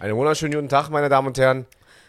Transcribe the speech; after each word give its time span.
Einen 0.00 0.16
wunderschönen 0.16 0.54
guten 0.54 0.70
Tag, 0.70 0.88
meine 0.88 1.10
Damen 1.10 1.28
und 1.28 1.36
Herren. 1.36 1.66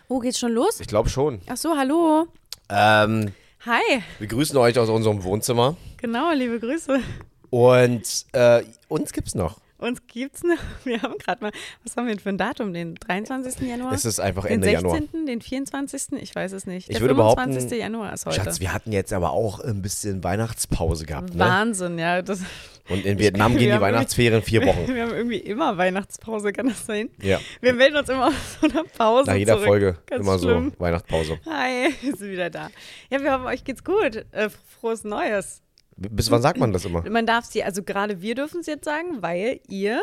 Oh, 0.07 0.19
geht's 0.19 0.39
schon 0.39 0.53
los? 0.53 0.79
Ich 0.79 0.87
glaube 0.87 1.09
schon. 1.09 1.41
Ach 1.47 1.57
so, 1.57 1.75
hallo. 1.75 2.25
Ähm, 2.69 3.33
Hi. 3.65 4.01
wir 4.17 4.27
grüßen 4.27 4.55
euch 4.55 4.79
aus 4.79 4.87
unserem 4.87 5.21
Wohnzimmer. 5.25 5.75
Genau, 5.97 6.31
liebe 6.31 6.57
Grüße. 6.61 7.01
Und 7.49 8.25
äh, 8.31 8.63
uns 8.87 9.11
gibt's 9.11 9.35
noch. 9.35 9.59
Uns 9.81 10.05
gibt's 10.05 10.43
noch. 10.43 10.57
Wir 10.83 11.01
haben 11.01 11.17
gerade 11.17 11.43
mal, 11.43 11.51
was 11.83 11.97
haben 11.97 12.05
wir 12.05 12.13
denn 12.13 12.21
für 12.21 12.29
ein 12.29 12.37
Datum? 12.37 12.71
Den 12.71 12.93
23. 12.95 13.67
Januar? 13.67 13.93
Es 13.93 14.05
ist 14.05 14.19
einfach 14.19 14.43
den 14.43 14.63
Ende 14.63 14.67
16., 14.67 14.83
Januar. 14.83 15.25
den 15.25 15.41
24. 15.41 16.21
Ich 16.21 16.35
weiß 16.35 16.51
es 16.51 16.67
nicht. 16.67 16.87
Ich 16.89 16.97
Der 16.97 17.01
würde 17.01 17.15
25. 17.15 17.57
behaupten, 17.57 17.79
Januar 17.79 18.13
ist 18.13 18.27
heute. 18.27 18.35
Schatz, 18.35 18.59
wir 18.59 18.73
hatten 18.73 18.91
jetzt 18.91 19.11
aber 19.11 19.31
auch 19.31 19.59
ein 19.59 19.81
bisschen 19.81 20.23
Weihnachtspause 20.23 21.07
gehabt, 21.07 21.33
ne? 21.33 21.39
Wahnsinn, 21.39 21.97
ja. 21.97 22.21
Das, 22.21 22.41
Und 22.89 23.05
in 23.05 23.17
Vietnam 23.17 23.53
wir 23.53 23.59
gehen 23.59 23.75
die 23.75 23.81
Weihnachtsferien 23.81 24.43
vier 24.43 24.63
Wochen. 24.67 24.87
wir 24.93 25.01
haben 25.01 25.15
irgendwie 25.15 25.37
immer 25.39 25.75
Weihnachtspause, 25.77 26.53
kann 26.53 26.67
das 26.67 26.85
sein? 26.85 27.09
Ja. 27.19 27.39
Wir 27.59 27.73
melden 27.73 27.97
uns 27.97 28.09
immer 28.09 28.27
aus 28.27 28.33
so 28.61 28.67
einer 28.67 28.83
Pause 28.83 29.31
Nach 29.31 29.35
jeder 29.35 29.53
zurück. 29.53 29.67
Folge 29.67 29.97
Ganz 30.05 30.21
immer 30.21 30.37
schlimm. 30.37 30.73
so 30.77 30.79
Weihnachtspause. 30.79 31.39
Hi, 31.49 31.89
wir 32.01 32.15
sind 32.15 32.29
wieder 32.29 32.51
da. 32.51 32.69
Ja, 33.09 33.19
wir 33.19 33.33
hoffen, 33.33 33.47
euch 33.47 33.63
geht's 33.63 33.83
gut. 33.83 34.25
Äh, 34.31 34.51
frohes 34.79 35.03
Neues. 35.03 35.63
Bis 35.97 36.31
wann 36.31 36.41
sagt 36.41 36.57
man 36.57 36.71
das 36.73 36.85
immer? 36.85 37.07
Man 37.09 37.25
darf 37.25 37.45
sie, 37.45 37.63
also 37.63 37.83
gerade 37.83 38.21
wir 38.21 38.35
dürfen 38.35 38.61
es 38.61 38.67
jetzt 38.67 38.85
sagen, 38.85 39.21
weil 39.21 39.59
ihr, 39.67 40.01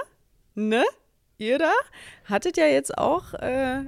ne, 0.55 0.85
ihr 1.39 1.59
da, 1.59 1.73
hattet 2.25 2.57
ja 2.57 2.67
jetzt 2.67 2.97
auch 2.97 3.35
äh, 3.35 3.85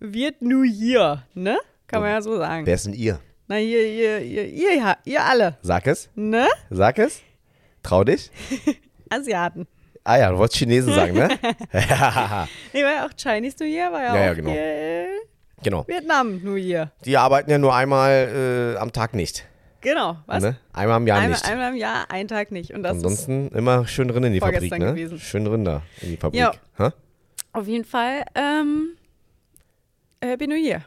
Viet 0.00 0.42
New 0.42 0.62
Year, 0.62 1.26
ne? 1.34 1.58
Kann 1.86 2.00
man 2.02 2.10
ja 2.10 2.22
so 2.22 2.36
sagen. 2.38 2.66
Wer 2.66 2.74
ist 2.74 2.86
denn 2.86 2.94
ihr? 2.94 3.20
Na, 3.46 3.58
ihr, 3.60 3.86
ihr, 3.86 4.20
ihr, 4.20 4.44
ihr, 4.46 4.74
ja, 4.76 4.96
ihr 5.04 5.22
alle, 5.24 5.58
Sag 5.62 5.86
es. 5.86 6.08
ne? 6.14 6.46
Sag 6.70 6.98
es. 6.98 7.20
Trau 7.82 8.02
dich. 8.02 8.30
Asiaten. 9.10 9.66
Ah 10.02 10.16
ja, 10.18 10.30
du 10.30 10.38
wolltest 10.38 10.58
Chinesen 10.58 10.92
sagen, 10.92 11.14
ne? 11.14 11.28
Nee, 12.72 12.82
war 12.82 12.92
ja 12.92 13.06
auch 13.06 13.10
Chinese 13.16 13.56
New 13.60 13.66
Year, 13.68 13.92
war 13.92 14.02
ja, 14.02 14.06
Ja, 14.06 14.12
auch 14.12 14.26
ja, 14.26 14.34
genau. 14.34 14.50
hier, 14.50 14.60
äh, 14.60 15.06
genau. 15.62 15.86
Vietnam 15.86 16.42
New 16.42 16.56
Year. 16.56 16.92
Die 17.04 17.16
arbeiten 17.16 17.50
ja 17.50 17.58
nur 17.58 17.74
einmal 17.74 18.74
äh, 18.74 18.78
am 18.78 18.92
Tag 18.92 19.14
nicht. 19.14 19.46
Genau, 19.84 20.16
was? 20.26 20.42
Ne? 20.42 20.56
Einmal 20.72 21.00
im 21.00 21.06
Jahr 21.06 21.18
einmal, 21.18 21.30
nicht. 21.30 21.48
einmal 21.48 21.72
im 21.72 21.76
Jahr, 21.76 22.06
ein 22.10 22.26
Tag 22.26 22.50
nicht. 22.50 22.72
Und 22.72 22.82
das 22.82 22.92
Ansonsten 22.92 23.48
immer 23.50 23.86
schön 23.86 24.08
drin 24.08 24.24
in 24.24 24.32
die 24.32 24.40
Fabrik, 24.40 24.72
ne? 24.72 24.78
gewesen. 24.78 25.20
Schön 25.20 25.44
drin 25.44 25.64
da 25.64 25.82
in 26.00 26.08
die 26.08 26.16
Fabrik. 26.16 26.40
Ja. 26.40 26.52
Hä? 26.78 26.90
auf 27.54 27.68
jeden 27.68 27.84
Fall 27.84 28.24
ähm, 28.34 28.96
Happy 30.20 30.46
New 30.46 30.56
Year. 30.56 30.82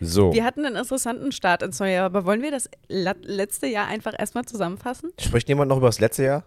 So, 0.00 0.32
Wir 0.32 0.44
hatten 0.44 0.64
einen 0.64 0.76
interessanten 0.76 1.30
Start 1.30 1.62
ins 1.62 1.78
neue 1.78 1.94
Jahr, 1.94 2.06
aber 2.06 2.24
wollen 2.24 2.42
wir 2.42 2.50
das 2.50 2.68
letzte 2.88 3.66
Jahr 3.68 3.86
einfach 3.86 4.14
erstmal 4.18 4.44
zusammenfassen? 4.44 5.12
spricht 5.20 5.48
jemand 5.48 5.68
noch 5.68 5.76
über 5.76 5.86
das 5.86 6.00
letzte 6.00 6.24
Jahr? 6.24 6.44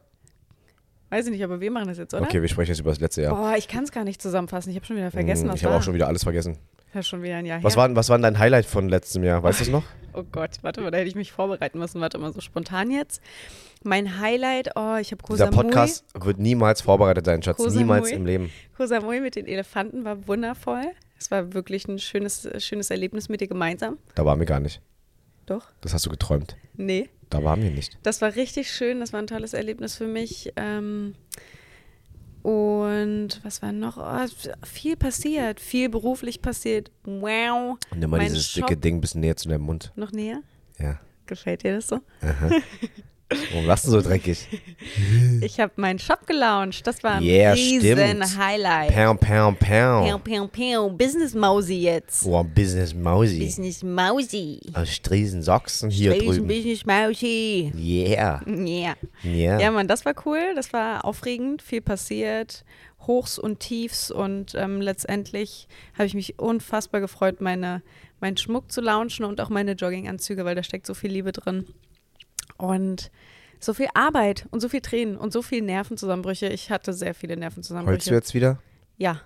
Weiß 1.16 1.26
ich 1.28 1.32
nicht, 1.32 1.44
aber 1.46 1.62
wir 1.62 1.72
machen 1.72 1.88
das 1.88 1.98
jetzt, 1.98 2.14
oder? 2.14 2.24
Okay, 2.24 2.42
wir 2.42 2.50
sprechen 2.50 2.72
jetzt 2.72 2.82
über 2.82 2.90
das 2.90 3.00
letzte 3.00 3.22
Jahr. 3.22 3.34
Boah, 3.36 3.56
ich 3.58 3.70
kann 3.70 3.86
es 3.86 3.92
gar 3.94 4.04
nicht 4.04 4.22
zusammenfassen. 4.22 4.70
Ich 4.72 4.76
habe 4.76 4.86
schon 4.86 4.98
wieder 4.98 5.12
vergessen, 5.12 5.44
Hm, 5.44 5.52
was 5.52 5.56
ich 5.62 5.66
habe 5.66 5.76
auch 5.76 5.82
schon 5.82 5.94
wieder 5.94 6.08
alles 6.08 6.24
vergessen. 6.24 6.58
ja, 6.94 7.02
schon 7.04 7.24
wieder 7.24 7.38
ein 7.38 7.46
Jahr 7.46 7.64
Was 7.64 7.76
her. 7.78 7.84
war, 7.84 7.96
was 7.96 8.10
war 8.10 8.18
dein 8.20 8.38
Highlight 8.38 8.66
von 8.66 8.90
letztem 8.90 9.24
Jahr? 9.24 9.42
Weißt 9.42 9.62
du 9.62 9.64
es 9.64 9.70
noch? 9.70 9.84
Oh 10.14 10.24
Gott, 10.30 10.58
warte 10.62 10.82
mal, 10.82 10.92
da 10.92 10.98
hätte 10.98 11.08
ich 11.08 11.16
mich 11.16 11.32
vorbereiten 11.32 11.80
müssen. 11.80 12.02
Warte 12.02 12.18
mal, 12.18 12.34
so 12.34 12.42
spontan 12.42 12.92
jetzt. 12.92 13.22
Mein 13.84 14.20
Highlight, 14.20 14.72
oh, 14.76 14.98
ich 15.00 15.12
habe 15.14 15.24
Koh 15.24 15.34
Dieser 15.36 15.46
Samui. 15.52 15.64
Podcast 15.64 16.04
wird 16.20 16.38
niemals 16.40 16.82
vorbereitet 16.82 17.26
sein, 17.26 17.42
Schatz. 17.44 17.58
Koh 17.58 17.68
Niemals 17.70 18.12
im 18.12 18.26
Leben. 18.26 18.52
Koh 18.76 18.86
Samui 18.86 19.22
mit 19.22 19.38
den 19.38 19.46
Elefanten 19.48 20.04
war 20.04 20.28
wundervoll. 20.28 20.84
Es 21.18 21.32
war 21.32 21.54
wirklich 21.54 21.88
ein 21.88 21.98
schönes, 22.00 22.46
schönes 22.58 22.90
Erlebnis 22.90 23.30
mit 23.30 23.40
dir 23.40 23.48
gemeinsam. 23.48 24.00
Da 24.16 24.26
waren 24.26 24.38
wir 24.40 24.46
gar 24.46 24.60
nicht. 24.60 24.82
Doch? 25.46 25.68
Das 25.82 25.94
hast 25.94 26.06
du 26.06 26.10
geträumt. 26.10 26.58
Nee. 26.74 27.08
Da 27.30 27.44
waren 27.44 27.62
wir 27.64 27.72
nicht. 27.72 27.98
Das 28.04 28.22
war 28.22 28.36
richtig 28.36 28.72
schön, 28.72 29.00
das 29.00 29.12
war 29.14 29.20
ein 29.22 29.28
tolles 29.28 29.54
Erlebnis 29.54 29.96
für 29.96 30.08
mich. 30.08 30.54
Ähm, 30.56 31.16
und 32.44 33.40
was 33.44 33.62
war 33.64 33.72
noch? 33.72 33.98
Oh, 33.98 34.56
viel 34.66 34.96
passiert, 34.96 35.60
viel 35.60 35.90
beruflich 35.90 36.42
passiert. 36.42 36.92
Wow. 37.04 37.78
Und 37.90 38.04
immer 38.04 38.18
Mein 38.18 38.28
dieses 38.28 38.48
Shop- 38.52 38.68
dicke 38.68 38.80
Ding 38.80 38.98
ein 38.98 39.02
bisschen 39.02 39.22
näher 39.22 39.36
zu 39.36 39.50
deinem 39.50 39.64
Mund. 39.64 39.92
Noch 39.96 40.12
näher? 40.12 40.42
Ja. 40.80 41.00
Gefällt 41.26 41.64
dir 41.64 41.74
das 41.76 41.88
so? 41.88 42.02
Warum 43.52 43.66
lachst 43.66 43.86
du 43.88 43.92
so 43.92 44.02
dreckig? 44.02 44.48
Ich 45.42 45.60
habe 45.60 45.74
meinen 45.78 46.00
Shop 46.00 46.26
gelauncht. 46.28 46.86
Das 46.86 47.04
war 47.04 47.16
ein 47.16 47.24
Yeah, 47.24 47.54
riesen 47.54 47.98
stimmt. 47.98 48.38
Highlight. 48.38 48.94
Pow, 48.94 49.20
pow, 49.20 49.54
Pew, 49.60 49.66
pow. 49.68 50.24
pew, 50.24 50.48
pew. 50.48 50.90
Business 50.90 51.34
Mausi 51.34 51.76
jetzt. 51.82 52.26
Oh, 52.26 52.44
Business 52.44 52.94
Mausi. 52.94 53.40
Business 53.40 53.84
Mausi. 53.84 54.62
Aus 54.74 54.90
Striesen 54.94 55.42
Sachsen 55.42 55.90
hier 55.90 56.14
Riesen 56.14 56.28
drüben. 56.28 56.48
Business 56.48 56.86
Mausi. 56.86 57.72
Yeah. 57.76 58.42
Yeah. 58.48 58.96
Yeah. 59.24 59.60
Ja, 59.60 59.72
Mann, 59.72 59.88
das 59.88 60.06
war 60.06 60.14
cool, 60.26 60.54
das 60.56 60.72
war 60.74 61.04
aufregend, 61.04 61.62
viel 61.62 61.82
passiert, 61.82 62.64
Hochs 63.08 63.38
und 63.40 63.60
Tiefs 63.60 64.12
und 64.12 64.54
ähm, 64.56 64.82
letztendlich 64.82 65.68
habe 65.96 66.06
ich 66.06 66.14
mich 66.14 66.40
unfassbar 66.40 67.02
gefreut, 67.02 67.42
meine, 67.42 67.82
meinen 68.22 68.38
Schmuck 68.38 68.72
zu 68.72 68.82
launchen 68.82 69.26
und 69.26 69.42
auch 69.42 69.50
meine 69.50 69.74
Jogginganzüge, 69.74 70.46
weil 70.46 70.56
da 70.56 70.64
steckt 70.64 70.86
so 70.88 70.94
viel 70.94 71.12
Liebe 71.12 71.32
drin. 71.32 71.66
Und 72.58 73.12
so 73.60 73.74
viel 73.74 73.88
Arbeit 73.94 74.46
und 74.52 74.60
so 74.62 74.70
viel 74.70 74.82
Tränen 74.82 75.18
und 75.18 75.34
so 75.34 75.42
viel 75.42 75.62
Nervenzusammenbrüche. 75.62 76.48
Ich 76.48 76.70
hatte 76.70 76.94
sehr 76.94 77.14
viele 77.14 77.34
Heulst 77.34 77.38
du 77.38 77.40
Nervenzusammenbrüche. 77.40 78.14
jetzt 78.14 78.34
wieder? 78.34 78.60
Ja. 78.98 79.22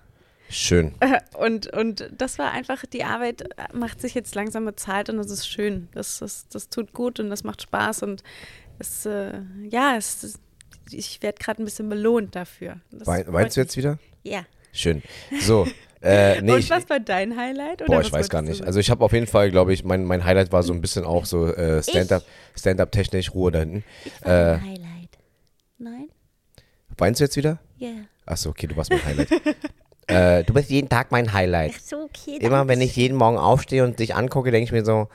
Schön. 0.48 0.94
Und, 1.38 1.68
und 1.68 2.10
das 2.12 2.38
war 2.40 2.50
einfach, 2.50 2.84
die 2.84 3.04
Arbeit 3.04 3.44
macht 3.72 4.00
sich 4.00 4.14
jetzt 4.14 4.34
langsam 4.34 4.64
bezahlt 4.64 5.08
und 5.08 5.16
das 5.16 5.30
ist 5.30 5.48
schön. 5.48 5.88
Das, 5.92 6.18
das, 6.18 6.48
das 6.48 6.68
tut 6.68 6.92
gut 6.92 7.20
und 7.20 7.30
das 7.30 7.44
macht 7.44 7.62
Spaß 7.62 8.02
und 8.02 8.24
es, 8.80 9.06
äh, 9.06 9.40
ja, 9.70 9.94
es, 9.96 10.38
ich 10.90 11.22
werde 11.22 11.38
gerade 11.38 11.62
ein 11.62 11.64
bisschen 11.64 11.88
belohnt 11.88 12.34
dafür. 12.34 12.80
Das 12.90 13.06
Wein, 13.06 13.24
weinst 13.28 13.56
du 13.56 13.60
jetzt 13.60 13.76
wieder? 13.76 13.98
Ja. 14.24 14.44
Schön. 14.72 15.02
So. 15.40 15.68
Äh, 16.02 16.40
nee, 16.42 16.52
und 16.52 16.58
ich, 16.58 16.70
was 16.70 16.88
war 16.88 17.00
dein 17.00 17.36
Highlight? 17.36 17.84
Boah, 17.86 18.00
ich 18.00 18.12
weiß 18.12 18.28
gar 18.28 18.42
nicht. 18.42 18.62
Also 18.64 18.80
ich 18.80 18.90
habe 18.90 19.04
auf 19.04 19.12
jeden 19.12 19.26
Fall, 19.26 19.50
glaube 19.50 19.72
ich, 19.72 19.84
mein, 19.84 20.04
mein 20.04 20.24
Highlight 20.24 20.52
war 20.52 20.62
so 20.62 20.72
ein 20.72 20.80
bisschen 20.80 21.04
auch 21.04 21.24
so 21.24 21.46
äh, 21.46 21.82
Stand-up, 21.82 22.22
Stand-up-technisch, 22.56 23.34
Ruhe 23.34 23.52
da 23.52 23.60
hinten. 23.60 23.84
Äh, 24.22 24.58
Highlight. 24.58 25.18
Nein? 25.78 26.08
weinst 27.00 27.20
du 27.20 27.24
jetzt 27.24 27.36
wieder? 27.36 27.58
Ja. 27.78 27.92
Achso, 28.26 28.50
okay, 28.50 28.66
du 28.66 28.76
warst 28.76 28.90
mein 28.90 29.04
Highlight. 29.04 29.30
äh, 30.06 30.44
du 30.44 30.52
bist 30.52 30.70
jeden 30.70 30.88
Tag 30.88 31.10
mein 31.10 31.32
Highlight. 31.32 31.80
So, 31.82 32.04
okay. 32.04 32.36
Immer 32.40 32.68
wenn 32.68 32.80
ich 32.80 32.94
jeden 32.96 33.16
Morgen 33.16 33.38
aufstehe 33.38 33.84
und 33.84 33.98
dich 33.98 34.14
angucke, 34.14 34.50
denke 34.50 34.64
ich 34.64 34.72
mir 34.72 34.84
so, 34.84 35.08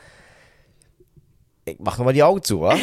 ich 1.65 1.77
mach 1.79 1.97
nochmal 1.97 2.13
die 2.13 2.23
Augen 2.23 2.43
zu, 2.43 2.61
wa? 2.61 2.75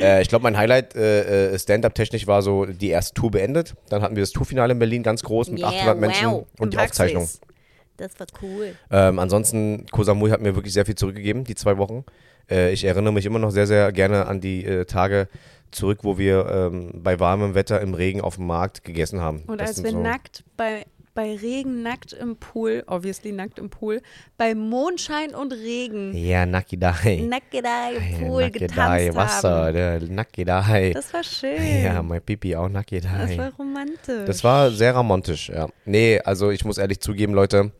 äh, 0.00 0.22
ich 0.22 0.28
glaube, 0.28 0.42
mein 0.42 0.56
Highlight 0.56 0.94
äh, 0.96 1.52
äh, 1.54 1.58
Stand-up-technisch 1.58 2.26
war 2.26 2.42
so 2.42 2.66
die 2.66 2.88
erste 2.90 3.14
Tour 3.14 3.30
beendet. 3.30 3.74
Dann 3.88 4.02
hatten 4.02 4.16
wir 4.16 4.22
das 4.22 4.30
Tourfinale 4.32 4.72
in 4.72 4.78
Berlin, 4.78 5.02
ganz 5.02 5.22
groß, 5.22 5.50
mit 5.50 5.62
800 5.64 5.98
Menschen 5.98 6.44
und 6.58 6.72
die 6.74 6.78
Aufzeichnung. 6.78 7.28
Das 7.96 8.18
war 8.18 8.26
cool. 8.42 8.74
Ähm, 8.90 9.18
ansonsten, 9.20 9.86
Koh 9.92 10.02
Samui 10.02 10.30
hat 10.30 10.40
mir 10.40 10.56
wirklich 10.56 10.72
sehr 10.74 10.84
viel 10.84 10.96
zurückgegeben, 10.96 11.44
die 11.44 11.54
zwei 11.54 11.78
Wochen. 11.78 12.04
Äh, 12.50 12.72
ich 12.72 12.84
erinnere 12.84 13.12
mich 13.12 13.24
immer 13.24 13.38
noch 13.38 13.50
sehr, 13.50 13.66
sehr 13.68 13.92
gerne 13.92 14.26
an 14.26 14.40
die 14.40 14.64
äh, 14.64 14.84
Tage 14.84 15.28
zurück, 15.70 16.00
wo 16.02 16.18
wir 16.18 16.46
ähm, 16.72 16.90
bei 17.02 17.20
warmem 17.20 17.54
Wetter 17.54 17.80
im 17.80 17.94
Regen 17.94 18.20
auf 18.20 18.34
dem 18.36 18.46
Markt 18.46 18.82
gegessen 18.84 19.20
haben. 19.20 19.42
Und 19.46 19.60
Das 19.60 19.70
als 19.70 19.84
wir 19.84 19.90
so- 19.92 20.00
nackt 20.02 20.42
bei, 20.56 20.86
bei 21.14 21.36
Regen 21.36 21.82
nackt 21.82 22.12
im 22.12 22.36
Pool, 22.36 22.82
obviously 22.86 23.30
nackt 23.32 23.58
im 23.58 23.70
Pool, 23.70 24.02
bei 24.36 24.54
Mondschein 24.54 25.34
und 25.34 25.52
Regen 25.52 26.12
Ja, 26.16 26.44
Nakidai. 26.44 27.24
nackt 27.28 27.54
da 27.54 27.90
im 27.90 28.02
Ja, 28.20 28.26
Pool 28.26 28.42
Nakidai, 28.42 29.04
getanzt 29.04 29.16
Wasser, 29.16 29.66
haben. 29.66 30.14
Nakidai. 30.14 30.90
Das 30.92 31.12
war 31.14 31.22
schön. 31.24 31.82
Ja, 31.84 32.02
mein 32.02 32.20
Pipi 32.20 32.56
auch 32.56 32.64
das 32.68 32.72
war 32.74 32.80
Nakidai. 32.80 33.48
romantisch. 33.58 34.26
Das 34.26 34.44
war 34.44 34.70
sehr 34.70 34.94
romantisch, 34.96 35.48
ja. 35.50 35.68
Nee, 35.84 36.20
also 36.24 36.50
ich 36.50 36.64
muss 36.64 36.78
ehrlich 36.78 37.00
zugeben, 37.00 37.32
Leute, 37.34 37.70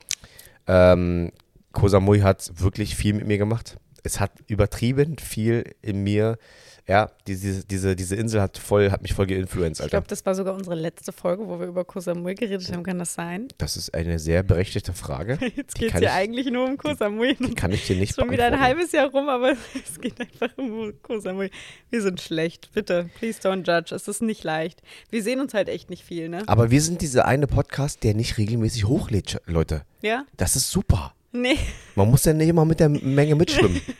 ähm, 0.66 1.32
Koh 1.72 1.88
Samui 1.88 2.20
hat 2.20 2.50
wirklich 2.60 2.94
viel 2.94 3.14
mit 3.14 3.26
mir 3.26 3.38
gemacht. 3.38 3.76
Es 4.04 4.20
hat 4.20 4.30
übertrieben 4.46 5.18
viel 5.18 5.64
in 5.82 6.02
mir. 6.04 6.38
Ja, 6.86 7.10
diese, 7.26 7.64
diese, 7.64 7.96
diese 7.96 8.14
Insel 8.14 8.42
hat 8.42 8.58
voll, 8.58 8.90
hat 8.90 9.00
mich 9.00 9.14
voll 9.14 9.26
geinfluenced, 9.26 9.80
ich 9.80 9.84
Alter. 9.84 9.90
glaube, 9.96 10.06
das 10.08 10.26
war 10.26 10.34
sogar 10.34 10.54
unsere 10.54 10.74
letzte 10.74 11.12
Folge, 11.12 11.48
wo 11.48 11.58
wir 11.58 11.66
über 11.66 11.82
Koh 11.86 12.00
Samui 12.00 12.34
geredet 12.34 12.70
haben. 12.70 12.82
Kann 12.82 12.98
das 12.98 13.14
sein? 13.14 13.48
Das 13.56 13.78
ist 13.78 13.94
eine 13.94 14.18
sehr 14.18 14.42
berechtigte 14.42 14.92
Frage. 14.92 15.38
Jetzt 15.56 15.76
Die 15.78 15.86
geht 15.86 15.94
es 15.94 16.00
ja 16.02 16.10
ich- 16.10 16.14
eigentlich 16.14 16.50
nur 16.50 16.66
um 16.66 16.76
Koh 16.76 16.94
Samui. 16.94 17.36
Kann 17.56 17.72
ich 17.72 17.86
dir 17.86 17.96
nicht 17.96 18.14
Schon 18.14 18.30
wieder 18.30 18.44
ein 18.46 18.60
halbes 18.60 18.92
Jahr 18.92 19.08
rum, 19.10 19.30
aber 19.30 19.52
es 19.74 19.98
geht 19.98 20.20
einfach 20.20 20.50
um 20.58 20.92
Koh 21.00 21.20
Samui. 21.20 21.50
Wir 21.88 22.02
sind 22.02 22.20
schlecht. 22.20 22.68
Bitte, 22.74 23.08
please 23.18 23.40
don't 23.40 23.66
judge. 23.66 23.94
Es 23.94 24.06
ist 24.06 24.20
nicht 24.20 24.44
leicht. 24.44 24.82
Wir 25.08 25.22
sehen 25.22 25.40
uns 25.40 25.54
halt 25.54 25.70
echt 25.70 25.88
nicht 25.88 26.04
viel, 26.04 26.28
ne? 26.28 26.42
Aber 26.46 26.70
wir 26.70 26.82
sind 26.82 27.00
dieser 27.00 27.24
eine 27.24 27.46
Podcast, 27.46 28.02
der 28.04 28.12
nicht 28.12 28.36
regelmäßig 28.36 28.84
hochlädt, 28.84 29.40
Leute. 29.46 29.84
Ja? 30.02 30.26
Das 30.36 30.54
ist 30.54 30.70
super. 30.70 31.14
Nee. 31.32 31.56
Man 31.94 32.10
muss 32.10 32.26
ja 32.26 32.34
nicht 32.34 32.48
immer 32.48 32.66
mit 32.66 32.78
der 32.78 32.90
Menge 32.90 33.36
mitschwimmen. 33.36 33.80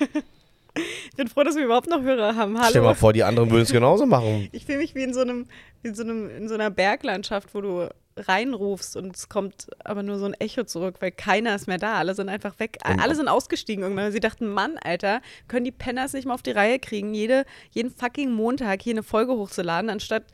Ich 0.76 1.16
bin 1.16 1.28
froh, 1.28 1.42
dass 1.44 1.54
wir 1.56 1.64
überhaupt 1.64 1.88
noch 1.88 2.02
Hörer 2.02 2.34
haben. 2.36 2.56
Stell 2.56 2.74
Hallo. 2.74 2.84
mal 2.84 2.94
vor, 2.94 3.12
die 3.12 3.22
anderen 3.22 3.50
würden 3.50 3.62
es 3.62 3.72
genauso 3.72 4.06
machen. 4.06 4.48
Ich 4.52 4.66
fühle 4.66 4.78
mich 4.78 4.94
wie 4.94 5.02
in 5.04 5.14
so 5.14 5.20
einem, 5.20 5.46
wie 5.82 5.88
in 5.88 5.94
so 5.94 6.02
einem, 6.02 6.28
in 6.30 6.48
so 6.48 6.54
einer 6.54 6.70
Berglandschaft, 6.70 7.54
wo 7.54 7.60
du 7.60 7.88
reinrufst 8.16 8.96
und 8.96 9.16
es 9.16 9.28
kommt 9.28 9.66
aber 9.84 10.02
nur 10.02 10.18
so 10.18 10.24
ein 10.26 10.34
Echo 10.34 10.64
zurück, 10.64 10.96
weil 11.00 11.10
keiner 11.10 11.54
ist 11.54 11.66
mehr 11.66 11.78
da. 11.78 11.94
Alle 11.94 12.14
sind 12.14 12.28
einfach 12.28 12.58
weg. 12.58 12.78
Und- 12.88 13.00
Alle 13.00 13.14
sind 13.14 13.28
ausgestiegen 13.28 13.82
irgendwann. 13.82 14.12
Sie 14.12 14.20
dachten, 14.20 14.48
Mann, 14.48 14.78
Alter, 14.78 15.20
können 15.48 15.64
die 15.64 15.72
Penners 15.72 16.12
nicht 16.12 16.26
mal 16.26 16.34
auf 16.34 16.42
die 16.42 16.52
Reihe 16.52 16.78
kriegen, 16.78 17.14
jede, 17.14 17.44
jeden 17.70 17.90
fucking 17.90 18.30
Montag 18.32 18.82
hier 18.82 18.94
eine 18.94 19.02
Folge 19.02 19.32
hochzuladen, 19.32 19.90
anstatt 19.90 20.24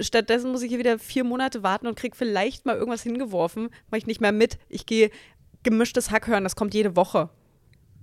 Stattdessen 0.00 0.52
muss 0.52 0.62
ich 0.62 0.68
hier 0.68 0.78
wieder 0.78 1.00
vier 1.00 1.24
Monate 1.24 1.64
warten 1.64 1.88
und 1.88 1.96
krieg 1.96 2.14
vielleicht 2.14 2.64
mal 2.64 2.76
irgendwas 2.76 3.02
hingeworfen. 3.02 3.70
Mach 3.90 3.98
ich 3.98 4.06
nicht 4.06 4.20
mehr 4.20 4.30
mit. 4.30 4.58
Ich 4.68 4.86
gehe 4.86 5.10
gemischtes 5.64 6.12
Hack 6.12 6.28
hören, 6.28 6.44
das 6.44 6.54
kommt 6.54 6.74
jede 6.74 6.94
Woche. 6.94 7.30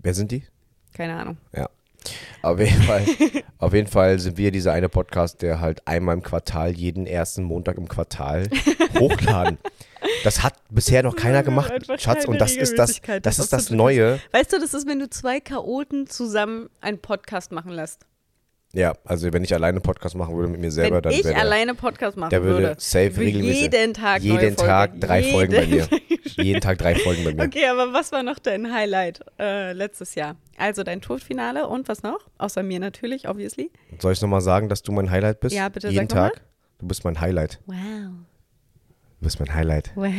Wer 0.01 0.13
sind 0.13 0.31
die? 0.31 0.43
Keine 0.93 1.17
Ahnung. 1.17 1.37
Ja. 1.55 1.69
Auf 2.41 2.59
jeden, 2.59 2.81
Fall, 2.83 3.05
auf 3.59 3.73
jeden 3.73 3.87
Fall 3.87 4.19
sind 4.19 4.37
wir 4.37 4.51
dieser 4.51 4.73
eine 4.73 4.89
Podcast, 4.89 5.41
der 5.41 5.59
halt 5.59 5.87
einmal 5.87 6.15
im 6.15 6.23
Quartal, 6.23 6.71
jeden 6.71 7.05
ersten 7.05 7.43
Montag 7.43 7.77
im 7.77 7.87
Quartal 7.87 8.47
hochladen. 8.99 9.59
Das 10.23 10.41
hat 10.41 10.55
bisher 10.69 11.03
noch 11.03 11.15
keiner 11.15 11.43
gemacht, 11.43 11.71
Schatz. 11.97 12.25
Und 12.25 12.41
das 12.41 12.55
ist 12.55 12.77
das, 12.77 13.01
das 13.21 13.39
ist 13.39 13.53
das 13.53 13.69
Neue. 13.69 14.19
Weißt 14.31 14.51
du, 14.51 14.59
das 14.59 14.73
ist, 14.73 14.87
wenn 14.87 14.99
du 14.99 15.09
zwei 15.09 15.39
Chaoten 15.39 16.07
zusammen 16.07 16.69
einen 16.81 16.99
Podcast 16.99 17.51
machen 17.51 17.71
lässt. 17.71 18.05
Ja, 18.73 18.93
also 19.03 19.31
wenn 19.33 19.43
ich 19.43 19.53
alleine 19.53 19.81
Podcast 19.81 20.15
machen 20.15 20.33
würde 20.35 20.47
mit 20.49 20.61
mir 20.61 20.71
selber, 20.71 20.95
wenn 20.97 21.01
dann 21.03 21.11
ich 21.13 21.23
wäre 21.25 21.35
alleine 21.39 21.75
Podcast 21.75 22.15
machen 22.15 22.29
der 22.29 22.41
würde 22.43 22.59
würde, 22.69 22.75
safe 22.79 23.09
regelmäßig- 23.19 23.61
jeden 23.73 23.93
Tag 23.93 24.21
jeden 24.21 24.37
Folge. 24.39 24.55
Tag 24.55 24.99
drei 25.01 25.23
Folgen 25.23 25.53
bei 25.53 25.67
mir. 25.67 25.87
Jeden- 25.91 26.21
jeden 26.45 26.61
Tag 26.61 26.77
drei 26.77 26.95
Folgen 26.95 27.23
bei 27.25 27.33
mir. 27.33 27.43
Okay, 27.43 27.65
aber 27.65 27.91
was 27.91 28.11
war 28.13 28.23
noch 28.23 28.39
dein 28.39 28.73
Highlight 28.73 29.19
äh, 29.39 29.73
letztes 29.73 30.15
Jahr? 30.15 30.37
Also 30.57 30.83
dein 30.83 31.01
Todfinale 31.01 31.67
und 31.67 31.89
was 31.89 32.01
noch? 32.03 32.19
Außer 32.37 32.63
mir 32.63 32.79
natürlich, 32.79 33.27
obviously. 33.27 33.71
Soll 33.99 34.13
ich 34.13 34.21
nochmal 34.21 34.41
sagen, 34.41 34.69
dass 34.69 34.81
du 34.83 34.91
mein 34.93 35.11
Highlight 35.11 35.41
bist? 35.41 35.53
Ja, 35.55 35.67
bitte, 35.67 35.89
Jeden 35.89 36.07
sag 36.07 36.31
Tag? 36.31 36.41
Du 36.79 36.87
bist 36.87 37.03
mein 37.03 37.19
Highlight. 37.19 37.59
Wow. 37.65 37.75
Du 37.75 39.25
bist 39.25 39.39
mein 39.39 39.53
Highlight. 39.53 39.91
Wow. 39.95 40.11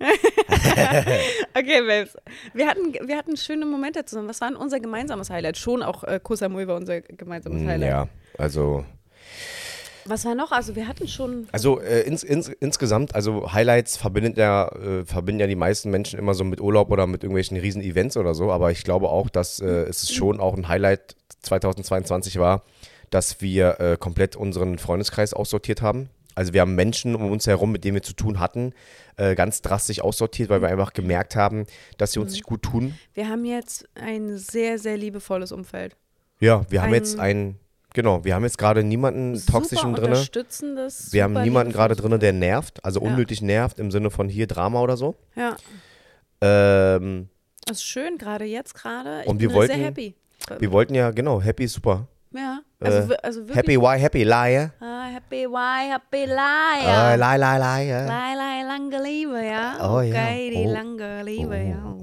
okay, 1.54 1.82
Babes. 1.86 2.16
Wir 2.54 2.66
hatten, 2.66 2.92
wir 3.06 3.16
hatten 3.16 3.36
schöne 3.36 3.66
Momente 3.66 4.04
zusammen. 4.04 4.28
Was 4.28 4.40
war 4.40 4.48
denn 4.48 4.56
unser 4.56 4.80
gemeinsames 4.80 5.30
Highlight? 5.30 5.58
Schon 5.58 5.82
auch 5.82 6.04
äh, 6.04 6.20
Koh 6.22 6.34
Samui 6.34 6.66
war 6.66 6.76
unser 6.76 7.00
gemeinsames 7.02 7.62
Highlight. 7.62 7.80
Mm, 7.80 7.92
Ja, 7.92 8.08
also 8.38 8.84
Was 10.06 10.24
war 10.24 10.34
noch? 10.34 10.52
Also 10.52 10.74
wir 10.76 10.88
hatten 10.88 11.06
schon. 11.06 11.46
Also 11.52 11.80
äh, 11.80 12.00
ins, 12.02 12.22
ins, 12.22 12.48
insgesamt, 12.48 13.14
also 13.14 13.52
Highlights 13.52 13.96
verbindet 13.96 14.36
ja, 14.38 14.68
äh, 14.68 15.04
verbinden 15.04 15.40
ja 15.40 15.46
die 15.46 15.56
meisten 15.56 15.90
Menschen 15.90 16.18
immer 16.18 16.34
so 16.34 16.44
mit 16.44 16.60
Urlaub 16.60 16.90
oder 16.90 17.06
mit 17.06 17.22
irgendwelchen 17.22 17.56
riesen 17.58 17.82
Events 17.82 18.16
oder 18.16 18.34
so, 18.34 18.50
aber 18.50 18.70
ich 18.70 18.84
glaube 18.84 19.08
auch, 19.10 19.28
dass 19.28 19.60
äh, 19.60 19.66
es 19.66 20.12
schon 20.12 20.40
auch 20.40 20.56
ein 20.56 20.68
Highlight 20.68 21.16
2022 21.42 22.38
war, 22.38 22.62
dass 23.10 23.40
wir 23.40 23.80
äh, 23.80 23.96
komplett 23.98 24.36
unseren 24.36 24.78
Freundeskreis 24.78 25.34
aussortiert 25.34 25.82
haben. 25.82 26.08
Also 26.40 26.54
wir 26.54 26.62
haben 26.62 26.74
Menschen 26.74 27.14
um 27.14 27.30
uns 27.30 27.46
herum, 27.46 27.70
mit 27.70 27.84
denen 27.84 27.96
wir 27.96 28.02
zu 28.02 28.14
tun 28.14 28.40
hatten, 28.40 28.72
äh, 29.18 29.34
ganz 29.34 29.60
drastisch 29.60 30.00
aussortiert, 30.00 30.48
weil 30.48 30.62
wir 30.62 30.68
einfach 30.68 30.94
gemerkt 30.94 31.36
haben, 31.36 31.66
dass 31.98 32.12
sie 32.12 32.18
uns 32.18 32.32
nicht 32.32 32.44
gut 32.44 32.62
tun. 32.62 32.94
Wir 33.12 33.28
haben 33.28 33.44
jetzt 33.44 33.86
ein 33.94 34.38
sehr, 34.38 34.78
sehr 34.78 34.96
liebevolles 34.96 35.52
Umfeld. 35.52 35.98
Ja, 36.40 36.64
wir 36.70 36.80
haben 36.80 36.88
Ein- 36.88 36.94
jetzt 36.94 37.18
einen, 37.18 37.58
genau, 37.92 38.24
wir 38.24 38.34
haben 38.34 38.44
jetzt 38.44 38.56
gerade 38.56 38.82
niemanden 38.82 39.34
toxischen 39.44 39.92
drin. 39.94 40.12
Wir 41.10 41.24
haben 41.24 41.34
niemanden 41.42 41.74
gerade 41.74 41.94
drin, 41.94 42.18
der 42.18 42.32
nervt, 42.32 42.82
also 42.86 43.02
Ja. 43.04 43.10
unnötig 43.10 43.42
nervt 43.42 43.78
im 43.78 43.90
Sinne 43.90 44.08
von 44.10 44.30
hier 44.30 44.46
Drama 44.46 44.80
oder 44.80 44.96
so. 44.96 45.16
Ja, 45.36 45.58
Ähm, 46.40 47.28
das 47.66 47.76
ist 47.78 47.84
schön, 47.84 48.16
gerade 48.16 48.46
jetzt 48.46 48.72
gerade. 48.74 49.20
Ich 49.20 49.26
Und 49.26 49.40
wir 49.42 49.52
wollten- 49.52 49.74
sehr 49.74 49.84
happy. 49.84 50.14
wir 50.58 50.72
wollten 50.72 50.94
ja, 50.94 51.10
genau, 51.10 51.42
happy 51.42 51.64
ist 51.64 51.74
super. 51.74 52.08
Ja, 52.32 52.60
also, 52.80 53.12
Äh, 53.12 53.16
also 53.22 53.40
wirklich. 53.40 53.56
Happy, 53.56 53.76
why 53.76 53.98
happy, 53.98 54.22
liar. 54.24 54.72
Ah, 54.80 55.08
happy, 55.12 55.46
why, 55.46 55.90
happy, 55.90 56.22
Äh, 56.22 56.26
liar. 56.26 57.16
lie, 57.16 57.36
lie, 57.36 57.58
liar. 57.58 58.06
Lei, 58.06 58.34
lei, 58.36 58.62
lange 58.66 59.02
Liebe, 59.02 59.44
ja. 59.44 59.78
Oh, 59.80 60.00
ja. 60.00 60.12
okay, 60.14 60.50
die 60.50 60.66
Oh. 60.68 60.72
lange 60.72 61.22
Liebe, 61.24 61.56
ja. 61.56 61.94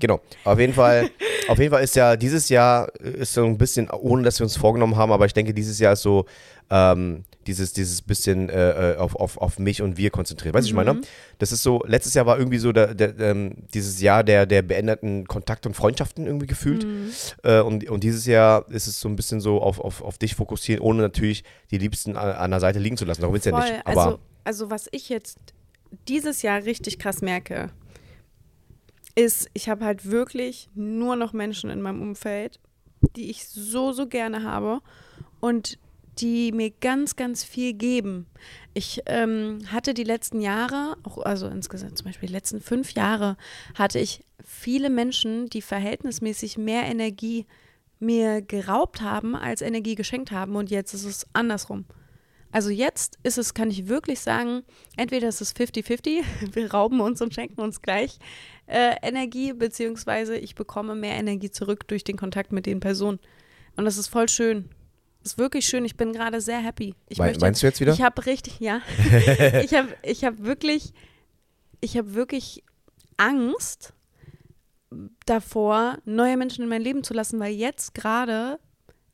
Genau, 0.00 0.20
auf 0.44 0.58
jeden 0.58 0.72
Fall, 0.74 1.08
auf 1.48 1.58
jeden 1.58 1.70
Fall 1.72 1.82
ist 1.84 1.94
ja 1.96 2.16
dieses 2.16 2.48
Jahr 2.48 2.88
ist 3.00 3.32
so 3.32 3.44
ein 3.44 3.56
bisschen, 3.56 3.88
ohne 3.90 4.22
dass 4.24 4.38
wir 4.40 4.44
uns 4.44 4.56
vorgenommen 4.56 4.96
haben, 4.96 5.12
aber 5.12 5.24
ich 5.26 5.32
denke, 5.34 5.54
dieses 5.54 5.78
Jahr 5.78 5.92
ist 5.92 6.02
so 6.02 6.26
ähm, 6.70 7.24
dieses, 7.46 7.72
dieses 7.72 8.02
bisschen 8.02 8.48
äh, 8.48 8.92
äh, 8.92 8.96
auf, 8.96 9.16
auf, 9.16 9.38
auf 9.38 9.58
mich 9.58 9.82
und 9.82 9.96
wir 9.96 10.10
konzentriert. 10.10 10.54
Weißt 10.54 10.68
du, 10.68 10.74
Mhm. 10.74 10.80
ich 10.80 10.86
meine? 10.86 11.00
Das 11.38 11.52
ist 11.52 11.62
so, 11.62 11.82
letztes 11.86 12.14
Jahr 12.14 12.26
war 12.26 12.38
irgendwie 12.38 12.58
so 12.58 12.72
der, 12.72 12.94
der, 12.94 13.18
ähm, 13.18 13.54
dieses 13.74 14.00
Jahr 14.00 14.24
der, 14.24 14.46
der 14.46 14.62
beendeten 14.62 15.26
Kontakte 15.26 15.68
und 15.68 15.74
Freundschaften 15.74 16.26
irgendwie 16.26 16.46
gefühlt. 16.46 16.84
Mhm. 16.84 17.10
Äh, 17.42 17.60
und, 17.60 17.88
und 17.88 18.04
dieses 18.04 18.26
Jahr 18.26 18.68
ist 18.70 18.86
es 18.86 19.00
so 19.00 19.08
ein 19.08 19.16
bisschen 19.16 19.40
so 19.40 19.60
auf, 19.60 19.80
auf, 19.80 20.02
auf 20.02 20.18
dich 20.18 20.34
fokussieren, 20.34 20.82
ohne 20.82 21.02
natürlich 21.02 21.44
die 21.70 21.78
Liebsten 21.78 22.16
an, 22.16 22.32
an 22.32 22.50
der 22.50 22.60
Seite 22.60 22.78
liegen 22.78 22.96
zu 22.96 23.04
lassen. 23.04 23.20
Darum 23.20 23.34
willst 23.34 23.46
du 23.46 23.50
ja 23.50 23.58
nicht. 23.58 23.86
Aber 23.86 24.04
also, 24.04 24.18
also 24.44 24.70
was 24.70 24.88
ich 24.92 25.08
jetzt 25.08 25.38
dieses 26.08 26.42
Jahr 26.42 26.64
richtig 26.64 26.98
krass 26.98 27.22
merke, 27.22 27.70
ist, 29.14 29.48
ich 29.54 29.68
habe 29.68 29.84
halt 29.84 30.10
wirklich 30.10 30.68
nur 30.74 31.16
noch 31.16 31.32
Menschen 31.32 31.70
in 31.70 31.80
meinem 31.80 32.02
Umfeld, 32.02 32.60
die 33.16 33.30
ich 33.30 33.48
so, 33.48 33.92
so 33.92 34.06
gerne 34.06 34.42
habe 34.42 34.80
und 35.40 35.78
die 36.18 36.52
mir 36.52 36.70
ganz, 36.70 37.16
ganz 37.16 37.44
viel 37.44 37.72
geben. 37.72 38.26
Ich 38.74 39.02
ähm, 39.06 39.60
hatte 39.68 39.94
die 39.94 40.04
letzten 40.04 40.40
Jahre, 40.40 40.96
auch 41.02 41.18
also 41.18 41.46
insgesamt 41.46 41.98
zum 41.98 42.06
Beispiel 42.06 42.28
die 42.28 42.34
letzten 42.34 42.60
fünf 42.60 42.92
Jahre, 42.92 43.36
hatte 43.74 43.98
ich 43.98 44.24
viele 44.44 44.90
Menschen, 44.90 45.48
die 45.48 45.62
verhältnismäßig 45.62 46.58
mehr 46.58 46.84
Energie 46.84 47.46
mir 47.98 48.42
geraubt 48.42 49.00
haben, 49.00 49.34
als 49.34 49.62
Energie 49.62 49.94
geschenkt 49.94 50.30
haben. 50.30 50.56
Und 50.56 50.70
jetzt 50.70 50.94
ist 50.94 51.04
es 51.04 51.26
andersrum. 51.32 51.84
Also 52.52 52.70
jetzt 52.70 53.18
ist 53.22 53.38
es, 53.38 53.54
kann 53.54 53.70
ich 53.70 53.88
wirklich 53.88 54.20
sagen, 54.20 54.62
entweder 54.96 55.28
ist 55.28 55.40
es 55.40 55.54
50-50, 55.54 56.22
wir 56.54 56.72
rauben 56.72 57.00
uns 57.00 57.20
und 57.20 57.34
schenken 57.34 57.60
uns 57.60 57.82
gleich 57.82 58.18
äh, 58.66 58.94
Energie, 59.02 59.52
beziehungsweise 59.52 60.36
ich 60.36 60.54
bekomme 60.54 60.94
mehr 60.94 61.16
Energie 61.16 61.50
zurück 61.50 61.86
durch 61.88 62.04
den 62.04 62.16
Kontakt 62.16 62.52
mit 62.52 62.66
den 62.66 62.80
Personen. 62.80 63.18
Und 63.76 63.84
das 63.84 63.98
ist 63.98 64.08
voll 64.08 64.28
schön. 64.28 64.70
Das 65.26 65.32
ist 65.32 65.38
wirklich 65.40 65.66
schön. 65.66 65.84
Ich 65.84 65.96
bin 65.96 66.12
gerade 66.12 66.40
sehr 66.40 66.60
happy. 66.60 66.94
Ich 67.08 67.18
Mein- 67.18 67.30
möchte, 67.30 67.40
meinst 67.44 67.60
du 67.60 67.66
jetzt 67.66 67.80
wieder? 67.80 67.92
Ich 67.92 68.00
habe 68.00 68.24
richtig, 68.26 68.60
ja. 68.60 68.80
ich 69.64 69.74
habe 69.74 69.88
ich 70.04 70.24
hab 70.24 70.38
wirklich, 70.44 70.92
ich 71.80 71.96
habe 71.98 72.14
wirklich 72.14 72.62
Angst 73.16 73.92
davor, 75.26 75.98
neue 76.04 76.36
Menschen 76.36 76.62
in 76.62 76.68
mein 76.68 76.80
Leben 76.80 77.02
zu 77.02 77.12
lassen, 77.12 77.40
weil 77.40 77.52
jetzt 77.54 77.92
gerade 77.92 78.60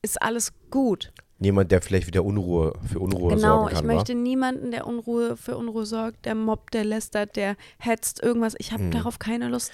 ist 0.03 0.20
alles 0.20 0.53
gut. 0.70 1.12
jemand, 1.41 1.73
der 1.73 1.81
vielleicht 1.81 2.06
wieder 2.06 2.25
Unruhe 2.26 2.75
für 2.87 3.00
Unruhe 3.00 3.35
Genau, 3.35 3.61
sorgen 3.61 3.69
ich 3.69 3.75
kann, 3.81 3.88
wa? 3.88 3.94
möchte 3.94 4.15
niemanden, 4.15 4.70
der 4.70 4.87
Unruhe 4.87 5.38
für 5.38 5.56
Unruhe 5.56 5.87
sorgt, 5.87 6.26
der 6.26 6.35
mobbt, 6.35 6.75
der 6.75 6.85
lästert, 6.85 7.37
der 7.37 7.56
hetzt, 7.79 8.23
irgendwas. 8.23 8.55
Ich 8.58 8.70
Hm. 8.70 8.79
habe 8.79 8.91
darauf 8.91 9.19
keine 9.19 9.49
Lust. 9.49 9.73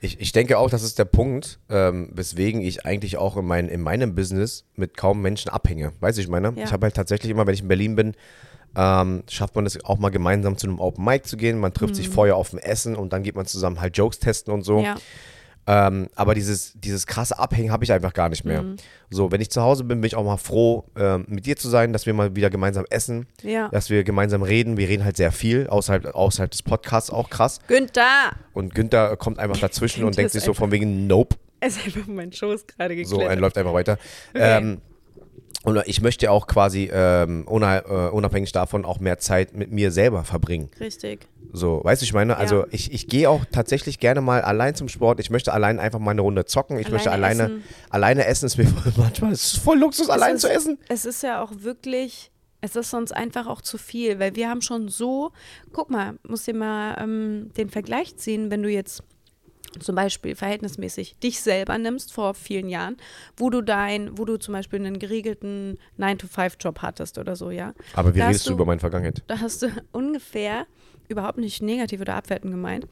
Ich, 0.00 0.20
ich 0.20 0.32
denke 0.32 0.58
auch, 0.58 0.70
das 0.70 0.82
ist 0.82 0.98
der 0.98 1.04
Punkt, 1.04 1.58
ähm, 1.68 2.10
weswegen 2.12 2.60
ich 2.60 2.86
eigentlich 2.86 3.16
auch 3.16 3.36
in, 3.36 3.44
mein, 3.44 3.68
in 3.68 3.80
meinem 3.80 4.14
Business 4.14 4.64
mit 4.76 4.96
kaum 4.96 5.20
Menschen 5.22 5.50
abhänge. 5.50 5.92
Weißt 6.00 6.18
du, 6.18 6.22
ich 6.22 6.28
meine? 6.28 6.52
Ja. 6.56 6.64
Ich 6.64 6.72
habe 6.72 6.86
halt 6.86 6.94
tatsächlich 6.94 7.30
immer, 7.30 7.46
wenn 7.46 7.54
ich 7.54 7.62
in 7.62 7.68
Berlin 7.68 7.96
bin, 7.96 8.14
ähm, 8.76 9.24
schafft 9.28 9.56
man 9.56 9.66
es 9.66 9.82
auch 9.84 9.98
mal 9.98 10.10
gemeinsam 10.10 10.56
zu 10.56 10.68
einem 10.68 10.78
Open 10.78 11.04
Mic 11.04 11.24
zu 11.24 11.36
gehen. 11.36 11.58
Man 11.58 11.72
trifft 11.74 11.96
sich 11.96 12.08
vorher 12.08 12.36
auf 12.36 12.50
dem 12.50 12.58
Essen 12.58 12.94
und 12.94 13.12
dann 13.12 13.22
geht 13.22 13.34
man 13.34 13.46
zusammen 13.46 13.80
halt 13.80 13.96
Jokes 13.96 14.18
testen 14.18 14.52
und 14.52 14.62
so. 14.62 14.78
Mhm. 14.78 14.84
Ja, 14.84 14.96
Ähm, 15.70 16.08
aber 16.14 16.34
dieses, 16.34 16.72
dieses 16.80 17.06
krasse 17.06 17.38
Abhängen 17.38 17.70
habe 17.70 17.84
ich 17.84 17.92
einfach 17.92 18.14
gar 18.14 18.30
nicht 18.30 18.42
Mhm. 18.46 18.50
mehr. 18.50 18.64
So, 19.10 19.30
wenn 19.30 19.42
ich 19.42 19.50
zu 19.50 19.60
Hause 19.60 19.84
bin, 19.84 20.00
bin 20.00 20.06
ich 20.06 20.16
auch 20.16 20.24
mal 20.24 20.38
froh, 20.38 20.84
ähm, 20.96 21.26
mit 21.28 21.44
dir 21.44 21.56
zu 21.56 21.68
sein, 21.68 21.92
dass 21.92 22.06
wir 22.06 22.14
mal 22.14 22.34
wieder 22.34 22.48
gemeinsam 22.48 22.86
essen, 22.88 23.26
ja. 23.42 23.68
dass 23.68 23.90
wir 23.90 24.02
gemeinsam 24.02 24.42
reden. 24.42 24.78
Wir 24.78 24.88
reden 24.88 25.04
halt 25.04 25.18
sehr 25.18 25.30
viel, 25.30 25.66
außerhalb, 25.66 26.06
außerhalb 26.14 26.50
des 26.50 26.62
Podcasts 26.62 27.10
auch 27.10 27.28
krass. 27.28 27.60
Günther! 27.68 28.30
Und 28.54 28.74
Günther 28.74 29.18
kommt 29.18 29.38
einfach 29.38 29.58
dazwischen 29.58 30.04
und 30.04 30.16
denkt 30.16 30.32
sich 30.32 30.42
so 30.42 30.54
von 30.54 30.72
wegen, 30.72 31.06
nope. 31.06 31.36
Es 31.60 31.76
ist 31.76 31.84
einfach 31.86 32.06
mein 32.06 32.32
Schoß 32.32 32.66
gerade 32.66 32.96
geklettert. 32.96 33.20
So, 33.20 33.26
ein 33.26 33.38
läuft 33.38 33.58
einfach 33.58 33.74
weiter. 33.74 33.98
Okay. 34.32 34.58
Ähm, 34.58 34.80
und 35.64 35.82
ich 35.86 36.00
möchte 36.00 36.30
auch 36.30 36.46
quasi 36.46 36.88
ähm, 36.92 37.44
unab- 37.48 37.86
äh, 37.88 38.10
unabhängig 38.10 38.52
davon 38.52 38.84
auch 38.84 39.00
mehr 39.00 39.18
Zeit 39.18 39.54
mit 39.54 39.72
mir 39.72 39.90
selber 39.90 40.24
verbringen. 40.24 40.70
Richtig. 40.78 41.26
So, 41.52 41.80
weißt 41.82 42.02
du, 42.02 42.04
ich 42.04 42.12
meine, 42.12 42.36
also 42.36 42.60
Ja. 42.60 42.66
ich, 42.70 42.92
ich 42.92 43.08
gehe 43.08 43.28
auch 43.28 43.44
tatsächlich 43.50 43.98
gerne 43.98 44.20
mal 44.20 44.42
allein 44.42 44.74
zum 44.74 44.88
Sport. 44.88 45.18
Ich 45.18 45.30
möchte 45.30 45.52
allein 45.52 45.78
einfach 45.80 45.98
mal 45.98 46.12
eine 46.12 46.20
Runde 46.20 46.44
zocken. 46.44 46.78
Ich 46.78 46.90
möchte 46.90 47.10
Alleine 47.10 47.42
alleine, 47.44 47.54
essen. 47.60 47.64
alleine 47.90 48.24
essen. 48.26 48.46
Ist 48.46 48.56
mir 48.58 48.66
voll, 48.66 48.92
manchmal 48.96 49.32
ist 49.32 49.44
es 49.54 49.58
voll 49.58 49.78
Luxus, 49.78 50.10
allein 50.10 50.36
ist, 50.36 50.42
zu 50.42 50.50
essen. 50.50 50.78
Es 50.88 51.04
ist 51.04 51.22
ja 51.22 51.42
auch 51.42 51.52
wirklich, 51.60 52.30
es 52.60 52.76
ist 52.76 52.90
sonst 52.90 53.12
einfach 53.12 53.46
auch 53.46 53.60
zu 53.62 53.78
viel, 53.78 54.18
weil 54.20 54.36
wir 54.36 54.48
haben 54.48 54.60
schon 54.62 54.88
so, 54.88 55.32
guck 55.72 55.90
mal, 55.90 56.18
musst 56.26 56.46
dir 56.46 56.54
mal 56.54 56.96
ähm, 57.02 57.50
den 57.56 57.70
Vergleich 57.70 58.16
ziehen, 58.16 58.50
wenn 58.50 58.62
du 58.62 58.68
jetzt 58.70 59.02
zum 59.80 59.94
Beispiel 59.94 60.34
verhältnismäßig 60.34 61.16
dich 61.18 61.40
selber 61.40 61.78
nimmst 61.78 62.12
vor 62.12 62.34
vielen 62.34 62.68
Jahren, 62.68 62.96
wo 63.36 63.50
du 63.50 63.62
dein, 63.62 64.16
wo 64.18 64.24
du 64.24 64.36
zum 64.38 64.54
Beispiel 64.54 64.78
einen 64.80 64.98
geregelten 64.98 65.78
9-to-5-Job 65.98 66.80
hattest 66.82 67.18
oder 67.18 67.36
so, 67.36 67.50
ja. 67.50 67.74
Aber 67.94 68.14
wie 68.14 68.18
Da 68.18 68.26
redest 68.26 68.46
du 68.46 68.50
du- 68.50 68.54
über 68.56 68.64
meine 68.66 68.80
Vergangenheit? 68.80 69.22
Da 69.26 69.40
hast 69.40 69.62
du 69.62 69.68
ungefähr, 69.92 70.66
überhaupt 71.08 71.38
nicht 71.38 71.62
negativ 71.62 72.00
oder 72.00 72.14
abwertend 72.16 72.52
gemeint, 72.52 72.86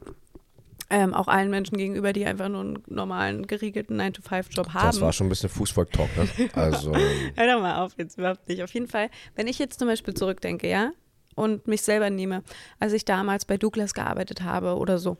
ähm, 0.89 1.13
auch 1.13 1.27
allen 1.27 1.49
Menschen 1.49 1.77
gegenüber, 1.77 2.13
die 2.13 2.25
einfach 2.25 2.47
nur 2.47 2.61
einen 2.61 2.83
normalen, 2.87 3.45
geregelten 3.45 3.99
9-to-5-Job 3.99 4.69
haben. 4.73 4.85
Das 4.87 5.01
war 5.01 5.11
schon 5.11 5.27
ein 5.27 5.29
bisschen 5.29 5.49
Fußvolk-Talk, 5.49 6.09
ne? 6.15 6.49
Also, 6.53 6.93
Hör 7.35 7.53
doch 7.55 7.61
mal 7.61 7.83
auf, 7.83 7.91
jetzt 7.97 8.17
überhaupt 8.17 8.47
nicht. 8.47 8.63
Auf 8.63 8.73
jeden 8.73 8.87
Fall, 8.87 9.09
wenn 9.35 9.47
ich 9.47 9.59
jetzt 9.59 9.79
zum 9.79 9.89
Beispiel 9.89 10.13
zurückdenke, 10.13 10.69
ja, 10.69 10.91
und 11.35 11.67
mich 11.67 11.81
selber 11.81 12.09
nehme, 12.09 12.41
als 12.79 12.93
ich 12.93 13.03
damals 13.05 13.43
bei 13.45 13.57
Douglas 13.57 13.93
gearbeitet 13.93 14.43
habe 14.43 14.77
oder 14.77 14.97
so, 14.97 15.17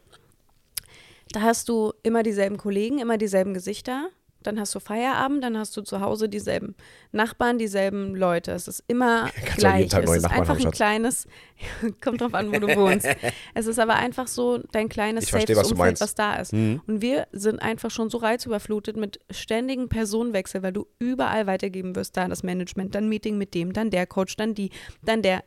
da 1.31 1.41
hast 1.41 1.69
du 1.69 1.93
immer 2.03 2.23
dieselben 2.23 2.57
Kollegen, 2.57 2.99
immer 2.99 3.17
dieselben 3.17 3.53
Gesichter. 3.53 4.09
dann 4.43 4.59
hast 4.59 4.73
du 4.73 4.79
Feierabend, 4.79 5.43
dann 5.43 5.57
hast 5.57 5.75
du 5.75 5.81
zu 5.81 5.99
Hause 5.99 6.29
dieselben 6.29 6.75
Nachbarn, 7.11 7.57
dieselben 7.57 8.15
Leute. 8.15 8.51
Es 8.53 8.69
ist 8.69 8.81
immer 8.87 9.29
gleich. 9.57 9.91
Es 9.93 10.09
ist 10.09 10.25
einfach 10.25 10.55
ein 10.55 10.61
Schatz. 10.61 10.75
kleines, 10.75 11.27
kommt 12.01 12.21
drauf 12.21 12.33
an, 12.33 12.53
wo 12.53 12.59
du 12.59 12.73
wohnst. 12.77 13.07
es 13.53 13.65
ist 13.65 13.77
aber 13.77 13.95
einfach 13.95 14.27
so 14.27 14.59
dein 14.71 14.87
kleines 14.87 15.25
Ich 15.25 15.31
verstehe, 15.31 15.55
was 15.57 15.71
Umfeld, 15.71 15.99
was 15.99 16.15
da 16.15 16.35
ist. 16.35 16.53
Mhm. 16.53 16.81
Und 16.87 17.01
wir 17.01 17.27
sind 17.33 17.61
einfach 17.61 17.91
schon 17.91 18.09
so 18.09 18.19
reizüberflutet 18.19 18.95
mit 18.95 19.19
ständigen 19.31 19.89
Personenwechsel, 19.89 20.63
weil 20.63 20.71
du 20.71 20.87
überall 20.99 21.45
weitergeben 21.45 21.95
wirst. 21.95 22.15
Da 22.15 22.27
das 22.27 22.43
Management, 22.43 22.95
dann 22.95 23.09
Meeting 23.09 23.37
mit 23.37 23.53
dem, 23.53 23.73
dann 23.73 23.89
der 23.89 24.07
Coach, 24.07 24.37
dann 24.37 24.53
die, 24.53 24.69
dann 25.01 25.21
der 25.21 25.43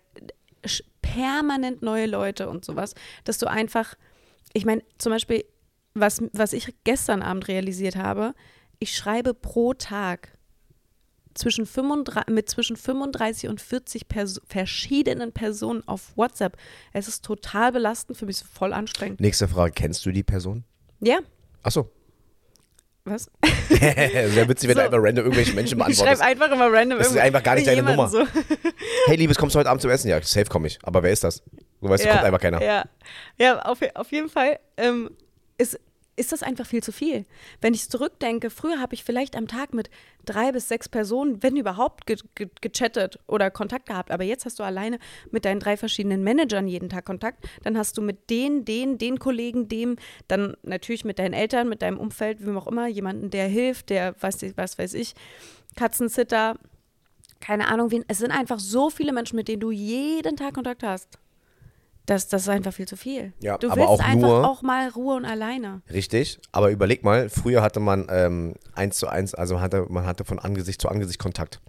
permanent 1.01 1.83
neue 1.83 2.07
Leute 2.07 2.49
und 2.49 2.65
sowas, 2.65 2.95
dass 3.25 3.39
du 3.39 3.47
einfach, 3.47 3.95
ich 4.53 4.65
meine, 4.65 4.83
zum 4.99 5.13
Beispiel, 5.13 5.45
was, 5.95 6.23
was 6.33 6.53
ich 6.53 6.75
gestern 6.85 7.23
Abend 7.23 7.49
realisiert 7.49 7.97
habe, 7.97 8.35
ich 8.79 8.97
schreibe 8.97 9.35
pro 9.35 9.75
Tag 9.75 10.37
zwischen 11.35 11.65
35, 11.67 12.35
mit 12.35 12.49
zwischen 12.51 12.77
35 12.77 13.49
und 13.49 13.61
40 13.61 14.09
Perso 14.09 14.41
verschiedenen 14.47 15.33
Personen 15.33 15.87
auf 15.87 16.17
WhatsApp. 16.17 16.57
Es 16.93 17.07
ist 17.09 17.25
total 17.25 17.73
belastend, 17.73 18.19
für 18.19 18.27
mich 18.27 18.37
ist 18.41 18.47
voll 18.49 18.73
anstrengend. 18.73 19.21
Nächste 19.21 19.47
Frage, 19.49 19.73
kennst 19.73 20.05
du 20.05 20.11
die 20.11 20.23
Person? 20.25 20.65
Ja, 21.01 21.19
Achso. 21.63 21.91
was? 23.05 23.31
Sehr 23.69 24.49
witzig, 24.49 24.69
wenn 24.69 24.77
So. 24.77 24.81
du 24.81 24.87
einfach 24.87 24.99
random 25.01 25.25
irgendwelche 25.27 25.55
Menschen 25.55 25.79
Ich 25.79 25.97
schreibe 25.97 26.17
beantwortest. 26.17 26.23
einfach 26.23 26.51
immer 26.53 26.73
random 26.73 26.99
Das 26.99 27.09
ist 27.11 27.17
einfach 27.19 27.43
gar 27.43 27.55
nicht 27.55 27.67
deine 27.67 27.83
Nummer. 27.83 28.09
So. 28.09 28.27
Hey, 29.07 29.17
Liebes, 29.17 29.39
kommst 29.39 29.55
du 29.55 29.61
heute 29.61 29.71
Abend 29.71 29.83
zum 29.83 29.91
Essen? 29.91 30.09
Ja, 30.09 30.21
safe 30.23 30.47
komme 30.47 30.67
ich. 30.67 30.79
Aber 30.83 31.03
wer 31.03 31.11
ist 31.13 31.25
das? 31.25 31.43
Du 31.81 31.89
weißt, 31.89 32.05
da 32.05 32.11
kommt 32.13 32.25
einfach 32.25 32.41
keiner. 32.41 32.63
Ja, 32.63 32.85
ja 33.39 33.61
auf, 33.63 33.79
auf 33.95 34.11
jeden 34.13 34.29
Fall 34.29 34.59
ähm, 34.77 35.11
ist, 35.61 35.79
ist 36.17 36.33
das 36.33 36.43
einfach 36.43 36.67
viel 36.67 36.83
zu 36.83 36.93
viel. 36.93 37.25
Wenn 37.61 37.73
ich 37.73 37.89
zurückdenke, 37.89 38.51
früher 38.51 38.79
habe 38.79 38.95
ich 38.95 39.05
vielleicht 39.05 39.37
am 39.37 39.49
Tag 39.49 39.73
mit 39.73 39.89
drei 40.27 40.53
bis 40.53 40.69
sechs 40.69 40.89
Personen, 40.89 41.43
wenn 41.43 41.57
überhaupt, 41.57 42.07
ge 42.07 42.17
ge 42.35 42.49
gechattet 42.61 43.19
oder 43.27 43.51
Kontakt 43.51 43.87
gehabt. 43.87 44.11
Aber 44.11 44.25
jetzt 44.25 44.45
hast 44.45 44.59
du 44.59 44.63
alleine 44.63 44.99
mit 45.31 45.45
deinen 45.45 45.61
drei 45.61 45.77
verschiedenen 45.77 46.23
Managern 46.23 46.69
jeden 46.69 46.91
Tag 46.91 47.07
Kontakt. 47.07 47.49
Dann 47.63 47.79
hast 47.79 47.97
du 47.97 48.03
mit 48.03 48.29
den, 48.29 48.65
den, 48.65 48.99
den 48.99 49.19
Kollegen, 49.19 49.69
dem, 49.69 49.97
dann 50.29 50.57
natürlich 50.63 51.05
mit 51.05 51.19
deinen 51.19 51.33
Eltern, 51.33 51.69
mit 51.69 51.81
deinem 51.81 51.99
Umfeld, 51.99 52.45
wem 52.45 52.59
auch 52.59 52.67
immer, 52.67 52.87
jemanden, 52.87 53.31
der 53.31 53.49
hilft, 53.49 53.91
der, 53.91 54.15
was, 54.21 54.43
was 54.57 54.79
weiß 54.79 54.95
ich, 54.95 55.15
Katzensitter, 55.77 56.57
keine 57.41 57.69
Ahnung, 57.69 57.91
wen. 57.91 58.05
Es 58.09 58.19
sind 58.19 58.31
einfach 58.31 58.59
so 58.59 58.91
viele 58.91 59.13
Menschen, 59.13 59.37
mit 59.37 59.49
denen 59.49 59.61
du 59.61 59.71
jeden 59.71 60.37
Tag 60.37 60.55
Kontakt 60.55 60.83
hast. 60.83 61.19
Das, 62.11 62.27
das 62.27 62.43
ist 62.43 62.49
einfach 62.49 62.73
viel 62.73 62.89
zu 62.89 62.97
viel. 62.97 63.33
Ja, 63.41 63.57
du 63.57 63.69
aber 63.69 63.77
willst 63.83 63.89
auch 63.89 64.01
einfach 64.01 64.29
nur- 64.29 64.49
auch 64.49 64.63
mal 64.63 64.89
Ruhe 64.89 65.15
und 65.15 65.25
alleine. 65.25 65.81
Richtig, 65.93 66.41
aber 66.51 66.71
überleg 66.73 67.05
mal, 67.05 67.29
früher 67.29 67.63
hatte 67.63 67.79
man 67.79 68.09
ähm, 68.11 68.55
eins 68.75 68.97
zu 68.97 69.07
eins, 69.07 69.33
also 69.33 69.55
man 69.55 69.63
hatte, 69.63 69.87
man 69.89 70.07
hatte 70.07 70.25
von 70.25 70.41
Angesicht 70.41 70.81
zu 70.83 70.89
Angesicht 70.89 71.21
Kontakt. 71.21 71.61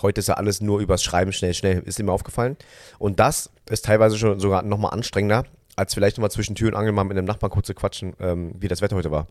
Heute 0.00 0.20
ist 0.20 0.28
ja 0.28 0.34
alles 0.34 0.62
nur 0.62 0.80
übers 0.80 1.02
Schreiben, 1.02 1.34
schnell, 1.34 1.52
schnell, 1.52 1.80
ist 1.84 1.98
dir 1.98 2.04
mir 2.04 2.12
aufgefallen. 2.12 2.56
Und 2.98 3.20
das 3.20 3.50
ist 3.68 3.84
teilweise 3.84 4.16
schon 4.16 4.40
sogar 4.40 4.62
nochmal 4.62 4.94
anstrengender, 4.94 5.44
als 5.76 5.92
vielleicht 5.92 6.16
nochmal 6.16 6.30
zwischen 6.30 6.54
Tür 6.54 6.68
und 6.68 6.76
Angel 6.76 6.92
mal 6.92 7.04
mit 7.04 7.18
einem 7.18 7.26
Nachbarn 7.26 7.50
kurz 7.52 7.66
zu 7.66 7.74
quatschen, 7.74 8.14
ähm, 8.20 8.52
wie 8.58 8.68
das 8.68 8.80
Wetter 8.80 8.96
heute 8.96 9.10
war. 9.10 9.26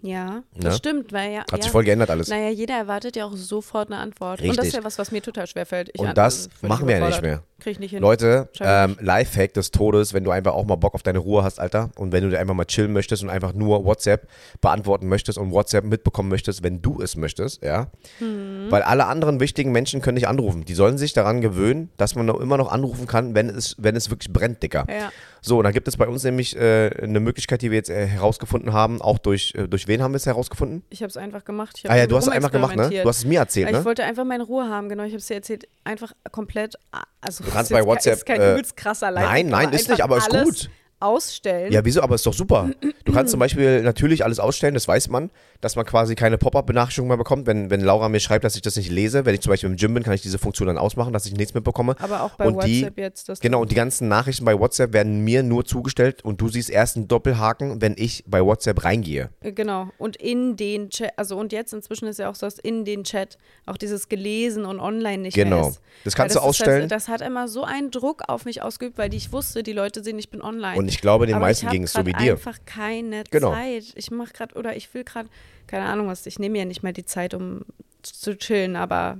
Ja, 0.00 0.42
das 0.54 0.64
Ne? 0.64 0.72
stimmt, 0.78 1.12
weil 1.12 1.32
ja. 1.32 1.40
Hat 1.40 1.52
ja. 1.52 1.62
sich 1.62 1.70
voll 1.72 1.84
geändert 1.84 2.10
alles. 2.10 2.28
Naja, 2.28 2.50
jeder 2.50 2.74
erwartet 2.74 3.16
ja 3.16 3.24
auch 3.24 3.34
sofort 3.34 3.90
eine 3.90 4.00
Antwort. 4.00 4.40
Und 4.40 4.48
das 4.48 4.56
ist 4.58 4.62
Richtig. 4.62 4.74
ja 4.80 4.84
was, 4.84 4.98
was 4.98 5.10
mir 5.10 5.22
total 5.22 5.46
schwerfällt. 5.46 5.90
Ich 5.92 6.00
Und 6.00 6.16
das 6.16 6.48
machen 6.62 6.86
wir 6.86 6.98
ja 6.98 7.06
nicht 7.06 7.22
mehr. 7.22 7.42
Krieg 7.60 7.72
ich 7.72 7.78
nicht 7.80 7.90
hin. 7.90 8.00
Leute, 8.00 8.48
ähm, 8.60 8.96
Lifehack 9.00 9.52
des 9.54 9.72
Todes, 9.72 10.14
wenn 10.14 10.22
du 10.22 10.30
einfach 10.30 10.52
auch 10.52 10.64
mal 10.64 10.76
Bock 10.76 10.94
auf 10.94 11.02
deine 11.02 11.18
Ruhe 11.18 11.42
hast, 11.42 11.58
Alter, 11.58 11.90
und 11.96 12.12
wenn 12.12 12.22
du 12.22 12.30
dir 12.30 12.38
einfach 12.38 12.54
mal 12.54 12.66
chillen 12.66 12.92
möchtest 12.92 13.24
und 13.24 13.30
einfach 13.30 13.52
nur 13.52 13.84
WhatsApp 13.84 14.28
beantworten 14.60 15.08
möchtest 15.08 15.38
und 15.38 15.50
WhatsApp 15.50 15.84
mitbekommen 15.84 16.28
möchtest, 16.28 16.62
wenn 16.62 16.80
du 16.80 17.00
es 17.02 17.16
möchtest, 17.16 17.64
ja. 17.64 17.88
Mhm. 18.20 18.66
Weil 18.70 18.82
alle 18.82 19.06
anderen 19.06 19.40
wichtigen 19.40 19.72
Menschen 19.72 20.00
können 20.00 20.14
nicht 20.14 20.28
anrufen. 20.28 20.64
Die 20.64 20.74
sollen 20.74 20.98
sich 20.98 21.14
daran 21.14 21.40
gewöhnen, 21.40 21.90
dass 21.96 22.14
man 22.14 22.26
noch 22.26 22.38
immer 22.38 22.56
noch 22.56 22.70
anrufen 22.70 23.08
kann, 23.08 23.34
wenn 23.34 23.48
es, 23.48 23.74
wenn 23.78 23.96
es 23.96 24.08
wirklich 24.10 24.32
brennt, 24.32 24.62
Dicker. 24.62 24.86
Ja. 24.88 25.10
So, 25.40 25.58
und 25.58 25.64
dann 25.64 25.72
gibt 25.72 25.88
es 25.88 25.96
bei 25.96 26.06
uns 26.06 26.24
nämlich 26.24 26.56
äh, 26.56 26.90
eine 27.02 27.20
Möglichkeit, 27.20 27.62
die 27.62 27.70
wir 27.70 27.76
jetzt 27.76 27.90
äh, 27.90 28.06
herausgefunden 28.06 28.72
haben, 28.72 29.00
auch 29.00 29.18
durch, 29.18 29.54
äh, 29.56 29.68
durch 29.68 29.86
wen 29.86 30.02
haben 30.02 30.12
wir 30.12 30.16
es 30.16 30.26
herausgefunden? 30.26 30.82
Ich 30.90 31.02
habe 31.02 31.10
es 31.10 31.16
einfach 31.16 31.44
gemacht. 31.44 31.80
Ah 31.86 31.96
ja, 31.96 32.06
du 32.06 32.16
hast 32.16 32.26
es 32.26 32.32
einfach 32.32 32.50
gemacht, 32.50 32.76
ne? 32.76 32.90
Du 32.90 33.08
hast 33.08 33.18
es 33.18 33.24
mir 33.24 33.40
erzählt, 33.40 33.66
Weil 33.66 33.74
ich 33.74 33.78
ne? 33.80 33.84
wollte 33.84 34.04
einfach 34.04 34.24
meine 34.24 34.44
Ruhe 34.44 34.68
haben, 34.68 34.88
genau. 34.88 35.04
Ich 35.04 35.10
habe 35.10 35.18
es 35.18 35.26
dir 35.26 35.34
erzählt, 35.34 35.68
einfach 35.84 36.12
komplett. 36.32 36.76
Also 37.20 37.44
Du 37.44 37.50
kannst 37.50 37.70
bei 37.70 37.84
WhatsApp, 37.84 38.14
Ist 38.14 38.26
kein 38.26 38.40
äh, 38.40 38.52
übelst 38.52 38.76
krasser 38.76 39.10
Lifehack, 39.10 39.32
nein, 39.32 39.48
nein, 39.48 39.72
ist 39.72 39.88
nicht, 39.88 40.02
aber 40.02 40.18
ist 40.18 40.30
gut. 40.30 40.70
Ausstellen. 41.00 41.72
Ja, 41.72 41.84
wieso? 41.84 42.02
Aber 42.02 42.16
ist 42.16 42.26
doch 42.26 42.34
super. 42.34 42.70
Du 43.04 43.12
kannst 43.12 43.30
zum 43.30 43.38
Beispiel 43.40 43.82
natürlich 43.82 44.24
alles 44.24 44.40
ausstellen, 44.40 44.74
das 44.74 44.88
weiß 44.88 45.08
man, 45.10 45.30
dass 45.60 45.74
man 45.76 45.84
quasi 45.84 46.14
keine 46.14 46.38
Pop-Up-Benachrichtigung 46.38 47.08
mehr 47.08 47.16
bekommt. 47.16 47.46
Wenn, 47.46 47.68
wenn 47.70 47.80
Laura 47.80 48.08
mir 48.08 48.20
schreibt, 48.20 48.44
dass 48.44 48.54
ich 48.54 48.62
das 48.62 48.76
nicht 48.76 48.90
lese, 48.90 49.24
wenn 49.24 49.34
ich 49.34 49.40
zum 49.40 49.50
Beispiel 49.50 49.68
im 49.68 49.76
Gym 49.76 49.94
bin, 49.94 50.02
kann 50.04 50.14
ich 50.14 50.22
diese 50.22 50.38
Funktion 50.38 50.68
dann 50.68 50.78
ausmachen, 50.78 51.12
dass 51.12 51.26
ich 51.26 51.32
nichts 51.34 51.54
mitbekomme. 51.54 51.96
Aber 51.98 52.22
auch 52.22 52.30
bei 52.36 52.46
und 52.46 52.64
die, 52.64 52.82
WhatsApp 52.82 52.98
jetzt. 52.98 53.28
Dass 53.28 53.40
Genau, 53.40 53.60
und 53.62 53.70
die 53.70 53.74
ganzen 53.74 54.06
Nachrichten 54.08 54.44
bei 54.44 54.58
WhatsApp 54.58 54.92
werden 54.92 55.24
mir 55.24 55.42
nur 55.42 55.64
zugestellt 55.64 56.24
und 56.24 56.40
du 56.40 56.48
siehst 56.48 56.70
erst 56.70 56.96
einen 56.96 57.08
Doppelhaken, 57.08 57.80
wenn 57.82 57.94
ich 57.98 58.24
bei 58.26 58.44
WhatsApp 58.44 58.84
reingehe. 58.84 59.30
Äh, 59.40 59.52
Genau. 59.52 59.88
Und 59.98 60.14
in 60.16 60.56
den 60.56 60.90
Chat, 60.90 61.10
also 61.16 61.36
und 61.36 61.52
jetzt 61.52 61.72
inzwischen 61.72 62.06
ist 62.06 62.18
ja 62.20 62.30
auch 62.30 62.34
so, 62.36 62.46
dass 62.46 62.58
in 62.58 62.84
den 62.84 63.02
Chat 63.04 63.36
auch 63.66 63.76
dieses 63.76 64.08
gelesen 64.08 64.64
und 64.64 64.78
online 64.78 65.18
nicht 65.22 65.34
Genau. 65.34 65.60
mehr 65.60 65.68
ist. 65.70 65.80
Das 66.04 66.14
kannst 66.14 66.36
Weil 66.36 66.42
du 66.42 66.44
ist 66.46 66.48
ausstellen. 66.50 66.80
Halt, 66.82 66.92
das 66.92 67.08
hat 67.08 67.20
immer 67.20 67.48
so 67.48 67.64
einen 67.64 67.90
Druck 67.90 68.22
auf 68.28 68.44
mich 68.44 68.62
ausgeübt, 68.62 68.96
weil 68.98 69.12
ich 69.12 69.32
wusste, 69.32 69.62
die 69.64 69.72
Leute 69.72 70.04
sehen, 70.04 70.18
ich 70.18 70.30
bin 70.30 70.40
online. 70.40 70.76
Und 70.78 70.86
ich 70.88 71.00
glaube, 71.00 71.26
den 71.26 71.34
Aber 71.34 71.46
meisten 71.46 71.66
ich 71.66 71.72
ging 71.72 71.82
es 71.82 71.92
so 71.92 72.06
wie 72.06 72.12
dir. 72.12 72.32
einfach 72.32 72.58
keine 72.66 73.24
Genau. 73.30 73.52
Zeit. 73.52 73.84
Ich 73.96 74.10
mache 74.12 74.32
gerade, 74.32 74.54
oder 74.54 74.76
ich 74.76 74.92
will 74.94 75.02
gerade, 75.04 75.28
keine 75.66 75.84
Ahnung 75.86 76.06
was, 76.08 76.26
ich 76.26 76.38
nehme 76.38 76.58
ja 76.58 76.64
nicht 76.64 76.82
mal 76.82 76.92
die 76.92 77.04
Zeit, 77.04 77.34
um 77.34 77.62
zu 78.02 78.36
chillen, 78.36 78.76
aber 78.76 79.18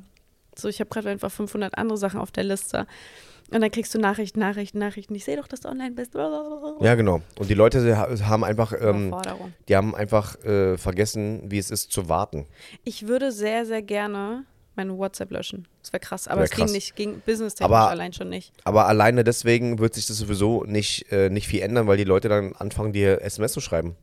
so, 0.56 0.68
ich 0.68 0.80
habe 0.80 0.90
gerade 0.90 1.08
einfach 1.10 1.30
500 1.30 1.76
andere 1.78 1.98
Sachen 1.98 2.18
auf 2.20 2.30
der 2.30 2.44
Liste. 2.44 2.86
Und 3.50 3.62
dann 3.62 3.70
kriegst 3.70 3.94
du 3.94 3.98
Nachrichten, 3.98 4.40
Nachrichten, 4.40 4.78
Nachrichten. 4.78 5.14
Ich 5.14 5.24
sehe 5.24 5.36
doch, 5.36 5.48
dass 5.48 5.60
du 5.60 5.68
online 5.70 5.92
bist. 5.92 6.14
Ja, 6.14 6.94
genau. 6.96 7.22
Und 7.38 7.48
die 7.48 7.54
Leute 7.54 7.96
ha- 7.96 8.08
haben 8.26 8.44
einfach, 8.44 8.74
ähm, 8.78 9.14
die 9.68 9.76
haben 9.76 9.94
einfach 9.94 10.36
äh, 10.44 10.76
vergessen, 10.76 11.42
wie 11.50 11.56
es 11.58 11.70
ist 11.70 11.90
zu 11.90 12.08
warten. 12.10 12.46
Ich 12.84 13.06
würde 13.08 13.32
sehr, 13.32 13.64
sehr 13.64 13.80
gerne 13.80 14.44
meine 14.76 14.96
WhatsApp 14.98 15.30
löschen. 15.30 15.66
Das 15.82 15.92
wäre 15.94 16.00
krass, 16.00 16.28
aber 16.28 16.40
Wär 16.40 16.44
es 16.44 16.50
ging 16.50 16.58
krass. 16.60 16.72
nicht, 16.72 16.94
ging 16.94 17.20
business 17.24 17.58
Aber- 17.60 17.88
allein 17.88 18.12
schon 18.12 18.28
nicht. 18.28 18.52
Aber 18.64 18.86
alleine 18.86 19.24
deswegen 19.24 19.78
wird 19.78 19.94
sich 19.94 20.06
das 20.06 20.18
sowieso 20.18 20.64
nicht, 20.64 21.10
äh, 21.10 21.30
nicht 21.30 21.48
viel 21.48 21.62
ändern, 21.62 21.86
weil 21.86 21.96
die 21.96 22.04
Leute 22.04 22.28
dann 22.28 22.52
anfangen, 22.54 22.92
dir 22.92 23.22
SMS 23.22 23.52
zu 23.54 23.60
schreiben. 23.60 23.96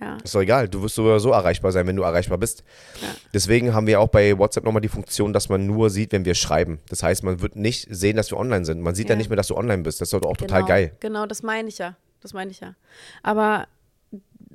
Ja. 0.00 0.16
Ist 0.22 0.34
doch 0.34 0.40
egal, 0.40 0.68
du 0.68 0.82
wirst 0.82 0.94
sowieso 0.94 1.30
erreichbar 1.30 1.72
sein, 1.72 1.86
wenn 1.86 1.96
du 1.96 2.02
erreichbar 2.02 2.38
bist. 2.38 2.62
Ja. 3.02 3.08
Deswegen 3.34 3.74
haben 3.74 3.86
wir 3.86 4.00
auch 4.00 4.08
bei 4.08 4.38
WhatsApp 4.38 4.64
nochmal 4.64 4.80
die 4.80 4.88
Funktion, 4.88 5.32
dass 5.32 5.48
man 5.48 5.66
nur 5.66 5.90
sieht, 5.90 6.12
wenn 6.12 6.24
wir 6.24 6.34
schreiben. 6.34 6.78
Das 6.88 7.02
heißt, 7.02 7.24
man 7.24 7.40
wird 7.40 7.56
nicht 7.56 7.88
sehen, 7.90 8.16
dass 8.16 8.30
wir 8.30 8.38
online 8.38 8.64
sind. 8.64 8.80
Man 8.80 8.94
sieht 8.94 9.08
ja, 9.08 9.14
Ja. 9.14 9.18
nicht 9.18 9.28
mehr, 9.28 9.36
dass 9.36 9.48
du 9.48 9.56
online 9.56 9.82
bist. 9.82 10.00
Das 10.00 10.08
ist 10.08 10.12
doch 10.12 10.22
auch 10.28 10.36
total 10.36 10.60
genau, 10.60 10.68
geil. 10.68 10.92
Genau, 11.00 11.26
das 11.26 11.42
meine 11.42 11.68
ich 11.68 11.78
ja. 11.78 11.96
Das 12.20 12.32
meine 12.32 12.50
ich 12.50 12.60
ja. 12.60 12.74
Aber 13.22 13.66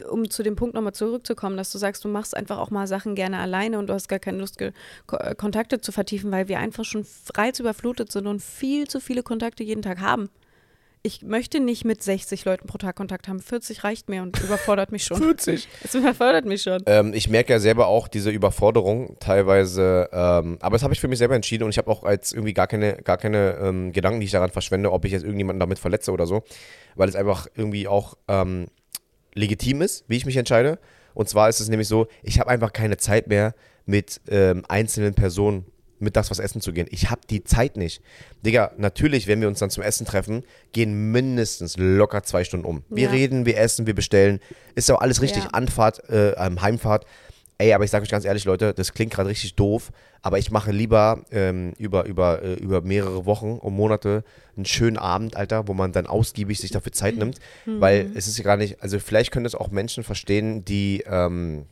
um 0.09 0.29
zu 0.29 0.41
dem 0.43 0.55
Punkt 0.55 0.73
nochmal 0.73 0.93
zurückzukommen, 0.93 1.55
dass 1.55 1.71
du 1.71 1.77
sagst, 1.77 2.03
du 2.03 2.07
machst 2.07 2.35
einfach 2.35 2.57
auch 2.57 2.71
mal 2.71 2.87
Sachen 2.87 3.13
gerne 3.13 3.37
alleine 3.39 3.77
und 3.77 3.87
du 3.87 3.93
hast 3.93 4.07
gar 4.07 4.19
keine 4.19 4.39
Lust, 4.39 4.59
äh, 4.61 4.71
Kontakte 5.37 5.81
zu 5.81 5.91
vertiefen, 5.91 6.31
weil 6.31 6.47
wir 6.47 6.59
einfach 6.59 6.83
schon 6.83 7.05
reizüberflutet 7.35 8.11
sind 8.11 8.27
und 8.27 8.41
viel 8.41 8.87
zu 8.87 8.99
viele 8.99 9.23
Kontakte 9.23 9.63
jeden 9.63 9.81
Tag 9.83 9.99
haben. 9.99 10.29
Ich 11.05 11.21
möchte 11.21 11.59
nicht 11.59 11.83
mit 11.83 12.01
60 12.01 12.45
Leuten 12.45 12.65
pro 12.65 12.77
Tag 12.77 12.95
Kontakt 12.95 13.27
haben. 13.27 13.41
40 13.41 13.83
reicht 13.83 14.07
mir 14.07 14.21
und 14.21 14.39
überfordert 14.41 14.93
mich 14.93 15.03
schon. 15.03 15.17
40. 15.21 15.67
Es 15.83 15.93
überfordert 15.95 16.45
mich 16.45 16.61
schon. 16.61 16.81
Ähm, 16.85 17.13
ich 17.13 17.27
merke 17.27 17.51
ja 17.51 17.59
selber 17.59 17.87
auch 17.87 18.07
diese 18.07 18.29
Überforderung 18.29 19.17
teilweise, 19.19 20.07
ähm, 20.13 20.57
aber 20.61 20.75
das 20.75 20.83
habe 20.83 20.93
ich 20.93 21.01
für 21.01 21.09
mich 21.09 21.19
selber 21.19 21.35
entschieden 21.35 21.65
und 21.65 21.71
ich 21.71 21.77
habe 21.77 21.91
auch 21.91 22.03
als 22.03 22.31
irgendwie 22.31 22.53
gar 22.53 22.67
keine, 22.67 22.95
gar 22.95 23.17
keine 23.17 23.57
ähm, 23.61 23.91
Gedanken, 23.91 24.21
die 24.21 24.27
ich 24.27 24.31
daran 24.31 24.49
verschwende, 24.49 24.93
ob 24.93 25.03
ich 25.03 25.11
jetzt 25.11 25.23
irgendjemanden 25.23 25.59
damit 25.59 25.77
verletze 25.77 26.09
oder 26.13 26.25
so, 26.25 26.43
weil 26.95 27.09
es 27.09 27.17
einfach 27.17 27.47
irgendwie 27.53 27.89
auch 27.89 28.17
ähm, 28.29 28.67
legitim 29.33 29.81
ist, 29.81 30.05
wie 30.07 30.15
ich 30.15 30.25
mich 30.25 30.37
entscheide. 30.37 30.79
Und 31.13 31.27
zwar 31.27 31.49
ist 31.49 31.59
es 31.59 31.67
nämlich 31.67 31.89
so, 31.89 32.07
ich 32.21 32.39
habe 32.39 32.49
einfach 32.49 32.71
keine 32.71 32.95
Zeit 32.95 33.27
mehr 33.27 33.55
mit 33.85 34.21
ähm, 34.29 34.63
einzelnen 34.69 35.15
Personen 35.15 35.65
mit 36.03 36.15
das 36.15 36.29
was 36.29 36.39
essen 36.39 36.61
zu 36.61 36.73
gehen. 36.73 36.87
Ich 36.91 37.09
habe 37.09 37.21
die 37.29 37.43
Zeit 37.43 37.77
nicht. 37.77 38.01
Digga, 38.45 38.71
natürlich, 38.77 39.27
wenn 39.27 39.41
wir 39.41 39.47
uns 39.47 39.59
dann 39.59 39.69
zum 39.69 39.83
Essen 39.83 40.05
treffen, 40.05 40.43
gehen 40.71 41.11
mindestens 41.11 41.77
locker 41.77 42.23
zwei 42.23 42.43
Stunden 42.43 42.65
um. 42.65 42.83
Wir 42.89 43.05
Ja. 43.05 43.11
reden, 43.11 43.45
wir 43.45 43.57
essen, 43.57 43.87
wir 43.87 43.95
bestellen. 43.95 44.39
Ist 44.75 44.89
ja 44.89 44.95
auch 44.95 45.01
alles 45.01 45.21
richtig. 45.21 45.43
Ja. 45.45 45.49
Anfahrt, 45.51 46.07
äh, 46.09 46.31
ähm, 46.31 46.61
Heimfahrt. 46.61 47.05
Ey, 47.59 47.71
aber 47.73 47.83
ich 47.85 47.91
sage 47.91 48.03
euch 48.03 48.09
ganz 48.09 48.25
ehrlich, 48.25 48.45
Leute, 48.45 48.73
das 48.73 48.93
klingt 48.93 49.13
gerade 49.13 49.29
richtig 49.29 49.55
doof, 49.55 49.91
aber 50.23 50.39
ich 50.39 50.49
mache 50.49 50.71
lieber 50.71 51.23
ähm, 51.31 51.73
über, 51.77 52.05
über, 52.05 52.41
äh, 52.41 52.53
über 52.55 52.81
mehrere 52.81 53.25
Wochen 53.27 53.51
und 53.59 53.73
Monate 53.75 54.23
einen 54.57 54.65
schönen 54.65 54.97
Abend, 54.97 55.37
Alter, 55.37 55.67
wo 55.67 55.73
man 55.73 55.91
dann 55.91 56.07
ausgiebig 56.07 56.59
sich 56.59 56.71
dafür 56.71 56.91
Zeit 56.91 57.15
nimmt, 57.15 57.37
weil 57.65 58.09
es 58.15 58.27
ist 58.27 58.37
ja 58.39 58.43
gar 58.43 58.57
nicht, 58.57 58.81
also 58.81 58.97
vielleicht 58.99 59.31
können 59.31 59.43
das 59.43 59.53
auch 59.55 59.69
Menschen 59.69 60.03
verstehen, 60.03 60.65
die, 60.65 61.03
ähm, 61.07 61.65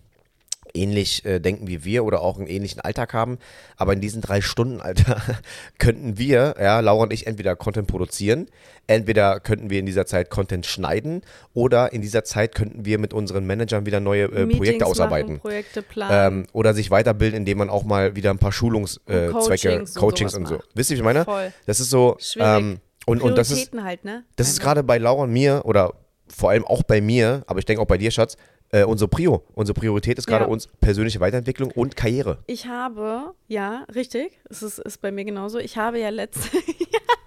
ähnlich 0.74 1.26
äh, 1.26 1.40
denken 1.40 1.68
wie 1.68 1.84
wir 1.84 2.04
oder 2.04 2.22
auch 2.22 2.38
einen 2.38 2.48
ähnlichen 2.48 2.82
Alltag 2.82 3.14
haben. 3.14 3.38
Aber 3.78 3.94
in 3.94 4.02
diesen 4.02 4.22
drei 4.22 4.42
Stunden, 4.42 4.82
Alter, 4.82 5.22
könnten 5.80 6.18
wir, 6.18 6.56
ja, 6.60 6.80
Laura 6.80 7.04
und 7.04 7.14
ich, 7.14 7.28
entweder 7.28 7.56
Content 7.56 7.88
produzieren, 7.88 8.48
entweder 8.88 9.40
könnten 9.40 9.70
wir 9.70 9.80
in 9.80 9.86
dieser 9.86 10.06
Zeit 10.06 10.30
Content 10.30 10.66
schneiden 10.66 11.22
oder 11.54 11.94
in 11.94 12.02
dieser 12.02 12.24
Zeit 12.24 12.56
könnten 12.56 12.86
wir 12.86 12.98
mit 13.00 13.14
unseren 13.14 13.46
Managern 13.46 13.86
wieder 13.86 14.00
neue 14.00 14.26
äh, 14.26 14.48
Projekte 14.48 14.86
ausarbeiten. 14.86 15.34
Machen, 15.34 15.42
Projekte 15.42 15.82
planen. 15.82 16.42
Ähm, 16.42 16.48
oder 16.54 16.74
sich 16.74 16.92
weiterbilden, 16.92 17.40
indem 17.40 17.60
man 17.60 17.70
auch 17.70 17.84
mal 17.84 18.16
wieder 18.16 18.32
ein 18.32 18.40
paar 18.40 18.52
Schulungszwecke, 18.52 19.30
äh, 19.30 19.32
Coachings 19.32 19.96
Coachings 19.96 20.36
und 20.36 20.48
so. 20.48 20.56
macht. 20.56 20.68
Wisst 20.74 20.92
ihr, 20.92 20.96
wie 20.96 21.00
ich 21.00 21.06
meine? 21.06 21.26
Voll. 21.26 21.54
Das 21.66 21.80
ist 21.80 21.90
so. 21.90 22.18
Schwierig. 22.20 22.50
Ähm, 22.58 22.80
und, 23.06 23.22
und 23.22 23.38
das 23.38 23.50
ist, 23.50 23.72
halt, 23.82 24.06
ne? 24.06 24.24
das 24.36 24.48
ist 24.48 24.60
gerade 24.62 24.84
bei 24.84 25.00
Laura 25.00 25.24
und 25.24 25.32
mir 25.32 25.62
oder 25.66 25.94
vor 26.28 26.52
allem 26.52 26.66
auch 26.66 26.84
bei 26.84 27.02
mir, 27.02 27.44
aber 27.48 27.60
ich 27.60 27.66
denke 27.66 27.82
auch 27.82 27.88
bei 27.88 27.98
dir, 27.98 28.12
Schatz, 28.12 28.38
äh, 28.72 28.84
unsere 28.84 29.08
Prio. 29.08 29.44
Unsere 29.54 29.78
Priorität 29.80 30.18
ist 30.18 30.28
gerade 30.28 30.46
Ja. 30.46 30.50
uns 30.50 30.68
persönliche 30.80 31.20
Weiterentwicklung 31.20 31.72
und 31.72 31.96
Karriere. 31.96 32.40
Ich 32.48 32.68
habe, 32.68 33.34
ja, 33.48 33.86
richtig, 33.94 34.40
es 34.50 34.64
ist, 34.64 34.80
ist 34.80 35.02
bei 35.02 35.12
mir 35.12 35.26
genauso. 35.26 35.58
Ich 35.60 35.78
habe 35.78 36.00
ja 36.00 36.10
letzte, 36.10 36.58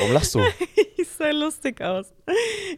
Warum 0.00 0.12
lachst 0.14 0.34
du? 0.34 0.40
sieht 1.04 1.18
so 1.18 1.38
lustig 1.38 1.80
aus. 1.80 2.06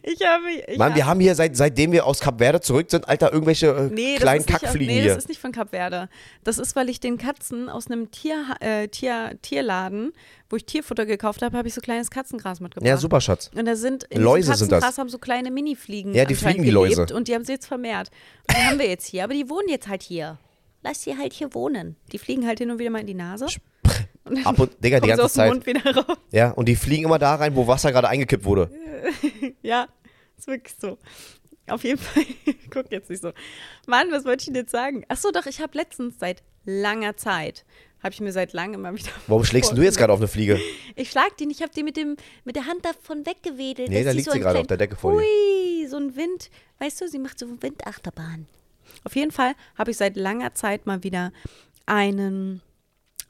Ich 0.03 0.25
habe, 0.25 0.45
ich 0.67 0.77
Mann, 0.77 0.89
habe, 0.89 0.95
wir 0.95 1.05
haben 1.05 1.19
hier, 1.19 1.35
seit, 1.35 1.55
seitdem 1.55 1.91
wir 1.91 2.05
aus 2.05 2.19
Kap 2.19 2.39
Verde 2.39 2.61
zurück 2.61 2.89
sind, 2.89 3.07
Alter, 3.07 3.31
irgendwelche 3.31 3.67
äh, 3.67 3.89
Nee, 3.93 4.15
kleinen 4.15 4.45
Kackfliegen 4.45 4.95
nee, 4.95 5.01
hier. 5.01 5.13
das 5.13 5.23
ist 5.23 5.29
nicht 5.29 5.41
von 5.41 5.51
Kap 5.51 5.69
Verde. 5.69 6.09
Das 6.43 6.57
ist, 6.57 6.75
weil 6.75 6.89
ich 6.89 6.99
den 6.99 7.17
Katzen 7.17 7.69
aus 7.69 7.87
einem 7.87 8.11
Tier, 8.11 8.55
äh, 8.59 8.87
Tier, 8.87 9.37
Tierladen, 9.41 10.13
wo 10.49 10.55
ich 10.55 10.65
Tierfutter 10.65 11.05
gekauft 11.05 11.41
habe, 11.41 11.57
habe 11.57 11.67
ich 11.67 11.73
so 11.73 11.81
kleines 11.81 12.09
Katzengras 12.09 12.59
mitgebracht. 12.59 12.87
ja, 12.87 12.97
super, 12.97 13.21
Schatz. 13.21 13.49
Und 13.55 13.65
da 13.65 13.75
sind 13.75 14.03
in 14.05 14.21
Läuse 14.21 14.53
sind 14.55 14.71
das. 14.71 14.81
Katzengras 14.81 14.97
haben 14.97 15.09
so 15.09 15.17
kleine 15.17 15.51
Mini-Fliegen 15.51 16.13
Ja, 16.13 16.25
die 16.25 16.35
fliegen 16.35 16.63
wie 16.63 16.71
Läuse. 16.71 17.07
Und 17.13 17.27
die 17.27 17.35
haben 17.35 17.45
sie 17.45 17.53
jetzt 17.53 17.67
vermehrt. 17.67 18.09
Und 18.47 18.57
die 18.57 18.63
haben 18.63 18.79
wir 18.79 18.87
jetzt 18.87 19.05
hier, 19.05 19.23
aber 19.23 19.33
die 19.33 19.49
wohnen 19.49 19.69
jetzt 19.69 19.87
halt 19.87 20.03
hier. 20.03 20.37
Lass 20.83 21.01
sie 21.01 21.17
halt 21.17 21.33
hier 21.33 21.53
wohnen. 21.53 21.95
Die 22.11 22.17
fliegen 22.17 22.45
halt 22.45 22.59
hin 22.59 22.71
und 22.71 22.79
wieder 22.79 22.91
mal 22.91 22.99
in 22.99 23.07
die 23.07 23.13
Nase. 23.13 23.47
Und 24.29 24.45
Ab 24.45 24.59
und, 24.59 24.83
Digga, 24.83 24.99
die 24.99 25.07
ganze 25.07 25.29
Zeit. 25.29 25.63
Ja, 26.31 26.51
und 26.51 26.67
die 26.67 26.75
fliegen 26.75 27.05
immer 27.05 27.19
da 27.19 27.35
rein, 27.35 27.55
wo 27.55 27.67
Wasser 27.67 27.91
gerade 27.91 28.09
eingekippt 28.09 28.45
wurde. 28.45 28.69
Ja, 29.61 29.87
ist 30.37 30.47
wirklich 30.47 30.75
so. 30.79 30.97
Auf 31.67 31.83
jeden 31.83 31.99
Fall, 31.99 32.23
guck 32.69 32.91
jetzt 32.91 33.09
nicht 33.09 33.21
so. 33.21 33.31
Mann, 33.85 34.07
was 34.11 34.25
wollte 34.25 34.41
ich 34.41 34.45
denn 34.45 34.55
jetzt 34.55 34.71
sagen? 34.71 35.03
Ach 35.09 35.17
so, 35.17 35.31
doch, 35.31 35.45
ich 35.45 35.61
habe 35.61 35.77
letztens 35.77 36.15
seit 36.19 36.41
langer 36.65 37.17
Zeit, 37.17 37.65
habe 38.01 38.13
ich 38.13 38.21
mir 38.21 38.31
seit 38.31 38.53
langem 38.53 38.81
mal 38.81 38.95
wieder. 38.95 39.11
Warum 39.27 39.43
schlägst 39.43 39.71
du 39.75 39.81
jetzt 39.81 39.97
gerade 39.97 40.13
auf 40.13 40.19
eine 40.19 40.27
Fliege? 40.27 40.59
Ich 40.95 41.11
schlag 41.11 41.35
die 41.37 41.45
nicht, 41.45 41.57
ich 41.59 41.63
habe 41.63 41.73
die 41.73 41.83
mit, 41.83 41.97
dem, 41.97 42.15
mit 42.45 42.55
der 42.55 42.65
Hand 42.65 42.85
davon 42.85 43.25
weggewedelt. 43.25 43.89
Nee, 43.89 44.03
da 44.03 44.11
liegt 44.11 44.25
so 44.25 44.31
sie 44.31 44.39
gerade 44.39 44.59
auf 44.59 44.67
der 44.67 44.77
Decke 44.77 44.95
vor 44.95 45.11
dir. 45.11 45.25
Hui, 45.25 45.87
so 45.87 45.97
ein 45.97 46.15
Wind. 46.15 46.49
Weißt 46.79 47.01
du, 47.01 47.07
sie 47.07 47.19
macht 47.19 47.39
so 47.39 47.47
Windachterbahn. 47.61 48.47
Auf 49.03 49.15
jeden 49.15 49.31
Fall 49.31 49.53
habe 49.77 49.91
ich 49.91 49.97
seit 49.97 50.15
langer 50.15 50.53
Zeit 50.53 50.85
mal 50.85 51.03
wieder 51.03 51.31
einen 51.85 52.61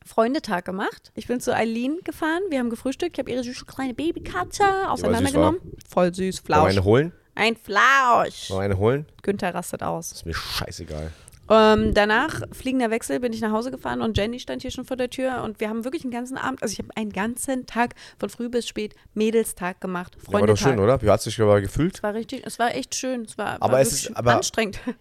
Freundetag 0.08 0.66
gemacht. 0.66 1.12
Ich 1.16 1.28
bin 1.28 1.40
zu 1.40 1.54
Eileen 1.56 2.00
gefahren, 2.04 2.42
wir 2.50 2.60
haben 2.60 2.70
gefrühstückt, 2.70 3.18
ich 3.18 3.20
habe 3.20 3.32
ihre 3.32 3.44
süße 3.44 3.66
kleine 3.66 3.94
Babykatze 3.94 4.64
auseinandergenommen. 4.90 5.60
Voll 5.88 6.14
süß, 6.14 6.20
Wollen 6.20 6.34
wir 6.48 6.56
Flausch. 6.56 6.72
eine 6.72 6.84
holen? 6.84 7.12
Ein 7.36 7.56
Flausch. 7.56 8.50
Wollen 8.50 8.60
wir 8.62 8.66
eine 8.66 8.78
holen? 8.78 9.06
Günther 9.22 9.54
rastet 9.54 9.84
aus. 9.84 10.12
Ist 10.12 10.26
mir 10.26 10.34
scheißegal. 10.34 11.12
Ähm, 11.50 11.94
danach, 11.94 12.42
fliegender 12.52 12.90
Wechsel, 12.92 13.20
bin 13.20 13.32
ich 13.34 13.42
nach 13.42 13.52
Hause 13.52 13.72
gefahren 13.72 14.02
und 14.02 14.18
Jenny 14.18 14.40
stand 14.40 14.62
hier 14.62 14.72
schon 14.72 14.86
vor 14.86 14.98
der 14.98 15.10
Tür 15.10 15.44
und 15.44 15.60
wir 15.60 15.70
haben 15.70 15.84
wirklich 15.86 16.04
einen 16.04 16.12
ganzen 16.12 16.38
Abend, 16.38 16.62
also 16.62 16.74
ich 16.74 16.80
habe 16.80 16.90
einen 16.96 17.12
ganzen 17.14 17.66
Tag 17.66 17.96
von 18.20 18.30
früh 18.30 18.50
bis 18.50 18.68
spät 18.68 18.96
Mädelstag 19.14 19.80
gemacht, 19.80 20.18
Ja, 20.28 20.34
war 20.34 20.48
doch 20.48 20.58
schön, 20.58 20.80
oder? 20.80 21.02
Wie 21.02 21.10
hast 21.10 21.26
du 21.26 21.30
dich 21.30 21.42
aber 21.42 21.62
gefühlt? 21.62 21.96
Es 21.96 22.04
war 22.04 22.14
richtig, 22.14 22.44
es 22.46 22.60
war 22.60 22.76
echt 22.76 22.96
schön, 22.96 23.22
es 23.22 23.38
war, 23.38 23.58
Aber 23.62 23.74
war 23.74 23.82
es 23.82 23.94
ist- 23.94 24.16
aber- 24.18 24.36
anstrengend. 24.36 24.80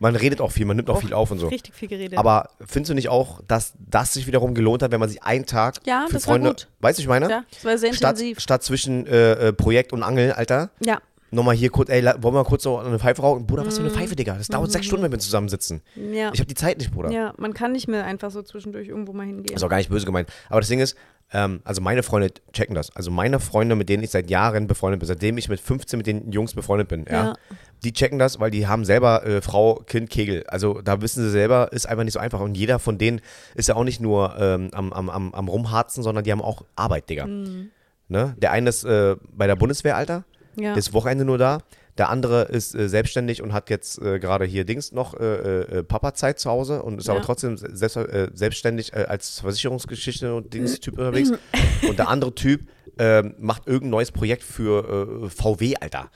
Man 0.00 0.16
redet 0.16 0.42
auch 0.42 0.50
viel, 0.52 0.66
man 0.66 0.76
nimmt 0.76 0.90
auch 0.90 1.00
viel 1.00 1.14
auf 1.14 1.30
und 1.30 1.38
so. 1.38 1.48
Richtig 1.48 1.72
viel 1.74 1.88
geredet. 1.88 2.18
Aber 2.18 2.50
findest 2.66 2.90
du 2.90 2.94
nicht 2.94 3.08
auch, 3.08 3.40
dass 3.48 3.72
das 3.78 4.12
sich 4.12 4.26
wiederum 4.26 4.52
gelohnt 4.52 4.82
hat, 4.82 4.90
wenn 4.90 5.00
man 5.00 5.08
sich 5.08 5.22
einen 5.22 5.46
Tag 5.46 5.76
Ja, 5.86 6.04
für 6.08 6.14
das 6.14 6.26
Freunde, 6.26 6.50
gut. 6.50 6.68
weißt 6.80 6.98
du, 6.98 7.02
ich 7.02 7.08
meine? 7.08 7.30
ja, 7.30 7.44
es 7.56 7.64
war 7.64 7.78
sehr 7.78 7.94
statt, 7.94 8.10
intensiv. 8.16 8.40
statt 8.40 8.62
zwischen 8.62 9.06
äh, 9.06 9.48
äh, 9.48 9.52
Projekt 9.54 9.94
und 9.94 10.02
Angeln, 10.02 10.32
Alter, 10.32 10.70
Ja, 10.84 10.98
nochmal 11.34 11.54
hier 11.54 11.70
kurz, 11.70 11.90
ey, 11.90 12.02
wollen 12.04 12.22
wir 12.22 12.32
mal 12.32 12.44
kurz 12.44 12.62
so 12.62 12.78
eine 12.78 12.98
Pfeife 12.98 13.22
rauchen? 13.22 13.46
Bruder, 13.46 13.66
was 13.66 13.76
für 13.76 13.84
eine 13.84 13.90
Pfeife, 13.90 14.16
Digga? 14.16 14.34
Das 14.34 14.48
dauert 14.48 14.70
sechs 14.72 14.86
Stunden, 14.86 15.04
wenn 15.04 15.12
wir 15.12 15.18
zusammensitzen. 15.18 15.82
Mhm. 15.94 16.14
ja. 16.14 16.30
Ich 16.32 16.40
habe 16.40 16.46
die 16.46 16.54
Zeit 16.54 16.78
nicht, 16.78 16.92
Bruder. 16.92 17.10
ja, 17.10 17.34
man 17.36 17.52
kann 17.54 17.72
nicht 17.72 17.88
mehr 17.88 18.04
einfach 18.04 18.30
so 18.30 18.42
zwischendurch 18.42 18.88
irgendwo 18.88 19.12
mal 19.12 19.26
hingehen. 19.26 19.54
Ist 19.54 19.62
auch 19.64 19.68
gar 19.68 19.76
nicht 19.78 19.90
böse 19.90 20.06
gemeint. 20.06 20.28
Aber 20.48 20.60
das 20.60 20.68
Ding 20.68 20.80
ist, 20.80 20.96
ähm, 21.32 21.60
also 21.64 21.80
meine 21.80 22.02
Freunde 22.02 22.30
checken 22.52 22.74
das. 22.74 22.94
Also 22.94 23.10
meine 23.10 23.40
Freunde, 23.40 23.74
mit 23.76 23.88
denen 23.88 24.02
ich 24.02 24.10
seit 24.10 24.30
Jahren 24.30 24.66
befreundet 24.66 25.00
bin, 25.00 25.06
seitdem 25.08 25.38
ich 25.38 25.48
mit 25.48 25.60
15 25.60 25.96
mit 25.96 26.06
den 26.06 26.30
Jungs 26.32 26.54
befreundet 26.54 26.88
bin, 26.88 27.06
ja, 27.08 27.24
Ja. 27.24 27.34
die 27.82 27.92
checken 27.92 28.18
das, 28.18 28.40
weil 28.40 28.50
die 28.50 28.66
haben 28.66 28.84
selber 28.84 29.26
äh, 29.26 29.40
Frau, 29.40 29.76
Kind, 29.86 30.10
Kegel. 30.10 30.44
Also 30.48 30.80
da 30.82 31.00
wissen 31.00 31.22
sie 31.24 31.30
selber, 31.30 31.72
ist 31.72 31.86
einfach 31.86 32.04
nicht 32.04 32.12
so 32.14 32.20
einfach. 32.20 32.40
Und 32.40 32.56
jeder 32.56 32.78
von 32.78 32.98
denen 32.98 33.20
ist 33.54 33.68
ja 33.68 33.74
auch 33.74 33.84
nicht 33.84 34.00
nur 34.00 34.34
ähm, 34.38 34.68
am, 34.72 34.92
am, 34.92 35.10
am, 35.10 35.34
am 35.34 35.48
Rumharzen, 35.48 36.02
sondern 36.02 36.24
die 36.24 36.30
haben 36.30 36.42
auch 36.42 36.64
Arbeit, 36.76 37.08
Digga. 37.10 37.26
Mhm. 37.26 37.70
Ne? 38.08 38.34
Der 38.38 38.52
eine 38.52 38.68
ist 38.68 38.84
äh, 38.84 39.16
bei 39.32 39.46
der 39.46 39.56
Bundeswehr, 39.56 39.96
Alter. 39.96 40.24
Ja. 40.56 40.74
Ist 40.74 40.92
Wochenende 40.92 41.24
nur 41.24 41.38
da. 41.38 41.58
Der 41.96 42.08
andere 42.10 42.42
ist 42.42 42.74
äh, 42.74 42.88
selbstständig 42.88 43.40
und 43.40 43.52
hat 43.52 43.70
jetzt 43.70 44.02
äh, 44.02 44.18
gerade 44.18 44.44
hier 44.44 44.64
Dings 44.64 44.90
noch 44.90 45.14
äh, 45.14 45.60
äh, 45.60 45.82
Papa-Zeit 45.84 46.40
zu 46.40 46.50
Hause 46.50 46.82
und 46.82 46.98
ist 46.98 47.06
Ja. 47.06 47.14
aber 47.14 47.22
trotzdem 47.22 47.56
selbst, 47.56 47.96
äh, 47.96 48.30
selbstständig 48.34 48.92
äh, 48.92 49.04
als 49.08 49.38
Versicherungsgeschichte 49.40 50.34
und 50.34 50.52
Dings-Typ 50.52 50.98
unterwegs. 50.98 51.30
und 51.88 51.98
der 51.98 52.08
andere 52.08 52.34
Typ 52.34 52.68
ähm, 52.98 53.34
macht 53.38 53.66
irgendein 53.66 53.90
neues 53.90 54.10
Projekt 54.10 54.42
für 54.42 55.24
äh, 55.24 55.30
VW, 55.30 55.76
Alter. 55.80 56.10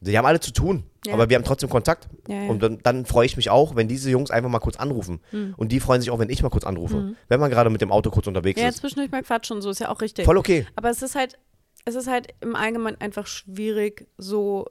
Die 0.00 0.16
haben 0.16 0.26
alle 0.26 0.38
zu 0.40 0.52
tun, 0.52 0.84
Ja. 1.04 1.12
aber 1.14 1.28
wir 1.28 1.36
haben 1.36 1.42
trotzdem 1.44 1.68
Kontakt. 1.68 2.08
Ja, 2.28 2.44
ja. 2.44 2.48
Und 2.50 2.62
dann, 2.62 2.78
dann 2.84 3.04
freue 3.04 3.26
ich 3.26 3.36
mich 3.36 3.50
auch, 3.50 3.74
wenn 3.74 3.88
diese 3.88 4.10
Jungs 4.10 4.30
einfach 4.30 4.48
mal 4.48 4.60
kurz 4.60 4.76
anrufen. 4.76 5.20
Und 5.56 5.72
die 5.72 5.80
freuen 5.80 6.00
sich 6.00 6.10
auch, 6.12 6.20
wenn 6.20 6.30
ich 6.30 6.40
mal 6.42 6.50
kurz 6.50 6.62
anrufe. 6.64 7.14
Wenn 7.26 7.40
man 7.40 7.50
gerade 7.50 7.68
mit 7.68 7.80
dem 7.80 7.90
Auto 7.90 8.10
kurz 8.10 8.28
unterwegs 8.28 8.58
Mhm. 8.58 8.62
ja, 8.62 8.68
ist. 8.68 8.78
zwischendurch 8.78 9.10
mal 9.10 9.22
quatschen 9.24 9.56
und 9.56 9.62
so, 9.62 9.70
ist 9.70 9.80
ja 9.80 9.88
auch 9.90 10.00
richtig. 10.00 10.24
Voll 10.24 10.38
okay. 10.38 10.66
Aber 10.76 10.88
es 10.88 11.02
ist 11.02 11.16
halt, 11.16 11.36
es 11.88 11.94
ist 11.94 12.06
halt 12.08 12.28
im 12.40 12.54
Allgemeinen 12.56 13.00
einfach 13.00 13.26
schwierig, 13.26 14.06
so 14.18 14.66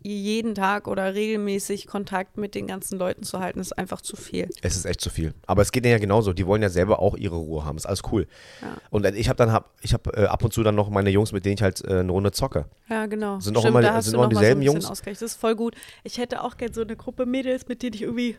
jeden 0.00 0.54
Tag 0.54 0.86
oder 0.86 1.14
regelmäßig 1.14 1.88
Kontakt 1.88 2.36
mit 2.38 2.54
den 2.54 2.68
ganzen 2.68 2.98
Leuten 3.00 3.24
zu 3.24 3.40
halten, 3.40 3.58
ist 3.58 3.76
einfach 3.76 4.00
zu 4.00 4.14
viel. 4.14 4.48
Es 4.62 4.76
ist 4.76 4.84
echt 4.84 5.00
zu 5.00 5.10
viel. 5.10 5.34
Aber 5.46 5.60
es 5.62 5.72
geht 5.72 5.84
denen 5.84 5.92
ja 5.92 5.98
genauso. 5.98 6.32
Die 6.32 6.46
wollen 6.46 6.62
ja 6.62 6.68
selber 6.68 7.00
auch 7.00 7.16
ihre 7.16 7.34
Ruhe 7.34 7.64
haben. 7.64 7.76
Ist 7.76 7.84
alles 7.86 8.02
cool. 8.12 8.28
Ja. 8.62 8.76
Und 8.90 9.04
ich 9.06 9.28
habe 9.28 9.36
dann 9.36 9.50
hab, 9.50 9.74
ich 9.80 9.92
habe 9.92 10.12
äh, 10.16 10.26
ab 10.26 10.44
und 10.44 10.52
zu 10.52 10.62
dann 10.62 10.76
noch 10.76 10.88
meine 10.88 11.10
Jungs, 11.10 11.32
mit 11.32 11.44
denen 11.44 11.54
ich 11.56 11.62
halt 11.62 11.84
äh, 11.84 11.98
eine 11.98 12.12
Runde 12.12 12.30
zocke. 12.30 12.66
Ja, 12.88 13.06
genau. 13.06 13.40
Sind 13.40 13.56
auch 13.56 13.64
immer- 13.64 13.82
da 13.82 13.94
hast 13.94 14.04
sind 14.06 14.16
mal 14.16 14.28
dieselben 14.28 14.60
so 14.60 14.66
Jungs? 14.66 14.86
Ausgleich. 14.86 15.18
Das 15.18 15.32
ist 15.32 15.40
voll 15.40 15.56
gut. 15.56 15.74
Ich 16.04 16.18
hätte 16.18 16.44
auch 16.44 16.56
gerne 16.56 16.72
so 16.72 16.82
eine 16.82 16.94
Gruppe 16.94 17.26
Mädels, 17.26 17.66
mit 17.66 17.82
denen 17.82 17.94
ich 17.94 18.02
irgendwie 18.02 18.36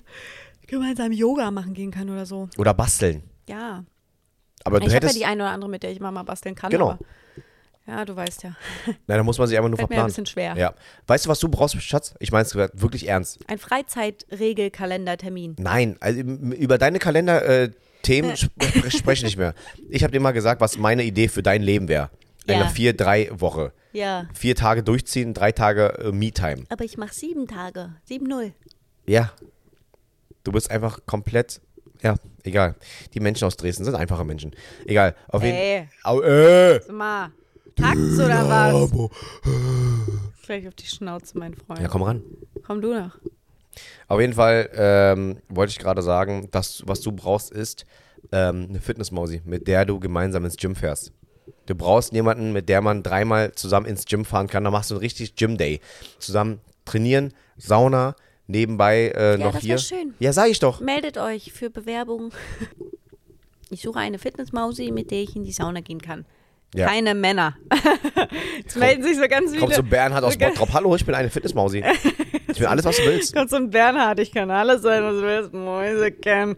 gemeinsam 0.66 1.12
Yoga 1.12 1.52
machen 1.52 1.74
gehen 1.74 1.92
kann 1.92 2.10
oder 2.10 2.26
so. 2.26 2.48
Oder 2.58 2.74
basteln. 2.74 3.24
Ja. 3.50 3.84
Aber 4.64 4.80
du 4.80 4.86
ich 4.88 4.94
habe 4.94 5.04
ja 5.06 5.10
hättest. 5.10 5.20
die 5.20 5.26
eine 5.26 5.44
oder 5.44 5.52
andere, 5.52 5.70
mit 5.70 5.84
der 5.84 5.92
ich 5.92 6.00
immer 6.00 6.12
mal 6.12 6.24
basteln 6.24 6.56
kann. 6.56 6.70
Genau. 6.72 6.98
Ja, 7.90 8.06
du 8.06 8.16
weißt 8.16 8.44
ja. 8.44 8.56
Nein, 8.86 8.96
da 9.18 9.24
muss 9.24 9.38
man 9.38 9.48
sich 9.48 9.58
einfach 9.58 9.70
nur 9.70 9.78
Fällt 9.78 9.90
mir 9.90 9.96
ein 9.96 10.10
verplanen. 10.10 10.26
bisschen 10.26 10.26
schwer. 10.26 10.56
Ja. 10.58 10.74
Weißt 11.08 11.26
du, 11.26 11.30
was 11.30 11.40
du 11.40 11.50
brauchst, 11.50 11.82
Schatz? 11.82 12.14
Ich 12.20 12.32
meine 12.32 12.44
es 12.46 12.56
wirklich 12.56 13.08
ernst. 13.08 13.40
Ein 13.48 13.58
Freizeitregelkalendertermin. 13.60 15.56
Nein, 15.60 15.98
also 16.00 16.20
über 16.20 16.78
deine 16.78 17.00
Kalender-Themen 17.00 17.72
äh, 17.72 17.74
Themen 18.02 18.32
sp 18.40 18.52
spreche 18.90 19.20
ich 19.20 19.24
nicht 19.24 19.38
mehr. 19.38 19.54
Ich 19.90 20.04
habe 20.04 20.12
dir 20.12 20.20
mal 20.20 20.32
gesagt, 20.32 20.62
was 20.62 20.78
meine 20.78 21.04
Idee 21.04 21.28
für 21.28 21.44
dein 21.44 21.62
Leben 21.62 21.88
wäre. 21.88 22.10
Eine 22.48 22.62
Ja. 22.64 22.68
4-3-Woche. 22.70 23.74
Ja. 23.92 24.28
Vier 24.34 24.56
Tage 24.56 24.84
durchziehen, 24.84 25.34
drei 25.34 25.52
Tage 25.52 25.98
äh, 26.00 26.12
Me-Time. 26.12 26.64
Aber 26.70 26.84
ich 26.86 26.98
mache 26.98 27.14
sieben 27.14 27.48
Tage. 27.48 27.96
Sieben 28.06 28.28
Null. 28.28 28.54
Ja. 29.06 29.32
Du 30.44 30.52
bist 30.52 30.72
einfach 30.72 31.00
komplett. 31.06 31.62
Ja, 32.02 32.16
egal. 32.44 32.76
Die 33.14 33.20
Menschen 33.20 33.46
aus 33.46 33.58
Dresden 33.58 33.84
sind 33.84 33.96
einfache 33.96 34.24
Menschen. 34.24 34.56
Egal. 34.86 35.16
Auf 35.28 35.44
jeden 35.44 35.58
Ey. 35.58 35.90
Au, 36.04 36.22
äh. 36.22 36.80
Mal. 36.92 37.32
Takt's 37.80 38.20
oder 38.20 38.50
was? 38.50 39.10
Gleich 40.46 40.68
auf 40.68 40.76
die 40.76 40.86
Schnauze, 40.86 41.38
mein 41.38 41.54
Freund. 41.54 41.80
Ja, 41.80 41.88
komm 41.88 42.04
ran. 42.04 42.24
Komm 42.66 42.82
du 42.82 42.94
noch. 42.94 43.18
Auf 44.08 44.20
jeden 44.20 44.34
Fall 44.34 44.70
ähm, 44.74 45.38
wollte 45.48 45.72
ich 45.72 45.80
gerade 45.80 46.02
sagen, 46.02 46.50
dass 46.52 46.84
was 46.86 47.02
du 47.02 47.12
brauchst, 47.12 47.52
ist 47.52 47.86
ähm, 48.32 48.68
eine 48.70 48.80
Fitnessmausi, 48.80 49.42
mit 49.46 49.68
der 49.68 49.86
du 49.86 50.00
gemeinsam 50.00 50.44
ins 50.46 50.58
Gym 50.58 50.76
fährst. 50.76 51.14
Du 51.68 51.76
brauchst 51.76 52.14
jemanden, 52.14 52.52
mit 52.52 52.68
der 52.68 52.82
man 52.82 53.04
dreimal 53.04 53.54
zusammen 53.54 53.86
ins 53.86 54.06
Gym 54.06 54.26
fahren 54.26 54.48
kann. 54.48 54.64
Da 54.64 54.72
machst 54.72 54.90
du 54.90 54.96
einen 54.96 55.02
richtig 55.02 55.36
Gym-Day. 55.36 55.80
Zusammen 56.18 56.60
trainieren, 56.84 57.34
Sauna, 57.58 58.16
nebenbei 58.48 59.10
äh, 59.10 59.38
noch 59.38 59.54
das 59.54 59.62
hier. 59.62 59.78
schön. 59.78 60.16
Ja, 60.20 60.34
sag 60.34 60.50
ich 60.50 60.60
doch. 60.60 60.82
Meldet 60.82 61.18
euch 61.18 61.54
für 61.54 61.70
Bewerbung. 61.70 62.32
Ich 63.72 63.84
suche 63.84 64.00
eine 64.00 64.18
Fitnessmausi, 64.18 64.92
mit 64.92 65.12
der 65.12 65.22
ich 65.22 65.36
in 65.36 65.44
die 65.44 65.52
Sauna 65.52 65.82
gehen 65.82 66.02
kann. 66.02 66.26
Ja. 66.76 66.88
Keine 66.88 67.16
Männer. 67.16 67.56
Jetzt 68.58 68.78
melden 68.78 69.02
sich 69.04 69.18
so 69.18 69.28
ganz 69.28 69.50
viele. 69.50 69.62
Kommt 69.62 69.74
so 69.74 69.82
Bernhard 69.84 70.24
aus 70.24 70.38
Bottrop. 70.38 70.72
Hallo, 70.74 70.96
ich 70.96 71.06
bin 71.06 71.16
eine 71.16 71.30
Fitnessmausi. 71.30 71.84
Ich 72.48 72.60
bin 72.60 72.68
alles, 72.68 72.86
was 72.86 72.98
du 72.98 73.06
willst. 73.06 73.36
Kommt 73.36 73.50
so 73.50 73.56
ein 73.56 73.70
Bernhard, 73.72 74.20
ich 74.20 74.32
kann 74.32 74.52
alles 74.52 74.84
sein, 74.84 75.04
was 75.04 75.14
du 75.16 75.22
willst. 75.24 75.54
Mäuse 75.54 76.12
kennen. 76.12 76.56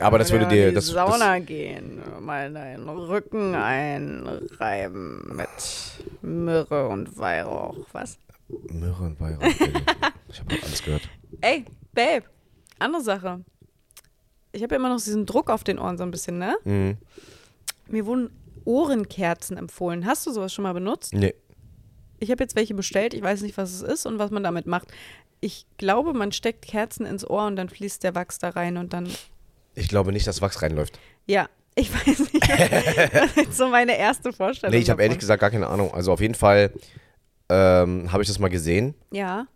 Aber 0.00 0.18
das 0.18 0.32
würde 0.32 0.44
in 0.44 0.50
dir. 0.50 0.68
die 0.70 0.74
Das, 0.74 0.86
Sauna 0.86 1.38
das, 1.38 1.46
gehen, 1.46 2.00
mal 2.20 2.52
deinen 2.52 2.88
Rücken 2.88 3.54
einreiben 3.54 5.36
mit 5.36 5.48
Myrrhe 6.22 6.88
und 6.88 7.16
Weihrauch. 7.18 7.76
Was? 7.92 8.18
Myrrhe 8.70 9.04
und 9.04 9.20
Weihrauch. 9.20 9.42
Ich 10.28 10.40
habe 10.40 10.54
alles 10.62 10.82
gehört. 10.82 11.02
Ey, 11.42 11.64
Babe, 11.92 12.24
andere 12.78 13.02
Sache. 13.02 13.44
Ich 14.52 14.62
habe 14.62 14.74
ja 14.74 14.78
immer 14.78 14.88
noch 14.90 15.02
diesen 15.02 15.26
Druck 15.26 15.50
auf 15.50 15.64
den 15.64 15.78
Ohren 15.78 15.96
so 15.98 16.04
ein 16.04 16.10
bisschen, 16.10 16.38
ne? 16.38 16.56
Mhm. 16.64 16.98
Mir 17.88 18.06
wurden 18.06 18.30
Ohrenkerzen 18.64 19.56
empfohlen. 19.56 20.06
Hast 20.06 20.26
du 20.26 20.32
sowas 20.32 20.52
schon 20.52 20.62
mal 20.62 20.74
benutzt? 20.74 21.14
Nee. 21.14 21.34
Ich 22.18 22.30
habe 22.30 22.42
jetzt 22.42 22.54
welche 22.54 22.74
bestellt. 22.74 23.14
Ich 23.14 23.22
weiß 23.22 23.42
nicht, 23.42 23.56
was 23.56 23.72
es 23.72 23.82
ist 23.82 24.06
und 24.06 24.18
was 24.18 24.30
man 24.30 24.42
damit 24.42 24.66
macht. 24.66 24.88
Ich 25.40 25.66
glaube, 25.76 26.12
man 26.12 26.30
steckt 26.30 26.64
Kerzen 26.64 27.04
ins 27.04 27.28
Ohr 27.28 27.46
und 27.46 27.56
dann 27.56 27.68
fließt 27.68 28.04
der 28.04 28.14
Wachs 28.14 28.38
da 28.38 28.50
rein 28.50 28.76
und 28.76 28.92
dann. 28.92 29.08
Ich 29.74 29.88
glaube 29.88 30.12
nicht, 30.12 30.26
dass 30.26 30.40
Wachs 30.40 30.62
reinläuft. 30.62 31.00
Ja, 31.26 31.48
ich 31.74 31.92
weiß 32.06 32.32
nicht. 32.32 32.48
das 33.14 33.36
ist 33.36 33.56
so 33.56 33.68
meine 33.68 33.96
erste 33.98 34.32
Vorstellung. 34.32 34.74
Nee, 34.74 34.82
ich 34.82 34.90
habe 34.90 35.02
ehrlich 35.02 35.18
gesagt 35.18 35.40
gar 35.40 35.50
keine 35.50 35.66
Ahnung. 35.66 35.92
Also 35.92 36.12
auf 36.12 36.20
jeden 36.20 36.34
Fall 36.34 36.72
ähm, 37.48 38.12
habe 38.12 38.22
ich 38.22 38.28
das 38.28 38.38
mal 38.38 38.48
gesehen. 38.48 38.94
Ja, 39.10 39.46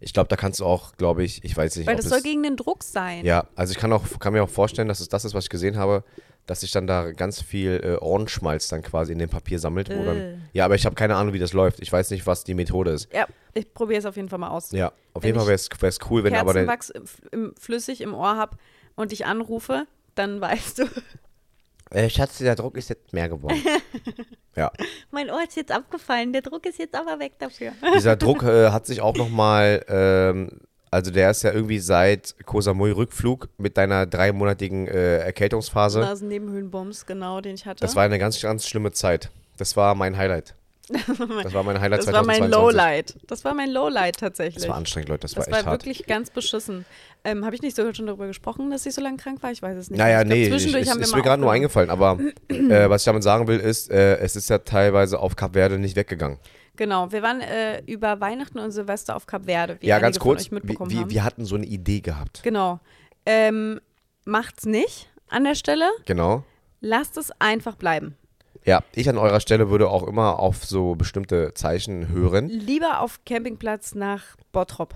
Ich 0.00 0.12
glaube, 0.12 0.28
da 0.28 0.36
kannst 0.36 0.60
du 0.60 0.64
auch, 0.64 0.96
glaube 0.96 1.24
ich, 1.24 1.42
ich 1.44 1.56
weiß 1.56 1.76
nicht, 1.76 1.86
weil 1.86 1.96
das 1.96 2.04
es, 2.04 2.10
soll 2.10 2.22
gegen 2.22 2.42
den 2.42 2.56
Druck 2.56 2.84
sein. 2.84 3.24
Ja, 3.24 3.46
also 3.56 3.72
ich 3.72 3.78
kann, 3.78 3.92
auch, 3.92 4.04
kann 4.20 4.32
mir 4.32 4.44
auch 4.44 4.48
vorstellen, 4.48 4.86
dass 4.86 5.00
es 5.00 5.08
das 5.08 5.24
ist, 5.24 5.34
was 5.34 5.44
ich 5.44 5.50
gesehen 5.50 5.76
habe, 5.76 6.04
dass 6.46 6.60
sich 6.60 6.72
dann 6.72 6.86
da 6.86 7.12
ganz 7.12 7.42
viel 7.42 7.80
äh, 7.82 8.02
Ohrenschmalz 8.02 8.68
dann 8.68 8.82
quasi 8.82 9.12
in 9.12 9.18
dem 9.18 9.28
Papier 9.28 9.58
sammelt. 9.58 9.90
Äh. 9.90 10.04
dann, 10.04 10.48
ja, 10.52 10.64
aber 10.64 10.76
ich 10.76 10.86
habe 10.86 10.94
keine 10.94 11.16
Ahnung, 11.16 11.34
wie 11.34 11.38
das 11.38 11.52
läuft. 11.52 11.80
Ich 11.80 11.92
weiß 11.92 12.10
nicht, 12.10 12.26
was 12.26 12.44
die 12.44 12.54
Methode 12.54 12.92
ist. 12.92 13.12
Ja, 13.12 13.26
ich 13.54 13.72
probiere 13.74 13.98
es 13.98 14.06
auf 14.06 14.16
jeden 14.16 14.28
Fall 14.28 14.38
mal 14.38 14.50
aus. 14.50 14.70
Ja, 14.70 14.92
auf 15.12 15.22
Wenn 15.22 15.28
jeden 15.28 15.38
Fall 15.38 15.48
wäre 15.48 15.88
es 15.88 15.98
cool, 16.10 16.24
wenn 16.24 16.34
aber 16.34 16.52
Kerzenwachs 16.52 16.90
im, 16.90 17.04
im, 17.32 17.54
flüssig 17.58 18.00
im 18.00 18.14
Ohr 18.14 18.36
habe 18.36 18.56
und 18.94 19.12
dich 19.12 19.26
anrufe, 19.26 19.86
dann 20.14 20.40
weißt 20.40 20.78
du, 20.78 20.84
äh, 21.90 22.10
Schatz, 22.10 22.38
der 22.38 22.54
Druck 22.54 22.76
ist 22.76 22.90
jetzt 22.90 23.12
mehr 23.12 23.28
geworden. 23.28 23.58
ja, 24.56 24.70
mein 25.10 25.30
Ohr 25.30 25.42
ist 25.46 25.56
jetzt 25.56 25.72
abgefallen, 25.72 26.32
der 26.32 26.42
Druck 26.42 26.66
ist 26.66 26.78
jetzt 26.78 26.94
aber 26.94 27.18
weg 27.18 27.32
dafür. 27.38 27.72
dieser 27.94 28.16
Druck 28.16 28.42
äh, 28.42 28.70
hat 28.70 28.86
sich 28.86 29.00
auch 29.00 29.16
nochmal, 29.16 29.84
ähm, 29.88 30.60
also 30.90 31.10
der 31.10 31.30
ist 31.30 31.42
ja 31.42 31.52
irgendwie 31.52 31.78
seit 31.78 32.34
Koh 32.44 32.60
Samui 32.60 32.90
Rückflug 32.90 33.48
mit 33.58 33.76
deiner 33.76 34.06
dreimonatigen 34.06 34.86
äh, 34.88 35.18
Erkältungsphase. 35.18 36.00
Nasennebenhöhlenbums, 36.00 37.06
genau, 37.06 37.40
den 37.40 37.54
ich 37.54 37.66
hatte. 37.66 37.80
Das 37.80 37.96
war 37.96 38.04
eine 38.04 38.18
ganz, 38.18 38.40
ganz 38.40 38.66
schlimme 38.66 38.92
Zeit. 38.92 39.30
Das 39.56 39.76
war 39.76 39.94
mein 39.94 40.16
Highlight. 40.16 40.54
Das 41.42 41.54
war 41.54 41.62
mein 41.62 41.80
Highlight 41.80 42.00
Das 42.00 42.12
war 42.12 42.24
mein 42.24 42.38
2022. 42.38 42.50
Lowlight. 42.50 43.16
Das 43.26 43.44
war 43.44 43.54
mein 43.54 43.70
Lowlight 43.70 44.16
tatsächlich. 44.16 44.62
Das 44.62 44.68
war 44.68 44.76
anstrengend, 44.76 45.08
Leute. 45.08 45.22
Das, 45.22 45.32
Das 45.34 45.46
war 45.46 45.52
war 45.52 45.58
echt 45.58 45.66
hart. 45.66 45.80
wirklich 45.82 46.06
ganz 46.06 46.30
beschissen. 46.30 46.84
Ähm, 47.24 47.44
Habe 47.44 47.54
ich 47.54 47.62
nicht 47.62 47.76
sogar 47.76 47.94
schon 47.94 48.06
darüber 48.06 48.26
gesprochen, 48.26 48.70
dass 48.70 48.86
ich 48.86 48.94
so 48.94 49.00
lange 49.00 49.16
krank 49.16 49.42
war? 49.42 49.50
Ich 49.50 49.60
weiß 49.62 49.76
es 49.76 49.90
nicht. 49.90 49.98
Naja, 49.98 50.20
Ich 50.22 50.26
glaub, 50.26 50.36
nee, 50.36 50.42
ich, 50.44 50.50
zwischendurch 50.50 50.82
ist, 50.84 50.90
haben 50.90 50.98
wir 50.98 51.04
ist 51.04 51.10
mal 51.12 51.18
mir 51.18 51.22
gerade 51.24 51.42
nur 51.42 51.52
eingefallen. 51.52 51.90
Aber 51.90 52.18
äh, 52.48 52.88
was 52.88 53.02
ich 53.02 53.06
damit 53.06 53.22
sagen 53.22 53.46
will, 53.48 53.58
ist, 53.58 53.90
äh, 53.90 54.16
es 54.18 54.36
ist 54.36 54.48
ja 54.50 54.58
teilweise 54.58 55.18
auf 55.18 55.36
Kap 55.36 55.52
Verde 55.54 55.78
nicht 55.78 55.96
weggegangen. 55.96 56.38
Genau, 56.76 57.10
wir 57.10 57.22
waren 57.22 57.40
äh, 57.40 57.82
über 57.86 58.20
Weihnachten 58.20 58.60
und 58.60 58.70
Silvester 58.70 59.16
auf 59.16 59.26
Kap 59.26 59.46
Verde, 59.46 59.78
wie 59.80 59.86
ja, 59.88 59.98
ganz 59.98 60.18
kurz. 60.20 60.50
Wir, 60.50 60.60
wir, 60.62 61.10
wir 61.10 61.24
hatten 61.24 61.44
so 61.44 61.56
eine 61.56 61.66
Idee 61.66 62.00
gehabt. 62.00 62.42
Genau. 62.44 62.78
Ähm, 63.26 63.80
macht's 64.24 64.64
nicht 64.64 65.10
an 65.28 65.44
der 65.44 65.56
Stelle. 65.56 65.86
Genau. 66.06 66.44
Lasst 66.80 67.16
es 67.16 67.32
einfach 67.40 67.74
bleiben. 67.74 68.16
Ja, 68.68 68.82
ich 68.94 69.08
an 69.08 69.16
eurer 69.16 69.40
Stelle 69.40 69.70
würde 69.70 69.88
auch 69.88 70.06
immer 70.06 70.38
auf 70.38 70.66
so 70.66 70.94
bestimmte 70.94 71.54
Zeichen 71.54 72.08
hören. 72.08 72.48
Lieber 72.50 73.00
auf 73.00 73.20
Campingplatz 73.24 73.94
nach 73.94 74.22
Bottrop. 74.52 74.92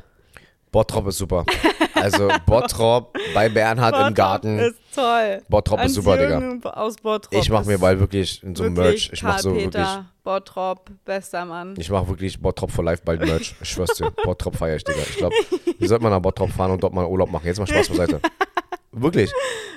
Bottrop 0.70 1.06
ist 1.06 1.16
super. 1.16 1.46
Also 1.94 2.28
Bottrop 2.44 3.16
bei 3.32 3.48
Bernhard 3.48 4.08
im 4.08 4.12
Garten. 4.12 4.58
ist 4.58 4.76
toll. 4.94 5.40
Bottrop 5.48 5.82
ist 5.85 5.94
super, 5.94 6.18
Digga. 6.18 6.70
Aus 6.70 6.96
Bottrop. 6.96 7.32
Ich 7.32 7.48
mache 7.48 7.64
mir 7.64 7.78
bald 7.78 7.98
wirklich 7.98 8.42
so 8.42 8.64
ein 8.64 8.76
wirklich 8.76 9.08
Merch. 9.08 9.11
Ich 9.11 9.22
mache 9.22 9.40
so 9.40 9.48
Karl 9.52 9.61
wirklich. 9.62 9.82
Peter, 9.82 10.06
Bottrop, 10.22 10.90
bester 11.06 11.46
Mann. 11.46 11.74
Ich 11.78 11.88
mache 11.90 12.08
wirklich 12.08 12.38
Bottrop 12.38 12.70
for 12.70 12.85
Life 12.85 13.00
bald 13.02 13.20
Merch. 13.20 13.54
Ich 13.58 13.70
schwör's 13.70 13.94
dir. 13.94 14.11
Bottrop 14.24 14.54
feier 14.54 14.76
ich, 14.76 14.85
Digga. 14.85 15.00
Ich 15.00 15.16
glaube, 15.16 15.35
wir 15.78 15.88
sollten 15.88 16.04
mal 16.04 16.11
nach 16.11 16.20
Bottrop 16.20 16.50
fahren 16.50 16.72
und 16.72 16.82
dort 16.82 16.92
mal 16.92 17.06
Urlaub 17.06 17.30
machen. 17.30 17.46
Jetzt 17.46 17.58
mal 17.58 17.66
Spaß 17.66 17.88
beiseite. 17.96 18.20
Wirklich. 18.92 19.31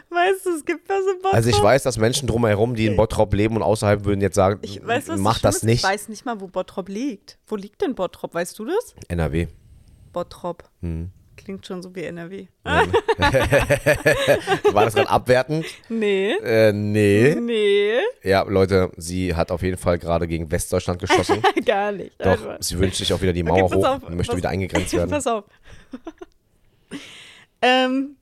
Weißt 0.09 0.45
du, 0.45 0.55
es 0.55 0.65
gibt 0.65 0.87
was 0.89 0.99
in 0.99 1.21
Bottrop. 1.21 1.33
Also 1.33 1.49
ich 1.49 1.61
weiß, 1.61 1.83
dass 1.83 1.97
Menschen 1.97 2.27
drumherum, 2.27 2.75
die 2.75 2.85
in 2.87 2.95
Bottrop 2.95 3.33
leben 3.33 3.55
und 3.55 3.63
außerhalb 3.63 4.05
würden 4.05 4.21
jetzt 4.21 4.35
sagen, 4.35 4.59
Ich 4.61 4.85
weiß, 4.85 5.07
mach 5.17 5.39
das 5.39 5.63
nicht. 5.63 5.83
Ich 5.83 5.89
weiß 5.89 6.09
nicht 6.09 6.25
mal, 6.25 6.39
wo 6.41 6.47
Bottrop 6.47 6.89
liegt. 6.89 7.37
Wo 7.47 7.55
liegt 7.55 7.81
denn 7.81 7.95
Bottrop? 7.95 8.33
Weißt 8.33 8.57
du 8.59 8.65
das? 8.65 8.95
NRW. 9.07 9.47
Bottrop. 10.13 10.63
Hm. 10.81 11.09
Klingt 11.37 11.65
schon 11.65 11.83
so 11.83 11.93
wie 11.93 12.03
NRW. 12.03 12.47
War 12.63 12.85
das 14.85 14.95
gerade 14.95 15.09
abwertend? 15.09 15.65
Nee. 15.89 16.31
Äh, 16.41 16.71
nee. 16.71 17.35
Nee. 17.35 17.99
Ja, 18.23 18.43
Leute, 18.43 18.89
sie 18.97 19.35
hat 19.35 19.51
auf 19.51 19.61
jeden 19.61 19.77
Fall 19.77 19.99
gerade 19.99 20.27
gegen 20.27 20.49
Westdeutschland 20.49 20.99
geschossen. 20.99 21.43
Gar 21.65 21.91
nicht. 21.91 22.13
Doch, 22.19 22.27
Also, 22.31 22.49
sie 22.61 22.79
wünscht 22.79 22.97
sich 22.97 23.11
auch 23.13 23.21
wieder 23.21 23.33
die 23.33 23.43
Okay, 23.43 23.51
Mauer 23.51 23.69
pass 23.69 23.77
hoch 23.77 23.85
auf, 23.85 24.03
und 24.03 24.15
möchte 24.15 24.31
pass- 24.31 24.37
wieder 24.37 24.49
eingegrenzt 24.49 24.93
werden. 24.93 25.09
Pass 25.11 25.27
auf. 25.27 25.43
ähm, 27.61 28.15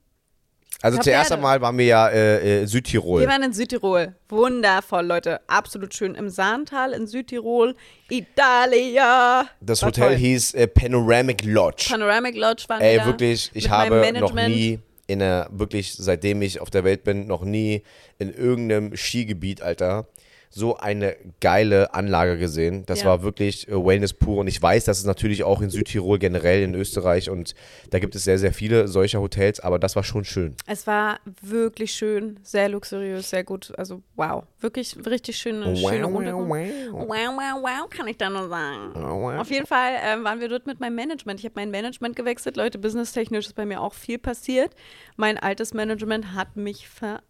Also 0.84 0.98
Kap 0.98 1.06
zuerst 1.06 1.32
einmal 1.32 1.62
waren 1.62 1.78
wir 1.78 1.86
ja 1.86 2.10
äh, 2.10 2.64
äh, 2.64 2.66
Südtirol. 2.66 3.22
wir 3.22 3.28
waren 3.30 3.42
in 3.42 3.54
Südtirol. 3.54 4.16
Wundervoll, 4.28 5.06
Leute. 5.06 5.40
Absolut 5.48 5.94
schön. 5.94 6.14
Im 6.14 6.28
Sahntal 6.28 6.92
in 6.92 7.08
Südtirol. 7.08 7.74
Italia. 8.10 9.46
Das 9.62 9.82
War 9.82 9.88
Hotel 9.88 10.10
toll. 10.10 10.18
hieß 10.18 10.54
äh, 10.56 10.68
Panoramic 10.68 11.46
Lodge. 11.46 11.86
Panoramic 11.90 12.36
Lodge 12.36 12.66
waren 12.68 12.82
Ey, 12.82 12.98
wir 12.98 13.06
wirklich, 13.06 13.50
ich 13.54 13.70
habe 13.70 14.12
noch 14.20 14.34
nie 14.34 14.80
in 15.08 15.20
der, 15.20 15.48
wirklich, 15.52 15.94
seitdem 15.94 16.42
ich 16.42 16.60
auf 16.60 16.70
der 16.70 16.84
Welt 16.84 17.06
bin, 17.06 17.28
noch 17.28 17.46
nie 17.46 17.84
in 18.20 18.34
irgendeinem 18.34 18.96
Skigebiet, 18.96 19.62
Alter, 19.62 20.08
so 20.56 20.78
eine 20.78 21.16
geile 21.42 21.94
Anlage 21.96 22.38
gesehen. 22.38 22.86
Das 22.86 23.00
Ja. 23.02 23.08
war 23.08 23.24
wirklich 23.24 23.68
äh, 23.68 23.72
Wellness 23.72 24.14
pur. 24.14 24.38
Und 24.38 24.48
ich 24.48 24.62
weiß, 24.62 24.86
dass 24.86 25.00
es 25.00 25.06
natürlich 25.06 25.44
auch 25.44 25.62
in 25.62 25.70
Südtirol 25.72 26.20
generell, 26.20 26.62
in 26.62 26.76
Österreich 26.76 27.30
und 27.30 27.56
da 27.90 27.98
gibt 28.00 28.14
es 28.16 28.24
sehr, 28.24 28.38
sehr 28.38 28.54
viele 28.54 28.88
solcher 28.88 29.20
Hotels, 29.20 29.60
aber 29.60 29.80
das 29.80 29.96
war 29.96 30.04
schon 30.04 30.26
schön. 30.26 30.56
Es 30.68 30.86
war 30.86 31.20
wirklich 31.42 31.92
schön, 31.94 32.40
sehr 32.44 32.70
luxuriös, 32.70 33.32
sehr 33.32 33.44
gut. 33.44 33.74
Also 33.78 34.02
wow, 34.16 34.44
wirklich 34.60 34.96
richtig 35.06 35.38
schöne, 35.38 35.76
schöne 35.76 36.08
Unterkunft. 36.08 36.52
Wow, 36.92 37.08
wow, 37.10 37.62
wow, 37.64 37.90
kann 37.90 38.08
ich 38.08 38.18
da 38.18 38.30
nur 38.30 38.48
sagen. 38.50 38.96
Auf 39.40 39.50
jeden 39.50 39.66
Fall 39.66 39.94
ähm, 40.06 40.24
waren 40.24 40.40
wir 40.40 40.50
dort 40.50 40.68
mit 40.68 40.80
meinem 40.80 40.96
Management. 40.96 41.40
Ich 41.40 41.46
habe 41.46 41.56
mein 41.56 41.72
Management 41.72 42.16
gewechselt. 42.16 42.58
Leute, 42.58 42.78
businesstechnisch 42.78 43.48
ist 43.48 43.56
bei 43.56 43.66
mir 43.66 43.82
auch 43.82 43.94
viel 43.96 44.20
passiert. 44.20 44.76
Mein 45.18 45.38
altes 45.38 45.74
Management 45.74 46.34
hat 46.36 46.56
mich 46.56 46.88
verarscht. 46.88 47.24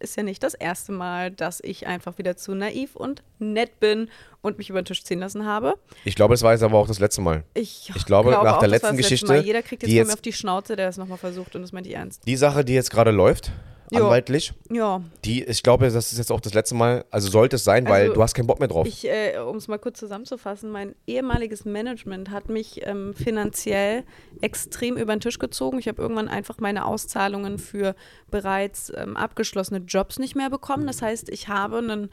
Ist 0.00 0.16
ja 0.16 0.22
nicht 0.22 0.42
das 0.42 0.54
erste 0.54 0.92
Mal, 0.92 1.30
dass 1.30 1.60
ich 1.62 1.86
einfach 1.86 2.18
wieder 2.18 2.36
zu 2.36 2.54
naiv 2.54 2.96
und 2.96 3.22
nett 3.38 3.80
bin 3.80 4.08
und 4.42 4.58
mich 4.58 4.70
über 4.70 4.82
den 4.82 4.84
Tisch 4.86 5.04
ziehen 5.04 5.18
lassen 5.20 5.46
habe. 5.46 5.74
Ich 6.04 6.14
glaube, 6.14 6.34
das 6.34 6.42
war 6.42 6.52
jetzt 6.52 6.62
aber 6.62 6.78
auch 6.78 6.86
das 6.86 6.98
letzte 6.98 7.20
Mal. 7.20 7.44
Ich, 7.54 7.90
Ich 7.94 8.04
glaube, 8.06 8.30
nach 8.30 8.38
auch, 8.38 8.42
der 8.42 8.52
das 8.52 8.60
war 8.62 8.68
letzten 8.68 8.86
letzte 8.88 9.02
Geschichte, 9.02 9.26
Mal. 9.26 9.40
Jeder 9.44 9.62
kriegt 9.62 9.82
jetzt 9.82 9.92
jetzt- 9.92 10.06
mir 10.08 10.12
auf 10.14 10.20
die 10.20 10.32
Schnauze, 10.32 10.76
der 10.76 10.86
das 10.86 10.96
nochmal 10.96 11.18
versucht 11.18 11.54
und 11.56 11.62
das 11.62 11.72
meinte 11.72 11.88
ich 11.88 11.94
ernst. 11.96 12.22
Die 12.26 12.36
Sache, 12.36 12.64
die 12.64 12.74
jetzt 12.74 12.90
gerade 12.90 13.10
läuft, 13.10 13.52
Jo. 13.90 14.04
anwaltlich, 14.04 14.52
Ja, 14.70 15.02
die, 15.24 15.42
ich 15.42 15.62
glaube, 15.62 15.90
das 15.90 16.12
ist 16.12 16.18
jetzt 16.18 16.30
auch 16.30 16.40
das 16.40 16.54
letzte 16.54 16.74
Mal, 16.76 17.04
also 17.10 17.28
sollte 17.28 17.56
es 17.56 17.64
sein, 17.64 17.86
weil 17.86 18.02
Also, 18.02 18.14
du 18.14 18.22
hast 18.22 18.34
keinen 18.34 18.46
Bock 18.46 18.60
mehr 18.60 18.68
drauf. 18.68 18.86
Ich, 18.86 19.04
äh, 19.04 19.38
um 19.38 19.56
es 19.56 19.66
mal 19.66 19.78
kurz 19.78 19.98
zusammenzufassen, 19.98 20.70
mein 20.70 20.94
ehemaliges 21.06 21.64
Management 21.64 22.30
hat 22.30 22.48
mich 22.48 22.86
ähm, 22.86 23.14
finanziell 23.14 24.04
extrem 24.40 24.96
über 24.96 25.14
den 25.14 25.20
Tisch 25.20 25.38
gezogen. 25.38 25.78
Ich 25.78 25.88
habe 25.88 26.00
irgendwann 26.00 26.28
einfach 26.28 26.58
meine 26.58 26.84
Auszahlungen 26.84 27.58
für 27.58 27.96
bereits 28.30 28.92
ähm, 28.96 29.16
abgeschlossene 29.16 29.80
Jobs 29.80 30.18
nicht 30.18 30.36
mehr 30.36 30.50
bekommen. 30.50 30.86
Das 30.86 31.02
heißt, 31.02 31.28
ich 31.28 31.48
habe 31.48 31.78
ein 31.78 32.10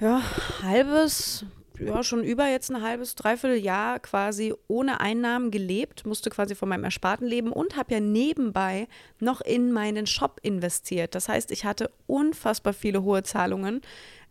ja, 0.00 0.22
halbes, 0.62 1.44
ja, 1.78 2.02
schon 2.04 2.22
über 2.22 2.46
jetzt 2.48 2.70
ein 2.70 2.82
halbes, 2.82 3.14
dreiviertel 3.14 3.58
Jahr 3.58 3.98
quasi 3.98 4.54
ohne 4.68 5.00
Einnahmen 5.00 5.50
gelebt, 5.50 6.06
musste 6.06 6.30
quasi 6.30 6.54
von 6.54 6.68
meinem 6.68 6.84
Ersparten 6.84 7.26
leben 7.26 7.52
und 7.52 7.76
habe 7.76 7.94
ja 7.94 8.00
nebenbei 8.00 8.86
noch 9.18 9.40
in 9.40 9.72
meinen 9.72 10.06
Shop 10.06 10.38
investiert. 10.42 11.14
Das 11.14 11.28
heißt, 11.28 11.50
ich 11.50 11.64
hatte 11.64 11.90
unfassbar 12.06 12.72
viele 12.72 13.02
hohe 13.02 13.22
Zahlungen. 13.22 13.80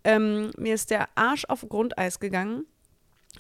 Ähm, 0.04 0.52
mir 0.58 0.74
ist 0.74 0.90
der 0.90 1.10
Arsch 1.16 1.46
auf 1.46 1.68
Grundeis 1.68 2.20
gegangen. 2.20 2.66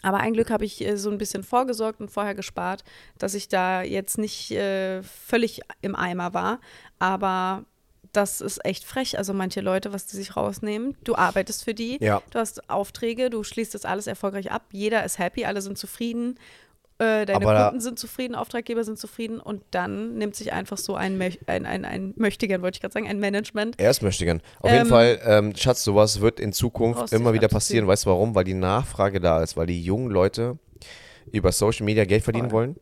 Aber 0.02 0.18
ein 0.18 0.34
Glück 0.34 0.50
habe 0.50 0.66
ich 0.66 0.86
äh, 0.86 0.98
so 0.98 1.12
ein 1.12 1.18
bisschen 1.18 1.44
vorgesorgt 1.44 2.02
und 2.02 2.10
vorher 2.10 2.36
gespart, 2.36 2.84
dass 3.20 3.36
ich 3.36 3.48
da 3.48 3.84
jetzt 3.84 4.18
nicht 4.18 4.52
äh, 4.52 5.04
völlig 5.04 5.62
im 5.82 5.96
Eimer 5.96 6.34
war. 6.34 6.60
Aber 7.00 7.66
das 8.14 8.40
ist 8.42 8.64
echt 8.66 8.84
frech. 8.86 9.18
Also 9.18 9.34
manche 9.34 9.60
Leute, 9.62 9.92
was 9.92 10.06
die 10.06 10.16
sich 10.16 10.36
rausnehmen. 10.38 10.96
Du 11.04 11.16
arbeitest 11.16 11.64
für 11.64 11.74
die, 11.74 11.98
Ja. 12.02 12.22
du 12.32 12.40
hast 12.40 12.70
Aufträge, 12.70 13.30
du 13.30 13.44
schließt 13.44 13.74
das 13.74 13.86
alles 13.86 14.08
erfolgreich 14.08 14.52
ab. 14.52 14.64
Jeder 14.72 15.04
ist 15.04 15.20
happy, 15.20 15.46
alle 15.46 15.62
sind 15.62 15.78
zufrieden. 15.78 16.40
Äh, 17.00 17.26
deine 17.26 17.36
Aber 17.48 17.66
Kunden 17.70 17.82
sind 17.82 17.98
zufrieden, 17.98 18.36
Auftraggeber 18.36 18.84
sind 18.84 19.00
zufrieden 19.00 19.40
und 19.40 19.64
dann 19.72 20.14
nimmt 20.20 20.36
sich 20.36 20.54
einfach 20.54 20.78
so 20.78 20.94
ein, 20.96 21.18
Möch- 21.20 21.40
ein, 21.48 21.66
ein, 21.66 21.86
ein 21.86 22.14
Möchtegern, 22.18 22.62
wollte 22.62 22.78
ich 22.78 22.82
gerade 22.82 22.94
sagen, 22.94 23.08
ein 23.08 23.20
Management. 23.20 23.82
Erst 23.82 24.04
möchte 24.04 24.24
ich 24.24 24.28
gern. 24.28 24.42
Auf 24.60 24.70
Ähm, 24.70 24.78
jeden 24.78 24.90
Fall, 24.90 25.20
ähm, 25.26 25.56
Schatz, 25.56 25.84
sowas 25.84 26.22
wird 26.22 26.40
in 26.40 26.54
Zukunft 26.54 27.12
immer 27.12 27.34
wieder 27.34 27.48
passieren. 27.48 27.88
Weißt 27.88 28.06
du 28.06 28.12
warum? 28.12 28.36
Weil 28.36 28.44
die 28.44 28.54
Nachfrage 28.54 29.20
da 29.20 29.42
ist, 29.42 29.58
weil 29.58 29.66
die 29.66 29.84
jungen 29.84 30.12
Leute 30.12 30.60
über 31.32 31.52
Social 31.52 31.84
Media 31.86 32.06
Geld 32.06 32.24
verdienen 32.24 32.52
Voll. 32.52 32.60
wollen. 32.60 32.76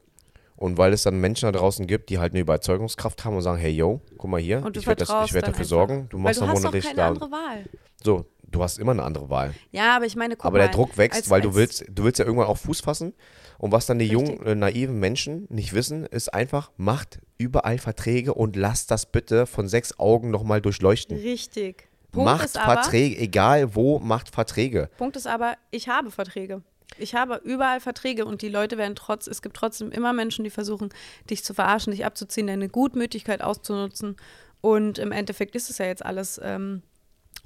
Und 0.62 0.78
weil 0.78 0.93
es 0.93 1.02
dann 1.02 1.19
Menschen 1.19 1.52
da 1.52 1.58
draußen 1.58 1.88
gibt, 1.88 2.10
die 2.12 2.19
halt 2.19 2.34
eine 2.34 2.41
Überzeugungskraft 2.41 3.26
haben 3.26 3.36
und 3.36 3.41
sagen, 3.41 3.58
hey 3.60 3.71
yo, 3.71 4.00
guck 4.19 4.30
mal 4.30 4.39
hier, 4.39 4.63
Und 4.63 4.76
du 4.76 4.80
ich 4.80 4.86
werde 4.86 5.08
werd 5.08 5.47
dafür 5.47 5.65
sorgen, 5.65 6.06
du 6.10 6.17
Weil 6.17 6.24
machst 6.24 6.38
du 6.39 6.45
dann 6.45 6.54
hast 6.56 6.63
doch 6.65 6.71
keine 6.71 6.95
da. 6.95 7.08
andere 7.08 7.32
Wahl. 7.32 7.65
So, 8.04 8.26
du 8.43 8.62
hast 8.62 8.78
immer 8.78 8.91
eine 8.91 9.02
andere 9.02 9.28
Wahl. 9.32 9.56
Ja, 9.71 9.95
aber 9.95 10.06
ich 10.06 10.15
meine, 10.15 10.36
guck 10.36 10.45
Aber 10.45 10.60
mal, 10.60 10.65
der 10.65 10.71
Druck 10.71 10.97
wächst, 11.00 11.17
als- 11.21 11.30
weil 11.32 11.41
du 11.41 11.56
willst, 11.56 11.84
du 11.89 12.04
willst 12.04 12.19
ja 12.19 12.26
irgendwann 12.26 12.45
auch 12.47 12.58
Fuß 12.60 12.82
fassen. 12.82 13.13
Und 13.58 13.71
was 13.71 13.88
dann 13.88 13.97
die 13.97 14.06
Richtig. 14.06 14.28
jungen, 14.30 14.45
äh, 14.45 14.54
naiven 14.54 15.00
Menschen 15.00 15.47
nicht 15.50 15.74
wissen, 15.74 16.06
ist 16.06 16.32
einfach, 16.32 16.69
macht 16.78 17.19
überall 17.39 17.80
Verträge 17.80 18.36
und 18.36 18.56
lasst 18.56 18.91
das 18.91 19.08
bitte 19.08 19.47
von 19.47 19.67
sechs 19.67 19.97
Augen 20.00 20.30
nochmal 20.30 20.62
durchleuchten. 20.62 21.17
Richtig. 21.17 21.89
Punkt 22.12 22.26
macht 22.26 22.45
ist 22.45 22.58
aber, 22.60 22.82
Verträge, 22.84 23.17
egal 23.17 23.74
wo, 23.74 23.97
macht 23.97 24.30
Verträge. 24.30 24.89
Punkt 24.97 25.15
ist 25.15 25.26
aber, 25.28 25.56
ich 25.71 25.88
habe 25.89 26.12
Verträge. 26.12 26.62
Ich 26.97 27.15
habe 27.15 27.41
überall 27.43 27.80
Verträge 27.80 28.25
und 28.25 28.41
die 28.41 28.49
Leute 28.49 28.77
werden 28.77 28.95
trotz, 28.95 29.27
es 29.27 29.41
gibt 29.41 29.56
trotzdem 29.56 29.91
immer 29.91 30.13
Menschen, 30.13 30.43
die 30.43 30.49
versuchen, 30.49 30.89
dich 31.30 31.43
zu 31.43 31.54
verarschen, 31.54 31.91
dich 31.91 32.06
abzuziehen, 32.06 32.47
deine 32.47 32.69
Gutmütigkeit 32.69 33.41
auszunutzen. 33.41 34.17
Und 34.62 34.99
im 34.99 35.12
Endeffekt 35.12 35.56
ist 35.56 35.69
es 35.69 35.77
ja 35.77 35.86
jetzt 35.86 36.06
alles 36.06 36.39
ähm, 36.43 36.84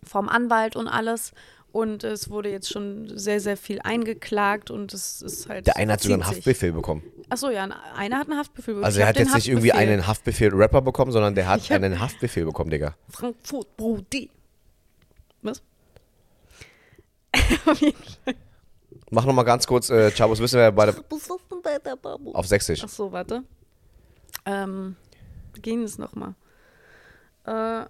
vom 0.03 0.29
Anwalt 0.29 0.75
und 0.75 0.87
alles. 0.87 1.31
Und 1.71 2.05
es 2.05 2.29
wurde 2.29 2.49
jetzt 2.49 2.69
schon 2.69 3.17
sehr, 3.17 3.41
sehr 3.41 3.57
viel 3.57 3.81
eingeklagt 3.81 4.71
und 4.71 4.93
es 4.93 5.21
ist 5.21 5.49
halt. 5.49 5.67
Der 5.67 5.75
eine 5.75 5.91
hat 5.91 6.01
sogar 6.01 6.15
einen 6.15 6.23
sich. 6.23 6.37
Haftbefehl 6.37 6.71
bekommen. 6.71 7.03
Achso, 7.27 7.49
ja, 7.49 7.67
einer 7.97 8.17
hat 8.17 8.29
einen 8.29 8.39
Haftbefehl 8.39 8.75
bekommen. 8.75 8.85
Also 8.85 9.01
er 9.01 9.07
hat 9.07 9.17
jetzt 9.17 9.35
nicht 9.35 9.49
irgendwie 9.49 9.73
Haftbefehl. 9.73 9.93
einen 9.93 10.07
Haftbefehl-Rapper 10.07 10.81
bekommen, 10.81 11.11
sondern 11.11 11.35
der 11.35 11.47
hat 11.47 11.69
einen 11.71 11.99
Haftbefehl 11.99 12.45
bekommen, 12.45 12.69
Digga. 12.69 12.95
Frankfurt 13.09 13.75
Brudi. 13.75 14.29
Was? 15.41 15.61
Auf 17.65 17.81
jeden 17.81 18.01
Fall. 18.23 18.35
Mach 19.11 19.25
nochmal 19.25 19.45
ganz 19.45 19.67
kurz, 19.67 19.89
äh, 19.89 20.11
Chabos, 20.11 20.39
wissen 20.39 20.59
wir 20.59 20.71
beide 20.71 20.95
auf 22.33 22.47
Sächsisch. 22.47 22.83
Ach 22.83 22.89
so, 22.89 23.11
warte. 23.11 23.43
Ähm, 24.45 24.95
wie 25.53 25.61
ging 25.61 25.83
es 25.83 25.97
nochmal? 25.97 26.33
Äh, 27.45 27.85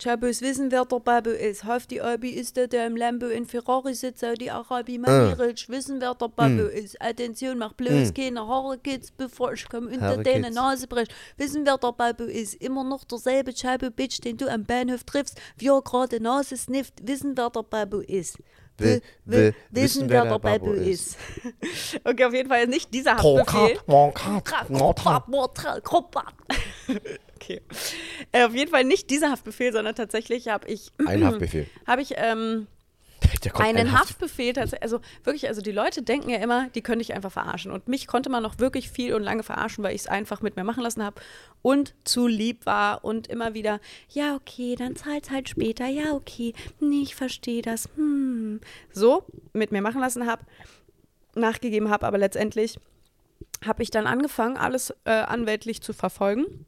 Chabos 0.00 0.42
wissen, 0.42 0.70
wer 0.70 0.84
der 0.84 1.00
Babu 1.00 1.30
ist. 1.30 1.64
Hafti 1.64 2.00
Abi 2.00 2.30
ist 2.30 2.56
der, 2.56 2.68
der 2.68 2.86
im 2.86 2.96
Lambo 2.96 3.26
in 3.26 3.46
Ferrari 3.46 3.94
sitzt, 3.94 4.20
Saudi 4.20 4.48
Arabi, 4.48 4.96
Maniric. 4.96 5.68
Wissen, 5.68 6.00
wer 6.00 6.14
der 6.14 6.28
Babu 6.28 6.62
ist. 6.68 7.02
Attention, 7.02 7.58
mach 7.58 7.72
bloß 7.72 8.14
keine 8.14 8.46
Haare 8.46 8.78
Kids, 8.78 9.10
bevor 9.10 9.54
ich 9.54 9.68
komme 9.68 9.88
unter 9.88 10.02
Haare 10.02 10.22
deine 10.22 10.44
Kids. 10.44 10.54
Nase 10.54 10.86
brech. 10.86 11.08
Wissen, 11.36 11.66
wer 11.66 11.78
der 11.78 11.90
Babu 11.90 12.22
ist. 12.22 12.54
Immer 12.54 12.84
noch 12.84 13.02
derselbe 13.02 13.52
Chabo 13.52 13.90
Bitch, 13.90 14.20
den 14.20 14.36
du 14.36 14.48
am 14.48 14.64
Bahnhof 14.64 15.02
triffst, 15.02 15.40
wie 15.56 15.66
er 15.66 15.82
gerade 15.82 16.20
Nase 16.20 16.56
snifft. 16.56 16.94
Wissen, 17.02 17.36
wer 17.36 17.50
der 17.50 17.64
Babu 17.64 17.98
ist. 17.98 18.38
Will- 18.80 19.02
will 19.24 19.54
wissen, 19.70 20.08
wer 20.08 20.22
der 20.24 20.38
Babu 20.38 20.72
ist. 20.90 21.16
okay, 22.04 22.24
auf 22.24 22.34
jeden 22.34 22.48
Fall 22.48 22.66
nicht 22.66 22.94
dieser 22.94 23.16
Haftbefehl. 23.16 23.78
Okay. 27.36 27.60
Auf 28.32 28.54
jeden 28.54 28.70
Fall 28.70 28.84
nicht 28.84 29.10
dieser 29.10 29.30
Haftbefehl, 29.30 29.72
sondern 29.72 29.94
tatsächlich 29.94 30.48
habe 30.48 30.66
ich, 30.68 30.90
Ein 31.06 31.24
Haftbefehl. 31.24 31.66
habe 31.86 32.02
ich 32.02 32.14
ähm, 32.16 32.66
Der 33.40 33.52
kommt 33.52 33.68
einen 33.68 33.88
ein 33.88 33.92
Haft- 33.92 34.10
Haftbefehl 34.10 34.52
tatsächlich, 34.52 34.82
also 34.82 35.00
wirklich, 35.24 35.48
also 35.48 35.60
die 35.60 35.72
Leute 35.72 36.02
denken 36.02 36.30
ja 36.30 36.38
immer, 36.38 36.68
die 36.70 36.82
können 36.82 36.98
dich 36.98 37.14
einfach 37.14 37.32
verarschen. 37.32 37.70
Und 37.70 37.88
mich 37.88 38.06
konnte 38.06 38.30
man 38.30 38.42
noch 38.42 38.58
wirklich 38.58 38.90
viel 38.90 39.14
und 39.14 39.22
lange 39.22 39.42
verarschen, 39.42 39.84
weil 39.84 39.94
ich 39.94 40.02
es 40.02 40.06
einfach 40.06 40.42
mit 40.42 40.56
mir 40.56 40.64
machen 40.64 40.82
lassen 40.82 41.02
habe 41.02 41.20
und 41.62 41.94
zu 42.04 42.26
lieb 42.26 42.66
war 42.66 43.04
und 43.04 43.26
immer 43.26 43.54
wieder, 43.54 43.80
ja, 44.10 44.34
okay, 44.36 44.74
dann 44.76 44.96
zahlt 44.96 45.30
halt 45.30 45.48
später, 45.48 45.86
ja, 45.86 46.12
okay, 46.12 46.54
nee, 46.80 47.02
ich 47.02 47.14
verstehe 47.14 47.62
das, 47.62 47.88
hm. 47.96 48.60
So 48.92 49.24
mit 49.52 49.72
mir 49.72 49.82
machen 49.82 50.00
lassen 50.00 50.26
habe, 50.26 50.44
nachgegeben 51.34 51.90
habe, 51.90 52.06
aber 52.06 52.18
letztendlich 52.18 52.78
habe 53.64 53.82
ich 53.82 53.90
dann 53.90 54.06
angefangen, 54.06 54.56
alles 54.56 54.94
äh, 55.04 55.10
anwältlich 55.10 55.82
zu 55.82 55.92
verfolgen 55.92 56.66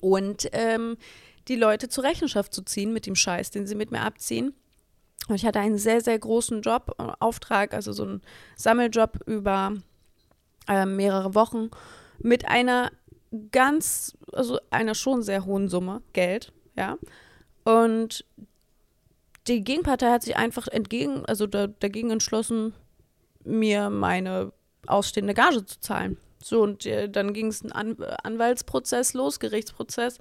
und 0.00 0.48
ähm, 0.52 0.96
die 1.48 1.56
Leute 1.56 1.88
zur 1.88 2.04
Rechenschaft 2.04 2.54
zu 2.54 2.62
ziehen 2.62 2.92
mit 2.92 3.06
dem 3.06 3.16
Scheiß, 3.16 3.50
den 3.50 3.66
sie 3.66 3.74
mit 3.74 3.90
mir 3.90 4.02
abziehen. 4.02 4.54
Und 5.28 5.36
ich 5.36 5.46
hatte 5.46 5.60
einen 5.60 5.78
sehr, 5.78 6.00
sehr 6.00 6.18
großen 6.18 6.60
Job, 6.62 6.94
Auftrag, 7.20 7.72
also 7.72 7.92
so 7.92 8.02
einen 8.04 8.22
Sammeljob 8.56 9.20
über 9.26 9.72
äh, 10.68 10.84
mehrere 10.84 11.34
Wochen 11.34 11.70
mit 12.18 12.46
einer 12.46 12.90
ganz, 13.50 14.16
also 14.32 14.58
einer 14.70 14.94
schon 14.94 15.22
sehr 15.22 15.44
hohen 15.44 15.68
Summe 15.68 16.02
Geld, 16.12 16.52
ja. 16.76 16.98
Und 17.64 18.24
die 19.46 19.64
Gegenpartei 19.64 20.10
hat 20.10 20.22
sich 20.22 20.36
einfach 20.36 20.68
entgegen, 20.68 21.24
also 21.26 21.46
da, 21.46 21.66
dagegen 21.66 22.10
entschlossen, 22.10 22.74
mir 23.44 23.90
meine 23.90 24.52
ausstehende 24.86 25.34
Gage 25.34 25.64
zu 25.64 25.80
zahlen. 25.80 26.18
So, 26.42 26.62
und 26.62 26.84
äh, 26.84 27.08
dann 27.08 27.32
ging 27.32 27.46
es 27.46 27.62
ein 27.62 27.72
An 27.72 27.96
Anwaltsprozess 28.22 29.14
los, 29.14 29.40
Gerichtsprozess, 29.40 30.18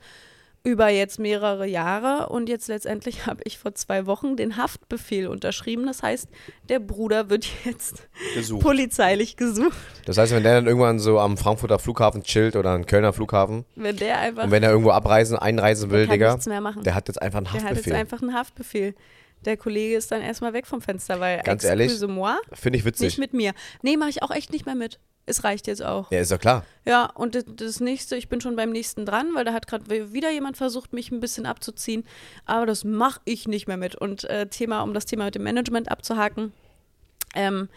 über 0.65 0.87
jetzt 0.89 1.19
mehrere 1.19 1.67
Jahre. 1.67 2.29
Und 2.29 2.47
jetzt 2.49 2.67
letztendlich 2.67 3.25
habe 3.25 3.41
ich 3.43 3.57
vor 3.57 3.75
zwei 3.75 4.05
Wochen 4.05 4.35
den 4.37 4.57
Haftbefehl 4.57 5.27
unterschrieben. 5.27 5.85
Das 5.85 6.01
heißt, 6.03 6.29
der 6.69 6.79
Bruder 6.79 7.29
wird 7.29 7.47
jetzt 7.65 8.07
Gesucht. 8.33 8.61
polizeilich 8.63 9.35
gesucht. 9.37 9.75
Das 10.05 10.17
heißt, 10.17 10.33
wenn 10.33 10.43
der 10.43 10.55
dann 10.55 10.67
irgendwann 10.67 10.99
so 10.99 11.19
am 11.19 11.37
Frankfurter 11.37 11.79
Flughafen 11.79 12.23
chillt 12.23 12.55
oder 12.55 12.71
am 12.71 12.85
Kölner 12.85 13.13
Flughafen 13.13 13.65
Wenn 13.75 13.97
der 13.97 14.19
einfach 14.19 14.45
und 14.45 14.51
wenn 14.51 14.63
er 14.63 14.69
irgendwo 14.71 14.91
abreisen, 14.91 15.37
einreisen 15.37 15.91
will, 15.91 15.99
der 15.99 16.07
kann 16.07 16.13
Digga, 16.13 16.31
nichts 16.31 16.47
mehr 16.47 16.61
machen. 16.61 16.83
der 16.83 16.95
hat 16.95 17.07
jetzt 17.07 17.21
einfach 17.21 17.39
einen 17.39 17.45
Der 17.45 17.53
hat 17.55 17.61
jetzt 17.61 17.77
Haftbefehl. 17.77 17.95
einfach 17.95 18.21
einen 18.21 18.33
Haftbefehl. 18.33 18.95
Der 19.45 19.57
Kollege 19.57 19.97
ist 19.97 20.09
dann 20.11 20.21
erstmal 20.21 20.53
weg 20.53 20.65
vom 20.65 20.79
Fenster, 20.79 21.19
weil 21.19 21.41
Ganz 21.43 21.65
ehrlich, 21.65 21.91
Finde 22.53 22.77
ich 22.77 22.85
nicht 22.85 22.85
witzig. 22.85 23.17
mit 23.17 23.33
mir. 23.33 23.51
Nee, 23.81 23.97
mache 23.97 24.09
ich 24.09 24.23
auch 24.23 24.31
echt 24.31 24.53
nicht 24.53 24.65
mehr 24.65 24.75
mit. 24.75 24.99
Es 25.25 25.43
reicht 25.43 25.67
jetzt 25.67 25.81
auch. 25.83 26.11
Ja, 26.11 26.19
ist 26.19 26.31
ja 26.31 26.37
klar. 26.37 26.65
Ja, 26.85 27.05
und 27.05 27.35
das, 27.35 27.45
das 27.47 27.79
nächste, 27.79 28.17
ich 28.17 28.27
bin 28.27 28.41
schon 28.41 28.57
beim 28.57 28.71
nächsten 28.71 29.05
dran, 29.05 29.29
weil 29.35 29.45
da 29.45 29.53
hat 29.53 29.67
gerade 29.67 30.13
wieder 30.13 30.29
jemand 30.31 30.57
versucht, 30.57 30.91
mich 30.91 31.11
ein 31.11 31.21
bisschen 31.21 31.45
abzuziehen. 31.45 32.03
Aber 32.45 32.65
das 32.65 32.83
mache 32.83 33.21
ich 33.23 33.47
nicht 33.47 33.67
mehr 33.67 33.77
mit. 33.77 33.95
Und 33.95 34.25
äh, 34.25 34.47
Thema, 34.47 34.81
um 34.81 34.93
das 34.93 35.05
Thema 35.05 35.25
mit 35.25 35.35
dem 35.35 35.43
Management 35.43 35.89
abzuhaken, 35.89 36.51
ähm, 37.35 37.69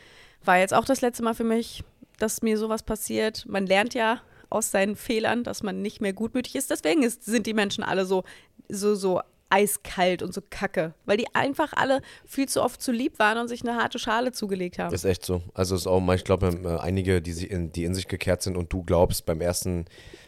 war 0.44 0.58
jetzt 0.58 0.74
auch 0.74 0.84
das 0.84 1.00
letzte 1.00 1.22
Mal 1.22 1.34
für 1.34 1.44
mich, 1.44 1.84
dass 2.18 2.42
mir 2.42 2.58
sowas 2.58 2.82
passiert. 2.82 3.46
Man 3.46 3.66
lernt 3.66 3.94
ja 3.94 4.20
aus 4.50 4.70
seinen 4.70 4.96
Fehlern, 4.96 5.44
dass 5.44 5.62
man 5.62 5.82
nicht 5.82 6.00
mehr 6.00 6.12
gutmütig 6.12 6.56
ist. 6.56 6.70
Deswegen 6.70 7.02
ist, 7.02 7.24
sind 7.24 7.46
die 7.46 7.54
Menschen 7.54 7.84
alle 7.84 8.06
so, 8.06 8.24
so, 8.68 8.94
so 8.94 9.20
eiskalt 9.50 10.22
und 10.22 10.34
so 10.34 10.40
kacke, 10.50 10.94
weil 11.04 11.16
die 11.16 11.26
einfach 11.34 11.72
alle 11.72 12.00
viel 12.26 12.48
zu 12.48 12.62
oft 12.62 12.82
zu 12.82 12.90
lieb 12.92 13.18
waren 13.18 13.38
und 13.38 13.48
sich 13.48 13.62
eine 13.62 13.76
harte 13.76 13.98
Schale 13.98 14.32
zugelegt 14.32 14.78
haben. 14.78 14.94
Ist 14.94 15.04
echt 15.04 15.24
so. 15.24 15.42
Also 15.54 15.74
ist 15.76 15.86
auch, 15.86 16.00
mal- 16.00 16.16
ich 16.16 16.24
glaube, 16.24 16.48
äh, 16.64 16.80
einige, 16.80 17.22
die, 17.22 17.32
sich 17.32 17.50
in, 17.50 17.70
die 17.72 17.84
in 17.84 17.94
sich 17.94 18.08
gekehrt 18.08 18.42
sind 18.42 18.56
und 18.56 18.72
du 18.72 18.82
glaubst 18.82 19.24
beim 19.24 19.40
ersten, 19.40 19.84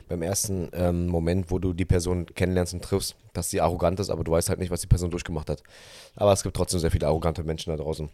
beim 0.09 0.23
ersten 0.23 0.69
ähm, 0.73 1.07
Moment, 1.09 1.51
wo 1.51 1.59
du 1.59 1.73
die 1.73 1.85
Person 1.85 2.27
kennenlernst 2.27 2.75
und 2.75 2.83
triffst, 2.85 3.17
dass 3.33 3.51
sie 3.51 3.61
arrogant 3.61 3.99
ist, 4.01 4.11
aber 4.11 4.25
du 4.25 4.33
weißt 4.33 4.49
halt 4.49 4.59
nicht, 4.61 4.71
was 4.71 4.81
die 4.81 4.87
Person 4.87 5.11
durchgemacht 5.11 5.51
hat. 5.51 5.63
Aber 6.17 6.33
es 6.33 6.43
gibt 6.43 6.57
trotzdem 6.57 6.81
sehr 6.81 6.91
viele 6.91 7.07
arrogante 7.07 7.43
Menschen 7.43 7.71
da 7.71 7.77
draußen. 7.83 8.09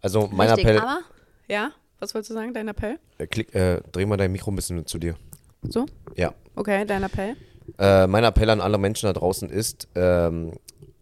Also 0.00 0.28
mein 0.32 0.48
Richtig, 0.48 0.64
Appell, 0.64 0.78
aber, 0.78 1.00
ja, 1.46 1.72
was 2.00 2.14
wolltest 2.14 2.30
du 2.30 2.34
sagen, 2.34 2.54
dein 2.54 2.68
Appell? 2.68 2.98
äh, 3.18 3.26
klick, 3.26 3.54
äh, 3.54 3.80
dreh 3.92 4.06
mal 4.06 4.16
dein 4.16 4.32
Mikro 4.32 4.50
ein 4.50 4.56
bisschen 4.56 4.86
zu 4.86 4.98
dir. 4.98 5.14
So? 5.62 5.86
Ja. 6.16 6.32
Okay, 6.54 6.84
dein 6.86 7.02
Appell. 7.02 7.36
Äh, 7.78 8.06
mein 8.06 8.24
Appell 8.24 8.50
an 8.50 8.60
alle 8.60 8.78
Menschen 8.78 9.06
da 9.06 9.12
draußen 9.12 9.50
ist, 9.50 9.88
ähm, 9.94 10.52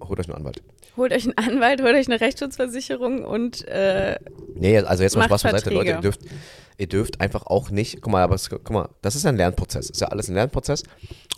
holt 0.00 0.18
euch 0.20 0.26
einen 0.26 0.37
Anwalt. 0.37 0.62
Holt 0.96 1.12
euch 1.12 1.24
einen 1.24 1.37
Anwalt, 1.37 1.83
holt 1.83 1.94
euch 1.94 2.07
eine 2.07 2.20
Rechtsschutzversicherung 2.20 3.24
und 3.24 3.66
äh, 3.68 4.16
Nee, 4.55 4.79
also 4.79 5.02
jetzt 5.02 5.16
mal 5.16 5.24
Spaß 5.24 5.42
beiseite, 5.42 5.70
Leute. 5.70 5.90
Ihr 5.90 6.00
dürft, 6.00 6.20
ihr 6.79 6.87
dürft 6.87 7.20
einfach 7.20 7.46
auch 7.46 7.70
nicht, 7.70 8.00
guck 8.00 8.12
mal, 8.12 8.22
aber 8.22 8.35
es, 8.35 8.48
guck 8.48 8.70
mal, 8.70 8.88
das 9.02 9.14
ist 9.14 9.26
ein 9.26 9.37
Lernprozess. 9.37 9.90
Ist 9.90 10.00
ja 10.00 10.09
alles 10.09 10.29
ein 10.29 10.35
Lernprozess. 10.35 10.85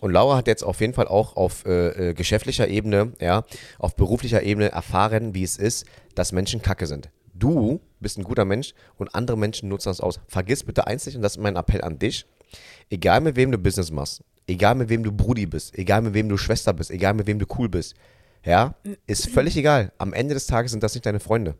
Und 0.00 0.12
Laura 0.12 0.36
hat 0.36 0.46
jetzt 0.46 0.62
auf 0.62 0.80
jeden 0.80 0.94
Fall 0.94 1.08
auch 1.08 1.34
auf 1.36 1.66
äh, 1.66 2.10
äh, 2.10 2.14
geschäftlicher 2.14 2.68
Ebene, 2.68 3.12
ja, 3.20 3.44
auf 3.80 3.96
beruflicher 3.96 4.42
Ebene 4.44 4.70
erfahren, 4.70 5.34
wie 5.34 5.42
es 5.42 5.56
ist, 5.56 5.86
dass 6.14 6.30
Menschen 6.30 6.62
kacke 6.62 6.86
sind. 6.86 7.10
Du 7.34 7.80
bist 8.00 8.18
ein 8.18 8.24
guter 8.24 8.44
Mensch 8.44 8.74
und 8.96 9.14
andere 9.14 9.36
Menschen 9.36 9.68
nutzen 9.68 9.88
das 9.88 10.00
aus. 10.00 10.20
Vergiss 10.28 10.62
bitte 10.62 10.86
eins 10.86 11.06
nicht, 11.06 11.16
und 11.16 11.22
das 11.22 11.32
ist 11.32 11.42
mein 11.42 11.56
Appell 11.56 11.82
an 11.82 11.98
dich. 11.98 12.26
Egal 12.90 13.20
mit 13.20 13.36
wem 13.36 13.50
du 13.52 13.58
Business 13.58 13.90
machst, 13.90 14.22
egal 14.48 14.74
mit 14.74 14.88
wem 14.88 15.02
du 15.04 15.12
Brudi 15.12 15.46
bist, 15.46 15.78
egal 15.78 16.02
mit 16.02 16.14
wem 16.14 16.28
du 16.28 16.36
Schwester 16.36 16.72
bist, 16.72 16.90
egal 16.90 17.14
mit 17.14 17.26
wem 17.26 17.38
du 17.38 17.46
cool 17.58 17.68
bist, 17.68 17.94
ja, 18.44 18.74
ist 19.06 19.28
völlig 19.28 19.56
egal. 19.56 19.92
Am 19.98 20.12
Ende 20.12 20.34
des 20.34 20.46
Tages 20.46 20.72
sind 20.72 20.82
das 20.82 20.94
nicht 20.94 21.06
deine 21.06 21.20
Freunde. 21.20 21.54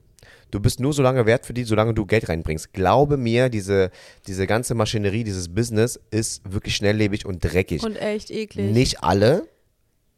Du 0.51 0.61
bist 0.61 0.81
nur 0.81 0.92
so 0.94 1.03
lange 1.03 1.27
wert 1.27 1.44
für 1.44 1.53
die, 1.53 1.64
solange 1.64 1.92
du 1.92 2.07
Geld 2.07 2.29
reinbringst. 2.29 2.72
Glaube 2.72 3.18
mir, 3.18 3.51
diese, 3.51 3.90
diese 4.27 4.46
ganze 4.46 4.74
Maschinerie, 4.74 5.22
dieses 5.22 5.53
Business 5.53 6.01
ist 6.11 6.51
wirklich 6.51 6.74
schnelllebig 6.77 7.27
und 7.27 7.44
dreckig. 7.44 7.83
und 7.83 7.96
echt 7.96 8.31
eklig. 8.31 8.72
Nicht 8.72 9.03
alle, 9.03 9.46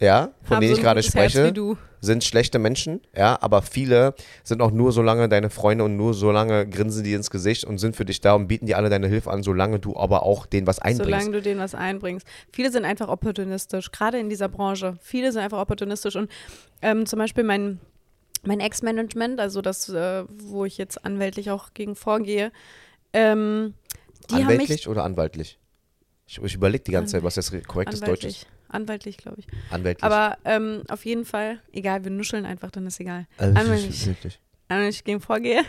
ja, 0.01 0.31
von 0.41 0.55
Haben 0.55 0.61
denen 0.61 0.73
so 0.73 0.77
ich 0.79 0.83
gerade 0.83 1.03
spreche, 1.03 1.53
sind 2.01 2.23
schlechte 2.23 2.57
Menschen, 2.57 3.01
ja, 3.15 3.37
aber 3.39 3.61
viele 3.61 4.15
sind 4.43 4.59
auch 4.63 4.71
nur 4.71 4.91
so 4.91 5.03
lange 5.03 5.29
deine 5.29 5.51
Freunde 5.51 5.83
und 5.83 5.95
nur 5.95 6.15
so 6.15 6.31
lange 6.31 6.67
grinsen 6.67 7.03
die 7.03 7.13
ins 7.13 7.29
Gesicht 7.29 7.65
und 7.65 7.77
sind 7.77 7.95
für 7.95 8.03
dich 8.03 8.19
da 8.19 8.33
und 8.33 8.47
bieten 8.47 8.65
dir 8.65 8.77
alle 8.77 8.89
deine 8.89 9.07
Hilfe 9.07 9.29
an, 9.29 9.43
solange 9.43 9.79
du 9.79 9.95
aber 9.95 10.23
auch 10.23 10.47
denen 10.47 10.65
was 10.65 10.79
einbringst. 10.79 11.05
Solange 11.05 11.31
du 11.31 11.41
denen 11.43 11.59
was 11.59 11.75
einbringst. 11.75 12.25
Viele 12.51 12.71
sind 12.71 12.83
einfach 12.83 13.09
opportunistisch, 13.09 13.91
gerade 13.91 14.17
in 14.17 14.29
dieser 14.29 14.49
Branche. 14.49 14.97
Viele 15.01 15.31
sind 15.31 15.43
einfach 15.43 15.59
opportunistisch. 15.59 16.15
Und 16.15 16.31
ähm, 16.81 17.05
zum 17.05 17.19
Beispiel 17.19 17.43
mein, 17.43 17.79
mein 18.41 18.59
Ex-Management, 18.59 19.39
also 19.39 19.61
das, 19.61 19.87
äh, 19.87 20.23
wo 20.27 20.65
ich 20.65 20.79
jetzt 20.79 21.05
anwältlich 21.05 21.51
auch 21.51 21.75
gegen 21.75 21.95
vorgehe, 21.95 22.51
ähm, 23.13 23.75
die 24.31 24.35
haben 24.35 24.47
mich 24.47 24.61
Anwältlich 24.61 24.87
oder 24.87 25.03
anwaltlich? 25.03 25.59
Ich, 26.25 26.41
ich 26.41 26.55
überlege 26.55 26.83
die 26.85 26.91
ganze 26.91 27.11
Zeit, 27.11 27.23
was 27.23 27.35
das 27.35 27.51
korrektes 27.67 27.99
Deutsch 27.99 28.25
ist. 28.25 28.47
Anwaltlich. 28.71 28.91
Anwaltlich, 28.91 29.17
glaube 29.17 29.39
ich. 29.39 29.47
Anwältlich. 29.71 30.03
Aber 30.03 30.37
ähm, 30.45 30.83
auf 30.89 31.05
jeden 31.05 31.25
Fall, 31.25 31.59
egal, 31.71 32.03
wir 32.03 32.11
nuscheln 32.11 32.45
einfach, 32.45 32.71
dann 32.71 32.85
ist 32.87 32.99
egal. 32.99 33.27
Also, 33.37 33.59
Anwaltlich. 33.59 34.05
wirklich. 34.07 34.39
wenn 34.69 34.87
ich 34.87 35.03
gegen 35.03 35.21
vorgehe. 35.21 35.61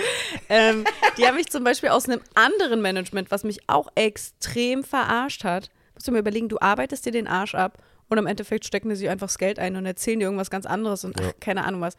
ähm, 0.48 0.84
die 1.18 1.26
haben 1.26 1.36
mich 1.36 1.48
zum 1.50 1.64
Beispiel 1.64 1.88
aus 1.90 2.08
einem 2.08 2.20
anderen 2.34 2.82
Management, 2.82 3.30
was 3.30 3.44
mich 3.44 3.60
auch 3.68 3.88
extrem 3.94 4.84
verarscht 4.84 5.44
hat. 5.44 5.70
Musst 5.94 6.08
du 6.08 6.12
mir 6.12 6.18
überlegen, 6.18 6.48
du 6.48 6.58
arbeitest 6.60 7.06
dir 7.06 7.12
den 7.12 7.26
Arsch 7.26 7.54
ab 7.54 7.78
und 8.08 8.18
im 8.18 8.26
Endeffekt 8.26 8.64
stecken 8.64 8.88
die 8.88 8.96
sich 8.96 9.08
einfach 9.08 9.28
das 9.28 9.38
Geld 9.38 9.58
ein 9.58 9.76
und 9.76 9.86
erzählen 9.86 10.18
dir 10.18 10.26
irgendwas 10.26 10.50
ganz 10.50 10.66
anderes 10.66 11.04
und 11.04 11.18
Ja. 11.20 11.28
ach, 11.28 11.40
keine 11.40 11.64
Ahnung 11.64 11.80
was. 11.80 11.96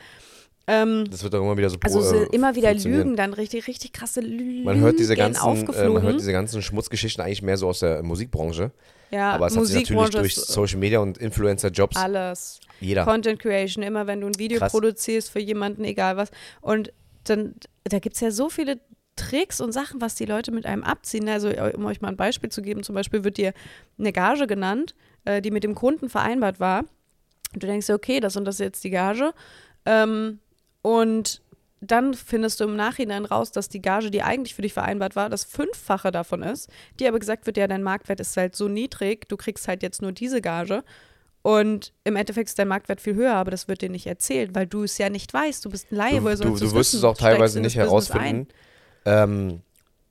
Ähm, 0.67 1.05
Das 1.09 1.23
wird 1.23 1.33
doch 1.33 1.41
immer 1.41 1.57
wieder 1.57 1.69
so 1.69 1.77
also 1.81 2.01
so 2.01 2.15
äh, 2.15 2.27
immer 2.31 2.55
wieder. 2.55 2.73
Lügen, 2.73 3.15
dann 3.15 3.33
richtig, 3.33 3.67
richtig 3.67 3.93
krasse 3.93 4.21
Lügen 4.21 4.63
Man 4.63 4.79
hört 4.79 4.99
diese 4.99 5.15
ganzen, 5.15 5.67
äh, 5.69 5.89
man 5.89 6.03
hört 6.03 6.19
diese 6.19 6.31
ganzen 6.31 6.61
Schmutzgeschichten 6.61 7.23
eigentlich 7.23 7.41
mehr 7.41 7.57
so 7.57 7.67
aus 7.67 7.79
der 7.79 8.03
Musikbranche. 8.03 8.71
ja, 9.09 9.31
aber 9.33 9.47
es 9.47 9.57
hat 9.57 9.65
sich 9.65 9.89
natürlich 9.89 10.09
durch 10.11 10.37
ist 10.37 10.47
Social 10.47 10.77
Media 10.77 10.99
und 10.99 11.17
Influencer-Jobs 11.17 11.97
alles. 11.97 12.59
jeder. 12.79 13.05
Content 13.05 13.39
Creation, 13.39 13.83
immer 13.83 14.07
wenn 14.07 14.21
du 14.21 14.27
ein 14.27 14.37
Video 14.37 14.59
Krass. 14.59 14.71
produzierst 14.71 15.31
für 15.31 15.39
jemanden, 15.39 15.83
egal 15.83 16.15
was. 16.17 16.29
Und 16.61 16.93
dann, 17.23 17.55
da 17.83 17.99
gibt 17.99 18.15
es 18.15 18.21
ja 18.21 18.31
so 18.31 18.49
viele 18.49 18.79
Tricks 19.15 19.61
und 19.61 19.71
Sachen, 19.71 19.99
was 20.01 20.15
die 20.15 20.25
Leute 20.25 20.51
mit 20.51 20.65
einem 20.65 20.83
abziehen. 20.83 21.27
Also, 21.27 21.49
um 21.75 21.85
euch 21.85 22.01
mal 22.01 22.09
ein 22.09 22.17
Beispiel 22.17 22.49
zu 22.49 22.61
geben, 22.61 22.83
zum 22.83 22.95
Beispiel 22.95 23.23
wird 23.23 23.37
dir 23.37 23.53
eine 23.99 24.11
Gage 24.13 24.47
genannt, 24.47 24.95
äh, 25.25 25.41
die 25.41 25.51
mit 25.51 25.63
dem 25.63 25.75
Kunden 25.75 26.09
vereinbart 26.09 26.59
war. 26.59 26.85
Und 27.53 27.63
du 27.63 27.67
denkst 27.67 27.89
okay, 27.89 28.19
das 28.19 28.37
und 28.37 28.45
das 28.45 28.55
ist 28.55 28.59
jetzt 28.59 28.83
die 28.83 28.89
Gage. 28.89 29.33
Ähm, 29.85 30.39
und 30.81 31.41
dann 31.81 32.13
findest 32.13 32.59
du 32.59 32.65
im 32.65 32.75
Nachhinein 32.75 33.25
raus, 33.25 33.51
dass 33.51 33.67
die 33.67 33.81
Gage, 33.81 34.11
die 34.11 34.21
eigentlich 34.21 34.53
für 34.53 34.61
dich 34.61 34.73
vereinbart 34.73 35.15
war, 35.15 35.29
das 35.29 35.43
Fünffache 35.43 36.11
davon 36.11 36.43
ist. 36.43 36.69
Die 36.99 37.07
aber 37.07 37.17
gesagt 37.17 37.47
wird, 37.47 37.57
ja, 37.57 37.67
dein 37.67 37.81
Marktwert 37.81 38.19
ist 38.19 38.37
halt 38.37 38.55
so 38.55 38.67
niedrig, 38.67 39.27
du 39.27 39.35
kriegst 39.35 39.67
halt 39.67 39.81
jetzt 39.81 40.01
nur 40.01 40.11
diese 40.11 40.41
Gage. 40.41 40.83
Und 41.41 41.91
im 42.03 42.15
Endeffekt 42.15 42.49
ist 42.49 42.59
dein 42.59 42.67
Marktwert 42.67 43.01
viel 43.01 43.15
höher, 43.15 43.33
aber 43.33 43.49
das 43.49 43.67
wird 43.67 43.81
dir 43.81 43.89
nicht 43.89 44.05
erzählt, 44.05 44.53
weil 44.53 44.67
du 44.67 44.83
es 44.83 44.99
ja 44.99 45.09
nicht 45.09 45.33
weißt. 45.33 45.65
Du 45.65 45.71
bist 45.71 45.91
ein 45.91 45.95
Laie, 45.95 46.17
Du, 46.17 46.23
woher 46.23 46.35
du, 46.35 46.43
du 46.43 46.59
du's 46.59 46.73
wirst 46.75 46.93
es 46.93 47.03
auch 47.03 47.17
Du 47.17 47.23
teilweise 47.23 47.59
nicht 47.61 47.75
herausfinden. 47.75 48.47
Ähm, 49.05 49.61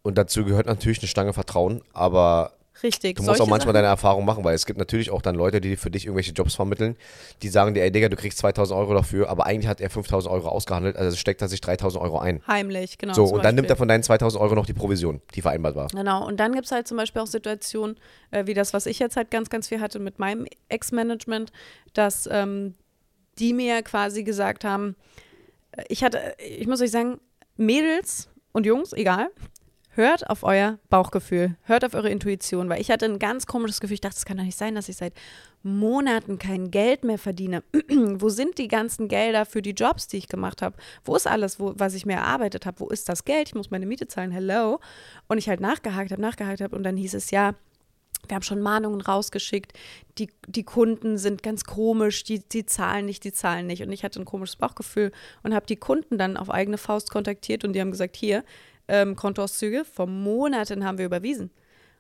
und 0.03 0.19
dazu 0.19 0.45
gehört 0.45 0.67
natürlich 0.67 0.99
eine 0.99 1.09
Stange 1.09 1.33
Vertrauen, 1.33 1.83
aber. 1.93 2.55
Richtig. 2.83 3.17
du 3.17 3.23
musst 3.23 3.41
auch 3.41 3.47
manchmal 3.47 3.69
Sachen. 3.69 3.75
deine 3.75 3.87
Erfahrung 3.89 4.25
machen, 4.25 4.45
weil 4.45 4.55
es 4.55 4.67
gibt 4.67 4.79
natürlich 4.79 5.11
auch 5.11 5.23
dann 5.23 5.35
Leute, 5.35 5.61
die 5.61 5.77
für 5.77 5.91
dich 5.91 6.07
irgendwelche 6.07 6.33
Jobs 6.33 6.55
vermitteln, 6.55 6.97
die 7.43 7.49
sagen 7.49 7.75
dir, 7.75 7.83
ey 7.83 7.91
Digga, 7.91 8.09
du 8.09 8.17
kriegst 8.17 8.39
2000 8.39 8.79
Euro 8.79 8.95
dafür, 8.95 9.29
aber 9.29 9.47
eigentlich 9.47 9.69
hat 9.69 9.81
er 9.81 9.91
5000 9.91 10.33
Euro 10.33 10.49
ausgehandelt, 10.49 10.97
also 10.97 11.17
steckt 11.17 11.43
er 11.43 11.49
sich 11.49 11.61
3000 11.61 12.03
Euro 12.03 12.19
ein. 12.19 12.43
Heimlich, 12.47 12.99
genau. 12.99 13.15
so, 13.15 13.25
und 13.25 13.45
dann 13.45 13.55
nimmt 13.55 13.71
er 13.71 13.77
von 13.77 13.89
deinen 13.89 14.03
2000 14.03 14.43
Euro 14.43 14.55
noch 14.55 14.67
die 14.67 14.73
Provision, 14.73 15.21
die 15.35 15.43
vereinbart 15.43 15.77
war. 15.77 15.89
Genau, 15.89 16.27
und 16.27 16.39
dann 16.39 16.53
gibt 16.53 16.67
es 16.67 16.73
halt 16.73 16.89
zum 16.89 16.97
Beispiel 16.97 17.23
auch 17.23 17.27
Situationen, 17.27 17.97
äh, 18.31 18.47
wie 18.47 18.55
das, 18.55 18.73
was 18.73 18.87
ich 18.87 18.99
jetzt 18.99 19.17
halt 19.17 19.31
ganz, 19.31 19.51
ganz 19.51 19.69
viel 19.69 19.81
hatte 19.81 19.99
mit 19.99 20.19
meinem 20.19 20.47
Ex-Management, 20.69 21.53
dass 21.95 22.29
ähm, 22.31 22.75
die 23.39 23.53
mir 23.53 23.83
quasi 23.83 24.23
gesagt 24.23 24.65
haben, 24.65 24.97
äh, 25.73 25.85
ich 25.89 26.05
hatte, 26.05 26.21
ich 26.39 26.67
muss 26.67 26.81
euch 26.81 26.91
sagen, 26.91 27.21
Mädels 27.57 28.29
und 28.53 28.67
Jungs, 28.67 28.93
egal, 28.93 29.31
hört 30.01 30.29
auf 30.29 30.43
euer 30.43 30.79
Bauchgefühl, 30.89 31.57
hört 31.63 31.85
auf 31.85 31.95
eure 31.95 32.11
Intuition, 32.11 32.69
weil 32.69 32.81
ich 32.81 32.91
hatte 32.91 33.05
ein 33.05 33.19
ganz 33.19 33.47
komisches 33.47 33.81
Gefühl, 33.81 33.95
ich 33.95 34.01
dachte, 34.01 34.17
es 34.17 34.25
kann 34.25 34.37
doch 34.37 34.45
nicht 34.45 34.59
sein, 34.59 34.75
dass 34.75 34.89
ich 34.89 34.97
seit 34.97 35.15
Monaten 35.63 36.39
kein 36.39 36.71
Geld 36.71 37.05
mehr 37.05 37.19
verdiene. 37.19 37.63
wo 37.89 38.29
sind 38.29 38.59
die 38.59 38.69
ganzen 38.69 39.09
Gelder 39.09 39.47
für 39.47 39.63
die 39.63 39.71
Jobs, 39.71 40.09
die 40.09 40.17
ich 40.17 40.29
gemacht 40.29 40.63
habe? 40.63 40.77
Wo 41.05 41.15
ist 41.15 41.27
alles, 41.27 41.61
wo, 41.61 41.75
was 41.77 41.95
ich 41.95 42.07
mir 42.07 42.15
erarbeitet 42.15 42.67
habe? 42.67 42.81
Wo 42.81 42.89
ist 42.89 43.09
das 43.09 43.25
Geld? 43.25 43.49
Ich 43.49 43.55
muss 43.55 43.71
meine 43.71 43.87
Miete 43.87 44.09
zahlen, 44.09 44.31
hello. 44.31 44.81
Und 45.29 45.39
ich 45.39 45.49
halt 45.49 45.61
nachgehakt 45.61 46.11
habe, 46.11 46.23
nachgehakt 46.23 46.61
habe 46.61 46.75
und 46.75 46.83
dann 46.83 46.97
hieß 46.97 47.15
es 47.15 47.31
ja, 47.31 47.55
wir 48.29 48.35
haben 48.35 48.43
schon 48.43 48.61
Mahnungen 48.61 49.01
rausgeschickt, 49.01 49.73
die, 50.19 50.31
die 50.47 50.63
Kunden 50.63 51.19
sind 51.19 51.43
ganz 51.43 51.65
komisch, 51.65 52.23
die, 52.25 52.41
die 52.41 52.67
zahlen 52.67 53.07
nicht, 53.07 53.25
die 53.25 53.33
zahlen 53.33 53.67
nicht. 53.67 53.83
Und 53.83 53.93
ich 53.93 54.05
hatte 54.05 54.21
ein 54.21 54.25
komisches 54.25 54.57
Bauchgefühl 54.57 55.11
und 55.43 55.55
habe 55.55 55.67
die 55.67 55.77
Kunden 55.77 56.19
dann 56.19 56.37
auf 56.37 56.51
eigene 56.51 56.79
Faust 56.79 57.11
kontaktiert 57.11 57.65
und 57.65 57.73
die 57.73 57.81
haben 57.81 57.91
gesagt, 57.91 58.17
hier, 58.17 58.45
ähm, 58.91 59.17
Kontoauszüge, 59.17 59.85
vor 59.85 60.07
Monaten 60.07 60.85
haben 60.85 60.99
wir 60.99 61.07
überwiesen. 61.07 61.51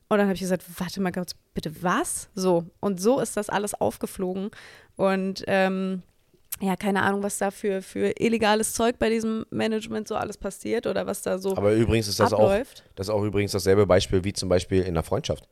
Und 0.08 0.18
dann 0.18 0.26
habe 0.26 0.34
ich 0.34 0.40
gesagt, 0.40 0.64
warte 0.78 1.00
mal 1.00 1.12
kurz, 1.12 1.34
bitte 1.54 1.82
was? 1.82 2.28
So. 2.34 2.66
Und 2.80 3.00
so 3.00 3.20
ist 3.20 3.36
das 3.36 3.48
alles 3.48 3.74
aufgeflogen. 3.74 4.50
Und 4.96 5.44
ähm, 5.46 6.02
ja, 6.60 6.74
keine 6.76 7.02
Ahnung, 7.02 7.22
was 7.22 7.38
da 7.38 7.50
für, 7.50 7.80
für 7.80 8.12
illegales 8.18 8.74
Zeug 8.74 8.98
bei 8.98 9.08
diesem 9.08 9.46
Management 9.50 10.08
so 10.08 10.16
alles 10.16 10.36
passiert 10.36 10.86
oder 10.86 11.06
was 11.06 11.22
da 11.22 11.38
so 11.38 11.56
Aber 11.56 11.72
übrigens 11.74 12.08
ist 12.08 12.18
das 12.18 12.32
auch, 12.32 12.50
das 12.96 13.06
ist 13.06 13.10
auch 13.10 13.22
übrigens 13.22 13.52
dasselbe 13.52 13.86
Beispiel 13.86 14.24
wie 14.24 14.32
zum 14.32 14.48
Beispiel 14.48 14.80
in 14.80 14.88
einer 14.88 15.04
Freundschaft. 15.04 15.48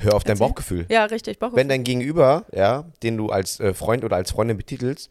Hör 0.00 0.14
auf 0.14 0.24
dein 0.24 0.32
Erzähl. 0.32 0.46
Bauchgefühl. 0.46 0.86
Ja, 0.88 1.04
richtig, 1.04 1.38
Bauchgefühl. 1.38 1.60
Wenn 1.60 1.68
dein 1.68 1.84
Gegenüber, 1.84 2.46
ja, 2.52 2.90
den 3.02 3.16
du 3.16 3.28
als 3.28 3.60
äh, 3.60 3.74
Freund 3.74 4.02
oder 4.04 4.16
als 4.16 4.30
Freundin 4.30 4.56
betitelst, 4.56 5.10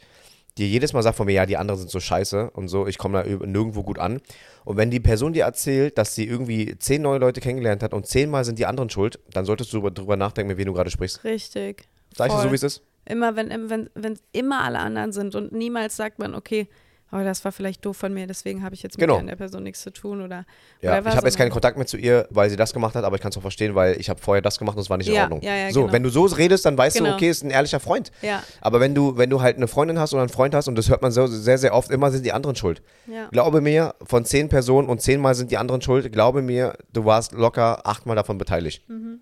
dir 0.60 0.68
jedes 0.68 0.94
Mal 0.94 1.02
sagt 1.02 1.18
von 1.18 1.26
mir, 1.26 1.34
ja, 1.34 1.46
die 1.46 1.58
anderen 1.58 1.80
sind 1.80 1.90
so 1.90 2.00
scheiße 2.00 2.52
und 2.52 2.68
so, 2.68 2.86
ich 2.88 2.98
komme 2.98 3.24
da 3.24 3.46
nirgendwo 3.46 3.84
gut 3.84 3.98
an. 4.00 4.22
Und 4.66 4.78
wenn 4.78 4.92
die 4.92 5.00
Person 5.00 5.34
dir 5.34 5.46
erzählt, 5.46 5.98
dass 5.98 6.14
sie 6.16 6.28
irgendwie 6.28 6.78
zehn 6.78 7.02
neue 7.02 7.18
Leute 7.18 7.42
kennengelernt 7.42 7.82
hat 7.82 7.94
und 7.94 8.06
zehnmal 8.06 8.46
sind 8.46 8.60
die 8.60 8.66
anderen 8.66 8.90
schuld, 8.90 9.20
dann 9.34 9.46
solltest 9.46 9.74
du 9.74 9.78
drüber- 9.78 9.92
drüber 9.92 10.18
nachdenken, 10.18 10.50
mit 10.50 10.58
wem 10.58 10.66
du 10.68 10.74
gerade 10.74 10.92
sprichst. 10.92 11.24
Richtig. 11.24 11.88
Sag 12.16 12.28
ich 12.30 12.36
dir 12.36 12.42
so, 12.44 12.52
wie 12.52 12.56
es 12.56 12.64
ist? 12.64 12.82
Immer, 13.06 13.36
wenn, 13.36 13.50
wenn, 13.70 13.90
wenn 13.96 14.20
immer 14.34 14.64
alle 14.64 14.80
anderen 14.80 15.12
sind 15.12 15.34
und 15.34 15.52
niemals 15.52 15.96
sagt 15.96 16.20
man, 16.20 16.36
okay, 16.36 16.68
aber 17.12 17.24
das 17.24 17.44
war 17.44 17.52
vielleicht 17.52 17.84
doof 17.86 17.98
von 17.98 18.14
mir, 18.14 18.28
deswegen 18.28 18.64
habe 18.64 18.76
ich 18.76 18.84
jetzt 18.84 18.98
mit 18.98 19.08
Genau. 19.08 19.20
der, 19.22 19.36
Person 19.36 19.64
nichts 19.64 19.82
zu 19.82 19.92
tun 19.92 20.22
oder 20.22 20.46
Ja, 20.82 20.92
whatever, 20.92 21.10
ich 21.10 21.16
habe 21.16 21.28
jetzt 21.28 21.38
keinen 21.38 21.50
Kontakt 21.52 21.78
mehr 21.78 21.86
zu 21.88 21.98
ihr, 21.98 22.28
weil 22.30 22.50
sie 22.50 22.56
das 22.56 22.74
gemacht 22.74 22.96
hat, 22.96 23.04
aber 23.04 23.16
ich 23.16 23.22
kann 23.22 23.32
es 23.32 23.38
auch 23.38 23.42
verstehen, 23.42 23.74
weil 23.76 24.00
ich 24.00 24.10
habe 24.10 24.20
vorher 24.22 24.42
das 24.42 24.60
gemacht 24.60 24.76
und 24.78 24.82
es 24.82 24.90
war 24.90 24.98
nicht 24.98 25.08
in 25.08 25.14
Ja, 25.16 25.24
Ordnung. 25.24 25.42
ja, 25.42 25.56
ja, 25.56 25.72
so, 25.72 25.82
genau. 25.82 25.94
wenn 25.94 26.04
du 26.04 26.10
so 26.10 26.26
redest, 26.26 26.66
dann 26.66 26.78
weißt 26.78 26.98
Genau. 26.98 27.10
du, 27.10 27.16
okay, 27.16 27.30
ist 27.30 27.44
ein 27.44 27.50
ehrlicher 27.52 27.80
Freund. 27.80 28.12
Ja, 28.22 28.44
Aber 28.62 28.80
wenn 28.80 28.94
du, 28.96 29.18
wenn 29.18 29.30
du 29.30 29.42
halt 29.42 29.58
eine 29.58 29.68
Freundin 29.68 29.98
hast 30.00 30.14
oder 30.14 30.22
einen 30.22 30.30
Freund 30.30 30.54
hast, 30.54 30.68
und 30.68 30.76
das 30.76 30.90
hört 30.90 31.02
man 31.02 31.12
so, 31.12 31.28
sehr, 31.28 31.58
sehr 31.58 31.74
oft, 31.74 31.90
immer 31.92 32.12
sind 32.12 32.26
die 32.26 32.32
anderen 32.32 32.56
schuld. 32.56 32.82
ja. 33.08 33.28
Glaube 33.32 33.62
mir, 33.62 33.96
von 34.04 34.26
zehn 34.26 34.50
Personen 34.50 34.88
und 34.88 35.02
zehnmal 35.02 35.36
sind 35.36 35.52
die 35.52 35.58
anderen 35.58 35.82
schuld, 35.82 36.12
glaube 36.12 36.42
mir, 36.42 36.78
du 36.94 37.06
warst 37.06 37.32
locker 37.32 37.86
achtmal 37.88 38.16
davon 38.16 38.38
beteiligt. 38.38 38.84
Mhm. 38.90 39.20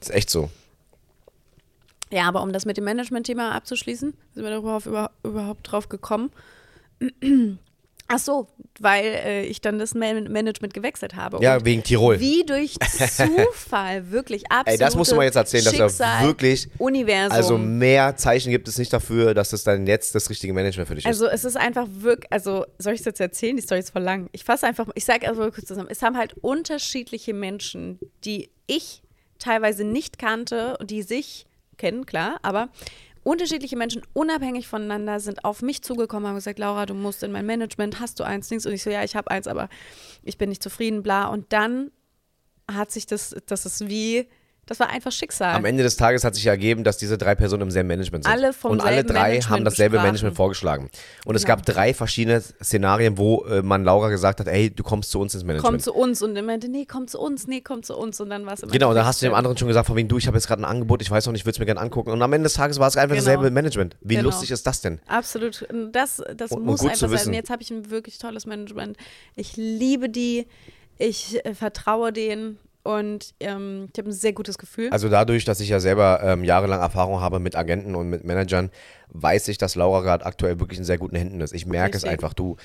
Ist 0.00 0.10
echt 0.12 0.30
so. 0.30 0.48
Ja, 2.10 2.24
aber 2.24 2.42
um 2.42 2.52
das 2.52 2.66
mit 2.66 2.76
dem 2.76 2.84
Management-Thema 2.84 3.52
abzuschließen, 3.52 4.14
sind 4.34 4.42
wir 4.44 4.50
darauf 4.50 4.86
über, 4.86 5.12
überhaupt 5.22 5.70
drauf 5.70 5.88
gekommen. 5.88 6.30
Ach 8.12 8.18
so, 8.18 8.48
weil 8.80 9.04
äh, 9.04 9.44
ich 9.44 9.60
dann 9.60 9.78
das 9.78 9.94
Man 9.94 10.24
Management 10.24 10.74
gewechselt 10.74 11.14
habe. 11.14 11.38
Ja, 11.40 11.58
Und 11.58 11.64
wegen 11.64 11.84
Tirol. 11.84 12.18
wie 12.18 12.42
durch 12.44 12.74
Zufall, 12.80 14.10
wirklich 14.10 14.50
absolut. 14.50 14.66
Ey, 14.66 14.78
das 14.78 14.96
musst 14.96 15.12
du 15.12 15.16
mal 15.16 15.22
jetzt 15.22 15.36
erzählen, 15.36 15.62
dass 15.64 15.76
Schicksal, 15.76 16.22
er 16.22 16.26
wirklich, 16.26 16.68
Universum. 16.78 17.30
also 17.30 17.56
mehr 17.56 18.16
Zeichen 18.16 18.50
gibt 18.50 18.66
es 18.66 18.78
nicht 18.78 18.92
dafür, 18.92 19.32
dass 19.32 19.50
das 19.50 19.62
dann 19.62 19.86
jetzt 19.86 20.12
das 20.16 20.28
richtige 20.28 20.52
Management 20.52 20.88
für 20.88 20.96
dich 20.96 21.04
ist. 21.04 21.08
Also 21.08 21.28
es 21.28 21.44
ist 21.44 21.56
einfach 21.56 21.86
wirklich, 21.88 22.32
also 22.32 22.66
soll 22.78 22.94
ich 22.94 23.00
es 23.00 23.06
jetzt 23.06 23.20
erzählen? 23.20 23.54
Die 23.54 23.62
Story 23.62 23.78
ist 23.78 23.90
voll 23.90 24.02
lang. 24.02 24.28
Ich 24.32 24.42
fasse 24.42 24.66
einfach, 24.66 24.88
ich 24.96 25.04
sage 25.04 25.28
also 25.28 25.42
kurz 25.42 25.66
zusammen. 25.66 25.88
Es 25.88 26.02
haben 26.02 26.16
halt 26.16 26.34
unterschiedliche 26.40 27.32
Menschen, 27.32 28.00
die 28.24 28.50
ich 28.66 29.02
teilweise 29.38 29.84
nicht 29.84 30.18
kannte 30.18 30.76
und 30.78 30.90
die 30.90 31.02
sich 31.02 31.46
kennen, 31.80 32.06
klar, 32.06 32.38
aber 32.42 32.68
unterschiedliche 33.22 33.76
Menschen, 33.76 34.02
unabhängig 34.12 34.68
voneinander, 34.68 35.18
sind 35.20 35.44
auf 35.44 35.62
mich 35.62 35.82
zugekommen, 35.82 36.28
haben 36.28 36.36
gesagt, 36.36 36.58
Laura, 36.58 36.86
du 36.86 36.94
musst 36.94 37.22
in 37.22 37.32
mein 37.32 37.46
Management, 37.46 38.00
hast 38.00 38.20
du 38.20 38.24
eins, 38.24 38.48
Dings? 38.48 38.66
Und 38.66 38.72
ich 38.72 38.82
so, 38.82 38.90
ja, 38.90 39.02
ich 39.02 39.16
habe 39.16 39.30
eins, 39.30 39.46
aber 39.46 39.68
ich 40.22 40.38
bin 40.38 40.48
nicht 40.48 40.62
zufrieden, 40.62 41.02
bla. 41.02 41.26
Und 41.26 41.52
dann 41.52 41.90
hat 42.70 42.90
sich 42.90 43.06
das, 43.06 43.34
das 43.46 43.66
ist 43.66 43.88
wie, 43.88 44.28
das 44.66 44.78
war 44.78 44.88
einfach 44.90 45.10
Schicksal. 45.10 45.54
Am 45.54 45.64
Ende 45.64 45.82
des 45.82 45.96
Tages 45.96 46.22
hat 46.22 46.34
sich 46.36 46.46
ergeben, 46.46 46.84
dass 46.84 46.96
diese 46.96 47.18
drei 47.18 47.34
Personen 47.34 47.62
im 47.62 47.70
selben 47.72 47.88
Management 47.88 48.24
sind. 48.24 48.32
Alle 48.32 48.52
vom 48.52 48.70
Und 48.70 48.80
alle 48.80 49.02
drei 49.02 49.14
Management 49.14 49.48
haben 49.50 49.64
dasselbe 49.64 49.90
besprachen. 49.92 50.06
Management 50.08 50.36
vorgeschlagen. 50.36 50.90
Und 51.24 51.34
es 51.34 51.42
Genau. 51.44 51.56
gab 51.56 51.66
drei 51.66 51.92
verschiedene 51.92 52.40
Szenarien, 52.40 53.18
wo 53.18 53.44
äh, 53.46 53.62
man 53.62 53.82
Laura 53.84 54.10
gesagt 54.10 54.38
hat, 54.40 54.46
ey, 54.46 54.70
du 54.70 54.82
kommst 54.84 55.10
zu 55.10 55.18
uns 55.18 55.34
ins 55.34 55.42
Management. 55.42 55.72
Komm 55.72 55.80
zu 55.80 55.92
uns 55.92 56.22
und 56.22 56.36
er 56.36 56.42
meinte, 56.42 56.68
nee, 56.68 56.86
komm 56.86 57.08
zu 57.08 57.18
uns, 57.18 57.46
nee, 57.48 57.60
komm 57.60 57.82
zu 57.82 57.96
uns. 57.96 58.20
Und 58.20 58.30
dann 58.30 58.46
war 58.46 58.52
es 58.52 58.60
immer 58.62 58.70
Genau, 58.72 58.94
da 58.94 59.04
hast 59.04 59.20
du 59.22 59.26
dem 59.26 59.34
anderen 59.34 59.56
schon 59.56 59.66
gesagt, 59.68 59.88
von 59.88 59.96
wegen, 59.96 60.08
du, 60.08 60.18
ich 60.18 60.26
habe 60.28 60.36
jetzt 60.36 60.46
gerade 60.46 60.62
ein 60.62 60.66
Angebot, 60.66 61.02
ich 61.02 61.10
weiß 61.10 61.26
noch 61.26 61.32
nicht, 61.32 61.40
ich 61.40 61.46
würde 61.46 61.54
es 61.56 61.58
mir 61.58 61.66
gerne 61.66 61.80
angucken. 61.80 62.10
Und 62.10 62.22
am 62.22 62.32
Ende 62.32 62.44
des 62.44 62.54
Tages 62.54 62.78
war 62.78 62.86
es 62.86 62.96
einfach 62.96 63.16
Genau. 63.16 63.24
dasselbe 63.26 63.50
Management. 63.50 63.96
Wie 64.02 64.14
Genau. 64.14 64.28
lustig 64.28 64.50
ist 64.52 64.66
das 64.66 64.80
denn? 64.80 65.00
Absolut. 65.08 65.62
Und 65.62 65.90
Das, 65.92 66.22
das 66.36 66.52
Und- 66.52 66.58
und 66.60 66.66
muss 66.66 66.80
gut 66.80 66.90
einfach 66.92 67.18
sein. 67.18 67.34
Jetzt 67.34 67.50
habe 67.50 67.62
ich 67.62 67.70
ein 67.70 67.90
wirklich 67.90 68.18
tolles 68.18 68.46
Management. 68.46 68.96
Ich 69.34 69.56
liebe 69.56 70.08
die. 70.08 70.46
Ich 70.98 71.44
äh, 71.44 71.54
vertraue 71.54 72.12
denen. 72.12 72.58
Und 72.82 73.34
ähm, 73.40 73.88
ich 73.92 73.98
habe 73.98 74.10
ein 74.10 74.12
sehr 74.12 74.32
gutes 74.32 74.56
Gefühl. 74.56 74.88
Also 74.90 75.08
dadurch, 75.08 75.44
dass 75.44 75.60
ich 75.60 75.68
ja 75.68 75.80
selber 75.80 76.20
ähm, 76.22 76.44
jahrelang 76.44 76.80
Erfahrung 76.80 77.20
habe 77.20 77.38
mit 77.38 77.54
Agenten 77.56 77.94
und 77.94 78.08
mit 78.08 78.24
Managern 78.24 78.70
weiß 79.12 79.48
ich, 79.48 79.58
dass 79.58 79.74
Laura 79.74 80.00
gerade 80.00 80.24
aktuell 80.26 80.60
wirklich 80.60 80.78
in 80.78 80.84
sehr 80.84 80.98
guten 80.98 81.16
Händen 81.16 81.40
ist. 81.40 81.52
Ich 81.52 81.66
merke 81.66 81.96
es 81.96 82.04
einfach. 82.04 82.34
Du, 82.34 82.56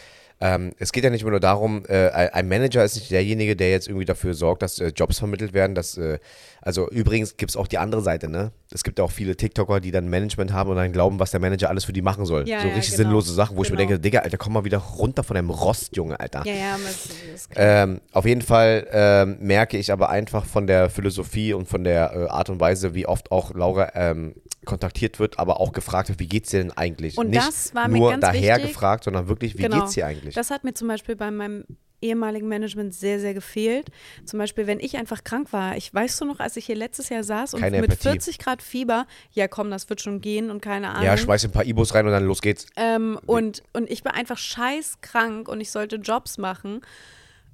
ähm, 0.41 0.73
es 0.79 0.91
geht 0.91 1.03
ja 1.05 1.10
nicht 1.10 1.21
immer 1.21 1.31
nur 1.31 1.39
darum, 1.39 1.86
äh, 1.88 2.10
ein 2.10 2.49
Manager 2.49 2.84
ist 2.84 2.95
nicht 2.95 3.10
derjenige, 3.10 3.55
der 3.55 3.71
jetzt 3.71 3.88
irgendwie 3.88 4.03
dafür 4.05 4.34
sorgt, 4.34 4.63
dass 4.63 4.80
äh, 4.80 4.88
Jobs 4.93 5.17
vermittelt 5.19 5.53
werden. 5.53 5.76
Dass, 5.76 5.97
äh, 5.97 6.19
also 6.61 6.89
übrigens 6.89 7.38
gibt 7.38 7.51
es 7.51 7.55
auch 7.55 7.67
die 7.67 7.78
andere 7.78 8.01
Seite, 8.01 8.28
ne? 8.28 8.51
Es 8.69 8.84
gibt 8.84 8.99
ja 8.99 9.05
auch 9.05 9.11
viele 9.11 9.38
TikToker, 9.38 9.80
die 9.80 9.91
dann 9.91 10.09
Management 10.09 10.51
haben 10.51 10.69
und 10.72 10.76
dann 10.76 10.91
glauben, 10.91 11.19
was 11.19 11.32
der 11.32 11.39
Manager 11.39 11.69
alles 11.69 11.86
für 11.86 11.93
die 11.93 12.01
machen 12.01 12.26
soll. 12.26 12.49
Ja, 12.49 12.59
so 12.61 12.67
ja, 12.67 12.74
richtig 12.74 12.95
genau. 12.97 13.09
sinnlose 13.09 13.34
Sachen, 13.34 13.55
wo 13.55 13.63
ich 13.63 13.69
mir 13.69 13.78
Genau. 13.78 13.88
denke, 13.89 14.01
Digga, 14.01 14.19
Alter, 14.19 14.38
komm 14.38 14.53
mal 14.53 14.65
wieder 14.65 14.80
runter 14.80 15.24
von 15.24 15.36
deinem 15.36 15.51
Rost, 15.51 15.95
Junge, 15.95 16.19
Alter. 16.19 16.43
Ja, 16.45 16.53
ja, 16.53 16.76
es 16.86 17.05
ist 17.34 17.49
Ähm, 17.55 18.01
auf 18.11 18.26
jeden 18.26 18.41
Fall 18.41 18.88
ähm, 18.91 19.38
merke 19.39 19.78
ich 19.78 19.91
aber 19.93 20.09
einfach 20.09 20.45
von 20.45 20.67
der 20.67 20.89
Philosophie 20.89 21.53
und 21.53 21.69
von 21.69 21.86
der 21.86 22.11
äh, 22.13 22.28
Art 22.28 22.49
und 22.49 22.59
Weise, 22.59 22.93
wie 22.93 23.05
oft 23.05 23.32
auch 23.32 23.53
Laura 23.53 23.91
ähm, 23.95 24.36
kontaktiert 24.66 25.20
wird, 25.20 25.39
aber 25.39 25.59
auch 25.61 25.72
gefragt 25.72 26.09
wird, 26.09 26.20
wie 26.20 26.28
geht's 26.28 26.49
dir 26.49 26.59
denn 26.59 26.72
eigentlich? 26.72 27.18
Und 27.18 27.30
Nicht 27.30 27.45
das 27.47 27.74
war 27.76 27.88
mir 27.88 27.97
nur 27.97 28.11
ganz 28.11 28.22
daher 28.22 28.55
wichtig. 28.57 28.72
gefragt, 28.74 29.03
sondern 29.05 29.28
wirklich, 29.28 29.57
wie 29.57 29.63
Genau. 29.63 29.82
geht's 29.82 29.93
dir 29.93 30.05
eigentlich? 30.05 30.36
Das 30.36 30.49
hat 30.51 30.63
mir 30.63 30.74
zum 30.74 30.88
Beispiel 30.88 31.16
bei 31.16 31.32
meinem 31.32 31.66
ehemaligen 32.01 32.47
Management 32.47 32.93
sehr, 32.93 33.20
sehr 33.20 33.34
gefehlt. 33.34 33.88
Zum 34.26 34.38
Beispiel, 34.38 34.68
wenn 34.68 34.80
ich 34.80 34.97
einfach 34.97 35.24
krank 35.24 35.51
war. 35.53 35.76
Ich 35.78 35.91
weiß 35.91 36.18
du 36.18 36.26
noch, 36.26 36.39
als 36.39 36.55
ich 36.57 36.66
hier 36.66 36.76
letztes 36.76 37.09
Jahr 37.09 37.24
saß 37.24 37.53
und 37.55 37.61
Keine 37.61 37.78
mit 37.82 37.86
Empathie. 37.91 38.09
40 38.09 38.38
Grad 38.38 38.61
Fieber, 38.61 39.07
ja 39.32 39.47
komm, 39.47 39.72
das 39.72 39.89
wird 39.89 40.01
schon 40.01 40.22
gehen 40.22 40.51
und 40.51 40.61
keine 40.61 40.89
Ahnung. 40.89 41.03
ja, 41.03 41.18
schmeiß 41.18 41.45
ein 41.45 41.51
paar 41.51 41.66
Ibos 41.66 41.95
rein 41.95 42.05
und 42.05 42.11
dann 42.11 42.26
los 42.26 42.41
geht's. 42.41 42.68
Ähm, 42.76 43.18
und, 43.26 43.63
und 43.74 43.89
ich 43.89 44.03
war 44.05 44.13
einfach 44.13 44.38
scheiß 44.38 44.99
krank 45.01 45.47
und 45.47 45.61
ich 45.61 45.72
sollte 45.72 45.95
Jobs 45.95 46.38
machen 46.38 46.82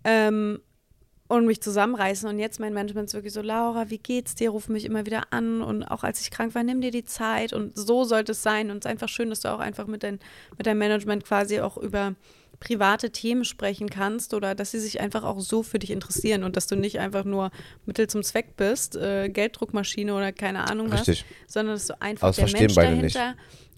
ähm, 0.03 0.59
und 1.37 1.45
mich 1.45 1.61
zusammenreißen. 1.61 2.27
Und 2.27 2.39
jetzt 2.39 2.59
mein 2.59 2.73
Management 2.73 3.07
ist 3.07 3.13
wirklich 3.13 3.33
so, 3.33 3.41
Laura, 3.41 3.89
wie 3.89 3.97
geht's 3.97 4.35
dir? 4.35 4.49
Ruf 4.49 4.67
mich 4.67 4.85
immer 4.85 5.05
wieder 5.05 5.31
an. 5.31 5.61
Und 5.61 5.83
auch 5.83 6.03
als 6.03 6.21
ich 6.21 6.31
krank 6.31 6.55
war, 6.55 6.63
nimm 6.63 6.81
dir 6.81 6.91
die 6.91 7.05
Zeit. 7.05 7.53
Und 7.53 7.77
so 7.77 8.03
sollte 8.03 8.33
es 8.33 8.43
sein. 8.43 8.69
Und 8.69 8.77
es 8.77 8.85
ist 8.85 8.91
einfach 8.91 9.09
schön, 9.09 9.29
dass 9.29 9.39
du 9.39 9.49
auch 9.49 9.59
einfach 9.59 9.87
mit, 9.87 10.03
dein, 10.03 10.19
mit 10.57 10.67
deinem 10.67 10.79
Management 10.79 11.25
quasi 11.25 11.59
auch 11.59 11.77
über 11.77 12.15
private 12.59 13.09
Themen 13.09 13.43
sprechen 13.43 13.89
kannst 13.89 14.35
oder 14.35 14.53
dass 14.53 14.71
sie 14.71 14.79
sich 14.79 15.01
einfach 15.01 15.23
auch 15.23 15.39
so 15.39 15.63
für 15.63 15.79
dich 15.79 15.89
interessieren 15.89 16.43
und 16.43 16.55
dass 16.55 16.67
du 16.67 16.75
nicht 16.75 16.99
einfach 16.99 17.25
nur 17.25 17.49
Mittel 17.87 18.07
zum 18.07 18.21
Zweck 18.21 18.55
bist, 18.55 18.95
äh, 18.95 19.29
Gelddruckmaschine 19.29 20.13
oder 20.13 20.31
keine 20.31 20.69
Ahnung 20.69 20.91
was, 20.91 21.07
Richtig. 21.07 21.25
sondern 21.47 21.75
dass 21.75 21.87
du 21.87 21.99
einfach 21.99 22.27
das 22.27 22.35
der 22.35 22.59
Mensch 22.59 22.75
beide 22.75 22.95
nicht. 22.97 23.17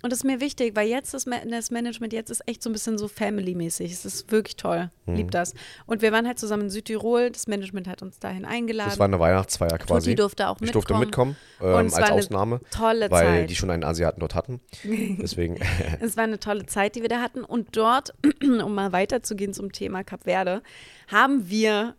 Und 0.03 0.11
das 0.11 0.19
ist 0.19 0.23
mir 0.25 0.39
wichtig, 0.41 0.75
weil 0.75 0.87
jetzt 0.87 1.13
das, 1.13 1.25
Ma- 1.25 1.43
das 1.49 1.71
Management 1.71 2.13
jetzt 2.13 2.29
ist 2.29 2.47
echt 2.47 2.61
so 2.61 2.69
ein 2.69 2.73
bisschen 2.73 2.97
so 2.97 3.07
Family-mäßig. 3.07 3.91
Es 3.91 4.05
ist 4.05 4.31
wirklich 4.31 4.55
toll. 4.57 4.91
Mhm. 5.05 5.15
Lieb 5.15 5.31
das. 5.31 5.53
Und 5.85 6.01
wir 6.03 6.11
waren 6.11 6.27
halt 6.27 6.37
zusammen 6.37 6.63
in 6.63 6.69
Südtirol. 6.69 7.31
Das 7.31 7.47
Management 7.47 7.87
hat 7.87 8.01
uns 8.01 8.19
dahin 8.19 8.45
eingeladen. 8.45 8.89
Das 8.91 8.99
war 8.99 9.07
eine 9.07 9.19
Weihnachtsfeier 9.19 9.77
quasi. 9.79 10.11
Tutti 10.11 10.15
durfte 10.15 10.49
auch 10.49 10.57
ich 10.61 10.71
durfte 10.71 10.93
mitkommen. 10.97 11.35
mitkommen, 11.59 11.73
Und 11.75 11.79
ähm, 11.81 11.85
es 11.87 11.93
als 11.93 12.01
war 12.03 12.09
eine 12.11 12.19
Ausnahme, 12.19 12.61
tolle 12.69 13.09
weil 13.11 13.25
Zeit. 13.41 13.49
die 13.49 13.55
schon 13.55 13.71
einen 13.71 13.83
Asiaten 13.83 14.19
dort 14.19 14.35
hatten. 14.35 14.59
Deswegen, 14.83 15.57
Es 16.01 16.17
war 16.17 16.25
eine 16.25 16.39
tolle 16.39 16.65
Zeit, 16.65 16.95
die 16.95 17.01
wir 17.01 17.09
da 17.09 17.21
hatten. 17.21 17.43
Und 17.43 17.75
dort, 17.77 18.13
um 18.43 18.75
mal 18.75 18.91
weiterzugehen 18.91 19.53
zum 19.53 19.71
Thema 19.71 20.03
Kap 20.03 20.25
Verde, 20.25 20.61
haben 21.07 21.49
wir 21.49 21.95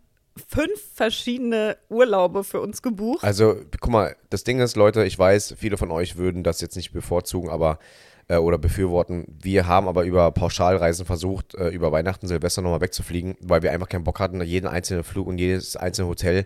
fünf 0.47 0.81
verschiedene 0.93 1.77
Urlaube 1.89 2.43
für 2.43 2.61
uns 2.61 2.81
gebucht. 2.81 3.23
also 3.23 3.55
guck 3.79 3.91
mal, 3.91 4.15
das 4.29 4.43
Ding 4.43 4.59
ist, 4.59 4.75
Leute, 4.75 5.05
ich 5.05 5.17
weiß, 5.17 5.55
viele 5.57 5.77
von 5.77 5.91
euch 5.91 6.17
würden 6.17 6.43
das 6.43 6.61
jetzt 6.61 6.75
nicht 6.75 6.91
bevorzugen, 6.91 7.49
aber 7.49 7.79
äh, 8.27 8.37
oder 8.37 8.57
befürworten. 8.57 9.25
Wir 9.27 9.67
haben 9.67 9.87
aber 9.87 10.03
über 10.03 10.31
Pauschalreisen 10.31 11.05
versucht, 11.05 11.55
äh, 11.55 11.69
über 11.69 11.91
Weihnachten, 11.91 12.27
Silvester 12.27 12.61
nochmal 12.61 12.81
wegzufliegen, 12.81 13.35
weil 13.39 13.61
wir 13.61 13.71
einfach 13.71 13.89
keinen 13.89 14.03
Bock 14.03 14.19
hatten, 14.19 14.41
jeden 14.41 14.67
einzelnen 14.67 15.03
Flug 15.03 15.27
und 15.27 15.37
jedes 15.37 15.75
einzelne 15.75 16.07
Hotel 16.07 16.45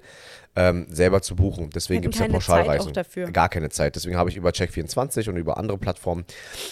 ähm, 0.56 0.88
selber 0.90 1.22
zu 1.22 1.36
buchen. 1.36 1.70
Deswegen 1.70 2.02
gibt 2.02 2.16
es 2.16 2.20
ja 2.20 2.28
keine 2.28 2.40
Zeit 2.40 2.48
Pauschalreisen. 2.48 2.90
auch 2.90 2.94
dafür. 2.94 3.32
Gar 3.32 3.50
keine 3.50 3.70
Zeit. 3.70 3.96
Deswegen 3.96 4.18
habe 4.18 4.30
ich 4.30 4.36
über 4.36 4.50
Check24 4.50 5.30
und 5.30 5.38
über 5.38 5.58
andere 5.58 5.78
Plattformen 5.78 6.26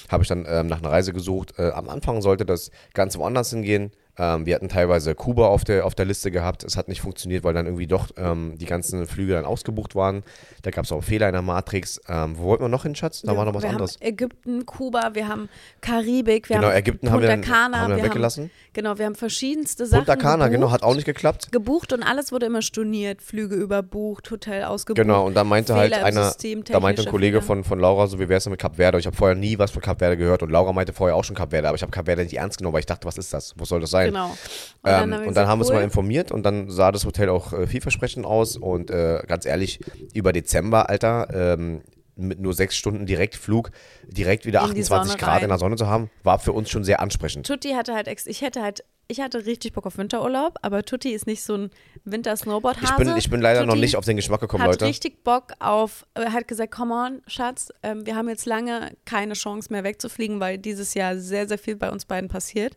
habe 0.09 0.24
ich 0.24 0.30
dann 0.30 0.45
ähm, 0.47 0.68
nach 0.68 0.80
einer 0.80 0.91
Reise 0.91 1.13
gesucht. 1.13 1.53
Äh, 1.57 1.70
am 1.72 1.89
Anfang 1.89 2.22
sollte 2.22 2.45
das 2.45 2.72
ganz 2.93 3.18
woanders 3.18 3.51
hingehen. 3.51 3.91
Ähm, 4.20 4.45
wir 4.45 4.55
hatten 4.55 4.68
teilweise 4.70 5.13
Kuba 5.15 5.47
auf 5.47 5.63
der, 5.63 5.86
auf 5.86 5.93
der 5.95 6.05
Liste 6.05 6.32
gehabt. 6.32 6.63
Es 6.63 6.76
hat 6.76 6.88
nicht 6.88 7.01
funktioniert, 7.01 7.43
weil 7.43 7.53
dann 7.53 7.65
irgendwie 7.68 7.88
doch 7.88 8.07
ähm, 8.18 8.55
die 8.57 8.65
ganzen 8.65 9.05
Flüge 9.05 9.34
dann 9.34 9.45
ausgebucht 9.45 9.93
waren. 9.95 10.24
Da 10.63 10.72
gab 10.72 10.86
es 10.86 10.91
auch 10.91 11.03
Fehler 11.03 11.28
in 11.28 11.34
der 11.34 11.41
Matrix. 11.43 12.01
Ähm, 12.09 12.38
wo 12.38 12.45
wollten 12.45 12.63
wir 12.63 12.70
noch 12.70 12.84
hin, 12.84 12.95
Schatz? 12.95 13.22
Da 13.22 13.38
war 13.38 13.45
noch 13.45 13.53
was 13.53 13.63
wir 13.63 13.70
anderes. 13.70 13.95
haben 13.95 14.01
Ägypten, 14.07 14.65
Kuba, 14.65 15.11
wir 15.13 15.28
haben 15.28 15.49
Karibik, 15.82 16.49
wir 16.49 16.55
Genau, 16.57 16.68
haben 16.70 16.76
Ägypten 16.78 17.11
haben 17.11 17.22
wir 17.22 17.30
Punta 17.30 17.51
dann- 17.70 17.76
haben 17.80 17.89
wir 17.91 17.97
wir 17.97 18.03
weggelassen. 18.05 18.49
genau, 18.74 18.97
wir 18.97 19.05
haben 19.05 19.15
verschiedenste 19.15 19.86
Sachen 19.86 20.05
Punta 20.05 20.15
Cana, 20.15 20.45
gebucht, 20.47 20.51
genau, 20.51 20.72
hat 20.72 20.84
auch 20.84 20.95
nicht 20.95 21.05
geklappt. 21.05 21.51
gebucht 21.51 21.93
und 21.93 22.03
alles 22.03 22.32
wurde 22.32 22.45
immer 22.47 22.61
storniert, 22.61 23.22
Flüge 23.22 23.55
überbucht, 23.55 24.30
Hotel 24.32 24.63
ausgebucht. 24.63 25.01
Genau, 25.01 25.26
und 25.26 25.36
dann 25.36 25.47
meinte 25.47 25.76
halt 25.76 25.93
Fehler 25.93 26.01
im 26.01 26.18
einer, 26.18 26.26
System, 26.26 26.63
da 26.63 26.80
meinte 26.80 27.03
ein 27.03 27.07
Kollege 27.09 27.41
von, 27.41 27.63
von 27.63 27.80
Laura, 27.80 28.07
so 28.07 28.20
wie 28.20 28.28
wär's 28.30 28.43
denn 28.45 28.51
mit 28.51 28.59
Cap 28.61 28.76
Verde? 28.78 28.97
Ich 28.99 29.05
habe 29.05 29.15
vorher 29.15 29.36
nie 29.36 29.59
was 29.59 29.72
von 29.72 29.82
Cap 29.82 29.99
Verde 29.99 30.18
gehört 30.18 30.41
und 30.43 30.49
Laura 30.49 30.74
meinte 30.74 30.93
vorher 30.93 31.15
auch 31.15 31.24
schon 31.24 31.36
Cap 31.36 31.51
Verde, 31.51 31.68
aber 31.68 31.76
ich 31.76 31.82
habe 31.84 31.91
Cap 31.91 32.05
Verde 32.05 32.24
nicht 32.24 32.34
ernst 32.36 32.57
genommen, 32.57 32.74
weil 32.74 32.80
ich 32.82 32.86
dachte, 32.88 33.07
was 33.07 33.18
ist 33.18 33.34
das? 33.34 33.53
Wo 33.57 33.65
soll 33.65 33.80
das 33.82 33.91
sein? 33.91 34.07
Genau. 34.08 34.30
Und 34.30 34.38
dann, 34.84 35.12
ähm, 35.12 35.22
wir 35.22 35.28
und 35.28 35.38
dann 35.38 35.47
haben 35.47 35.60
wir 35.60 35.64
uns 35.64 35.70
cool. 35.70 35.78
mal 35.78 35.84
informiert 35.84 36.32
und 36.32 36.43
dann 36.43 36.70
sah 36.70 36.91
das 36.91 37.05
Hotel 37.05 37.30
auch 37.30 37.53
äh, 37.53 37.68
vielversprechend 37.68 38.26
aus 38.26 38.58
und 38.58 38.89
äh, 38.89 39.22
ganz 39.28 39.45
ehrlich, 39.45 39.80
über 40.14 40.34
Dezember, 40.34 40.89
Alter, 40.89 41.28
ähm, 41.34 41.82
mit 42.18 42.39
nur 42.39 42.53
sechs 42.53 42.76
Stunden 42.76 43.05
Direktflug, 43.05 43.72
direkt 44.08 44.45
wieder 44.45 44.62
In 44.62 44.74
die 44.74 44.82
28 44.82 45.12
Sonne 45.12 45.20
Grad 45.20 45.36
rein. 45.36 45.43
in 45.43 45.49
der 45.49 45.60
Sonne 45.60 45.76
zu 45.76 45.88
haben, 45.88 46.10
war 46.24 46.39
für 46.39 46.51
uns 46.51 46.70
schon 46.70 46.84
sehr 46.84 46.99
ansprechend. 46.99 47.45
Tutti 47.45 47.72
hatte 47.72 47.93
halt, 47.93 48.08
ich 48.26 48.41
hätte 48.41 48.62
halt, 48.62 48.84
ich 49.08 49.22
hatte 49.22 49.45
richtig 49.45 49.74
Bock 49.74 49.86
auf 49.86 49.97
Winterurlaub, 49.97 50.58
aber 50.62 50.84
Tutti 50.84 51.12
ist 51.12 51.28
nicht 51.28 51.43
so 51.43 51.55
ein 51.55 51.70
Winter-Snowboard-Hase. 52.03 52.93
Ich 52.93 52.97
bin, 52.97 53.18
ich 53.18 53.30
bin 53.30 53.41
leider 53.41 53.62
noch 53.62 53.74
Tutti 53.74 53.82
nicht 53.82 53.95
auf 53.95 54.05
den 54.05 54.18
Geschmack 54.18 54.41
gekommen, 54.41 54.64
hat 54.64 54.72
Leute. 54.72 54.86
richtig 54.86 55.24
Bock 55.24 55.53
auf, 55.60 56.05
hat 56.16 56.47
gesagt, 56.47 56.72
come 56.72 56.93
on, 56.93 57.22
Schatz, 57.28 57.72
ähm, 57.84 58.05
wir 58.05 58.16
haben 58.16 58.28
jetzt 58.28 58.45
lange 58.45 58.91
keine 59.05 59.34
Chance 59.34 59.72
mehr 59.72 59.84
wegzufliegen, 59.84 60.39
weil 60.39 60.58
dieses 60.58 60.93
Jahr 60.93 61.18
sehr, 61.18 61.47
sehr 61.47 61.58
viel 61.58 61.76
bei 61.76 61.91
uns 61.91 62.05
beiden 62.05 62.30
passiert. 62.30 62.76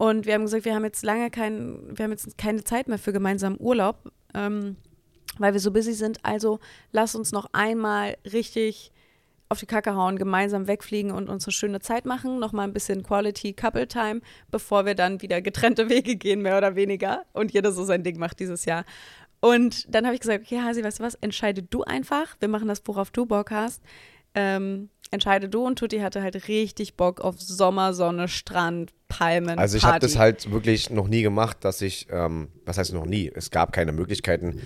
Und 0.00 0.24
wir 0.24 0.32
haben 0.32 0.44
gesagt, 0.44 0.64
wir 0.64 0.74
haben 0.74 0.84
jetzt 0.84 1.04
lange 1.04 1.30
kein, 1.30 1.78
wir 1.94 2.04
haben 2.04 2.10
jetzt 2.10 2.38
keine 2.38 2.64
Zeit 2.64 2.88
mehr 2.88 2.96
für 2.96 3.12
gemeinsamen 3.12 3.58
Urlaub, 3.60 4.10
ähm, 4.32 4.76
weil 5.36 5.52
wir 5.52 5.60
so 5.60 5.72
busy 5.72 5.92
sind. 5.92 6.24
Also 6.24 6.58
lass 6.90 7.14
uns 7.14 7.32
noch 7.32 7.50
einmal 7.52 8.16
richtig 8.32 8.92
auf 9.50 9.60
die 9.60 9.66
Kacke 9.66 9.94
hauen, 9.94 10.16
gemeinsam 10.16 10.68
wegfliegen 10.68 11.10
und 11.10 11.28
uns 11.28 11.44
eine 11.44 11.52
schöne 11.52 11.80
Zeit 11.80 12.06
machen, 12.06 12.38
nochmal 12.38 12.66
ein 12.66 12.72
bisschen 12.72 13.02
Quality 13.02 13.52
Couple 13.52 13.86
Time, 13.88 14.22
bevor 14.50 14.86
wir 14.86 14.94
dann 14.94 15.20
wieder 15.20 15.42
getrennte 15.42 15.90
Wege 15.90 16.16
gehen, 16.16 16.40
mehr 16.40 16.56
oder 16.56 16.76
weniger. 16.76 17.26
Und 17.34 17.52
jeder 17.52 17.70
so 17.70 17.84
sein 17.84 18.02
Ding 18.02 18.18
macht 18.18 18.40
dieses 18.40 18.64
Jahr. 18.64 18.86
Und 19.40 19.94
dann 19.94 20.06
habe 20.06 20.14
ich 20.14 20.22
gesagt, 20.22 20.46
okay, 20.46 20.62
Hasi, 20.62 20.82
weißt 20.82 21.00
du 21.00 21.02
was, 21.02 21.14
entscheide 21.16 21.62
du 21.62 21.82
einfach. 21.82 22.36
Wir 22.40 22.48
machen 22.48 22.68
das, 22.68 22.80
worauf 22.86 23.10
du 23.10 23.26
Bock 23.26 23.50
hast. 23.50 23.82
Ähm, 24.34 24.88
entscheide 25.10 25.48
du 25.48 25.66
und 25.66 25.78
Tutti 25.78 25.98
hatte 25.98 26.22
halt 26.22 26.48
richtig 26.48 26.96
Bock 26.96 27.20
auf 27.20 27.40
Sommer, 27.40 27.92
Sonne, 27.94 28.28
Strand, 28.28 28.92
Palmen. 29.08 29.58
Also 29.58 29.76
ich 29.76 29.84
habe 29.84 29.98
das 29.98 30.16
halt 30.16 30.50
wirklich 30.50 30.90
noch 30.90 31.08
nie 31.08 31.22
gemacht, 31.22 31.58
dass 31.62 31.82
ich, 31.82 32.06
ähm, 32.10 32.48
was 32.64 32.78
heißt 32.78 32.92
noch 32.92 33.06
nie? 33.06 33.30
Es 33.34 33.50
gab 33.50 33.72
keine 33.72 33.92
Möglichkeiten, 33.92 34.60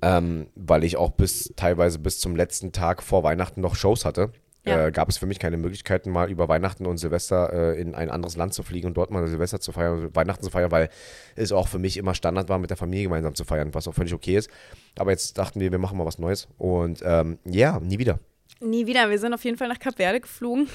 ähm, 0.00 0.46
weil 0.54 0.84
ich 0.84 0.96
auch 0.96 1.10
bis 1.10 1.52
teilweise 1.56 1.98
bis 1.98 2.20
zum 2.20 2.36
letzten 2.36 2.72
Tag 2.72 3.02
vor 3.02 3.22
Weihnachten 3.22 3.60
noch 3.60 3.74
Shows 3.74 4.04
hatte. 4.04 4.32
Ja. 4.64 4.86
Äh, 4.86 4.92
gab 4.92 5.08
es 5.08 5.16
für 5.16 5.24
mich 5.24 5.38
keine 5.38 5.56
Möglichkeiten, 5.56 6.10
mal 6.10 6.30
über 6.30 6.46
Weihnachten 6.48 6.84
und 6.84 6.98
Silvester 6.98 7.50
äh, 7.52 7.80
in 7.80 7.94
ein 7.94 8.10
anderes 8.10 8.36
Land 8.36 8.52
zu 8.52 8.62
fliegen 8.62 8.88
und 8.88 8.94
dort 8.94 9.10
mal 9.10 9.26
Silvester 9.26 9.58
zu 9.58 9.72
feiern, 9.72 10.14
Weihnachten 10.14 10.44
zu 10.44 10.50
feiern, 10.50 10.70
weil 10.70 10.90
es 11.34 11.50
auch 11.50 11.66
für 11.66 11.78
mich 11.78 11.96
immer 11.96 12.14
Standard 12.14 12.50
war, 12.50 12.58
mit 12.58 12.68
der 12.68 12.76
Familie 12.76 13.04
gemeinsam 13.04 13.34
zu 13.34 13.44
feiern, 13.44 13.72
was 13.72 13.88
auch 13.88 13.94
völlig 13.94 14.12
okay 14.12 14.36
ist. 14.36 14.50
Aber 14.98 15.12
jetzt 15.12 15.38
dachten 15.38 15.60
wir, 15.60 15.72
wir 15.72 15.78
machen 15.78 15.96
mal 15.96 16.04
was 16.04 16.18
Neues. 16.18 16.46
Und 16.58 17.00
ähm, 17.02 17.38
ja, 17.46 17.80
nie 17.80 17.98
wieder. 17.98 18.20
Nie 18.62 18.86
wieder. 18.86 19.08
Wir 19.08 19.18
sind 19.18 19.32
auf 19.32 19.42
jeden 19.44 19.56
Fall 19.56 19.68
nach 19.68 19.78
Kap 19.78 19.96
Verde 19.96 20.20
geflogen. 20.20 20.68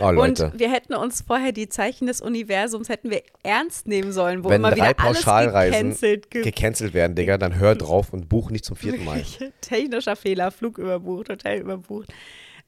Oh, 0.00 0.10
Leute. 0.10 0.50
Und 0.52 0.58
wir 0.60 0.70
hätten 0.70 0.94
uns 0.94 1.22
vorher 1.26 1.52
die 1.52 1.68
Zeichen 1.68 2.06
des 2.06 2.20
Universums 2.20 2.90
hätten 2.90 3.10
wir 3.10 3.22
ernst 3.42 3.88
nehmen 3.88 4.12
sollen, 4.12 4.44
wo 4.44 4.50
Wenn 4.50 4.56
immer 4.56 4.70
drei 4.70 4.90
wieder 4.90 5.00
alles 5.00 5.24
gecancelt 5.24 6.30
ge 6.30 6.42
gecancelt 6.42 6.92
werden, 6.92 7.14
Digga, 7.14 7.38
dann 7.38 7.58
hör 7.58 7.74
drauf 7.74 8.12
und 8.12 8.28
buch 8.28 8.50
nicht 8.50 8.64
zum 8.66 8.76
vierten 8.76 9.04
Mal. 9.04 9.22
Technischer 9.62 10.14
Fehler, 10.14 10.50
Flug 10.50 10.76
überbucht, 10.76 11.30
Hotel 11.30 11.60
überbucht. 11.60 12.12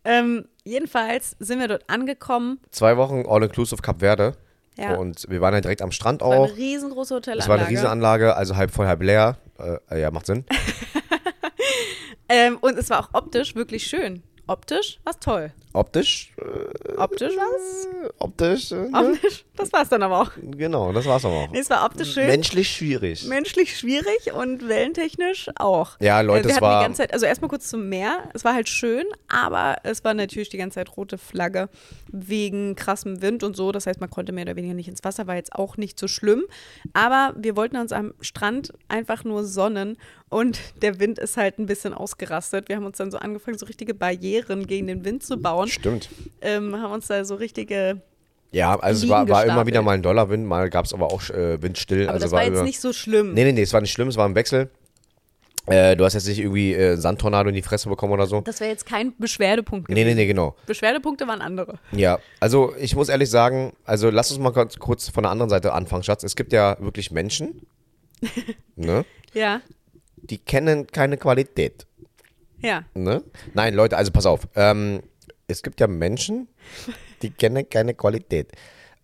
Ähm, 0.04 0.46
jedenfalls 0.64 1.36
sind 1.38 1.60
wir 1.60 1.68
dort 1.68 1.88
angekommen. 1.90 2.58
Zwei 2.70 2.96
Wochen 2.96 3.24
All-Inclusive 3.26 3.82
Cap 3.82 4.00
Verde. 4.00 4.32
Ja. 4.78 4.94
Und 4.96 5.26
wir 5.28 5.40
waren 5.40 5.54
ja 5.54 5.60
direkt 5.60 5.82
am 5.82 5.92
Strand 5.92 6.22
Es 6.22 6.28
war 6.28 6.38
auch. 6.38 6.48
eine 6.48 6.56
riesengroße 6.56 7.14
Es 7.14 7.18
Hotelanlage. 7.18 7.48
war 7.48 7.58
eine 7.58 7.68
Riesenanlage, 7.68 8.34
also 8.36 8.56
halb 8.56 8.70
voll, 8.70 8.86
halb 8.86 9.02
leer. 9.02 9.36
Äh, 9.90 10.00
ja, 10.00 10.10
macht 10.10 10.26
Sinn. 10.26 10.44
Ähm, 12.28 12.56
und 12.62 12.78
es 12.78 12.88
war 12.88 13.00
auch 13.00 13.10
optisch 13.12 13.54
wirklich 13.54 13.86
schön. 13.86 14.22
Optisch 14.46 14.98
war 15.04 15.18
toll. 15.18 15.52
Optisch, 15.76 16.32
äh, 16.38 16.92
Optisch 16.98 17.32
was? 17.36 17.88
optisch, 18.20 18.70
äh, 18.70 18.76
ne? 18.76 18.90
Optisch, 19.12 19.44
das 19.56 19.72
war 19.72 19.82
es 19.82 19.88
dann 19.88 20.04
aber 20.04 20.20
auch. 20.20 20.30
genau, 20.40 20.92
das 20.92 21.04
war's 21.04 21.24
aber 21.24 21.34
auch. 21.34 21.50
Nee, 21.50 21.58
es 21.58 21.68
war 21.68 21.84
optisch 21.84 22.14
schön. 22.14 22.28
Menschlich 22.28 22.70
schwierig. 22.70 23.24
menschlich 23.24 23.76
schwierig 23.76 24.32
und 24.32 24.68
wellentechnisch 24.68 25.50
auch. 25.56 25.98
Ja, 26.00 26.20
Leute, 26.20 26.44
wir 26.44 26.50
es 26.50 26.56
hatten 26.56 26.64
war- 26.64 26.80
die 26.80 26.84
ganze 26.86 26.98
Zeit, 27.02 27.12
also 27.12 27.26
erstmal 27.26 27.48
kurz 27.48 27.68
zum 27.68 27.88
Meer. 27.88 28.28
Es 28.34 28.44
war 28.44 28.54
halt 28.54 28.68
schön, 28.68 29.04
aber 29.28 29.78
es 29.82 30.04
war 30.04 30.14
natürlich 30.14 30.48
die 30.48 30.58
ganze 30.58 30.76
Zeit 30.76 30.96
rote 30.96 31.18
Flagge 31.18 31.68
wegen 32.08 32.76
krassem 32.76 33.20
Wind 33.20 33.42
und 33.42 33.56
so. 33.56 33.72
Das 33.72 33.86
heißt, 33.88 34.00
man 34.00 34.10
konnte 34.10 34.30
mehr 34.30 34.44
oder 34.44 34.54
weniger 34.54 34.74
nicht 34.74 34.88
ins 34.88 35.02
Wasser, 35.02 35.26
war 35.26 35.34
jetzt 35.34 35.54
auch 35.56 35.76
nicht 35.76 35.98
so 35.98 36.06
schlimm. 36.06 36.44
Aber 36.92 37.34
wir 37.36 37.56
wollten 37.56 37.76
uns 37.78 37.90
am 37.90 38.14
Strand 38.20 38.72
einfach 38.86 39.24
nur 39.24 39.44
sonnen 39.44 39.96
und 40.28 40.58
der 40.82 41.00
Wind 41.00 41.18
ist 41.18 41.36
halt 41.36 41.58
ein 41.58 41.66
bisschen 41.66 41.94
ausgerastet. 41.94 42.68
Wir 42.68 42.76
haben 42.76 42.86
uns 42.86 42.98
dann 42.98 43.10
so 43.10 43.18
angefangen, 43.18 43.58
so 43.58 43.66
richtige 43.66 43.94
Barrieren 43.94 44.66
gegen 44.68 44.86
den 44.86 45.04
Wind 45.04 45.24
zu 45.24 45.36
bauen. 45.36 45.63
Aufbauen. 45.64 46.00
Stimmt. 46.02 46.08
Ähm, 46.40 46.76
haben 46.76 46.92
uns 46.92 47.06
da 47.06 47.24
so 47.24 47.34
richtige. 47.34 48.00
Ja, 48.52 48.78
also 48.78 49.04
es 49.06 49.10
war, 49.10 49.28
war 49.28 49.44
immer 49.44 49.66
wieder 49.66 49.82
mal 49.82 49.92
ein 49.92 50.02
Dollarwind, 50.02 50.46
mal 50.46 50.70
gab 50.70 50.84
es 50.84 50.92
aber 50.94 51.06
auch 51.12 51.28
äh, 51.30 51.60
Windstill. 51.60 52.04
Aber 52.04 52.12
also 52.14 52.24
das 52.26 52.32
war 52.32 52.44
jetzt 52.44 52.52
immer, 52.54 52.62
nicht 52.62 52.80
so 52.80 52.92
schlimm. 52.92 53.34
Nee, 53.34 53.44
nee, 53.44 53.52
nee, 53.52 53.62
es 53.62 53.72
war 53.72 53.80
nicht 53.80 53.90
schlimm, 53.92 54.06
es 54.08 54.16
war 54.16 54.28
ein 54.28 54.34
Wechsel. 54.36 54.70
Äh, 55.66 55.96
du 55.96 56.04
hast 56.04 56.12
jetzt 56.12 56.28
nicht 56.28 56.38
irgendwie 56.40 56.74
äh, 56.74 56.96
Sandtornado 56.96 57.48
in 57.48 57.54
die 57.54 57.62
Fresse 57.62 57.88
bekommen 57.88 58.12
oder 58.12 58.26
so. 58.26 58.42
Das 58.42 58.60
wäre 58.60 58.70
jetzt 58.70 58.84
kein 58.84 59.16
Beschwerdepunkt 59.18 59.88
Nee, 59.88 59.94
gewesen. 60.02 60.08
nee, 60.16 60.22
nee, 60.22 60.26
genau. 60.26 60.54
Beschwerdepunkte 60.66 61.26
waren 61.26 61.40
andere. 61.40 61.78
Ja, 61.90 62.18
also 62.38 62.74
ich 62.78 62.94
muss 62.94 63.08
ehrlich 63.08 63.30
sagen, 63.30 63.72
also 63.86 64.10
lass 64.10 64.30
uns 64.30 64.38
mal 64.40 64.52
kurz, 64.52 64.78
kurz 64.78 65.08
von 65.08 65.22
der 65.24 65.32
anderen 65.32 65.48
Seite 65.48 65.72
anfangen, 65.72 66.02
Schatz. 66.02 66.22
Es 66.22 66.36
gibt 66.36 66.52
ja 66.52 66.76
wirklich 66.80 67.10
Menschen, 67.12 67.62
ne, 68.76 69.04
Ja, 69.32 69.62
die 70.16 70.38
kennen 70.38 70.86
keine 70.86 71.16
Qualität. 71.16 71.86
ja. 72.60 72.84
Ne? 72.94 73.22
Nein, 73.54 73.74
Leute, 73.74 73.96
also 73.96 74.12
pass 74.12 74.26
auf. 74.26 74.46
Ähm, 74.54 75.02
es 75.46 75.62
gibt 75.62 75.80
ja 75.80 75.86
Menschen, 75.86 76.48
die 77.22 77.30
kennen 77.30 77.68
keine 77.68 77.94
Qualität. 77.94 78.52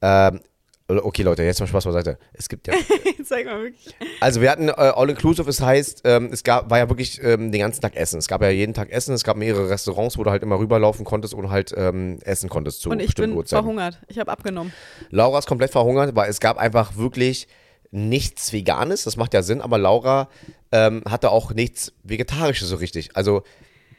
Ähm, 0.02 0.40
okay, 0.88 1.22
Leute, 1.22 1.42
jetzt 1.42 1.60
mal 1.60 1.66
Spaß 1.66 1.84
beiseite. 1.84 2.18
Es 2.32 2.48
gibt 2.48 2.66
ja. 2.66 2.74
Sag 3.24 3.44
mal 3.44 3.62
wirklich. 3.62 3.94
Also 4.20 4.40
wir 4.40 4.50
hatten 4.50 4.68
äh, 4.68 4.72
All 4.72 5.08
Inclusive, 5.10 5.48
es 5.48 5.60
heißt, 5.60 6.02
ähm, 6.04 6.30
es 6.32 6.42
gab, 6.42 6.70
war 6.70 6.78
ja 6.78 6.88
wirklich 6.88 7.22
ähm, 7.22 7.52
den 7.52 7.60
ganzen 7.60 7.80
Tag 7.80 7.96
Essen. 7.96 8.18
Es 8.18 8.28
gab 8.28 8.42
ja 8.42 8.50
jeden 8.50 8.74
Tag 8.74 8.90
Essen, 8.90 9.14
es 9.14 9.24
gab 9.24 9.36
mehrere 9.36 9.68
Restaurants, 9.68 10.18
wo 10.18 10.24
du 10.24 10.30
halt 10.30 10.42
immer 10.42 10.58
rüberlaufen 10.58 11.04
konntest 11.04 11.34
und 11.34 11.50
halt 11.50 11.72
ähm, 11.76 12.18
essen 12.24 12.48
konntest 12.48 12.80
zu 12.80 12.90
Und 12.90 13.00
ich 13.00 13.14
bin 13.14 13.32
Uhrzeiten. 13.32 13.62
verhungert. 13.62 14.00
Ich 14.08 14.18
habe 14.18 14.30
abgenommen. 14.30 14.72
Laura 15.10 15.38
ist 15.38 15.46
komplett 15.46 15.70
verhungert, 15.70 16.14
weil 16.16 16.30
es 16.30 16.40
gab 16.40 16.58
einfach 16.58 16.96
wirklich 16.96 17.46
nichts 17.90 18.52
Veganes. 18.52 19.04
Das 19.04 19.16
macht 19.16 19.34
ja 19.34 19.42
Sinn, 19.42 19.60
aber 19.60 19.78
Laura 19.78 20.28
ähm, 20.72 21.02
hatte 21.08 21.30
auch 21.30 21.52
nichts 21.52 21.92
Vegetarisches 22.04 22.68
so 22.68 22.76
richtig. 22.76 23.16
Also 23.16 23.42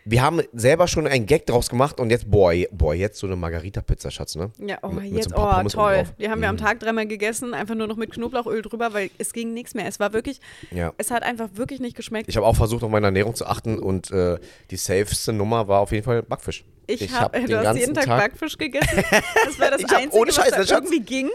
wir 0.06 0.22
haben 0.24 0.42
selber 0.54 0.88
schon 0.88 1.06
einen 1.08 1.26
Gag 1.26 1.46
draus 1.46 1.70
gemacht 1.70 2.00
und 2.00 2.10
jetzt, 2.10 2.30
boah, 2.30 2.54
boah 2.72 2.94
jetzt 2.96 3.20
so 3.20 3.28
eine 3.28 3.36
Margarita-Pizza, 3.36 4.10
Schatz, 4.12 4.36
ne? 4.36 4.52
Ja, 4.60 4.78
oh, 4.82 4.88
Mit- 4.90 5.04
mit 5.06 5.14
jetzt, 5.14 5.30
so 5.30 5.36
ein 5.36 5.42
paar 5.42 5.64
oh, 5.66 5.68
toll. 5.70 6.04
Die 6.20 6.30
haben 6.30 6.42
wir 6.42 6.50
am 6.50 6.56
Mhm. 6.56 6.60
Tag 6.60 6.80
dreimal 6.80 7.06
gegessen, 7.08 7.54
einfach 7.54 7.76
nur 7.76 7.88
noch 7.88 7.98
mit 7.98 8.12
Knoblauchöl 8.12 8.62
drüber, 8.62 8.94
weil 8.94 9.12
es 9.18 9.32
ging 9.34 9.54
nichts 9.54 9.74
mehr. 9.76 9.86
Es 9.88 10.00
war 10.00 10.14
wirklich, 10.14 10.40
Ja. 10.72 10.94
es 10.98 11.12
hat 11.12 11.24
einfach 11.24 11.50
wirklich 11.54 11.80
nicht 11.80 11.96
geschmeckt. 11.96 12.30
Ich 12.30 12.36
habe 12.38 12.46
auch 12.48 12.56
versucht, 12.56 12.84
auf 12.84 12.90
meine 12.90 13.08
Ernährung 13.08 13.36
zu 13.36 13.46
achten 13.46 13.78
und 13.80 14.10
äh, 14.12 14.38
die 14.72 14.78
safeste 14.78 15.34
Nummer 15.34 15.68
war 15.68 15.80
auf 15.82 15.92
jeden 15.92 16.04
Fall 16.04 16.24
Backfisch. 16.24 16.66
Ich, 16.88 17.12
hab 17.14 17.34
habe, 17.36 17.48
du 17.48 17.66
hast 17.68 17.78
jeden 17.78 17.94
Tag, 17.94 18.08
Backfisch 18.08 18.58
gegessen. 18.58 19.04
Das 19.46 19.60
war 19.60 19.72
das 19.72 19.82
Ich 19.82 19.88
hab- 19.88 19.98
Einzige, 20.00 20.18
ohne 20.22 20.32
Scheiß, 20.34 20.52
was 20.58 20.68
da 20.68 20.76
irgendwie 20.76 21.00
ging. 21.02 21.30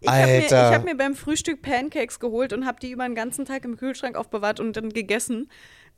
Ich 0.00 0.08
habe 0.08 0.26
mir, 0.26 0.38
ich 0.46 0.52
hab 0.52 0.84
mir 0.84 0.96
beim 0.96 1.14
Frühstück 1.14 1.60
Pancakes 1.60 2.20
geholt 2.20 2.52
und 2.52 2.66
habe 2.66 2.78
die 2.80 2.90
über 2.92 3.04
den 3.04 3.16
ganzen 3.16 3.44
Tag 3.46 3.64
im 3.64 3.76
Kühlschrank 3.76 4.16
aufbewahrt 4.16 4.60
und 4.60 4.76
dann 4.76 4.90
gegessen 4.90 5.50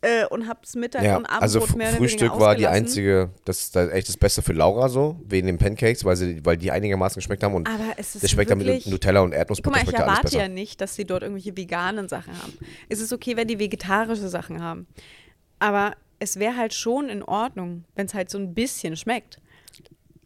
äh, 0.03 0.25
und 0.27 0.49
habe 0.49 0.61
es 0.63 0.75
Mittag 0.75 1.03
Ja, 1.03 1.17
und 1.17 1.27
Abendbrot 1.27 1.63
also 1.63 1.77
mehr 1.77 1.89
oder 1.89 1.99
Frühstück 1.99 2.39
war 2.39 2.55
die 2.55 2.67
einzige, 2.67 3.31
das 3.45 3.61
ist 3.61 3.77
echt 3.77 4.09
das 4.09 4.17
Beste 4.17 4.43
für 4.43 4.53
Laura 4.53 4.89
so, 4.89 5.21
wegen 5.27 5.47
den 5.47 5.59
Pancakes, 5.59 6.05
weil, 6.05 6.17
sie, 6.17 6.45
weil 6.45 6.57
die 6.57 6.71
einigermaßen 6.71 7.21
geschmeckt 7.21 7.43
haben 7.43 7.55
und 7.55 7.69
Aber 7.69 7.93
es 7.97 8.15
ist 8.15 8.25
das 8.25 8.31
schmeckt 8.31 8.51
dann 8.51 8.61
wirklich, 8.61 8.87
mit 8.87 8.93
Nutella 8.93 9.21
und 9.21 9.31
Guck 9.31 9.39
Erdnussbutter 9.39 9.77
mal, 9.77 9.85
ich 9.87 9.95
erwarte 9.95 10.37
ja 10.37 10.49
nicht, 10.49 10.81
dass 10.81 10.95
sie 10.95 11.05
dort 11.05 11.23
irgendwelche 11.23 11.57
veganen 11.57 12.09
Sachen 12.09 12.33
haben. 12.41 12.53
Es 12.89 13.01
ist 13.01 13.13
okay, 13.13 13.37
wenn 13.37 13.49
die 13.49 13.59
vegetarische 13.59 14.29
Sachen 14.29 14.63
haben. 14.63 14.87
Aber 15.59 15.93
es 16.19 16.39
wäre 16.39 16.57
halt 16.57 16.73
schon 16.73 17.09
in 17.09 17.23
Ordnung, 17.23 17.85
wenn 17.95 18.07
es 18.07 18.15
halt 18.15 18.31
so 18.31 18.39
ein 18.39 18.55
bisschen 18.55 18.97
schmeckt. 18.97 19.39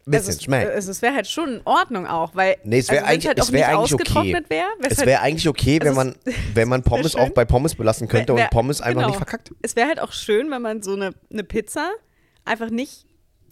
Bisschen 0.06 0.28
also, 0.28 0.42
schmeckt. 0.42 0.70
Es, 0.74 0.86
es 0.86 1.00
wäre 1.00 1.14
halt 1.14 1.26
schon 1.26 1.54
in 1.54 1.60
Ordnung 1.64 2.06
auch, 2.06 2.34
weil 2.34 2.56
Nee, 2.64 2.78
es 2.78 2.90
wäre 2.90 3.04
also 3.04 3.12
eigentlich, 3.12 3.26
halt 3.26 3.38
es 3.38 3.52
wär 3.52 3.68
eigentlich 3.68 3.94
okay. 3.94 4.36
wäre. 4.48 4.68
Es 4.80 5.06
wäre 5.06 5.20
eigentlich 5.20 5.48
okay, 5.48 5.78
wenn 5.80 5.88
also 5.88 6.00
man, 6.00 6.14
wenn 6.54 6.68
man 6.68 6.82
Pommes 6.82 7.16
auch 7.16 7.30
bei 7.30 7.44
Pommes 7.44 7.74
belassen 7.74 8.08
könnte 8.08 8.34
Wär- 8.34 8.44
und 8.44 8.50
Pommes 8.50 8.80
einfach 8.80 9.00
genau. 9.00 9.06
nicht 9.08 9.16
verkackt. 9.16 9.52
Es 9.62 9.76
wäre 9.76 9.88
halt 9.88 10.00
auch 10.00 10.12
schön, 10.12 10.50
wenn 10.50 10.60
man 10.60 10.82
so 10.82 10.92
eine, 10.92 11.12
eine 11.32 11.44
Pizza 11.44 11.90
einfach 12.44 12.68
nicht 12.68 13.06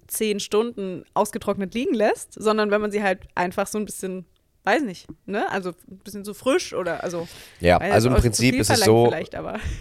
zehn 0.07 0.39
Stunden 0.39 1.03
ausgetrocknet 1.13 1.73
liegen 1.73 1.93
lässt, 1.93 2.33
sondern 2.33 2.71
wenn 2.71 2.81
man 2.81 2.91
sie 2.91 3.01
halt 3.01 3.21
einfach 3.35 3.67
so 3.67 3.79
ein 3.79 3.85
bisschen, 3.85 4.25
weiß 4.63 4.83
nicht, 4.83 5.07
ne? 5.25 5.49
Also 5.51 5.69
ein 5.69 5.97
bisschen 6.03 6.23
so 6.23 6.33
frisch 6.33 6.73
oder 6.73 7.03
also. 7.03 7.27
Ja, 7.59 7.77
also 7.77 8.09
im 8.09 8.15
zu 8.15 8.21
Prinzip 8.21 8.55
ist 8.55 8.69
es 8.69 8.81
so, 8.81 9.11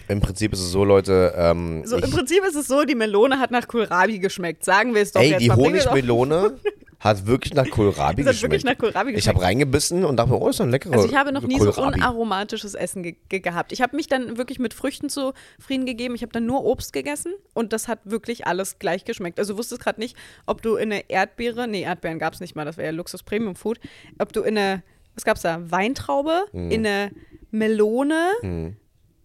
im 0.09 0.21
Prinzip 0.21 0.53
ist 0.53 0.61
es 0.61 0.71
so, 0.71 0.85
Leute, 0.85 1.35
ähm, 1.37 1.83
So, 1.87 1.97
im 1.97 2.11
Prinzip 2.11 2.45
ist 2.45 2.57
es 2.57 2.67
so, 2.67 2.85
die 2.85 2.95
Melone 2.95 3.39
hat 3.39 3.51
nach 3.51 3.69
Kohlrabi 3.69 4.19
geschmeckt. 4.19 4.65
Sagen 4.65 4.95
wir 4.95 5.03
es 5.03 5.13
doch 5.13 5.21
ey, 5.21 5.31
jetzt 5.31 5.41
die 5.41 5.51
Honigmelone 5.51 6.59
hat 7.05 7.27
wirklich 7.27 7.53
nach 7.55 7.69
Kohlrabi 7.69 8.23
Es 8.27 8.43
wirklich 8.43 8.63
geschmeckt. 8.63 8.65
nach 8.65 8.79
Kohlrabi 8.79 9.13
Ich 9.15 9.29
habe 9.29 9.43
reingebissen 9.43 10.05
und 10.05 10.17
dachte 10.17 10.33
oh, 10.41 10.49
ist 10.49 10.61
ein 10.61 10.71
leckerer 10.71 10.95
Also 10.95 11.09
ich 11.09 11.15
habe 11.17 11.33
noch 11.33 11.43
nie 11.43 11.59
so 11.59 11.71
Kohlrabi. 11.73 11.97
unaromatisches 11.99 12.75
Essen 12.75 13.03
ge 13.03 13.17
ge 13.29 13.41
gehabt. 13.41 13.73
Ich 13.73 13.83
habe 13.83 13.97
mich 13.97 14.07
dann 14.07 14.39
wirklich 14.39 14.59
mit 14.59 14.73
Früchten 14.73 15.09
zufrieden 15.09 15.85
gegeben. 15.85 16.15
Ich 16.15 16.23
habe 16.23 16.33
dann 16.33 16.47
nur 16.47 16.65
Obst 16.65 16.93
gegessen 16.93 17.33
und 17.55 17.73
das 17.73 17.89
hat 17.89 17.99
wirklich 18.05 18.47
alles 18.47 18.79
gleich 18.79 19.05
geschmeckt. 19.05 19.39
Also 19.39 19.55
du 19.55 19.59
wusstest 19.59 19.83
gerade 19.83 20.01
nicht, 20.01 20.17
ob 20.47 20.63
du 20.63 20.77
in 20.77 20.93
eine 20.93 21.11
Erdbeere, 21.11 21.67
nee, 21.69 21.83
Erdbeeren 21.83 22.19
gab 22.19 22.35
es 22.35 22.41
nicht 22.41 22.55
mal, 22.55 22.65
das 22.65 22.77
wäre 22.77 22.87
ja 22.87 22.93
Luxus 22.93 23.23
Premium 23.23 23.57
Food, 23.57 23.81
ob 24.19 24.33
du 24.33 24.43
in 24.43 24.57
eine, 24.57 24.83
was 25.15 25.25
gab's 25.25 25.43
da, 25.43 25.61
Weintraube, 25.71 26.45
Mhm. 26.53 26.71
in 26.71 26.87
eine 26.87 27.11
Melone 27.51 28.77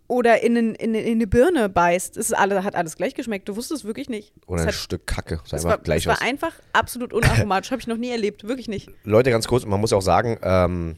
oder 0.08 0.42
in, 0.42 0.56
in, 0.56 0.76
eine- 0.82 1.02
in 1.02 1.14
eine 1.18 1.28
Birne 1.28 1.70
beißt. 1.70 2.18
Es 2.18 2.32
alle, 2.34 2.64
hat 2.64 2.76
alles 2.76 2.96
gleich 2.96 3.14
geschmeckt. 3.14 3.48
Du 3.50 3.56
wusstest 3.56 3.86
wirklich 3.86 4.10
nicht. 4.10 4.34
Oder 4.48 4.58
es 4.60 4.62
ein 4.64 4.68
hat, 4.70 4.76
Stück 4.76 5.06
Kacke. 5.08 5.42
Es 5.52 5.64
war, 5.64 5.78
gleich 5.80 6.04
es 6.04 6.08
war 6.08 6.22
einfach 6.22 6.54
absolut 6.74 7.14
unaromatisch. 7.14 7.72
habe 7.72 7.82
ich 7.82 7.88
noch 7.88 7.98
nie 7.98 8.10
erlebt. 8.12 8.48
Wirklich 8.48 8.68
nicht. 8.68 8.90
Leute, 9.04 9.32
ganz 9.32 9.48
kurz, 9.48 9.66
man 9.66 9.80
muss 9.82 9.92
auch 9.94 10.02
sagen, 10.02 10.38
ähm, 10.42 10.96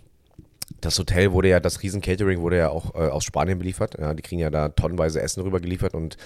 das 0.82 0.98
Hotel 1.00 1.32
wurde 1.32 1.50
ja, 1.50 1.60
das 1.60 1.82
Riesen-Catering 1.82 2.40
wurde 2.40 2.58
ja 2.58 2.70
auch 2.70 2.94
äh, 2.94 3.00
aus 3.10 3.24
Spanien 3.24 3.58
beliefert. 3.58 3.96
Ja, 4.00 4.14
die 4.14 4.22
kriegen 4.22 4.40
ja 4.40 4.50
da 4.50 4.70
tonnenweise 4.70 5.22
Essen 5.22 5.42
rüber 5.42 5.60
geliefert 5.60 5.94
und 5.96 6.18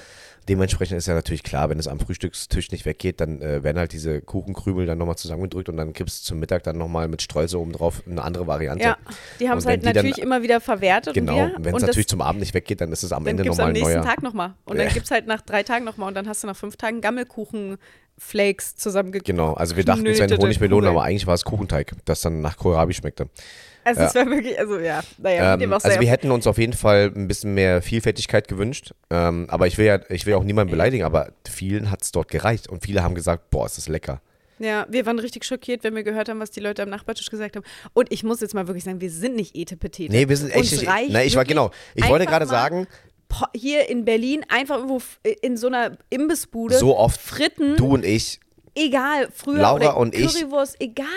dementsprechend 0.49 0.97
ist 0.97 1.07
ja 1.07 1.13
natürlich 1.13 1.43
klar, 1.43 1.69
wenn 1.69 1.79
es 1.79 1.87
am 1.87 1.99
Frühstückstisch 1.99 2.71
nicht 2.71 2.85
weggeht, 2.85 3.21
dann 3.21 3.41
äh, 3.41 3.63
werden 3.63 3.77
halt 3.77 3.93
diese 3.93 4.21
Kuchenkrümel 4.21 4.85
dann 4.85 4.97
nochmal 4.97 5.15
zusammengedrückt 5.15 5.69
und 5.69 5.77
dann 5.77 5.93
gibst 5.93 6.23
du 6.23 6.27
zum 6.29 6.39
Mittag 6.39 6.63
dann 6.63 6.77
nochmal 6.77 7.07
mit 7.07 7.21
Streusel 7.21 7.59
oben 7.59 7.71
drauf 7.71 8.03
eine 8.09 8.21
andere 8.21 8.47
Variante. 8.47 8.83
Ja, 8.83 8.97
die 9.39 9.49
haben 9.49 9.57
es 9.57 9.65
halt 9.65 9.81
die 9.81 9.85
dann- 9.85 9.95
natürlich 9.95 10.19
immer 10.19 10.41
wieder 10.41 10.61
verwertet. 10.61 11.13
Genau, 11.13 11.45
und 11.45 11.65
wenn 11.65 11.75
es 11.75 11.81
natürlich 11.81 12.07
zum 12.07 12.21
Abend 12.21 12.39
nicht 12.41 12.53
weggeht, 12.53 12.81
dann 12.81 12.91
ist 12.91 13.03
es 13.03 13.11
am 13.11 13.23
dann 13.23 13.31
Ende 13.31 13.43
gibt 13.43 13.53
es 13.53 13.57
nochmal 13.57 13.69
am 13.69 13.73
nächsten 13.73 13.93
neuer. 13.93 14.05
Tag 14.05 14.23
nochmal. 14.23 14.53
Und 14.65 14.77
dann 14.77 14.89
gibt 14.89 15.05
es 15.05 15.11
halt 15.11 15.27
nach 15.27 15.41
drei 15.41 15.63
Tagen 15.63 15.85
nochmal. 15.85 16.07
Und 16.09 16.15
dann 16.15 16.27
hast 16.27 16.43
du 16.43 16.47
nach 16.47 16.55
fünf 16.57 16.77
Tagen 16.77 17.01
Gammelkuchen-Flakes 17.01 18.75
zusammengeknüpft. 18.75 19.25
Genau, 19.25 19.53
also 19.53 19.75
wir 19.75 19.83
dachten, 19.85 20.05
es 20.05 20.19
wären 20.19 20.37
Honigmelonen, 20.37 20.89
aber 20.89 21.03
eigentlich 21.03 21.27
war 21.27 21.35
es 21.35 21.43
Kuchenteig, 21.43 21.93
das 22.05 22.21
dann 22.21 22.41
nach 22.41 22.57
Kohlrabi 22.57 22.93
schmeckte. 22.93 23.29
Also 23.85 24.01
es 24.01 24.15
war 24.15 24.25
wirklich, 24.27 24.57
also 24.59 24.79
ja, 24.79 25.01
naja, 25.17 25.57
dem 25.57 25.71
Ähm, 25.71 25.79
also 25.81 25.99
wir 25.99 26.09
hätten 26.09 26.31
uns 26.31 26.47
auf 26.47 26.57
jeden 26.57 26.73
Fall 26.73 27.11
ein 27.15 27.27
bisschen 27.27 27.53
mehr 27.53 27.81
Vielfältigkeit 27.81 28.47
gewünscht. 28.47 28.93
Ähm, 29.09 29.45
aber 29.49 29.67
ich 29.67 29.77
will 29.77 29.85
ja, 29.85 29.99
ich 30.09 30.25
will 30.25 30.35
auch 30.35 30.43
niemanden 30.43 30.71
beleidigen, 30.71 31.03
aber 31.03 31.31
vielen 31.49 31.91
hat 31.91 32.01
es 32.01 32.11
dort 32.11 32.29
gereicht. 32.29 32.67
Und 32.69 32.83
viele 32.83 33.03
haben 33.03 33.15
gesagt, 33.15 33.49
boah, 33.49 33.65
ist 33.65 33.77
das 33.77 33.87
lecker. 33.87 34.21
Ja, 34.59 34.85
wir 34.89 35.05
waren 35.05 35.19
richtig 35.19 35.43
schockiert, 35.45 35.83
wenn 35.83 35.95
wir 35.95 36.03
gehört 36.03 36.29
haben, 36.29 36.39
was 36.39 36.51
die 36.51 36.59
Leute 36.59 36.83
am 36.83 36.89
Nachbartisch 36.89 37.29
gesagt 37.29 37.55
haben. 37.55 37.65
Und 37.93 38.11
ich 38.11 38.23
muss 38.23 38.39
jetzt 38.39 38.53
mal 38.53 38.67
wirklich 38.67 38.83
sagen, 38.83 39.01
wir 39.01 39.09
sind 39.09 39.35
nicht 39.35 39.55
Etepetete. 39.55 40.11
Nee, 40.13 40.29
wir 40.29 40.37
sind 40.37 40.51
echt 40.51 40.71
nicht. 40.71 40.85
Nein, 40.85 41.27
ich 41.27 41.35
war 41.35 41.43
genau. 41.43 41.71
Ich 41.95 42.07
wollte 42.07 42.25
gerade 42.25 42.45
sagen, 42.45 42.87
hier 43.55 43.89
in 43.89 44.05
Berlin 44.05 44.45
einfach 44.47 44.77
irgendwo 44.77 45.01
in 45.41 45.57
so 45.57 45.67
einer 45.67 45.97
Imbissbude 46.09 46.77
so 46.77 46.95
oft 46.97 47.19
Fritten, 47.19 47.75
du 47.77 47.87
und 47.87 48.05
ich, 48.05 48.39
egal, 48.75 49.27
früher 49.33 49.57
Laura 49.61 49.91
und 49.93 50.13
ich- 50.15 50.31
Currywurst, 50.33 50.75
egal. 50.79 51.07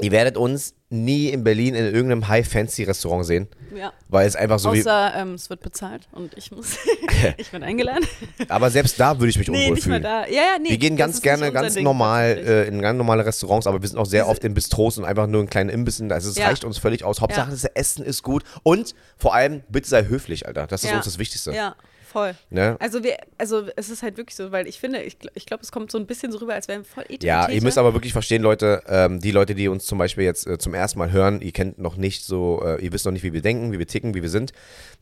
ihr 0.00 0.10
werdet 0.10 0.36
uns 0.36 0.74
nie 0.94 1.28
in 1.28 1.42
Berlin 1.44 1.74
in 1.74 1.84
irgendeinem 1.84 2.28
High-Fancy-Restaurant 2.28 3.26
sehen. 3.26 3.48
Ja. 3.76 3.92
Weil 4.08 4.26
es 4.28 4.36
einfach 4.36 4.58
so 4.58 4.72
wie. 4.72 4.80
Außer 4.80 5.14
ähm, 5.16 5.34
es 5.34 5.50
wird 5.50 5.60
bezahlt 5.60 6.06
und 6.12 6.32
ich 6.36 6.52
muss, 6.52 6.76
ich 7.36 7.50
bin 7.50 7.62
eingeladen. 7.62 8.06
Aber 8.48 8.70
selbst 8.70 8.98
da 9.00 9.18
würde 9.18 9.30
ich 9.30 9.38
mich 9.38 9.48
Nee, 9.48 9.64
unwohl 9.64 9.74
nicht 9.74 9.86
mal 9.86 9.94
fühlen. 9.94 10.02
da. 10.02 10.26
Ja, 10.26 10.34
ja, 10.34 10.58
nee. 10.62 10.70
Wir 10.70 10.78
gehen 10.78 10.96
ganz 10.96 11.20
gerne 11.22 11.50
ganz 11.52 11.74
Ding, 11.74 11.84
normal 11.84 12.38
äh, 12.46 12.68
in 12.68 12.80
ganz 12.80 12.96
normale 12.96 13.26
Restaurants, 13.26 13.66
aber 13.66 13.82
wir 13.82 13.88
sind 13.88 13.98
auch 13.98 14.06
sehr 14.06 14.28
oft 14.28 14.44
in 14.44 14.54
Bistros 14.54 14.96
und 14.98 15.04
einfach 15.04 15.26
nur 15.26 15.40
in 15.40 15.50
kleinen 15.50 15.70
Imbissen. 15.70 16.10
Also 16.12 16.30
es 16.30 16.36
Ja. 16.36 16.46
reicht 16.46 16.64
uns 16.64 16.78
völlig 16.78 17.04
aus. 17.04 17.20
Hauptsache, 17.20 17.46
Ja. 17.48 17.50
das 17.50 17.64
Essen 17.64 18.04
ist 18.04 18.22
gut 18.22 18.44
und 18.62 18.94
vor 19.16 19.34
allem, 19.34 19.62
bitte 19.68 19.88
sei 19.88 20.04
höflich, 20.04 20.46
Alter. 20.46 20.66
Das 20.66 20.84
ist 20.84 20.92
uns 20.92 21.04
das 21.04 21.18
Wichtigste. 21.18 21.52
Ja, 21.52 21.74
voll. 22.14 22.34
Ne? 22.48 22.76
Also 22.78 23.02
wir, 23.02 23.16
also 23.38 23.64
es 23.76 23.90
ist 23.90 24.02
halt 24.02 24.16
wirklich 24.16 24.36
so, 24.36 24.52
weil 24.52 24.68
ich 24.68 24.78
finde, 24.78 25.02
ich, 25.02 25.18
ich 25.34 25.46
glaube, 25.46 25.62
es 25.62 25.72
kommt 25.72 25.90
so 25.90 25.98
ein 25.98 26.06
bisschen 26.06 26.30
so 26.32 26.38
rüber, 26.38 26.54
als 26.54 26.68
wären 26.68 26.82
wir 26.82 26.84
voll 26.86 27.02
Etepetete. 27.04 27.26
Ja, 27.26 27.48
ihr 27.48 27.60
müsst 27.62 27.76
aber 27.76 27.92
wirklich 27.92 28.12
verstehen, 28.12 28.40
Leute, 28.40 28.82
ähm, 28.86 29.20
die 29.20 29.32
Leute, 29.32 29.54
die 29.54 29.68
uns 29.68 29.84
zum 29.84 29.98
Beispiel 29.98 30.24
jetzt 30.24 30.46
äh, 30.46 30.56
zum 30.56 30.74
ersten 30.74 30.98
Mal 31.00 31.10
hören, 31.10 31.40
ihr 31.42 31.52
kennt 31.52 31.78
noch 31.78 31.96
nicht 31.96 32.24
so, 32.24 32.62
äh, 32.64 32.82
ihr 32.82 32.92
wisst 32.92 33.04
noch 33.04 33.12
nicht, 33.12 33.24
wie 33.24 33.32
wir 33.32 33.42
denken, 33.42 33.72
wie 33.72 33.78
wir 33.78 33.86
ticken, 33.86 34.14
wie 34.14 34.22
wir 34.22 34.30
sind, 34.30 34.52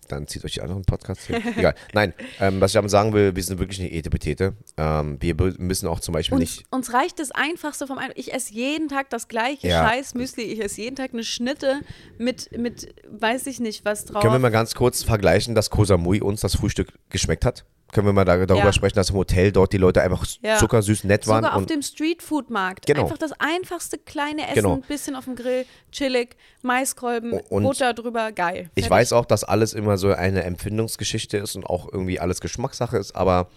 dann 0.09 0.27
zieht 0.27 0.45
euch 0.45 0.55
die 0.55 0.63
anderen 0.63 0.85
Podcasts 0.85 1.27
hier. 1.27 1.37
Egal. 1.57 1.75
Nein, 1.93 2.15
ähm, 2.41 2.61
was 2.61 2.71
ich 2.71 2.75
damit 2.75 2.91
sagen 2.91 3.13
will, 3.13 3.37
wir 3.37 3.43
sind 3.43 3.59
wirklich 3.59 3.79
nicht 3.79 3.93
Etepetete. 3.93 4.55
Ähm, 4.77 5.19
wir 5.21 5.35
müssen 5.59 5.87
auch 5.87 6.01
zum 6.01 6.15
Beispiel 6.15 6.39
Uns, 6.39 6.57
nicht. 6.57 6.65
uns 6.71 6.93
reicht 6.93 7.19
das 7.19 7.31
Einfachste 7.31 7.87
vom 7.87 7.99
Ein 7.99 8.11
Ich 8.15 8.33
esse 8.33 8.53
jeden 8.55 8.89
Tag 8.89 9.11
das 9.11 9.29
gleiche 9.29 9.69
Ja. 9.69 9.87
Scheiß 9.89 10.15
Müsli. 10.15 10.43
Ich 10.45 10.61
esse 10.61 10.81
jeden 10.81 10.97
Tag 10.97 11.13
eine 11.13 11.25
Schnitte 11.25 11.81
mit, 12.19 12.57
mit 12.57 12.95
weiß 13.11 13.47
ich 13.47 13.61
nicht, 13.61 13.85
was 13.85 14.07
drauf. 14.07 14.23
Können 14.23 14.35
wir 14.35 14.39
mal 14.39 14.51
ganz 14.51 14.75
kurz 14.75 15.03
vergleichen, 15.03 15.55
dass 15.55 15.71
Koh 15.71 15.85
Samui 15.85 16.21
uns 16.21 16.41
das 16.41 16.57
Frühstück 16.57 16.89
geschmeckt 17.13 17.45
hat? 17.45 17.65
können 17.95 18.07
wir 18.07 18.15
mal 18.15 18.25
da, 18.25 18.39
darüber 18.47 18.65
Ja. 18.65 18.73
sprechen, 18.73 18.95
dass 18.95 19.11
im 19.11 19.17
Hotel 19.17 19.53
dort 19.53 19.71
die 19.75 19.77
Leute 19.77 20.01
einfach 20.01 20.25
Ja. 20.41 20.57
zuckersüß 20.57 21.05
nett 21.05 21.27
waren. 21.27 21.45
Sogar 21.45 21.59
auf 21.59 21.67
dem 21.67 21.83
Streetfood-Markt. 21.83 22.87
Genau. 22.87 23.03
Einfach 23.03 23.19
das 23.19 23.33
einfachste 23.39 23.99
kleine 23.99 24.45
Essen, 24.45 24.55
Genau. 24.55 24.73
ein 24.77 24.81
bisschen 24.81 25.15
auf 25.15 25.27
dem 25.27 25.37
Grill, 25.37 25.67
chillig, 25.91 26.37
Maiskolben, 26.63 27.33
Und- 27.33 27.65
Butter 27.65 27.93
drüber, 27.93 28.33
geil. 28.33 28.71
Ich 28.77 28.85
Fertig. 28.85 28.91
weiß 28.91 29.13
auch, 29.13 29.27
dass 29.27 29.45
alles 29.45 29.75
immer 29.75 29.99
so 29.99 30.11
eine 30.11 30.43
Empfindungsgeschichte 30.45 31.37
ist 31.37 31.55
und 31.55 31.67
auch 31.67 31.87
irgendwie 31.93 32.19
alles 32.19 32.41
Geschmackssache 32.41 32.97
ist, 32.97 33.15
aber 33.15 33.49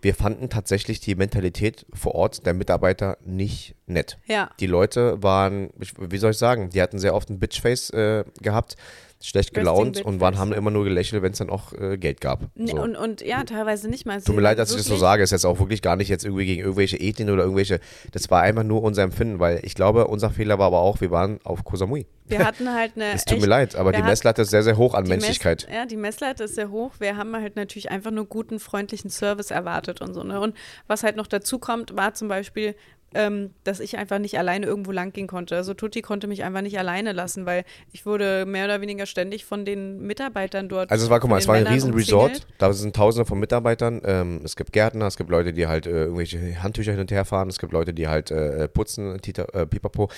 wir 0.00 0.14
fanden 0.14 0.48
tatsächlich 0.48 1.00
die 1.00 1.14
Mentalität 1.14 1.84
vor 1.92 2.14
Ort 2.14 2.46
der 2.46 2.54
Mitarbeiter 2.54 3.18
nicht 3.26 3.74
nett. 3.86 4.16
Ja. 4.24 4.48
Die 4.58 4.66
Leute 4.68 5.22
waren, 5.22 5.68
wie 5.98 6.16
soll 6.16 6.30
ich 6.30 6.38
sagen, 6.38 6.70
die 6.70 6.80
hatten 6.80 6.98
sehr 6.98 7.14
oft 7.14 7.28
ein 7.28 7.38
Bitchface 7.38 7.90
äh, 7.90 8.24
gehabt, 8.40 8.76
schlecht 9.22 9.54
gelaunt 9.54 10.04
und 10.04 10.20
waren, 10.20 10.38
haben 10.38 10.52
immer 10.52 10.70
nur 10.70 10.84
gelächelt, 10.84 11.22
wenn 11.22 11.32
es 11.32 11.38
dann 11.38 11.50
auch 11.50 11.72
äh, 11.72 11.96
Geld 11.96 12.20
gab. 12.20 12.48
So. 12.56 12.80
und, 12.80 12.96
und 12.96 13.20
ja, 13.22 13.44
teilweise 13.44 13.88
nicht 13.88 14.06
mal. 14.06 14.20
Tut 14.20 14.34
mir 14.34 14.42
leid, 14.42 14.58
dass 14.58 14.70
ich 14.70 14.78
das 14.78 14.86
so 14.86 14.96
sage. 14.96 15.22
Ist 15.22 15.30
jetzt 15.30 15.44
auch 15.44 15.58
wirklich 15.58 15.82
gar 15.82 15.96
nicht 15.96 16.08
jetzt 16.08 16.24
irgendwie 16.24 16.46
gegen 16.46 16.62
irgendwelche 16.62 16.98
Ethnien 16.98 17.30
oder 17.30 17.42
irgendwelche. 17.42 17.80
Das 18.12 18.30
war 18.30 18.42
einfach 18.42 18.64
nur 18.64 18.82
unser 18.82 19.02
Empfinden, 19.02 19.38
weil 19.38 19.60
ich 19.62 19.74
glaube, 19.74 20.06
unser 20.06 20.30
Fehler 20.30 20.58
war 20.58 20.66
aber 20.66 20.80
auch, 20.80 21.00
wir 21.00 21.10
waren 21.10 21.38
auf 21.44 21.64
Koh 21.64 21.76
Samui. 21.76 22.06
Wir 22.26 22.38
hatten 22.46 22.72
halt 22.72 22.92
eine. 22.96 23.12
Es 23.12 23.24
tut 23.24 23.34
echt, 23.34 23.42
mir 23.42 23.48
leid, 23.48 23.76
aber 23.76 23.92
die 23.92 24.02
Messlatte 24.02 24.42
ist 24.42 24.50
sehr, 24.50 24.62
sehr 24.62 24.76
hoch 24.76 24.94
an 24.94 25.06
Menschlichkeit. 25.06 25.66
Mess, 25.68 25.76
ja, 25.76 25.86
die 25.86 25.96
Messlatte 25.96 26.44
ist 26.44 26.54
sehr 26.54 26.70
hoch. 26.70 26.92
Wir 26.98 27.16
haben 27.16 27.34
halt 27.34 27.56
natürlich 27.56 27.90
einfach 27.90 28.10
nur 28.10 28.26
guten, 28.26 28.58
freundlichen 28.58 29.10
Service 29.10 29.50
erwartet 29.50 30.00
und 30.00 30.14
so. 30.14 30.22
Ne? 30.22 30.40
Und 30.40 30.56
was 30.86 31.02
halt 31.02 31.16
noch 31.16 31.26
dazu 31.26 31.58
kommt, 31.58 31.96
war 31.96 32.14
zum 32.14 32.28
Beispiel, 32.28 32.74
ähm, 33.14 33.50
dass 33.64 33.80
ich 33.80 33.96
einfach 33.96 34.18
nicht 34.18 34.38
alleine 34.38 34.66
irgendwo 34.66 34.92
lang 34.92 35.12
gehen 35.12 35.26
konnte. 35.26 35.56
Also 35.56 35.74
Tutti 35.74 36.02
konnte 36.02 36.26
mich 36.26 36.44
einfach 36.44 36.62
nicht 36.62 36.78
alleine 36.78 37.12
lassen, 37.12 37.46
weil 37.46 37.64
ich 37.92 38.06
wurde 38.06 38.46
mehr 38.46 38.64
oder 38.64 38.80
weniger 38.80 39.06
ständig 39.06 39.44
von 39.44 39.64
den 39.64 40.00
Mitarbeitern 40.00 40.68
dort. 40.68 40.90
Also 40.90 41.04
es 41.04 41.10
war, 41.10 41.20
guck 41.20 41.30
mal, 41.30 41.38
es 41.38 41.48
war 41.48 41.56
ein 41.56 41.64
Männern 41.64 41.74
riesen 41.74 41.92
umzingelt. 41.92 42.30
Resort. 42.32 42.46
Da 42.58 42.72
sind 42.72 42.96
tausende 42.96 43.26
von 43.26 43.38
Mitarbeitern. 43.38 44.00
Ähm, 44.04 44.40
es 44.44 44.56
gibt 44.56 44.72
Gärtner, 44.72 45.06
es 45.06 45.16
gibt 45.16 45.30
Leute, 45.30 45.52
die 45.52 45.66
halt 45.66 45.86
äh, 45.86 46.04
irgendwelche 46.04 46.62
Handtücher 46.62 46.92
hin 46.92 47.00
und 47.00 47.10
her 47.10 47.24
fahren. 47.24 47.48
Es 47.48 47.58
gibt 47.58 47.72
Leute, 47.72 47.94
die 47.94 48.08
halt 48.08 48.30
äh, 48.30 48.68
putzen, 48.68 49.20
Tita, 49.20 49.44
äh, 49.52 49.66
pipapo. 49.66 50.10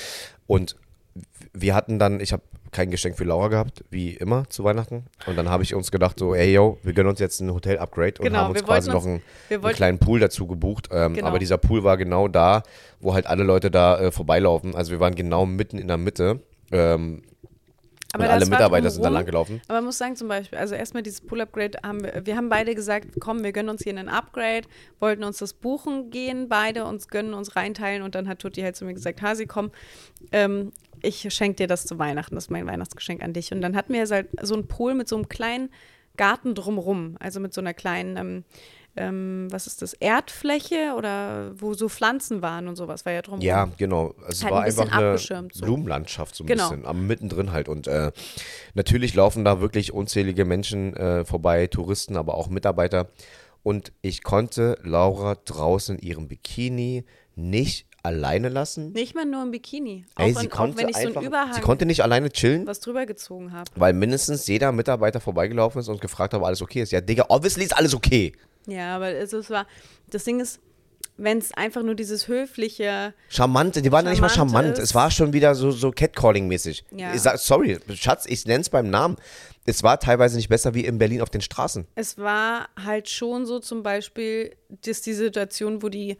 Und 0.47 0.77
wir 1.55 1.75
hatten 1.75 1.99
dann, 1.99 2.21
ich 2.21 2.33
habe 2.33 2.43
kein 2.73 2.91
Geschenk 2.91 3.17
für 3.17 3.23
Laura 3.25 3.47
gehabt, 3.49 3.85
wie 3.91 4.15
immer 4.15 4.49
zu 4.51 4.65
Weihnachten. 4.65 5.05
Und 5.27 5.37
dann 5.37 5.49
habe 5.49 5.63
ich 5.63 5.75
uns 5.77 5.93
gedacht, 5.93 6.19
so, 6.19 6.35
ey, 6.35 6.53
yo, 6.53 6.79
wir 6.83 6.93
gönnen 6.93 7.11
uns 7.11 7.21
jetzt 7.21 7.41
ein 7.41 7.53
Hotel-Upgrade 7.55 8.15
und 8.19 8.25
Genau, 8.25 8.39
haben 8.41 8.51
uns 8.51 8.59
wir 8.61 8.65
quasi 8.67 8.91
wollten 8.91 8.97
noch 8.99 9.05
uns- 9.05 9.07
einen, 9.07 9.23
wir 9.49 9.55
einen 9.57 9.63
wollten- 9.63 9.77
kleinen 9.77 9.99
Pool 10.01 10.19
dazu 10.19 10.47
gebucht. 10.49 10.89
Ähm, 10.91 11.15
Genau. 11.15 11.29
Aber 11.29 11.39
dieser 11.39 11.57
Pool 11.59 11.85
war 11.85 11.97
genau 11.97 12.27
da, 12.27 12.65
wo 12.99 13.15
halt 13.15 13.27
alle 13.27 13.45
Leute 13.45 13.71
da 13.71 14.01
äh, 14.01 14.11
vorbeilaufen. 14.11 14.75
Also 14.75 14.91
wir 14.91 14.99
waren 14.99 15.15
genau 15.15 15.47
mitten 15.47 15.79
in 15.79 15.87
der 15.87 15.99
Mitte. 15.99 16.41
Ähm, 16.73 17.23
Aber 18.13 18.25
und 18.25 18.31
alle 18.31 18.47
Mitarbeiter 18.47 18.91
sind 18.91 19.05
da 19.05 19.09
lang 19.09 19.25
gelaufen. 19.27 19.61
Aber 19.69 19.79
man 19.79 19.85
muss 19.85 19.99
sagen, 19.99 20.17
zum 20.17 20.27
Beispiel, 20.27 20.59
also 20.59 20.75
erstmal 20.75 21.05
dieses 21.05 21.21
Pool-Upgrade 21.21 21.79
haben 21.85 22.03
wir, 22.03 22.27
wir 22.27 22.37
haben 22.37 22.49
beide 22.49 22.75
gesagt, 22.75 23.07
komm, 23.21 23.45
wir 23.45 23.53
gönnen 23.53 23.69
uns 23.69 23.83
hier 23.85 23.93
einen 23.97 24.09
Upgrade, 24.09 24.67
wollten 24.99 25.23
uns 25.23 25.39
das 25.39 25.53
buchen 25.53 26.11
gehen, 26.11 26.49
beide 26.49 26.85
uns 26.87 27.07
gönnen, 27.07 27.35
uns 27.35 27.55
reinteilen 27.55 28.03
und 28.03 28.17
dann 28.17 28.27
hat 28.29 28.41
Tutti 28.41 28.63
halt 28.63 28.75
zu 28.75 28.85
mir 28.85 28.95
gesagt, 28.95 29.23
Hasi, 29.23 29.47
komm, 29.47 29.71
ähm, 30.33 30.73
ich 31.05 31.33
schenke 31.35 31.57
dir 31.57 31.67
das 31.67 31.87
zu 31.87 31.99
Weihnachten, 31.99 32.35
das 32.35 32.45
ist 32.45 32.51
mein 32.51 32.67
Weihnachtsgeschenk 32.67 33.23
an 33.23 33.33
dich. 33.33 33.53
Und 33.53 33.61
dann 33.61 33.77
hatten 33.77 33.93
wir 33.93 34.01
jetzt 34.01 34.13
halt 34.13 34.29
so 34.43 34.55
einen 34.55 34.67
Pool 34.67 34.95
mit 34.95 35.09
so 35.09 35.17
einem 35.17 35.29
kleinen 35.29 35.71
Garten 36.17 36.55
drumrum, 36.55 37.17
also 37.21 37.41
mit 37.41 37.53
so 37.53 37.61
einer 37.61 37.75
kleinen, 37.75 38.17
ähm, 38.17 38.45
ähm, 38.97 39.49
was 39.51 39.67
ist 39.67 39.83
das, 39.83 39.95
Erdfläche 39.95 40.95
oder 40.97 41.53
wo 41.61 41.75
so 41.75 41.89
Pflanzen 41.89 42.41
waren 42.43 42.69
und 42.69 42.77
sowas, 42.77 43.05
war 43.05 43.13
ja 43.13 43.23
drumrum. 43.23 43.45
Ja, 43.45 43.69
genau. 43.77 44.15
Es 44.29 44.45
Halt 44.45 44.53
war 44.53 44.61
ein 44.61 44.67
einfach 44.67 44.93
eine 44.93 45.19
so. 45.19 45.65
Blumenlandschaft 45.65 46.37
so 46.37 46.45
ein 46.45 46.47
Genau. 46.47 46.69
bisschen, 46.71 46.87
am 46.87 47.07
mittendrin 47.07 47.51
halt. 47.53 47.69
Und 47.69 47.89
äh, 47.89 48.13
natürlich 48.75 49.15
laufen 49.15 49.45
da 49.45 49.61
wirklich 49.61 49.93
unzählige 49.93 50.45
Menschen 50.45 50.95
äh, 50.97 51.25
vorbei, 51.25 51.67
Touristen, 51.67 52.17
aber 52.17 52.35
auch 52.35 52.49
Mitarbeiter. 52.49 53.09
Und 53.65 53.93
ich 54.03 54.23
konnte 54.23 54.79
Laura 54.85 55.37
draußen 55.45 55.99
in 55.99 56.07
ihrem 56.07 56.29
Bikini 56.29 57.05
nicht 57.35 57.87
alleine 58.05 58.49
lassen. 58.49 58.93
Nicht 58.93 59.15
mal 59.15 59.25
nur 59.25 59.43
im 59.43 59.51
Bikini, 59.51 60.05
auch, 60.15 60.23
Ey, 60.23 60.29
in, 60.31 60.35
sie 60.37 60.47
auch 60.51 60.57
konnte 60.57 60.79
wenn 60.79 60.89
ich 60.91 60.97
so 60.97 61.03
einfach, 61.09 61.21
einen 61.21 61.29
Überhang 61.29 61.53
sie 61.55 61.61
konnte 61.61 61.87
nicht 61.87 62.03
alleine 62.03 62.31
chillen, 62.31 62.67
was 62.67 62.81
drüber 62.81 63.07
gezogen 63.07 63.53
habe. 63.53 63.71
weil 63.77 63.93
mindestens 63.95 64.47
jeder 64.47 64.71
Mitarbeiter 64.73 65.21
vorbeigelaufen 65.21 65.81
ist 65.81 65.89
und 65.89 66.01
gefragt 66.01 66.35
hat, 66.35 66.41
ob 66.41 66.47
alles 66.47 66.63
okay 66.63 66.83
ist. 66.83 66.93
Ja, 66.93 67.01
Digga, 67.01 67.27
obviously 67.29 67.65
ist 67.65 67.77
alles 67.77 67.95
okay. 67.95 68.33
Ja, 68.67 68.97
aber 68.97 69.09
es, 69.11 69.33
es 69.33 69.51
war, 69.51 69.67
das 70.11 70.25
Ding 70.25 70.41
ist, 70.41 70.61
wenn 71.17 71.39
es 71.39 71.53
einfach 71.55 71.83
nur 71.83 71.95
dieses 71.95 72.27
höfliche, 72.29 73.15
Charmant, 73.29 73.77
die 73.77 73.93
waren 73.93 74.05
ja 74.05 74.11
nicht 74.11 74.21
mal 74.21 74.29
Charmant 74.29 74.53
charmant. 74.53 74.79
ist- 74.79 74.85
Es 74.85 74.95
war 74.95 75.11
schon 75.11 75.33
wieder 75.33 75.55
so, 75.55 75.71
so 75.71 75.91
Catcalling-mäßig. 75.91 76.83
Ja. 76.91 77.15
Ich 77.15 77.21
sag, 77.21 77.39
sorry, 77.39 77.79
Schatz, 77.95 78.25
ich 78.27 78.45
nenn's 78.47 78.69
beim 78.69 78.91
Namen. 78.91 79.17
Es 79.67 79.83
war 79.83 79.99
teilweise 80.01 80.37
nicht 80.37 80.49
besser 80.49 80.75
wie 80.75 80.85
in 80.85 80.99
Berlin 80.99 81.23
auf 81.23 81.31
den 81.31 81.41
Straßen. 81.41 81.87
es 81.95 82.19
war 82.19 82.69
halt 82.85 83.09
schon 83.09 83.47
so 83.47 83.61
zum 83.61 83.83
Beispiel, 83.83 84.55
dass 84.85 85.01
die 85.03 85.15
Situation, 85.15 85.83
wo 85.83 85.89
die, 85.89 86.19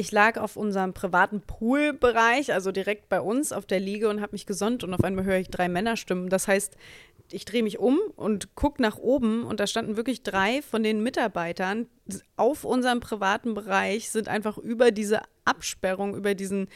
ich 0.00 0.12
lag 0.12 0.38
auf 0.38 0.56
unserem 0.56 0.94
privaten 0.94 1.42
Poolbereich, 1.42 2.54
also 2.54 2.72
direkt 2.72 3.10
bei 3.10 3.20
uns 3.20 3.52
auf 3.52 3.66
der 3.66 3.80
Liege 3.80 4.08
und 4.08 4.22
habe 4.22 4.32
mich 4.32 4.46
gesonnt 4.46 4.82
und 4.82 4.94
auf 4.94 5.04
einmal 5.04 5.26
höre 5.26 5.36
ich 5.36 5.50
drei 5.50 5.68
Männerstimmen. 5.68 6.30
Das 6.30 6.48
heißt, 6.48 6.74
ich 7.30 7.44
drehe 7.44 7.62
mich 7.62 7.78
um 7.78 7.98
und 8.16 8.54
gucke 8.54 8.80
nach 8.80 8.96
oben 8.96 9.44
und 9.44 9.60
da 9.60 9.66
standen 9.66 9.98
wirklich 9.98 10.22
drei 10.22 10.62
von 10.62 10.82
den 10.82 11.02
Mitarbeitern 11.02 11.86
auf 12.36 12.64
unserem 12.64 13.00
privaten 13.00 13.52
Bereich, 13.52 14.08
sind 14.08 14.26
einfach 14.26 14.56
über 14.56 14.90
diese 14.90 15.20
Absperrung, 15.44 16.16
über 16.16 16.34
diesen, 16.34 16.68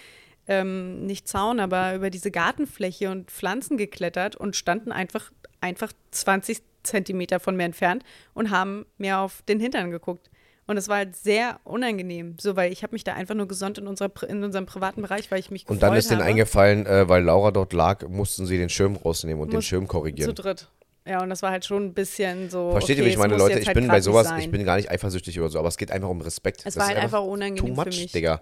ähm, 0.47 1.07
nicht 1.07 1.27
Zaun, 1.27 1.61
aber 1.61 1.95
über 1.95 2.11
diese 2.11 2.31
Gartenfläche 2.31 3.11
und 3.11 3.31
Pflanzen 3.31 3.79
geklettert 3.79 4.37
und 4.37 4.55
standen 4.55 4.93
einfach, 4.93 5.33
einfach 5.63 5.95
20 6.11 6.61
Zentimeter 6.83 7.41
von 7.41 7.57
mir 7.57 7.65
entfernt 7.65 8.05
und 8.35 8.51
haben 8.51 8.85
mir 8.99 9.19
auf 9.21 9.41
den 9.49 9.61
Hintern 9.61 9.91
geguckt. 9.91 10.29
Und 10.67 10.77
es 10.79 10.89
war 10.89 10.97
halt 10.97 11.15
sehr 11.15 11.61
unangenehm, 11.65 12.37
so 12.41 12.57
weil 12.57 12.73
ich 12.73 12.83
habe 12.83 12.95
mich 12.95 13.05
da 13.05 13.13
einfach 13.15 13.35
nur 13.35 13.47
gesonnt 13.49 13.77
in, 13.79 13.87
unserer, 13.87 14.11
in 14.29 14.43
unserem 14.43 14.65
privaten 14.67 15.03
Bereich, 15.03 15.31
weil 15.31 15.39
ich 15.41 15.51
mich 15.51 15.69
Und 15.69 15.83
dann 15.83 15.95
ist 15.95 16.11
denen 16.11 16.21
habe. 16.21 16.31
eingefallen, 16.31 16.87
äh, 16.87 17.07
weil 17.09 17.23
Laura 17.23 17.51
dort 17.51 17.73
lag, 17.75 18.09
mussten 18.09 18.47
sie 18.47 18.57
den 18.57 18.71
Schirm 18.71 18.97
rausnehmen 18.97 19.43
und 19.43 19.49
den 19.53 19.57
Muss- 19.59 19.65
Schirm 19.67 19.85
Zu 19.85 19.89
korrigieren. 19.89 20.35
dritt. 20.35 20.69
Ja, 21.07 21.23
und 21.23 21.29
das 21.29 21.43
war 21.43 21.51
halt 21.51 21.67
schon 21.67 21.85
ein 21.85 21.93
bisschen 21.93 22.49
so. 22.49 22.71
Versteht 22.71 22.97
ihr, 22.97 23.03
okay, 23.03 23.11
wie 23.11 23.13
ich 23.13 23.19
meine, 23.19 23.37
Leute? 23.37 23.59
Ich 23.59 23.67
halt 23.67 23.75
bin 23.75 23.89
bei 23.89 24.01
sowas, 24.01 24.29
sein. 24.29 24.41
ich 24.41 24.51
bin 24.51 24.65
gar 24.65 24.77
nicht 24.77 24.91
eifersüchtig 24.91 25.39
oder 25.39 25.51
so, 25.51 25.59
aber 25.59 25.69
es 25.69 25.77
geht 25.77 25.91
einfach 25.91 26.09
um 26.09 26.23
Respekt. 26.23 26.61
Es 26.61 26.75
Das 26.75 26.77
war 26.79 26.87
halt 26.87 26.97
einfach 26.97 27.23
unangenehm 27.23 27.75
Too 27.75 27.83
für 27.83 27.89
much, 27.91 28.01
mich. 28.01 28.13
Digga. 28.13 28.41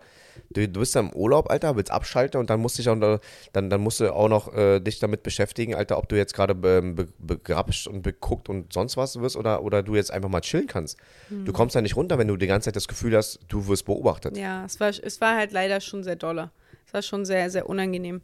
Du, 0.51 0.69
du 0.69 0.79
bist 0.79 0.95
da 0.95 1.01
im 1.01 1.13
Urlaub, 1.13 1.51
Alter, 1.51 1.75
willst 1.75 1.91
abschalten 1.91 2.39
und 2.39 2.51
dann 2.51 2.61
musst 2.61 2.79
dich 2.79 2.89
auch 2.89 3.19
dann, 3.53 3.69
dann 3.69 3.81
musst 3.81 3.99
du 3.99 4.15
auch 4.15 4.29
noch 4.29 4.55
äh, 4.55 4.79
dich 4.79 5.01
damit 5.01 5.25
beschäftigen, 5.25 5.75
Alter, 5.75 5.99
ob 5.99 6.09
du 6.09 6.17
jetzt 6.17 6.35
gerade 6.35 6.55
be, 6.55 6.81
be, 6.83 7.09
begrapscht 7.19 7.89
und 7.89 8.03
beguckt 8.03 8.49
und 8.49 8.73
sonst 8.73 8.97
was 8.97 9.19
wirst 9.21 9.37
oder, 9.37 9.65
oder 9.65 9.83
du 9.83 9.97
jetzt 9.97 10.13
einfach 10.13 10.29
mal 10.29 10.41
chillen 10.41 10.69
kannst. 10.69 10.99
Hm. 11.29 11.45
Du 11.45 11.53
kommst 11.53 11.75
da 11.75 11.83
nicht 11.83 11.97
runter, 11.97 12.17
wenn 12.17 12.29
du 12.29 12.37
die 12.37 12.47
ganze 12.47 12.67
Zeit 12.67 12.77
das 12.77 12.87
Gefühl 12.87 13.17
hast, 13.17 13.41
du 13.49 13.67
wirst 13.67 13.87
beobachtet. 13.87 14.37
Ja, 14.37 14.65
es 14.65 14.79
war, 14.79 14.91
es 14.91 15.21
war 15.21 15.37
halt 15.37 15.51
leider 15.51 15.81
schon 15.81 16.05
sehr 16.05 16.17
dolle. 16.17 16.53
Es 16.87 16.95
war 16.95 17.03
schon 17.03 17.25
sehr, 17.25 17.51
sehr 17.51 17.69
unangenehm. 17.69 18.21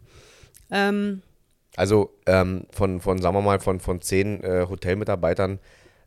Ähm, 0.70 1.22
Also 1.78 2.10
ähm, 2.26 2.64
von, 2.70 3.00
von, 3.00 3.22
sagen 3.22 3.36
wir 3.36 3.40
mal, 3.42 3.60
von, 3.60 3.78
von 3.78 4.00
zehn 4.00 4.42
äh, 4.42 4.66
Hotelmitarbeitern 4.68 5.60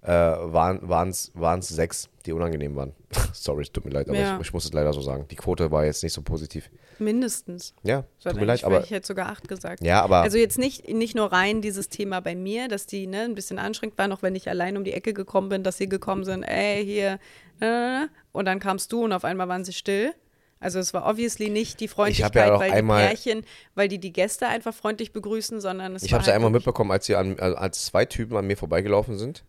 äh, 0.04 0.10
waren 0.12 1.10
es 1.10 1.32
sechs, 1.70 2.10
die 2.26 2.34
unangenehm 2.34 2.76
waren. 2.76 2.94
Sorry, 3.34 3.62
es 3.62 3.72
tut 3.72 3.86
mir 3.86 3.92
leid, 3.92 4.10
aber 4.10 4.18
Ja. 4.20 4.36
ich, 4.36 4.48
ich 4.48 4.54
muss 4.54 4.66
es 4.66 4.74
leider 4.74 4.92
so 4.92 5.00
sagen. 5.02 5.28
Die 5.32 5.36
Quote 5.36 5.72
war 5.72 5.86
jetzt 5.86 6.04
nicht 6.04 6.12
so 6.14 6.22
positiv. 6.24 6.70
mindestens. 7.00 7.74
Ja, 7.84 8.04
So 8.20 8.32
tut 8.32 8.40
mir 8.40 8.46
leid, 8.48 8.64
aber 8.64 8.84
ich 8.84 8.92
hätte 8.92 9.08
sogar 9.08 9.30
acht 9.30 9.48
gesagt. 9.48 9.82
ja, 9.84 10.02
aber 10.02 10.18
Also 10.22 10.38
jetzt 10.38 10.58
nicht, 10.58 10.90
nicht 10.90 11.16
nur 11.16 11.32
rein 11.32 11.62
dieses 11.62 11.88
Thema 11.88 12.20
bei 12.20 12.36
mir, 12.36 12.68
dass 12.68 12.86
die 12.86 13.08
ne, 13.08 13.22
ein 13.22 13.36
bisschen 13.36 13.58
anstrengend 13.60 13.98
waren, 13.98 14.12
auch 14.12 14.22
wenn 14.24 14.36
ich 14.36 14.50
allein 14.50 14.76
um 14.76 14.84
die 14.84 14.94
Ecke 14.94 15.14
gekommen 15.14 15.50
bin, 15.50 15.64
dass 15.64 15.78
sie 15.78 15.88
gekommen 15.88 16.26
sind, 16.26 16.44
ey, 16.44 16.84
hier, 16.86 17.20
äh, 17.62 18.08
und 18.34 18.46
dann 18.46 18.60
kamst 18.60 18.92
du 18.92 19.04
und 19.06 19.14
auf 19.14 19.24
einmal 19.24 19.48
waren 19.48 19.64
sie 19.64 19.74
still. 19.74 20.14
Also 20.62 20.80
es 20.80 20.94
war 20.94 21.10
obviously 21.10 21.50
nicht 21.50 21.80
die 21.80 21.88
Freundlichkeit, 21.88 22.36
ja 22.36 22.58
einmal- 22.60 23.02
die 23.02 23.08
Pärchen, 23.08 23.46
weil 23.76 23.88
die 23.88 23.98
die 24.00 24.14
Gäste 24.14 24.48
einfach 24.48 24.74
freundlich 24.74 25.12
begrüßen, 25.12 25.60
sondern 25.60 25.96
es 25.96 26.04
ich 26.04 26.14
habe 26.14 26.22
es 26.22 26.28
ja 26.28 26.34
halt 26.34 26.38
einmal 26.38 26.52
mitbekommen, 26.52 26.92
als, 26.92 27.08
sie 27.08 27.16
an, 27.16 27.38
äh, 27.38 27.42
als 27.42 27.86
zwei 27.86 28.06
Typen 28.06 28.38
an 28.38 28.46
mir 28.46 28.56
vorbeigelaufen 28.56 29.18
sind, 29.18 29.44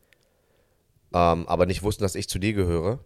ähm, 1.14 1.46
aber 1.46 1.66
nicht 1.66 1.82
wussten, 1.82 2.02
dass 2.02 2.14
ich 2.14 2.28
zu 2.28 2.38
dir 2.38 2.54
gehöre 2.54 2.98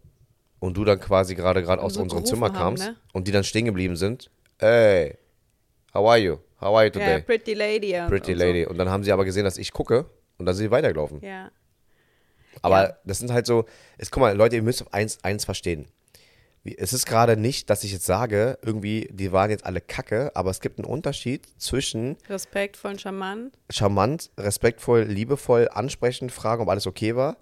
und 0.61 0.77
du 0.77 0.85
dann 0.85 1.01
quasi 1.01 1.35
gerade 1.35 1.63
gerade 1.63 1.83
aus 1.83 1.95
so 1.95 2.01
unserem 2.01 2.25
Zimmer 2.25 2.47
haben, 2.47 2.55
kamst 2.55 2.85
ne? 2.85 2.97
und 3.13 3.27
die 3.27 3.33
dann 3.33 3.45
stehen 3.45 3.65
geblieben 3.65 3.97
sind. 3.97 4.31
Ey, 4.59 5.19
how 5.93 6.09
are 6.09 6.19
you? 6.19 6.37
How 6.61 6.75
are 6.77 6.85
you 6.85 6.91
today? 6.91 7.21
Pretty 7.23 7.55
Lady. 7.55 7.99
Und, 7.99 8.07
Pretty 8.09 8.33
und 8.33 8.39
Lady. 8.39 8.67
Und 8.67 8.79
dann 8.79 8.89
haben 8.89 9.03
sie 9.05 9.13
aber 9.13 9.25
gesehen, 9.25 9.45
dass 9.45 9.59
ich 9.59 9.73
gucke 9.73 10.07
und 10.39 10.47
dann 10.47 10.55
sind 10.55 10.67
sie 10.67 10.71
weitergelaufen. 10.71 11.21
So. 11.21 11.27
Ja. 11.27 11.51
Aber 12.63 12.83
Ja. 12.89 12.97
das 13.05 13.19
sind 13.19 13.33
halt 13.33 13.47
so, 13.47 13.67
es, 13.99 14.11
guck 14.11 14.21
mal, 14.23 14.35
Leute, 14.37 14.57
ihr 14.57 14.63
müsst 14.63 14.85
eins, 14.95 15.23
eins 15.25 15.45
verstehen. 15.45 15.89
Es 16.75 16.93
ist 16.93 17.07
gerade 17.07 17.37
nicht, 17.37 17.71
dass 17.71 17.85
ich 17.85 17.93
jetzt 17.93 18.07
sage, 18.07 18.59
irgendwie, 18.63 19.09
die 19.13 19.33
waren 19.33 19.51
jetzt 19.51 19.65
alle 19.67 19.81
kacke, 19.81 20.33
aber 20.35 20.51
es 20.51 20.61
gibt 20.61 20.79
einen 20.79 20.87
Unterschied 20.87 21.43
zwischen 21.59 22.17
Respektvoll 22.29 22.93
und 22.93 23.01
charmant. 23.01 23.55
charmant, 23.71 24.31
respektvoll, 24.39 25.03
liebevoll, 25.03 25.69
ansprechend, 25.73 26.33
fragen, 26.33 26.63
ob 26.63 26.69
alles 26.69 26.87
okay 26.87 27.15
war, 27.15 27.37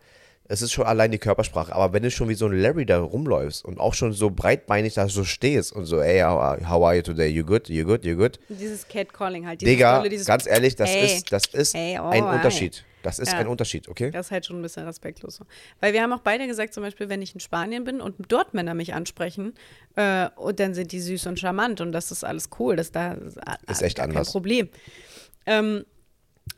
es 0.47 0.61
ist 0.61 0.73
schon 0.73 0.85
allein 0.85 1.11
die 1.11 1.19
Körpersprache. 1.19 1.75
Aber 1.75 1.93
wenn 1.93 2.03
du 2.03 2.11
schon 2.11 2.29
wie 2.29 2.35
so 2.35 2.47
ein 2.47 2.53
Larry 2.53 2.85
da 2.85 3.01
rumläufst 3.01 3.65
und 3.65 3.81
auch 3.81 3.95
schon 3.95 4.13
so 4.13 4.31
breitbeinig 4.31 4.95
da 4.95 5.09
so 5.09 5.25
stehst 5.25 5.73
und 5.73 5.87
so, 5.87 6.01
ey, 6.01 6.21
how, 6.21 6.59
how 6.69 6.85
are 6.85 6.97
you 6.97 7.03
today? 7.03 7.29
You 7.29 7.45
good? 7.45 7.69
You 7.69 7.85
good? 7.85 8.05
You 8.05 8.17
good? 8.17 8.39
Dieses 8.49 8.87
Catcalling 8.87 9.47
halt. 9.47 9.63
Dieses 9.63 9.75
Digga, 9.75 10.03
dieses 10.03 10.27
ganz 10.27 10.47
ehrlich, 10.47 10.77
das 10.77 10.91
Ey. 10.91 11.07
ist, 11.07 11.33
das 11.33 11.47
ist 11.47 11.75
Ey, 11.75 11.99
oh, 11.99 12.09
ein. 12.09 12.25
Unterschied. 12.25 12.85
Das 13.05 13.19
ist 13.21 13.31
Ja. 13.33 13.39
ein 13.39 13.47
Unterschied, 13.47 13.89
okay? 13.89 14.11
Das 14.11 14.27
ist 14.27 14.33
halt 14.33 14.47
schon 14.47 14.59
ein 14.59 14.63
bisschen 14.63 14.85
respektlos. 14.87 15.41
Weil 15.81 15.93
wir 15.93 16.03
haben 16.03 16.13
auch 16.13 16.21
beide 16.23 16.47
gesagt, 16.49 16.75
zum 16.75 16.83
Beispiel, 16.83 17.09
wenn 17.09 17.23
ich 17.23 17.35
in 17.35 17.41
Spanien 17.41 17.85
bin 17.85 18.01
und 18.01 18.17
dort 18.29 18.55
Männer 18.55 18.75
mich 18.75 18.95
ansprechen, 18.95 19.55
äh, 19.95 20.29
und 20.37 20.59
dann 20.59 20.75
sind 20.75 20.91
die 20.91 21.01
süß 21.01 21.27
und 21.27 21.39
charmant 21.39 21.81
und 21.81 21.93
das 21.93 22.11
ist 22.11 22.25
alles 22.25 22.49
cool. 22.59 22.75
Das 22.77 22.91
da 22.91 23.13
Ist 23.69 23.83
echt 23.83 23.99
gar 23.99 24.05
anders. 24.09 24.27
kein 24.29 24.33
Problem. 24.33 24.69
Ähm, 25.47 25.85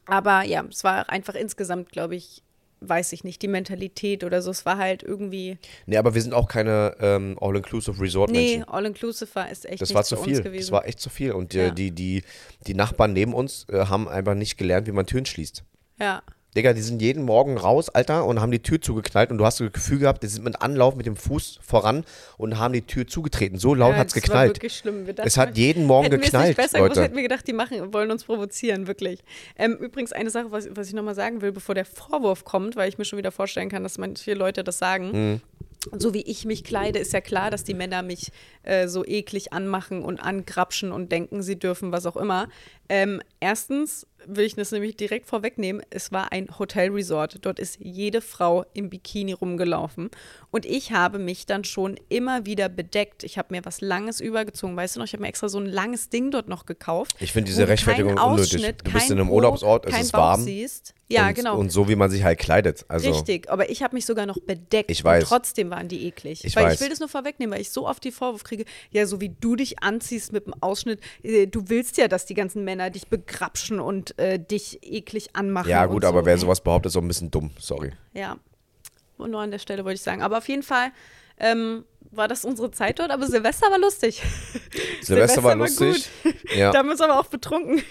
aber 0.06 0.42
ja, 0.44 0.64
es 0.70 0.84
war 0.84 1.10
einfach 1.10 1.34
insgesamt, 1.34 1.90
glaube 1.90 2.14
ich, 2.16 2.42
weiß 2.80 3.12
ich 3.12 3.24
nicht, 3.24 3.40
die 3.42 3.48
Mentalität 3.48 4.22
oder 4.22 4.42
so. 4.42 4.50
Es 4.50 4.66
war 4.66 4.76
halt 4.76 5.02
irgendwie, 5.02 5.58
Nee, 5.86 5.96
aber 5.96 6.14
wir 6.14 6.20
sind 6.22 6.34
auch 6.34 6.46
keine 6.46 6.94
ähm, 7.00 7.36
All-Inclusive 7.40 8.00
Resort-Menschen. 8.00 8.60
nee, 8.60 8.64
All-Inclusive 8.68 9.34
war 9.34 9.50
ist 9.50 9.64
echt 9.66 9.80
Das 9.80 9.94
war 9.94 10.04
zu 10.04 10.16
viel. 10.16 10.42
Das 10.42 10.70
war 10.70 10.86
echt 10.86 11.00
zu 11.00 11.08
viel. 11.08 11.32
Und 11.32 11.54
die, 11.54 11.58
Ja. 11.58 11.70
die, 11.70 11.90
die, 11.90 12.22
die 12.66 12.74
Nachbarn 12.74 13.14
neben 13.14 13.32
uns 13.34 13.66
äh, 13.70 13.86
haben 13.86 14.06
einfach 14.08 14.34
nicht 14.34 14.58
gelernt, 14.58 14.86
wie 14.86 14.92
man 14.92 15.06
Türen 15.06 15.26
schließt. 15.26 15.64
ja. 15.98 16.22
Digga, 16.56 16.72
die 16.72 16.80
sind 16.80 17.02
jeden 17.02 17.24
Morgen 17.24 17.58
raus, 17.58 17.90
Alter, 17.90 18.24
und 18.24 18.40
haben 18.40 18.50
die 18.50 18.62
Tür 18.62 18.80
zugeknallt 18.80 19.30
und 19.30 19.38
du 19.38 19.44
hast 19.44 19.58
so 19.58 19.64
das 19.64 19.74
Gefühl 19.74 19.98
gehabt, 19.98 20.22
die 20.22 20.26
sind 20.26 20.44
mit 20.44 20.62
Anlauf 20.62 20.96
mit 20.96 21.04
dem 21.04 21.14
Fuß 21.16 21.60
voran 21.62 22.04
und 22.38 22.58
haben 22.58 22.72
die 22.72 22.82
Tür 22.82 23.06
zugetreten. 23.06 23.58
So 23.58 23.74
laut 23.74 23.92
ja, 23.92 23.98
hat's 23.98 24.14
das 24.14 24.22
War 24.22 24.28
geknallt. 24.28 24.56
wirklich 24.56 24.76
schlimm. 24.76 25.06
Es 25.24 25.36
hat 25.36 25.56
jeden 25.56 25.84
Morgen 25.84 26.04
hätten 26.04 26.20
es 26.20 26.26
geknallt, 26.26 26.48
nicht 26.48 26.56
besser 26.56 26.78
gewusst, 26.78 26.96
Leute. 26.96 27.02
hätten 27.02 27.16
wir 27.16 27.22
gedacht, 27.22 27.46
die 27.46 27.52
machen, 27.52 27.92
wollen 27.92 28.10
uns 28.10 28.24
provozieren, 28.24 28.86
wirklich. 28.86 29.20
Ähm, 29.58 29.76
übrigens, 29.76 30.12
eine 30.12 30.30
Sache, 30.30 30.50
was, 30.50 30.68
was 30.74 30.88
ich 30.88 30.94
nochmal 30.94 31.14
sagen 31.14 31.42
will, 31.42 31.52
bevor 31.52 31.74
der 31.74 31.84
Vorwurf 31.84 32.44
kommt, 32.44 32.74
weil 32.76 32.88
ich 32.88 32.96
mir 32.96 33.04
schon 33.04 33.18
wieder 33.18 33.32
vorstellen 33.32 33.68
kann, 33.68 33.82
dass 33.82 33.98
manche 33.98 34.34
Leute 34.34 34.64
das 34.64 34.78
sagen. 34.78 35.10
Mhm. 35.12 35.40
So 35.92 36.14
wie 36.14 36.22
ich 36.22 36.44
mich 36.44 36.64
kleide, 36.64 36.98
ist 36.98 37.12
ja 37.12 37.20
klar, 37.20 37.50
dass 37.50 37.62
die 37.62 37.74
Männer 37.74 38.02
mich 38.02 38.32
äh, 38.64 38.88
so 38.88 39.04
eklig 39.04 39.52
anmachen 39.52 40.02
und 40.02 40.18
angrapschen 40.18 40.90
und 40.90 41.12
denken, 41.12 41.42
sie 41.42 41.58
dürfen 41.58 41.92
was 41.92 42.06
auch 42.06 42.16
immer. 42.16 42.48
Ähm, 42.88 43.20
erstens 43.40 44.06
will 44.26 44.44
ich 44.44 44.54
das 44.54 44.72
nämlich 44.72 44.96
direkt 44.96 45.26
vorwegnehmen. 45.26 45.82
Es 45.90 46.12
war 46.12 46.32
ein 46.32 46.48
Hotelresort. 46.58 47.38
Dort 47.42 47.58
ist 47.58 47.78
jede 47.80 48.20
Frau 48.20 48.64
im 48.74 48.90
Bikini 48.90 49.32
rumgelaufen. 49.32 50.10
Und 50.50 50.66
ich 50.66 50.92
habe 50.92 51.18
mich 51.18 51.46
dann 51.46 51.64
schon 51.64 51.96
immer 52.08 52.46
wieder 52.46 52.68
bedeckt. 52.68 53.24
Ich 53.24 53.38
habe 53.38 53.54
mir 53.54 53.64
was 53.64 53.80
Langes 53.80 54.20
übergezogen. 54.20 54.76
Weißt 54.76 54.96
du 54.96 55.00
noch, 55.00 55.06
ich 55.06 55.12
habe 55.12 55.22
mir 55.22 55.28
extra 55.28 55.48
so 55.48 55.58
ein 55.58 55.66
langes 55.66 56.08
Ding 56.08 56.30
dort 56.30 56.48
noch 56.48 56.66
gekauft. 56.66 57.16
Ich 57.20 57.32
finde 57.32 57.48
diese 57.48 57.68
Rechtfertigung 57.68 58.18
unnötig. 58.18 58.62
Du 58.82 58.92
bist 58.92 59.10
in 59.10 59.20
einem 59.20 59.30
Urlaubsort, 59.30 59.86
es 59.86 60.00
ist 60.00 60.12
warm. 60.12 60.42
Siehst. 60.42 60.94
Ja, 61.08 61.28
und, 61.28 61.34
genau. 61.34 61.56
Und 61.58 61.70
so, 61.70 61.88
wie 61.88 61.94
man 61.94 62.10
sich 62.10 62.24
halt 62.24 62.38
kleidet. 62.38 62.84
Also, 62.88 63.10
Richtig, 63.10 63.48
aber 63.48 63.70
ich 63.70 63.82
habe 63.82 63.94
mich 63.94 64.06
sogar 64.06 64.26
noch 64.26 64.40
bedeckt. 64.40 64.90
Ich 64.90 65.04
weiß. 65.04 65.22
Und 65.22 65.28
trotzdem 65.28 65.70
waren 65.70 65.86
die 65.86 66.04
eklig. 66.06 66.44
Ich 66.44 66.56
weil 66.56 66.64
weiß. 66.64 66.74
ich 66.74 66.80
will 66.80 66.88
das 66.88 66.98
nur 66.98 67.08
vorwegnehmen, 67.08 67.54
weil 67.54 67.60
ich 67.60 67.70
so 67.70 67.86
oft 67.86 68.02
die 68.02 68.10
Vorwurf 68.10 68.42
kriege, 68.42 68.64
ja, 68.90 69.06
so 69.06 69.20
wie 69.20 69.28
du 69.28 69.54
dich 69.54 69.82
anziehst 69.82 70.32
mit 70.32 70.46
dem 70.46 70.54
Ausschnitt, 70.60 71.00
äh, 71.22 71.46
du 71.46 71.68
willst 71.68 71.96
ja, 71.96 72.08
dass 72.08 72.26
die 72.26 72.34
ganzen 72.34 72.64
Männer 72.64 72.75
dich 72.90 73.08
begrapschen 73.08 73.80
und 73.80 74.18
äh, 74.18 74.38
dich 74.38 74.78
eklig 74.82 75.34
anmachen. 75.34 75.68
ja, 75.68 75.86
gut, 75.86 76.04
und 76.04 76.04
aber 76.04 76.20
so. 76.20 76.26
wer 76.26 76.38
sowas 76.38 76.60
behauptet, 76.60 76.90
ist 76.90 76.96
auch 76.96 77.02
ein 77.02 77.08
bisschen 77.08 77.30
dumm. 77.30 77.50
Sorry. 77.58 77.92
Ja, 78.14 78.36
und 79.18 79.30
nur 79.30 79.40
an 79.40 79.50
der 79.50 79.58
Stelle 79.58 79.84
wollte 79.84 79.96
ich 79.96 80.02
sagen. 80.02 80.22
Aber 80.22 80.38
auf 80.38 80.48
jeden 80.48 80.62
Fall 80.62 80.92
ähm, 81.38 81.84
war 82.16 82.28
das 82.28 82.44
unsere 82.44 82.70
Zeit 82.70 82.98
dort, 82.98 83.10
aber 83.10 83.26
Silvester 83.26 83.70
war 83.70 83.78
lustig. 83.78 84.22
Silvester 85.02 85.42
war 85.42 85.50
war 85.50 85.56
lustig. 85.56 86.08
gut. 86.22 86.34
Ja. 86.56 86.70
Da 86.70 86.78
haben 86.78 86.86
wir 86.86 86.92
uns 86.92 87.00
aber 87.00 87.18
auch 87.18 87.26
betrunken. 87.26 87.82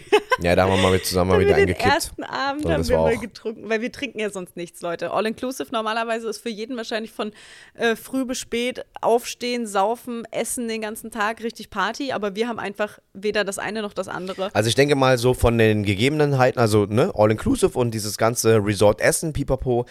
ja, 0.42 0.56
da 0.56 0.64
haben 0.64 0.72
wir 0.72 0.82
mal 0.82 0.92
mit 0.92 1.06
zusammen 1.06 1.32
mal 1.32 1.40
wieder 1.40 1.56
wir 1.56 1.66
den 1.66 1.76
ersten 1.76 2.24
Abend 2.24 2.66
haben 2.66 2.88
wir 2.88 2.96
war 2.96 3.04
mal 3.04 3.18
getrunken, 3.18 3.70
weil 3.70 3.82
wir 3.82 3.92
trinken 3.92 4.20
ja 4.20 4.30
sonst 4.30 4.56
nichts, 4.56 4.82
Leute. 4.82 5.12
All 5.12 5.26
inclusive 5.26 5.70
normalerweise 5.72 6.28
ist 6.30 6.40
für 6.40 6.50
jeden 6.50 6.78
wahrscheinlich 6.78 7.12
von 7.12 7.32
äh, 7.76 7.96
früh 7.96 8.26
bis 8.26 8.40
spät 8.40 8.86
aufstehen, 9.02 9.68
saufen, 9.68 10.24
essen 10.32 10.68
den 10.68 10.82
ganzen 10.82 11.12
Tag, 11.12 11.44
richtig 11.44 11.70
Party, 11.70 12.12
aber 12.12 12.36
wir 12.36 12.48
haben 12.48 12.60
einfach 12.60 13.00
weder 13.14 13.44
das 13.44 13.60
eine 13.60 13.82
noch 13.82 13.94
das 13.94 14.08
andere. 14.08 14.50
Also 14.54 14.70
ich 14.70 14.76
denke 14.76 14.96
mal 14.96 15.18
so 15.18 15.34
von 15.34 15.58
den 15.58 15.84
Gegebenheiten, 15.84 16.60
also 16.60 16.86
ne, 16.86 17.12
All-Inclusive 17.16 17.78
und 17.78 17.92
dieses 17.92 18.18
ganze 18.18 18.58
Resort-Essen, 18.64 19.34
pipapo, 19.34 19.86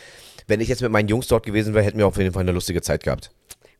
wenn 0.47 0.61
ich 0.61 0.69
jetzt 0.69 0.83
mit 0.83 0.91
meinen 0.91 1.09
Jungs 1.09 1.27
dort 1.27 1.45
gewesen 1.45 1.75
wäre, 1.75 1.85
hätten 1.85 1.99
wir 1.99 2.07
auf 2.07 2.17
jeden 2.17 2.33
Fall 2.33 2.43
eine 2.43 2.53
lustige 2.53 2.83
Zeit 2.83 3.03
gehabt. 3.03 3.31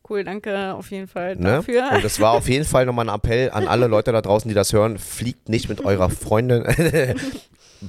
Cool, 0.07 0.23
danke 0.23 0.73
auf 0.73 0.91
jeden 0.91 1.07
Fall 1.07 1.35
Ne? 1.35 1.49
dafür. 1.49 1.89
Und 1.95 2.03
das 2.03 2.19
war 2.19 2.33
auf 2.33 2.47
jeden 2.47 2.65
Fall 2.65 2.85
nochmal 2.85 3.09
ein 3.09 3.15
Appell 3.15 3.49
an 3.51 3.67
alle 3.67 3.87
Leute 3.87 4.11
da 4.11 4.21
draußen, 4.21 4.47
die 4.47 4.53
das 4.55 4.71
hören. 4.71 4.97
Fliegt 4.99 5.49
nicht 5.49 5.67
mit 5.69 5.83
eurer 5.83 6.09
Freundin. 6.09 6.63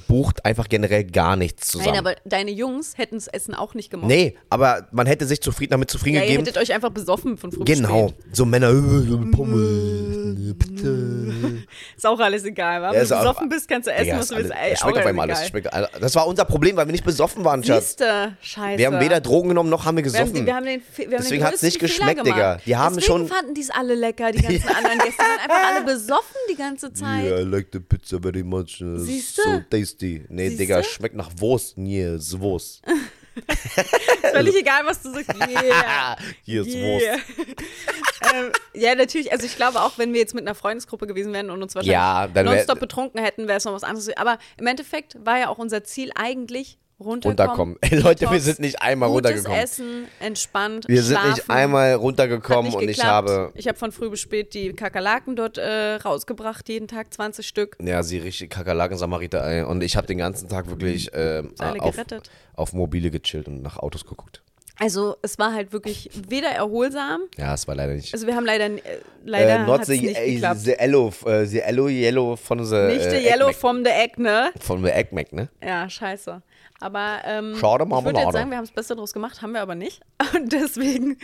Bucht 0.07 0.45
einfach 0.45 0.67
generell 0.69 1.03
gar 1.05 1.35
nichts 1.35 1.67
zusammen. 1.69 1.91
Nein, 1.91 1.99
aber 1.99 2.15
deine 2.25 2.51
Jungs 2.51 2.97
hätten 2.97 3.15
das 3.15 3.27
Essen 3.27 3.53
auch 3.55 3.73
nicht 3.73 3.89
gemacht. 3.89 4.07
nee, 4.07 4.37
aber 4.49 4.87
man 4.91 5.07
hätte 5.07 5.25
sich 5.25 5.41
zufrieden 5.41 5.71
damit 5.71 5.89
zufrieden 5.89 6.15
Ja, 6.17 6.21
ihr 6.21 6.27
gegeben. 6.27 6.45
hättet 6.45 6.61
euch 6.61 6.73
einfach 6.73 6.89
besoffen 6.91 7.37
von 7.37 7.51
früh 7.51 7.63
Genau. 7.63 8.13
So 8.33 8.45
Männer, 8.45 8.69
äh, 8.69 9.31
Pommes, 9.31 10.53
bitte. 10.57 11.63
Ist 11.97 12.05
auch 12.05 12.19
alles 12.19 12.43
egal, 12.45 12.81
wa? 12.81 12.87
Ja, 12.87 12.93
Wenn 12.93 13.01
ist 13.01 13.11
du 13.11 13.15
besoffen 13.17 13.49
bist, 13.49 13.67
kannst 13.67 13.87
du 13.87 13.91
essen, 13.91 14.03
Digga, 14.05 14.19
was 14.19 14.27
du 14.27 14.35
willst. 14.35 14.51
alles, 14.51 14.63
Ey, 14.65 14.73
es 14.73 14.79
schmeckt 14.79 14.97
auf 14.97 15.05
einmal 15.05 15.29
alles. 15.29 15.41
es 15.41 15.47
Schmeckt, 15.47 15.69
das 15.99 16.15
war 16.15 16.27
unser 16.27 16.45
Problem, 16.45 16.75
weil 16.75 16.85
wir 16.87 16.91
nicht 16.91 17.03
besoffen 17.03 17.43
waren, 17.43 17.63
Schatz. 17.63 17.87
Siehste, 17.89 18.37
scheiße. 18.41 18.77
Wir 18.77 18.87
haben 18.87 18.99
weder 18.99 19.19
Drogen 19.21 19.49
genommen, 19.49 19.69
noch 19.69 19.85
haben 19.85 19.97
wir 19.97 20.03
gesoffen. 20.03 20.45
wir 20.45 20.55
haben 20.55 20.65
den, 20.65 20.81
wir 20.95 21.05
haben 21.05 21.11
Deswegen 21.17 21.41
den 21.41 21.47
hat's 21.47 21.61
nicht 21.61 21.79
geschmeckt, 21.79 22.25
Digga. 22.25 22.35
gemacht. 22.53 22.63
Die 22.65 22.75
haben 22.75 22.95
Deswegen 22.95 23.07
schon- 23.19 23.27
fanden 23.27 23.53
die 23.53 23.61
es 23.61 23.69
alle 23.69 23.95
lecker, 23.95 24.31
die 24.31 24.41
ganzen 24.41 24.67
anderen 24.75 24.99
Gäste. 24.99 25.13
Die 25.17 25.19
waren 25.19 25.39
einfach 25.51 25.75
alle 25.75 25.85
besoffen 25.85 26.35
die 26.51 26.55
ganze 26.55 26.93
Zeit. 26.93 27.23
Yeah, 27.25 27.39
I 27.39 27.43
like 27.43 27.67
the 27.73 27.79
pizza 27.79 28.19
very 28.21 28.43
much. 28.43 28.83
Siehste? 28.97 29.41
So 29.43 29.59
tasty. 29.79 30.25
Nee, 30.29 30.49
Siehste? 30.49 30.63
Digga, 30.63 30.83
schmeckt 30.83 31.15
nach 31.15 31.31
Wurst. 31.37 31.77
Nee, 31.77 32.15
ist 32.15 32.39
Wurst. 32.39 32.81
Völlig 34.31 34.55
egal, 34.55 34.81
was 34.85 35.01
du 35.01 35.13
sagst. 35.13 35.29
Yeah. 35.47 36.17
Hier 36.43 36.61
ist 36.61 36.73
Yeah. 36.73 37.13
Wurst. 37.17 37.23
ähm, 38.33 38.51
ja, 38.73 38.95
natürlich. 38.95 39.31
Also 39.31 39.45
ich 39.45 39.55
glaube 39.55 39.81
auch, 39.81 39.97
wenn 39.97 40.13
wir 40.13 40.19
jetzt 40.19 40.33
mit 40.33 40.45
einer 40.45 40.55
Freundesgruppe 40.55 41.07
gewesen 41.07 41.33
wären 41.33 41.49
und 41.49 41.61
uns 41.61 41.75
wahrscheinlich 41.75 41.93
Ja, 41.93 42.43
nonstop 42.43 42.79
betrunken 42.79 43.23
hätten, 43.23 43.47
wäre 43.47 43.57
es 43.57 43.65
noch 43.65 43.73
was 43.73 43.83
anderes. 43.83 44.09
Aber 44.17 44.39
im 44.57 44.67
Endeffekt 44.67 45.17
war 45.23 45.39
ja 45.39 45.49
auch 45.49 45.57
unser 45.57 45.83
Ziel 45.83 46.11
eigentlich 46.15 46.79
runterkommen. 46.99 47.29
Runterkommen. 47.29 47.77
Ey, 47.81 47.99
Leute, 47.99 48.21
wir 48.21 48.27
Detox, 48.29 48.43
sind 48.45 48.59
nicht 48.59 48.81
einmal 48.81 49.09
gutes 49.09 49.31
runtergekommen. 49.31 49.59
Essen, 49.63 50.07
entspannt, 50.19 50.87
Wir 50.87 51.01
sind 51.03 51.17
schlafen. 51.17 51.29
nicht 51.31 51.49
einmal 51.49 51.93
runtergekommen 51.95 52.65
nicht 52.65 52.75
und 52.75 52.83
ich 52.89 52.97
geklappt. 52.97 53.29
habe. 53.29 53.51
Ich 53.55 53.67
habe 53.67 53.77
von 53.77 53.91
früh 53.91 54.09
bis 54.09 54.19
spät 54.19 54.53
die 54.53 54.73
Kakerlaken 54.73 55.35
dort 55.35 55.57
äh, 55.57 55.95
rausgebracht, 55.95 56.67
jeden 56.69 56.87
Tag 56.87 57.13
20 57.13 57.45
Stück. 57.47 57.77
Ja, 57.81 58.03
sie 58.03 58.17
richtig 58.17 58.49
Kakerlaken 58.49 58.97
Samariter 58.97 59.43
ey. 59.45 59.63
Und 59.63 59.83
ich 59.83 59.95
habe 59.95 60.07
den 60.07 60.17
ganzen 60.17 60.49
Tag 60.49 60.67
wirklich 60.69 61.13
alle 61.13 61.49
auf, 61.79 61.95
gerettet. 61.95 62.29
auf 62.55 62.73
Mobile 62.73 63.11
gechillt 63.11 63.47
und 63.47 63.61
nach 63.61 63.77
Autos 63.77 64.05
geguckt. 64.05 64.41
Also 64.79 65.17
es 65.23 65.39
war 65.39 65.53
halt 65.53 65.73
wirklich 65.73 66.09
weder 66.29 66.49
erholsam, 66.49 67.21
Ja, 67.35 67.55
es 67.55 67.67
war 67.67 67.73
leider 67.73 67.93
nicht. 67.93 68.13
also 68.13 68.27
wir 68.27 68.35
haben 68.35 68.45
leider, 68.45 68.65
äh, 68.65 68.79
leider 69.25 69.55
äh, 69.55 69.65
not 69.65 69.85
the, 69.85 69.99
nicht 69.99 70.15
äh, 70.15 70.33
geklappt. 70.33 70.59
the 70.59 70.73
yellow, 70.79 71.11
äh, 71.25 71.45
the 71.47 71.57
yellow, 71.57 71.87
yellow 71.89 72.35
von 72.35 72.63
the 72.63 72.75
nicht 72.75 73.05
äh, 73.07 73.09
der 73.09 73.21
Yellow 73.23 73.49
Egg 73.49 73.57
vom 73.57 73.83
der 73.83 74.03
Eck, 74.03 74.19
ne? 74.19 74.51
Von 74.59 74.83
the 74.85 74.91
Egg 74.91 75.15
Mac, 75.15 75.33
ne? 75.33 75.49
Ja, 75.63 75.89
scheiße. 75.89 76.43
Aber 76.79 77.19
ähm, 77.25 77.55
Schade, 77.55 77.85
ich 77.85 78.05
würde 78.05 78.19
jetzt 78.19 78.33
sagen, 78.33 78.49
wir 78.51 78.57
haben 78.57 78.65
das 78.65 78.71
Beste 78.73 78.95
draus 78.95 79.11
gemacht, 79.13 79.41
haben 79.41 79.53
wir 79.53 79.61
aber 79.61 79.75
nicht. 79.75 80.01
Und 80.35 80.51
deswegen 80.51 81.17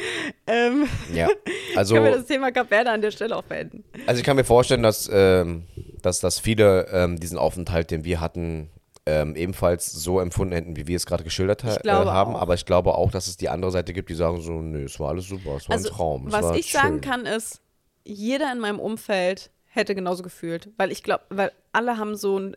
ähm, 0.48 0.88
Ja. 1.14 1.28
Also, 1.76 1.96
können 1.96 2.06
wir 2.06 2.16
das 2.18 2.28
Thema 2.28 2.52
Cap 2.52 2.68
Verde 2.68 2.92
an 2.92 3.02
der 3.02 3.10
Stelle 3.10 3.36
auch 3.36 3.44
beenden. 3.44 3.84
also 4.06 4.20
ich 4.20 4.24
kann 4.26 4.36
mir 4.36 4.44
vorstellen, 4.44 4.84
dass, 4.84 5.10
ähm, 5.12 5.64
dass, 6.04 6.20
dass 6.20 6.40
viele 6.40 6.88
ähm, 6.92 7.20
diesen 7.20 7.40
Aufenthalt, 7.40 7.90
den 7.90 8.04
wir 8.06 8.22
hatten, 8.22 8.70
ähm, 9.06 9.36
ebenfalls 9.36 9.92
so 9.92 10.20
empfunden 10.20 10.54
hätten, 10.54 10.76
wie 10.76 10.88
wir 10.88 10.96
es 10.96 11.06
gerade 11.06 11.24
geschildert 11.24 11.64
ha 11.64 11.78
äh, 11.84 11.90
haben. 11.90 12.36
auch. 12.36 12.42
Aber 12.42 12.54
ich 12.54 12.66
glaube 12.66 12.94
auch, 12.96 13.12
dass 13.12 13.28
es 13.28 13.38
die 13.38 13.50
andere 13.50 13.72
Seite 13.72 13.92
gibt, 13.94 14.10
die 14.10 14.14
sagen 14.14 14.40
so, 14.42 14.54
nö, 14.54 14.86
es 14.86 15.00
war 15.00 15.10
alles 15.10 15.28
super, 15.28 15.56
es 15.58 15.68
war 15.68 15.76
Also 15.76 15.90
ein 15.90 15.96
Traum. 15.96 16.32
was 16.32 16.56
ich 16.56 16.72
sagen 16.72 16.96
schön. 16.96 17.02
kann 17.02 17.26
ist, 17.26 17.62
jeder 18.04 18.52
in 18.52 18.60
meinem 18.60 18.80
Umfeld 18.80 19.50
hätte 19.66 19.96
genauso 19.96 20.24
gefühlt. 20.24 20.70
Weil 20.78 20.92
ich 20.92 21.04
glaube, 21.04 21.24
weil 21.30 21.52
alle 21.72 21.98
haben 21.98 22.16
so 22.16 22.40
ein, 22.40 22.56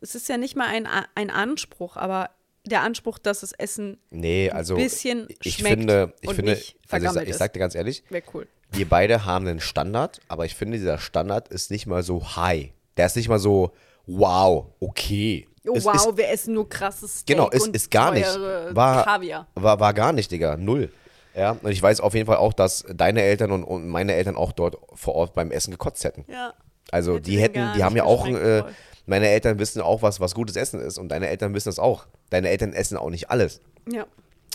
es 0.00 0.14
ist 0.14 0.28
ja 0.28 0.36
nicht 0.36 0.56
mal 0.56 0.66
ein, 0.68 0.86
ein 1.14 1.30
Anspruch, 1.30 1.96
aber 1.96 2.30
der 2.66 2.82
Anspruch, 2.82 3.18
dass 3.18 3.40
das 3.40 3.52
Essen 3.52 3.98
Nee, 4.10 4.50
also 4.50 4.76
bisschen 4.76 5.28
ich 5.42 5.54
schmeckt 5.56 5.78
finde, 5.78 6.12
ich 6.20 6.28
und 6.28 6.34
finde, 6.36 6.52
nicht 6.52 6.76
also 6.90 7.06
ich, 7.06 7.12
sag- 7.12 7.28
ich 7.28 7.36
sag 7.36 7.52
dir 7.54 7.58
ganz 7.58 7.74
ehrlich, 7.74 8.04
wäre 8.10 8.22
cool. 8.34 8.46
wir 8.70 8.88
beide 8.88 9.24
haben 9.24 9.46
einen 9.46 9.60
Standard, 9.60 10.20
aber 10.28 10.44
ich 10.44 10.54
finde, 10.54 10.76
dieser 10.78 10.98
Standard 10.98 11.48
ist 11.48 11.70
nicht 11.70 11.86
mal 11.86 12.02
so 12.02 12.36
high. 12.36 12.70
Der 12.96 13.06
ist 13.06 13.16
nicht 13.16 13.28
mal 13.28 13.38
so, 13.38 13.72
wow, 14.06 14.66
okay. 14.80 15.46
Oh, 15.66 15.74
es 15.74 15.84
wow, 15.84 15.94
ist, 15.94 16.16
wir 16.16 16.28
essen 16.28 16.54
nur 16.54 16.68
krasses 16.68 17.20
Steak 17.20 17.36
Genau, 17.36 17.48
ist, 17.50 17.66
und 17.66 17.76
ist 17.76 17.90
gar 17.90 18.12
nicht. 18.12 18.26
War, 18.70 19.04
Kaviar. 19.04 19.46
war, 19.54 19.78
war 19.80 19.94
gar 19.94 20.12
nicht, 20.12 20.30
Digga. 20.30 20.56
Null. 20.56 20.90
Ja, 21.34 21.52
und 21.62 21.70
ich 21.70 21.80
weiß 21.82 22.00
auf 22.00 22.14
jeden 22.14 22.26
Fall 22.26 22.38
auch, 22.38 22.52
dass 22.52 22.84
deine 22.92 23.22
Eltern 23.22 23.52
und, 23.52 23.64
und 23.64 23.86
meine 23.88 24.14
Eltern 24.14 24.36
auch 24.36 24.52
dort 24.52 24.76
vor 24.94 25.14
Ort 25.14 25.32
beim 25.34 25.50
Essen 25.50 25.70
gekotzt 25.70 26.02
hätten. 26.04 26.24
Ja. 26.28 26.54
Also 26.90 27.12
Hätte 27.14 27.22
die 27.22 27.38
hätten, 27.38 27.72
die 27.76 27.84
haben 27.84 27.94
ja 27.96 28.04
auch, 28.04 28.26
äh. 28.26 28.64
Meine 29.06 29.28
Eltern 29.28 29.58
wissen 29.58 29.80
auch, 29.82 30.02
was, 30.02 30.20
was 30.20 30.34
gutes 30.34 30.56
Essen 30.56 30.80
ist 30.80 30.98
und 30.98 31.08
deine 31.08 31.28
Eltern 31.28 31.54
wissen 31.54 31.68
das 31.68 31.78
auch. 31.78 32.06
Deine 32.30 32.48
Eltern 32.48 32.72
essen 32.72 32.96
auch 32.96 33.10
nicht 33.10 33.30
alles. 33.30 33.60
Ja. 33.90 34.06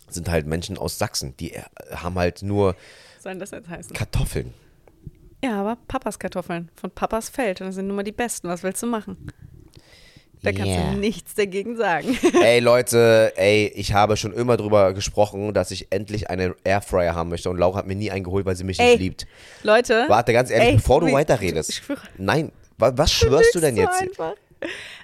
Sind 0.10 0.30
halt 0.30 0.46
Menschen 0.46 0.78
aus 0.78 0.98
Sachsen, 0.98 1.36
die 1.38 1.54
äh, 1.54 1.62
haben 1.96 2.16
halt 2.16 2.42
nur 2.44 2.76
Sollen 3.20 3.40
das 3.40 3.52
jetzt 3.52 3.70
heißen? 3.70 3.94
Kartoffeln. 3.94 4.54
Ja, 5.44 5.62
aber 5.62 5.78
Papas 5.88 6.20
Kartoffeln 6.20 6.70
von 6.76 6.92
Papas 6.92 7.30
Feld. 7.30 7.62
Und 7.62 7.68
das 7.68 7.76
sind 7.76 7.88
nun 7.88 7.96
mal 7.96 8.04
die 8.04 8.12
besten. 8.12 8.48
Was 8.48 8.64
willst 8.64 8.82
du 8.84 8.88
machen? 8.88 9.32
Da 10.44 10.52
kannst 10.52 10.68
Yeah. 10.68 10.92
du 10.92 10.98
nichts 11.00 11.34
dagegen 11.34 11.76
sagen. 11.76 12.16
ey 12.44 12.60
Leute, 12.60 13.34
ey, 13.36 13.72
ich 13.76 13.94
habe 13.94 14.16
schon 14.16 14.32
immer 14.32 14.58
drüber 14.58 14.94
gesprochen, 14.94 15.54
dass 15.56 15.72
ich 15.72 15.92
endlich 15.92 16.30
einen 16.30 16.54
Airfryer 16.64 17.16
haben 17.16 17.30
möchte 17.30 17.50
und 17.50 17.58
Laura 17.58 17.80
hat 17.80 17.88
mir 17.88 17.96
nie 17.96 18.12
einen 18.12 18.24
geholt, 18.24 18.46
weil 18.46 18.56
sie 18.56 18.64
mich 18.64 18.80
Ey. 18.80 18.92
nicht 18.92 19.00
liebt. 19.00 19.28
Leute. 19.64 20.06
Warte, 20.08 20.34
ganz 20.34 20.52
ehrlich, 20.52 20.68
ey, 20.70 20.76
bevor 20.76 21.02
du 21.02 21.12
weiterredest. 21.12 21.70
Ich 21.70 21.78
schwöre. 21.78 22.02
Nein, 22.18 22.52
wa 22.78 22.92
was 22.96 23.12
schwörst 23.12 23.56
du 23.56 23.60
denn 23.60 23.78
jetzt 23.78 24.00
so. 24.16 24.36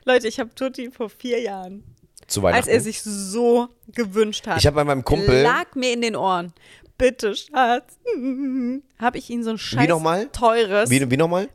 Leute, 0.06 0.28
ich 0.28 0.40
habe 0.40 0.54
Tutti 0.56 0.90
vor 0.92 1.10
vier 1.10 1.40
Jahren, 1.42 1.84
zu 2.28 2.40
als 2.42 2.54
Weihnachten? 2.54 2.70
er 2.70 2.82
sich 2.82 3.02
so 3.02 3.68
gewünscht 3.94 4.48
hat, 4.48 4.60
ich 4.60 4.66
habe 4.66 4.76
bei 4.76 4.84
meinem 4.84 5.04
Kumpel, 5.04 5.42
lag 5.42 5.76
mir 5.76 5.94
in 5.94 6.02
den 6.02 6.16
Ohren. 6.16 6.54
Bitte, 6.98 7.36
Schatz. 7.36 7.98
Habe 9.00 9.18
ich 9.18 9.32
ihn 9.32 9.44
so 9.44 9.50
ein 9.50 9.58
scheiß 9.58 9.90
nochmal? 9.90 10.28
teures 10.28 10.88
wie, 10.92 11.10
wie 11.10 11.18
nochmal? 11.18 11.50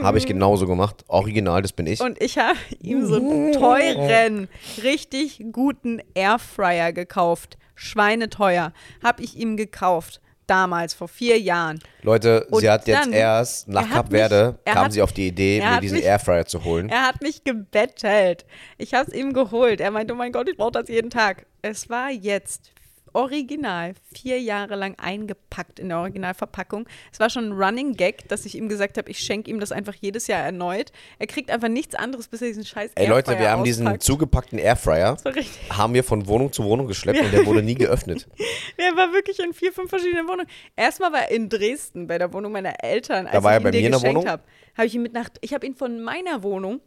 Habe 0.00 0.18
ich 0.18 0.26
genauso 0.26 0.68
gemacht. 0.68 1.04
Original, 1.08 1.60
das 1.60 1.72
bin 1.72 1.88
ich. 1.88 2.00
und 2.00 2.22
ich 2.22 2.38
habe 2.38 2.56
ihm 2.80 3.04
so 3.04 3.16
einen 3.16 3.52
teuren, 3.58 4.48
richtig 4.84 5.44
guten 5.50 6.00
Airfryer 6.14 6.92
gekauft. 6.92 7.58
Schweineteuer. 7.74 8.72
Habe 9.02 9.24
ich 9.24 9.36
ihm 9.36 9.56
gekauft. 9.56 10.20
Damals, 10.46 10.94
vor 10.94 11.08
vier 11.08 11.40
Jahren. 11.40 11.80
Leute, 12.02 12.46
Und 12.50 12.60
sie 12.60 12.70
hat 12.70 12.86
jetzt 12.86 13.08
erst 13.08 13.66
nach 13.68 13.90
Kap 13.90 14.10
Verde, 14.10 14.58
mich- 14.64 14.74
kam 14.74 14.90
sie 14.92 15.02
auf 15.02 15.12
die 15.12 15.26
Idee, 15.26 15.60
mir 15.60 15.80
diesen 15.80 15.96
mich- 15.96 16.06
Airfryer 16.06 16.46
zu 16.46 16.62
holen. 16.62 16.88
Er 16.88 17.02
hat 17.02 17.20
mich 17.20 17.42
gebettelt. 17.42 18.46
Ich 18.78 18.94
habe 18.94 19.10
es 19.10 19.16
ihm 19.16 19.32
geholt. 19.32 19.80
Er 19.80 19.90
meinte, 19.90 20.14
oh 20.14 20.16
mein 20.16 20.30
Gott, 20.30 20.48
ich 20.48 20.56
brauche 20.56 20.70
das 20.72 20.88
jeden 20.88 21.10
Tag. 21.10 21.46
Es 21.62 21.90
war 21.90 22.10
jetzt 22.10 22.70
original 23.16 23.94
vier 24.14 24.38
Jahre 24.40 24.76
lang 24.76 24.94
eingepackt 24.98 25.80
in 25.80 25.88
der 25.88 25.98
Originalverpackung. 25.98 26.86
Es 27.10 27.18
war 27.18 27.30
schon 27.30 27.48
ein 27.48 27.52
Running 27.52 27.94
Gag, 27.94 28.28
dass 28.28 28.44
ich 28.44 28.54
ihm 28.54 28.68
gesagt 28.68 28.98
habe, 28.98 29.10
ich 29.10 29.18
schenke 29.18 29.50
ihm 29.50 29.58
das 29.58 29.72
einfach 29.72 29.94
jedes 29.94 30.26
Jahr 30.26 30.42
erneut. 30.42 30.92
Er 31.18 31.26
kriegt 31.26 31.50
einfach 31.50 31.68
nichts 31.68 31.94
anderes, 31.94 32.28
bis 32.28 32.42
er 32.42 32.48
diesen 32.48 32.66
scheiß 32.66 32.90
Ey 32.94 33.06
Leute, 33.06 33.38
wir 33.38 33.50
haben 33.50 33.64
diesen 33.64 33.98
zugepackten 34.00 34.58
Airfryer, 34.58 35.16
war 35.24 35.32
haben 35.70 35.94
wir 35.94 36.04
von 36.04 36.26
Wohnung 36.26 36.52
zu 36.52 36.64
Wohnung 36.64 36.86
geschleppt 36.86 37.20
und 37.20 37.32
der 37.32 37.46
wurde 37.46 37.62
nie 37.62 37.74
geöffnet. 37.86 38.28
Er 38.76 38.94
war 38.96 39.12
wirklich 39.14 39.38
in 39.38 39.54
vier, 39.54 39.72
fünf 39.72 39.88
verschiedenen 39.88 40.28
Wohnungen. 40.28 40.48
Erstmal 40.76 41.12
war 41.12 41.22
er 41.22 41.30
in 41.30 41.48
Dresden 41.48 42.06
bei 42.06 42.18
der 42.18 42.32
Wohnung 42.34 42.52
meiner 42.52 42.84
Eltern, 42.84 43.26
als 43.26 43.42
war 43.42 43.52
er 43.52 43.56
ich 43.58 43.62
ihn 43.62 43.64
bei 43.64 43.70
dir 43.70 43.80
mir 43.80 43.86
in 43.86 43.92
der 43.92 44.00
geschenkt 44.00 44.16
Wohnung? 44.18 44.30
habe. 44.30 44.42
Habe 44.76 44.86
ich 44.86 44.94
ihn 44.94 45.02
mit 45.02 45.14
nach, 45.14 45.30
ich 45.40 45.54
habe 45.54 45.64
ihn 45.66 45.74
von 45.74 46.02
meiner 46.02 46.42
Wohnung 46.42 46.80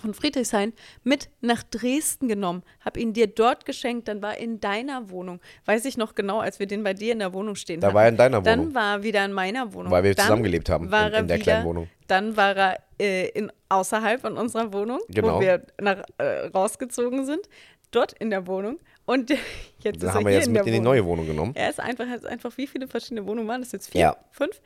von 0.00 0.14
Friedrichshain 0.14 0.72
mit 1.02 1.28
nach 1.40 1.62
Dresden 1.64 2.28
genommen, 2.28 2.62
habe 2.84 3.00
ihn 3.00 3.12
dir 3.12 3.26
dort 3.26 3.64
geschenkt, 3.64 4.06
dann 4.08 4.22
war 4.22 4.34
er 4.36 4.40
in 4.40 4.60
deiner 4.60 5.10
Wohnung. 5.10 5.40
Weiß 5.64 5.84
ich 5.86 5.96
noch 5.96 6.14
genau, 6.14 6.38
als 6.40 6.58
wir 6.60 6.66
den 6.66 6.84
bei 6.84 6.94
dir 6.94 7.12
in 7.12 7.18
der 7.18 7.32
Wohnung 7.32 7.56
stehen 7.56 7.80
Da 7.80 7.88
hatten. 7.88 7.94
war 7.96 8.02
er 8.04 8.08
in 8.10 8.16
deiner 8.16 8.40
Dann 8.42 8.60
Wohnung. 8.60 8.74
war 8.74 8.96
er 8.98 9.02
wieder 9.02 9.24
in 9.24 9.32
meiner 9.32 9.72
Wohnung. 9.72 9.90
Weil 9.90 10.04
wir 10.04 10.14
dann 10.14 10.24
zusammengelebt 10.26 10.68
haben 10.70 10.84
in- 10.84 10.92
in 10.92 11.12
der 11.12 11.22
wieder, 11.24 11.38
kleinen 11.38 11.64
Wohnung. 11.66 11.88
Dann 12.06 12.36
war 12.36 12.56
er 12.56 12.78
äh, 13.00 13.28
in, 13.30 13.50
außerhalb 13.68 14.20
von 14.20 14.36
unserer 14.36 14.72
Wohnung, 14.72 15.00
Genau. 15.08 15.36
wo 15.36 15.40
wir 15.40 15.64
nach, 15.80 16.02
äh, 16.18 16.46
rausgezogen 16.46 17.24
sind. 17.26 17.48
Dort 17.90 18.12
in 18.14 18.30
der 18.30 18.46
Wohnung. 18.46 18.78
Und 19.06 19.30
jetzt 19.80 20.02
Dann 20.02 20.10
ist 20.10 20.14
haben 20.14 20.26
er 20.26 20.26
wir 20.26 20.32
jetzt 20.36 20.46
in 20.46 20.52
mit 20.52 20.66
in 20.66 20.72
die 20.74 20.80
neue 20.80 21.04
Wohnung 21.04 21.26
genommen. 21.26 21.52
Er 21.56 21.70
ist 21.70 21.80
einfach, 21.80 22.06
er 22.06 22.16
ist 22.16 22.26
einfach, 22.26 22.56
wie 22.56 22.66
viele 22.66 22.86
verschiedene 22.86 23.26
Wohnungen 23.26 23.48
waren 23.48 23.62
das 23.62 23.72
jetzt? 23.72 23.90
Vier? 23.90 24.00
Ja. 24.00 24.16
Fünf? 24.30 24.60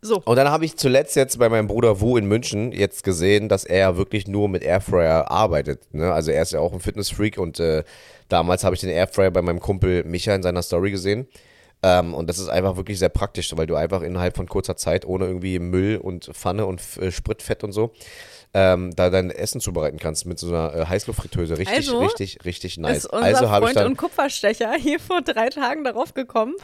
So. 0.00 0.22
Und 0.24 0.36
dann 0.36 0.48
habe 0.48 0.64
ich 0.64 0.76
zuletzt 0.76 1.16
jetzt 1.16 1.38
bei 1.38 1.48
meinem 1.48 1.66
Bruder 1.66 2.00
Wu 2.00 2.16
in 2.16 2.26
München 2.26 2.72
jetzt 2.72 3.02
gesehen, 3.02 3.48
dass 3.48 3.64
er 3.64 3.96
wirklich 3.96 4.28
nur 4.28 4.48
mit 4.48 4.62
Airfryer 4.62 5.30
arbeitet. 5.30 5.92
Ne? 5.92 6.12
Also 6.12 6.30
er 6.30 6.42
ist 6.42 6.52
ja 6.52 6.60
auch 6.60 6.72
ein 6.72 6.80
Fitnessfreak 6.80 7.36
und 7.38 7.58
äh, 7.58 7.82
damals 8.28 8.62
habe 8.62 8.74
ich 8.74 8.80
den 8.80 8.90
Airfryer 8.90 9.30
bei 9.30 9.42
meinem 9.42 9.60
Kumpel 9.60 10.04
Micha 10.04 10.34
in 10.34 10.42
seiner 10.42 10.62
Story 10.62 10.92
gesehen. 10.92 11.26
Ähm, 11.82 12.14
und 12.14 12.28
das 12.28 12.38
ist 12.38 12.48
einfach 12.48 12.76
wirklich 12.76 12.98
sehr 12.98 13.08
praktisch, 13.08 13.56
weil 13.56 13.66
du 13.66 13.74
einfach 13.76 14.02
innerhalb 14.02 14.36
von 14.36 14.48
kurzer 14.48 14.76
Zeit 14.76 15.04
ohne 15.04 15.26
irgendwie 15.26 15.58
Müll 15.58 15.96
und 15.96 16.26
Pfanne 16.32 16.66
und 16.66 16.80
äh, 16.98 17.10
Spritfett 17.10 17.64
und 17.64 17.72
so 17.72 17.92
ähm, 18.54 18.94
da 18.96 19.10
dein 19.10 19.30
Essen 19.30 19.60
zubereiten 19.60 19.98
kannst 19.98 20.26
mit 20.26 20.38
so 20.38 20.48
einer 20.48 20.74
äh, 20.74 20.86
Heißluftfritteuse. 20.86 21.58
Richtig, 21.58 21.76
Also 21.76 21.98
richtig, 22.00 22.44
richtig 22.44 22.78
nice. 22.78 22.98
ist 22.98 23.06
unser 23.06 23.24
Also 23.24 23.50
habe 23.50 23.66
ich 23.66 23.72
Freund 23.72 23.76
dann 23.76 23.86
und 23.92 23.96
Kupferstecher 23.96 24.72
hier 24.78 25.00
vor 25.00 25.20
drei 25.22 25.48
Tagen 25.48 25.84
darauf 25.84 26.14
gekommen, 26.14 26.54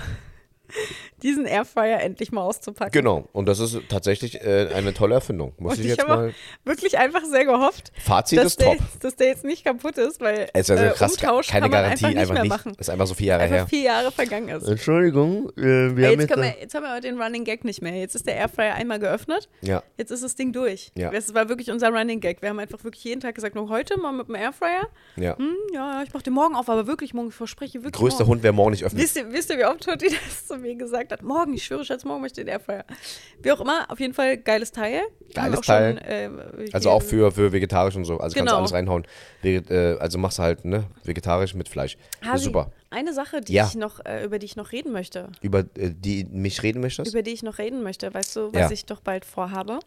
diesen 1.22 1.46
Airfryer 1.46 2.00
endlich 2.00 2.32
mal 2.32 2.42
auszupacken. 2.42 2.92
Genau, 2.92 3.28
und 3.32 3.46
das 3.46 3.58
ist 3.60 3.78
tatsächlich 3.88 4.40
äh, 4.42 4.68
eine 4.74 4.94
tolle 4.94 5.14
Erfindung. 5.14 5.52
Muss 5.58 5.72
Und 5.74 5.78
ich 5.80 5.84
ich 5.86 5.90
jetzt 5.92 6.06
habe 6.08 6.22
mal. 6.22 6.34
wirklich 6.64 6.98
einfach 6.98 7.24
sehr 7.24 7.44
gehofft, 7.44 7.92
Fazit 8.02 8.38
dass 8.38 8.46
ist 8.46 8.60
der, 8.60 8.76
top. 8.76 8.78
dass 9.00 9.16
der 9.16 9.26
jetzt 9.28 9.44
nicht 9.44 9.64
kaputt 9.64 9.98
ist, 9.98 10.20
weil 10.20 10.48
Es 10.52 10.68
ist 10.68 10.70
also 10.70 10.84
äh, 10.84 10.90
krass, 10.90 11.16
keine 11.16 11.42
kann 11.44 11.60
man 11.62 11.70
Garantie, 11.70 12.04
einfach 12.06 12.08
nicht 12.08 12.18
einfach 12.18 12.34
mehr 12.34 12.42
nicht. 12.42 12.50
machen. 12.50 12.72
Ist 12.78 12.90
einfach 12.90 13.06
so 13.06 13.14
vier 13.14 13.26
Jahre 13.28 13.42
Einfach 13.44 13.56
her. 13.56 13.66
vier 13.68 13.82
Jahre 13.82 14.12
vergangen 14.12 14.48
ist. 14.48 14.68
Entschuldigung, 14.68 15.50
äh, 15.56 15.96
wir 15.96 16.08
Ey, 16.08 16.16
jetzt, 16.18 16.28
können 16.28 16.42
wir, 16.42 16.54
jetzt 16.60 16.74
haben 16.74 16.82
wir 16.82 16.90
aber 16.90 17.00
den 17.00 17.20
Running 17.20 17.44
Gag 17.44 17.64
nicht 17.64 17.82
mehr. 17.82 17.94
Jetzt 17.94 18.14
ist 18.14 18.26
der 18.26 18.36
Airfryer 18.36 18.74
einmal 18.74 18.98
geöffnet. 18.98 19.48
Ja. 19.62 19.82
Jetzt 19.96 20.10
ist 20.10 20.22
das 20.24 20.34
Ding 20.34 20.52
durch. 20.52 20.92
Ja. 20.96 21.10
Das 21.10 21.34
war 21.34 21.48
wirklich 21.48 21.70
unser 21.70 21.88
Running 21.90 22.20
Gag. 22.20 22.42
Wir 22.42 22.48
haben 22.50 22.58
einfach 22.58 22.82
wirklich 22.84 23.04
jeden 23.04 23.20
Tag 23.20 23.34
gesagt, 23.34 23.54
nur 23.54 23.68
heute 23.68 23.98
mal 23.98 24.12
mit 24.12 24.28
dem 24.28 24.34
Airfryer. 24.34 24.88
Ja. 25.16 25.36
Hm, 25.38 25.54
ja, 25.72 26.02
ich 26.02 26.12
mach 26.12 26.22
den 26.22 26.32
morgen 26.34 26.54
auf, 26.54 26.68
aber 26.68 26.86
wirklich 26.86 27.14
morgen, 27.14 27.28
ich 27.28 27.34
verspreche 27.34 27.78
wirklich 27.82 27.94
Größter 28.00 28.20
morgen. 28.24 28.30
Hund, 28.36 28.42
wer 28.42 28.52
morgen 28.52 28.70
nicht 28.72 28.84
öffnet. 28.84 29.02
Wisst 29.02 29.16
ihr, 29.16 29.32
wisst 29.32 29.50
ihr, 29.50 29.58
wie 29.58 29.64
oft 29.64 29.80
Totti 29.82 30.08
das 30.08 30.53
zu 30.56 30.62
mir 30.62 30.74
gesagt 30.76 31.12
hat? 31.12 31.22
Morgen, 31.22 31.54
ich 31.54 31.64
schwöre, 31.64 31.84
Schatz, 31.84 32.04
morgen 32.04 32.20
möchte 32.22 32.40
ich 32.40 32.46
den 32.46 32.52
Airfryer. 32.52 32.84
Wie 33.42 33.52
auch 33.52 33.60
immer, 33.60 33.90
auf 33.90 34.00
jeden 34.00 34.14
Fall 34.14 34.36
geiles 34.38 34.72
Teil. 34.72 35.02
Geiles 35.34 35.58
auch 35.60 35.64
Schon, 35.64 35.98
äh, 35.98 36.30
Also 36.72 36.90
auch 36.90 37.02
für, 37.02 37.30
für 37.32 37.52
vegetarisch 37.52 37.96
und 37.96 38.04
so. 38.04 38.14
Also 38.18 38.34
kannst 38.34 38.36
Genau. 38.36 38.52
du 38.52 38.56
alles 38.58 38.72
reinhauen. 38.72 39.04
Äh, 39.42 39.96
also 39.98 40.18
machst 40.18 40.38
du 40.38 40.42
halt 40.42 40.64
ne, 40.64 40.84
vegetarisch 41.04 41.54
mit 41.54 41.68
Fleisch. 41.68 41.96
Hasi, 42.24 42.44
super. 42.44 42.70
Eine 42.90 43.12
Sache, 43.12 43.40
die 43.40 43.52
Ja. 43.54 43.66
ich 43.66 43.74
noch, 43.74 44.04
äh, 44.04 44.24
über 44.24 44.38
die 44.38 44.46
ich 44.46 44.56
noch 44.56 44.72
reden 44.72 44.92
möchte. 44.92 45.30
Über 45.40 45.60
äh, 45.76 45.90
die 45.92 46.24
mich 46.24 46.62
reden 46.62 46.80
möchtest? 46.80 47.10
Über 47.12 47.22
die 47.22 47.32
ich 47.32 47.42
noch 47.42 47.58
reden 47.58 47.82
möchte. 47.82 48.12
Weißt 48.14 48.36
du, 48.36 48.52
was 48.52 48.60
Ja. 48.60 48.70
ich 48.70 48.86
doch 48.86 49.00
bald 49.00 49.24
vorhabe? 49.24 49.80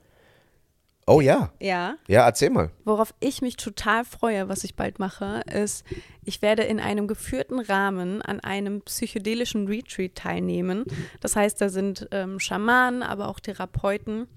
Oh 1.10 1.22
ja. 1.22 1.54
Ja. 1.62 1.96
Ja, 2.08 2.26
erzähl 2.26 2.50
mal. 2.50 2.70
Worauf 2.84 3.14
ich 3.22 3.42
mich 3.42 3.56
total 3.56 4.04
freue, 4.04 4.50
was 4.50 4.66
ich 4.66 4.76
bald 4.76 5.00
mache, 5.00 5.42
ist, 5.50 5.86
ich 6.26 6.42
werde 6.42 6.64
in 6.64 6.82
einem 6.82 7.08
geführten 7.08 7.60
Rahmen 7.60 8.22
an 8.22 8.42
einem 8.42 8.82
psychedelischen 8.82 9.68
Retreat 9.68 10.16
teilnehmen. 10.16 10.84
Das 11.22 11.38
heißt, 11.38 11.62
da 11.62 11.70
sind 11.70 12.10
ähm, 12.12 12.42
Schamanen, 12.42 13.04
aber 13.04 13.30
auch 13.30 13.40
Therapeuten, 13.40 14.28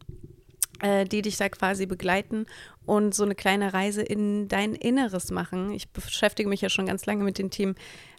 äh, 0.80 1.04
die 1.06 1.22
dich 1.22 1.36
da 1.38 1.48
quasi 1.48 1.86
begleiten 1.86 2.46
und 2.86 3.16
so 3.16 3.24
eine 3.24 3.34
kleine 3.34 3.72
Reise 3.74 4.02
in 4.02 4.46
dein 4.46 4.76
Inneres 4.76 5.32
machen. 5.32 5.72
Ich 5.72 5.90
beschäftige 5.90 6.48
mich 6.48 6.60
ja 6.60 6.68
schon 6.68 6.86
ganz 6.86 7.04
lange 7.04 7.24
mit 7.24 7.38
den 7.38 7.50
Themen 7.50 7.74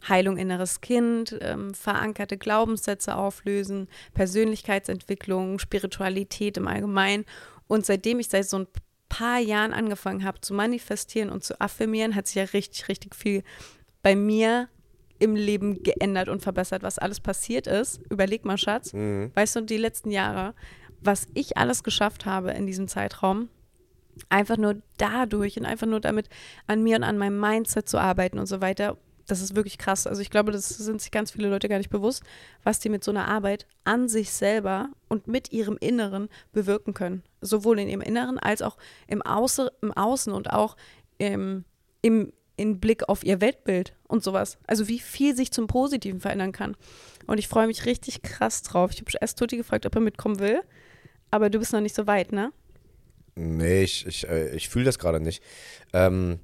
Heilung 0.09 0.35
inneres 0.35 0.81
Kind, 0.81 1.37
ähm, 1.39 1.73
verankerte 1.73 2.37
Glaubenssätze 2.37 3.15
auflösen, 3.15 3.87
Persönlichkeitsentwicklung, 4.13 5.57
Spiritualität 5.59 6.57
im 6.57 6.67
Allgemeinen. 6.67 7.23
Und 7.71 7.85
seitdem 7.85 8.19
ich 8.19 8.27
seit 8.27 8.49
so 8.49 8.57
ein 8.57 8.67
paar 9.07 9.39
Jahren 9.39 9.71
angefangen 9.71 10.25
habe 10.25 10.41
zu 10.41 10.53
manifestieren 10.53 11.29
und 11.29 11.45
zu 11.45 11.61
affirmieren, 11.61 12.15
hat 12.15 12.27
sich 12.27 12.35
ja 12.35 12.43
richtig, 12.43 12.89
richtig 12.89 13.15
viel 13.15 13.43
bei 14.03 14.13
mir 14.13 14.67
im 15.19 15.37
Leben 15.37 15.81
geändert 15.81 16.27
und 16.27 16.41
verbessert, 16.41 16.83
was 16.83 16.99
alles 16.99 17.21
passiert 17.21 17.67
ist. 17.67 18.01
Überleg 18.09 18.43
mal, 18.43 18.57
Schatz. 18.57 18.93
Weißt 19.35 19.55
du, 19.55 19.61
die 19.61 19.77
letzten 19.77 20.11
Jahre, 20.11 20.53
was 20.99 21.29
ich 21.33 21.55
alles 21.55 21.81
geschafft 21.81 22.25
habe 22.25 22.51
in 22.51 22.67
diesem 22.67 22.89
Zeitraum, 22.89 23.47
einfach 24.27 24.57
nur 24.57 24.81
dadurch 24.97 25.57
und 25.57 25.65
einfach 25.65 25.87
nur 25.87 26.01
damit 26.01 26.27
an 26.67 26.83
mir 26.83 26.97
und 26.97 27.05
an 27.05 27.17
meinem 27.17 27.39
Mindset 27.39 27.87
zu 27.87 27.99
arbeiten 27.99 28.37
und 28.37 28.47
so 28.47 28.59
weiter, 28.59 28.97
das 29.31 29.41
ist 29.41 29.55
wirklich 29.55 29.77
krass. 29.77 30.07
Also 30.07 30.21
ich 30.21 30.29
glaube, 30.29 30.51
das 30.51 30.67
sind 30.67 31.01
sich 31.01 31.09
ganz 31.09 31.31
viele 31.31 31.47
Leute 31.47 31.69
gar 31.69 31.77
nicht 31.77 31.89
bewusst, 31.89 32.21
was 32.63 32.79
die 32.79 32.89
mit 32.89 33.01
so 33.01 33.11
einer 33.11 33.29
Arbeit 33.29 33.65
an 33.85 34.09
sich 34.09 34.31
selber 34.31 34.89
und 35.07 35.27
mit 35.27 35.53
ihrem 35.53 35.77
Inneren 35.79 36.27
bewirken 36.51 36.93
können. 36.93 37.23
Sowohl 37.39 37.79
in 37.79 37.87
ihrem 37.87 38.01
Inneren 38.01 38.37
als 38.37 38.61
auch 38.61 38.77
im, 39.07 39.21
Außer, 39.21 39.71
im 39.81 39.93
Außen 39.93 40.33
und 40.33 40.51
auch 40.51 40.75
im, 41.17 41.63
im 42.01 42.33
in 42.57 42.79
Blick 42.79 43.07
auf 43.09 43.23
ihr 43.23 43.41
Weltbild 43.41 43.95
und 44.07 44.23
sowas. 44.23 44.57
Also 44.67 44.87
wie 44.87 44.99
viel 44.99 45.35
sich 45.35 45.51
zum 45.51 45.65
Positiven 45.65 46.19
verändern 46.19 46.51
kann. 46.51 46.75
Und 47.25 47.39
ich 47.39 47.47
freue 47.47 47.65
mich 47.65 47.85
richtig 47.85 48.21
krass 48.21 48.61
drauf. 48.61 48.91
Ich 48.91 48.99
habe 48.99 49.11
erst 49.19 49.39
Tutti 49.39 49.57
gefragt, 49.57 49.85
ob 49.85 49.95
er 49.95 50.01
mitkommen 50.01 50.39
will, 50.39 50.61
aber 51.31 51.49
du 51.49 51.57
bist 51.57 51.73
noch 51.73 51.81
nicht 51.81 51.95
so 51.95 52.05
weit, 52.05 52.33
ne? 52.33 52.51
Nee, 53.35 53.83
ich, 53.83 54.05
ich, 54.05 54.27
äh, 54.27 54.53
ich 54.53 54.69
fühle 54.69 54.85
das 54.85 54.99
gerade 54.99 55.21
nicht. 55.21 55.41
Ähm, 55.93 56.39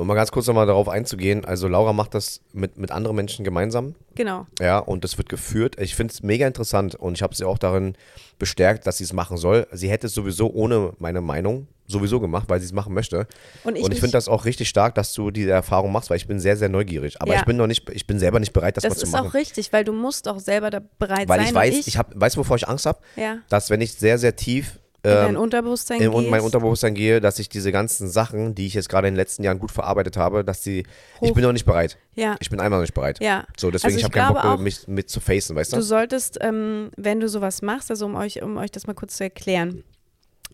um 0.00 0.06
mal 0.06 0.14
ganz 0.14 0.32
kurz 0.32 0.46
nochmal 0.46 0.66
darauf 0.66 0.88
einzugehen, 0.88 1.44
also 1.44 1.68
Laura 1.68 1.92
macht 1.92 2.14
das 2.14 2.40
mit, 2.52 2.78
mit 2.78 2.90
anderen 2.90 3.16
Menschen 3.16 3.44
gemeinsam. 3.44 3.94
Genau. 4.14 4.46
Ja, 4.60 4.78
und 4.78 5.04
das 5.04 5.18
wird 5.18 5.28
geführt. 5.28 5.76
Ich 5.80 5.94
finde 5.94 6.12
es 6.12 6.22
mega 6.22 6.46
interessant 6.46 6.94
und 6.94 7.14
ich 7.16 7.22
habe 7.22 7.34
sie 7.34 7.44
auch 7.44 7.58
darin 7.58 7.94
bestärkt, 8.38 8.86
dass 8.86 8.98
sie 8.98 9.04
es 9.04 9.12
machen 9.12 9.36
soll. 9.36 9.66
Sie 9.72 9.90
hätte 9.90 10.06
es 10.06 10.14
sowieso 10.14 10.50
ohne 10.52 10.92
meine 10.98 11.20
Meinung 11.20 11.66
sowieso 11.86 12.20
gemacht, 12.20 12.44
weil 12.48 12.60
sie 12.60 12.66
es 12.66 12.72
machen 12.72 12.94
möchte. 12.94 13.26
Und 13.64 13.76
ich 13.76 13.82
und 13.82 13.92
ich 13.92 13.98
finde 13.98 14.12
das 14.12 14.28
auch 14.28 14.44
richtig 14.44 14.68
stark, 14.68 14.94
dass 14.94 15.12
du 15.12 15.30
diese 15.32 15.50
Erfahrung 15.50 15.90
machst, 15.90 16.08
weil 16.08 16.18
ich 16.18 16.26
bin 16.28 16.38
sehr, 16.38 16.56
sehr 16.56 16.68
neugierig. 16.68 17.20
Aber 17.20 17.32
Ja. 17.32 17.40
ich 17.40 17.44
bin 17.44 17.56
noch 17.56 17.66
nicht, 17.66 17.88
ich 17.90 18.06
bin 18.06 18.18
selber 18.20 18.38
nicht 18.38 18.52
bereit, 18.52 18.76
das, 18.76 18.82
Das 18.84 18.90
mal 18.92 18.96
zu 18.98 19.06
ist 19.06 19.12
machen. 19.12 19.26
auch 19.28 19.34
richtig, 19.34 19.72
weil 19.72 19.82
du 19.84 19.92
musst 19.92 20.28
auch 20.28 20.38
selber 20.38 20.70
da 20.70 20.80
bereit 21.00 21.28
weil 21.28 21.40
sein. 21.40 21.48
ich 21.48 21.54
weiß, 21.54 21.74
ich, 21.78 21.88
ich 21.88 21.96
habe, 21.98 22.12
weißt 22.18 22.36
du, 22.36 22.40
wovor 22.40 22.56
ich 22.56 22.68
Angst 22.68 22.86
habe? 22.86 23.00
Ja. 23.16 23.38
Dass 23.48 23.70
wenn 23.70 23.80
ich 23.80 23.94
sehr, 23.94 24.18
sehr 24.18 24.36
tief 24.36 24.78
ähm, 25.04 25.36
Unterbewusstsein 25.36 26.00
in 26.00 26.30
mein 26.30 26.40
Unterbewusstsein 26.42 26.94
gehe, 26.94 27.20
dass 27.20 27.38
ich 27.38 27.48
diese 27.48 27.72
ganzen 27.72 28.08
Sachen, 28.08 28.54
die 28.54 28.66
ich 28.66 28.74
jetzt 28.74 28.88
gerade 28.88 29.08
in 29.08 29.14
den 29.14 29.16
letzten 29.18 29.42
Jahren 29.42 29.58
gut 29.58 29.70
verarbeitet 29.70 30.16
habe, 30.16 30.44
dass 30.44 30.60
die, 30.62 30.80
ich 30.80 31.30
Hoch- 31.30 31.34
bin 31.34 31.42
noch 31.44 31.52
nicht 31.52 31.64
bereit. 31.64 31.96
Ja. 32.14 32.36
Ich 32.40 32.50
bin 32.50 32.60
einmal 32.60 32.78
noch 32.80 32.84
nicht 32.84 32.94
bereit. 32.94 33.18
Ja. 33.20 33.46
So, 33.56 33.70
deswegen, 33.70 33.86
Also 33.94 33.96
ich 33.96 34.00
ich 34.00 34.04
habe 34.04 34.12
keinen 34.12 34.34
Bock, 34.34 34.42
glaube 34.42 34.54
auch, 34.54 34.60
mich 34.60 34.86
mit 34.88 35.08
zu 35.08 35.20
facen, 35.20 35.56
weißt 35.56 35.72
du? 35.72 35.76
Du 35.76 35.82
solltest, 35.82 36.38
ähm, 36.42 36.90
wenn 36.96 37.20
du 37.20 37.28
sowas 37.28 37.62
machst, 37.62 37.90
also 37.90 38.06
um 38.06 38.14
euch, 38.14 38.42
um 38.42 38.56
euch 38.58 38.70
das 38.70 38.86
mal 38.86 38.94
kurz 38.94 39.16
zu 39.16 39.24
erklären, 39.24 39.84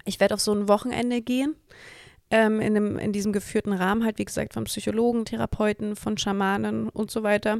ich 0.04 0.20
werde 0.20 0.34
auf 0.34 0.40
so 0.40 0.52
ein 0.52 0.68
Wochenende 0.68 1.20
gehen 1.22 1.56
ähm, 2.30 2.60
in, 2.60 2.76
einem, 2.76 2.98
in 2.98 3.12
diesem 3.12 3.32
geführten 3.32 3.72
Rahmen 3.72 4.04
halt, 4.04 4.18
wie 4.18 4.24
gesagt, 4.24 4.54
von 4.54 4.64
Psychologen, 4.64 5.24
Therapeuten, 5.24 5.96
von 5.96 6.18
Schamanen 6.18 6.88
und 6.88 7.10
so 7.10 7.22
weiter 7.22 7.58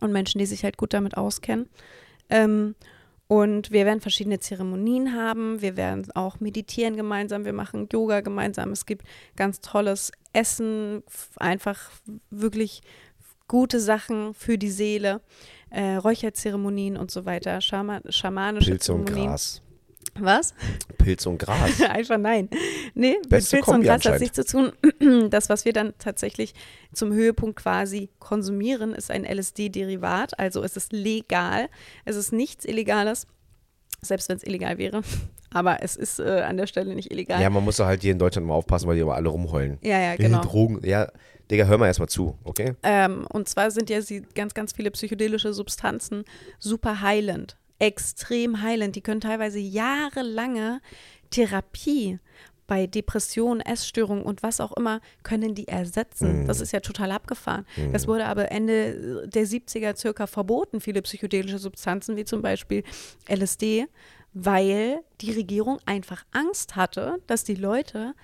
und 0.00 0.12
Menschen, 0.12 0.38
die 0.38 0.46
sich 0.46 0.64
halt 0.64 0.76
gut 0.76 0.92
damit 0.92 1.16
auskennen. 1.16 1.68
Ähm, 2.28 2.74
und 3.30 3.70
wir 3.70 3.86
werden 3.86 4.00
verschiedene 4.00 4.40
Zeremonien 4.40 5.14
haben. 5.14 5.62
Wir 5.62 5.76
werden 5.76 6.10
auch 6.16 6.40
meditieren 6.40 6.96
gemeinsam. 6.96 7.44
Wir 7.44 7.52
machen 7.52 7.88
Yoga 7.92 8.22
gemeinsam. 8.22 8.72
Es 8.72 8.86
gibt 8.86 9.06
ganz 9.36 9.60
tolles 9.60 10.10
Essen, 10.32 11.04
einfach 11.36 11.92
wirklich 12.30 12.80
gute 13.46 13.78
Sachen 13.78 14.34
für 14.34 14.58
die 14.58 14.72
Seele. 14.72 15.20
Äh, 15.70 15.94
Räucherzeremonien 15.94 16.96
und 16.96 17.12
so 17.12 17.24
weiter. 17.24 17.60
Schama 17.60 18.00
schamanische 18.08 18.72
Pilze 18.72 18.94
und 18.94 19.06
Zeremonien. 19.06 19.28
Gras. 19.28 19.62
Was? 20.18 20.54
Pilz 20.98 21.26
und 21.26 21.38
Gras. 21.38 21.80
Einfach 21.88 22.18
nein. 22.18 22.48
Nee, 22.94 23.16
Beste 23.28 23.56
mit 23.56 23.64
Pilz 23.64 23.68
und 23.68 23.74
Kombi 23.74 23.86
Gras 23.86 24.04
hat 24.04 24.20
nichts 24.20 24.36
zu 24.36 24.44
tun. 24.44 24.72
Das, 25.30 25.48
was 25.48 25.64
wir 25.64 25.72
dann 25.72 25.94
tatsächlich 25.98 26.54
zum 26.92 27.12
Höhepunkt 27.12 27.56
quasi 27.56 28.10
konsumieren, 28.18 28.94
ist 28.94 29.10
ein 29.10 29.24
LSD-Derivat. 29.24 30.38
Also 30.38 30.62
es 30.62 30.76
ist 30.76 30.92
legal. 30.92 31.68
Es 32.04 32.16
ist 32.16 32.32
nichts 32.32 32.64
Illegales, 32.64 33.26
selbst 34.02 34.28
wenn 34.28 34.36
es 34.36 34.44
illegal 34.44 34.78
wäre. 34.78 35.02
Aber 35.52 35.82
es 35.82 35.96
ist 35.96 36.20
äh, 36.20 36.42
an 36.42 36.56
der 36.56 36.66
Stelle 36.66 36.94
nicht 36.94 37.10
illegal. 37.10 37.40
Ja, 37.40 37.50
man 37.50 37.64
muss 37.64 37.78
halt 37.78 38.02
hier 38.02 38.12
in 38.12 38.18
Deutschland 38.18 38.46
mal 38.46 38.54
aufpassen, 38.54 38.86
weil 38.88 38.94
die 38.94 39.00
immer 39.00 39.14
alle 39.14 39.28
rumheulen. 39.28 39.78
ja, 39.82 39.98
ja 39.98 40.16
genau. 40.16 40.42
Drogen. 40.42 40.80
Ja, 40.84 41.08
Digga, 41.50 41.64
hör 41.64 41.78
mal 41.78 41.86
erstmal 41.86 42.08
zu, 42.08 42.38
okay? 42.44 42.74
Ähm, 42.84 43.26
und 43.28 43.48
zwar 43.48 43.70
sind 43.72 43.90
ja 43.90 44.00
sie 44.02 44.22
ganz, 44.34 44.54
ganz 44.54 44.72
viele 44.72 44.90
psychedelische 44.92 45.52
Substanzen 45.52 46.24
super 46.60 47.00
heilend, 47.00 47.56
extrem 47.80 48.62
heilend. 48.62 48.94
Die 48.94 49.00
können 49.00 49.20
teilweise 49.20 49.58
jahrelange 49.58 50.80
Therapie 51.30 52.20
bei 52.68 52.86
Depressionen, 52.86 53.60
Essstörungen 53.60 54.22
und 54.22 54.44
was 54.44 54.60
auch 54.60 54.70
immer, 54.76 55.00
können 55.24 55.56
die 55.56 55.66
ersetzen. 55.66 56.42
Mhm. 56.42 56.46
Das 56.46 56.60
ist 56.60 56.72
ja 56.72 56.78
total 56.78 57.10
abgefahren. 57.10 57.66
Das 57.92 58.06
wurde 58.06 58.26
aber 58.26 58.52
Ende 58.52 59.26
der 59.26 59.44
70er 59.44 59.96
circa 59.96 60.28
verboten, 60.28 60.80
viele 60.80 61.02
psychedelische 61.02 61.58
Substanzen, 61.58 62.16
wie 62.16 62.24
zum 62.24 62.42
Beispiel 62.42 62.84
LSD, 63.28 63.88
weil 64.34 65.00
die 65.20 65.32
Regierung 65.32 65.80
einfach 65.84 66.24
Angst 66.30 66.76
hatte, 66.76 67.20
dass 67.26 67.42
die 67.42 67.56
Leute 67.56 68.14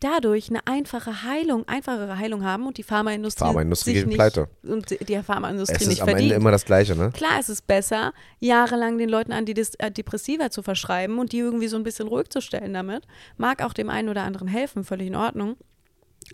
dadurch 0.00 0.48
eine 0.48 0.66
einfache 0.66 1.22
Heilung, 1.22 1.68
einfachere 1.68 2.18
Heilung 2.18 2.44
haben 2.44 2.66
und 2.66 2.78
die 2.78 2.82
Pharmaindustrie, 2.82 3.44
Pharmaindustrie 3.44 3.92
sich 3.92 4.00
geht 4.00 4.08
nicht, 4.08 4.16
pleite. 4.16 4.48
und 4.62 5.08
die 5.08 5.22
Pharmaindustrie 5.22 5.76
Es 5.76 5.82
ist 5.82 5.88
nicht 5.88 6.02
am 6.02 6.08
verdient. 6.08 6.32
Ende 6.32 6.40
immer 6.40 6.50
das 6.50 6.64
Gleiche, 6.64 6.96
ne? 6.96 7.10
Klar, 7.12 7.38
es 7.38 7.48
ist 7.48 7.66
besser, 7.66 8.12
jahrelang 8.38 8.98
den 8.98 9.08
Leuten 9.08 9.32
Antidepressiva 9.32 10.50
zu 10.50 10.62
verschreiben 10.62 11.18
und 11.18 11.32
die 11.32 11.38
irgendwie 11.38 11.68
so 11.68 11.76
ein 11.76 11.82
bisschen 11.82 12.08
ruhig 12.08 12.30
zu 12.30 12.40
stellen 12.40 12.74
damit. 12.74 13.06
Mag 13.36 13.62
auch 13.62 13.72
dem 13.72 13.90
einen 13.90 14.08
oder 14.08 14.22
anderen 14.22 14.48
helfen, 14.48 14.84
völlig 14.84 15.08
in 15.08 15.16
Ordnung. 15.16 15.56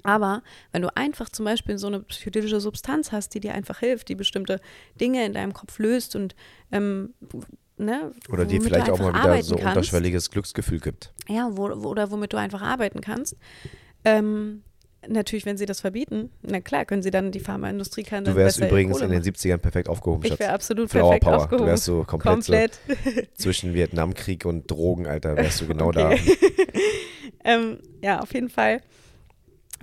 Aber 0.02 0.42
wenn 0.72 0.82
du 0.82 0.94
einfach 0.96 1.28
zum 1.28 1.44
Beispiel 1.44 1.78
so 1.78 1.86
eine 1.86 2.00
psychedelische 2.00 2.60
Substanz 2.60 3.12
hast, 3.12 3.34
die 3.34 3.40
dir 3.40 3.54
einfach 3.54 3.78
hilft, 3.78 4.08
die 4.08 4.14
bestimmte 4.14 4.60
Dinge 5.00 5.24
in 5.24 5.32
deinem 5.32 5.54
Kopf 5.54 5.78
löst 5.78 6.16
und 6.16 6.34
ähm, 6.70 7.14
ne, 7.78 8.12
Oder 8.30 8.44
du 8.46 8.60
vielleicht 8.60 8.90
auch 8.90 8.98
mal 8.98 9.12
wieder 9.14 9.42
so 9.42 9.56
kannst, 9.56 9.66
unterschwelliges 9.76 10.30
Glücksgefühl 10.30 10.80
gibt. 10.80 11.12
ja, 11.28 11.48
wo, 11.52 11.64
oder 11.68 12.10
womit 12.10 12.32
du 12.32 12.36
einfach 12.36 12.62
arbeiten 12.62 13.00
kannst. 13.00 13.36
Ähm, 14.04 14.62
natürlich, 15.08 15.46
wenn 15.46 15.56
sie 15.56 15.66
das 15.66 15.80
verbieten, 15.80 16.30
na 16.42 16.60
klar, 16.60 16.84
können 16.84 17.02
sie 17.02 17.10
dann, 17.10 17.30
die 17.32 17.40
Pharmaindustrie 17.40 18.02
kann 18.02 18.24
Du 18.24 18.34
wärst 18.34 18.58
übrigens 18.60 19.00
in 19.00 19.10
den 19.10 19.18
machen. 19.20 19.30
70ern 19.30 19.58
perfekt 19.58 19.88
aufgehoben, 19.88 20.22
Ich 20.24 20.30
Schatz. 20.30 20.40
wäre 20.40 20.52
absolut 20.52 20.90
Flower 20.90 21.10
perfekt 21.10 21.24
Power. 21.24 21.36
aufgehoben. 21.36 21.64
Du 21.66 21.70
wärst 21.70 21.84
so 21.84 22.04
komplett, 22.04 22.32
Komplett. 22.34 22.80
So 23.04 23.22
zwischen 23.42 23.74
Vietnamkrieg 23.74 24.44
und 24.44 24.70
Drogen, 24.70 25.06
Alter, 25.06 25.36
wärst 25.36 25.60
du 25.60 25.66
genau 25.66 25.88
Okay. 25.90 26.18
da. 27.44 27.50
ähm, 27.52 27.78
ja, 28.02 28.20
auf 28.20 28.32
jeden 28.34 28.48
Fall 28.48 28.80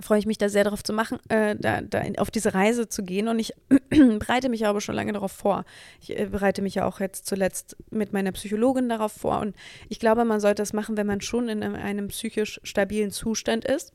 freue 0.00 0.18
ich 0.18 0.26
mich 0.26 0.38
da 0.38 0.48
sehr 0.48 0.64
darauf 0.64 0.82
zu 0.82 0.92
machen, 0.92 1.18
äh, 1.28 1.56
da, 1.58 1.80
da 1.80 2.00
in, 2.00 2.18
auf 2.18 2.30
diese 2.30 2.54
Reise 2.54 2.88
zu 2.88 3.02
gehen. 3.02 3.28
Und 3.28 3.38
ich 3.38 3.54
bereite 3.90 4.48
mich 4.48 4.66
aber 4.66 4.80
schon 4.80 4.94
lange 4.94 5.12
darauf 5.12 5.32
vor. 5.32 5.64
Ich 6.00 6.18
äh, 6.18 6.26
bereite 6.26 6.62
mich 6.62 6.76
ja 6.76 6.86
auch 6.86 7.00
jetzt 7.00 7.26
zuletzt 7.26 7.76
mit 7.90 8.12
meiner 8.12 8.32
Psychologin 8.32 8.88
darauf 8.88 9.12
vor. 9.12 9.40
Und 9.40 9.54
ich 9.88 10.00
glaube, 10.00 10.24
man 10.24 10.40
sollte 10.40 10.62
das 10.62 10.72
machen, 10.72 10.96
wenn 10.96 11.06
man 11.06 11.20
schon 11.20 11.48
in 11.48 11.62
einem, 11.62 11.74
einem 11.74 12.08
psychisch 12.08 12.60
stabilen 12.62 13.10
Zustand 13.10 13.64
ist. 13.64 13.92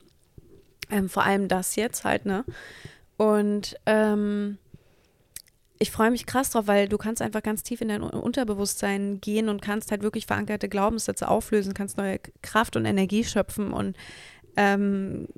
Ähm, 0.92 1.10
vor 1.10 1.24
allem 1.24 1.48
das 1.48 1.76
jetzt 1.76 2.04
halt, 2.04 2.26
ne? 2.26 2.46
Und 3.18 3.76
ähm, 3.86 4.58
ich 5.78 5.92
freue 5.92 6.12
mich 6.12 6.26
krass 6.26 6.50
drauf, 6.52 6.68
weil 6.68 6.90
du 6.90 6.98
kannst 6.98 7.22
einfach 7.22 7.42
ganz 7.42 7.64
tief 7.64 7.82
in 7.82 7.88
dein 7.88 8.02
Un- 8.02 8.10
Unterbewusstsein 8.10 9.22
gehen 9.22 9.48
und 9.50 9.62
kannst 9.62 9.92
halt 9.92 10.04
wirklich 10.04 10.26
verankerte 10.26 10.68
Glaubenssätze 10.68 11.28
auflösen, 11.28 11.74
kannst 11.74 11.98
neue 11.98 12.20
Kraft 12.42 12.76
und 12.76 12.86
Energie 12.86 13.24
schöpfen 13.24 13.72
und 13.72 13.96
ähm, 14.60 15.30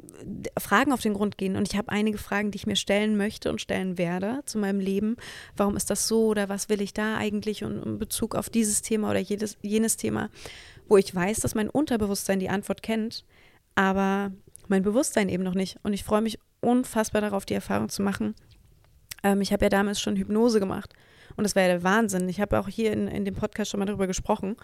Fragen 0.58 0.92
auf 0.92 1.02
den 1.02 1.14
Grund 1.14 1.38
gehen. 1.38 1.56
Und 1.56 1.72
ich 1.72 1.78
habe 1.78 1.90
einige 1.90 2.18
Fragen, 2.18 2.50
die 2.50 2.56
ich 2.56 2.66
mir 2.66 2.76
stellen 2.76 3.18
möchte 3.18 3.52
und 3.52 3.62
stellen 3.62 4.00
werde 4.00 4.42
zu 4.46 4.58
meinem 4.58 4.80
Leben. 4.80 5.16
Warum 5.56 5.78
ist 5.78 5.92
das 5.92 6.08
so 6.08 6.26
oder 6.26 6.50
was 6.50 6.70
will 6.70 6.82
ich 6.82 6.92
da 6.92 7.18
eigentlich 7.18 7.64
und 7.64 7.84
in 7.84 8.00
Bezug 8.00 8.34
auf 8.34 8.50
dieses 8.50 8.82
Thema 8.82 9.12
oder 9.12 9.20
jedes, 9.20 9.60
jenes 9.62 9.96
Thema, 9.96 10.32
wo 10.88 10.98
ich 10.98 11.14
weiß, 11.14 11.40
dass 11.40 11.54
mein 11.54 11.70
Unterbewusstsein 11.70 12.40
die 12.40 12.50
Antwort 12.50 12.82
kennt, 12.82 13.24
aber 13.76 14.32
mein 14.68 14.82
Bewusstsein 14.82 15.30
eben 15.30 15.44
noch 15.44 15.54
nicht. 15.54 15.78
Und 15.84 15.94
ich 15.94 16.04
freue 16.04 16.22
mich 16.22 16.40
unfassbar 16.60 17.22
darauf, 17.22 17.46
die 17.46 17.54
Erfahrung 17.54 17.90
zu 17.90 18.02
machen. 18.02 18.34
Ähm, 19.24 19.42
ich 19.42 19.54
habe 19.54 19.66
ja 19.66 19.70
damals 19.70 20.02
schon 20.02 20.16
Hypnose 20.16 20.60
gemacht. 20.60 20.94
Und 21.36 21.44
das 21.44 21.56
war 21.56 21.62
ja 21.62 21.70
der 21.70 21.84
Wahnsinn. 21.84 22.28
Ich 22.28 22.42
habe 22.42 22.60
auch 22.60 22.68
hier 22.68 22.92
in, 22.92 23.08
in 23.08 23.24
dem 23.24 23.36
Podcast 23.36 23.70
schon 23.70 23.80
mal 23.80 23.86
darüber 23.86 24.08
gesprochen. 24.08 24.58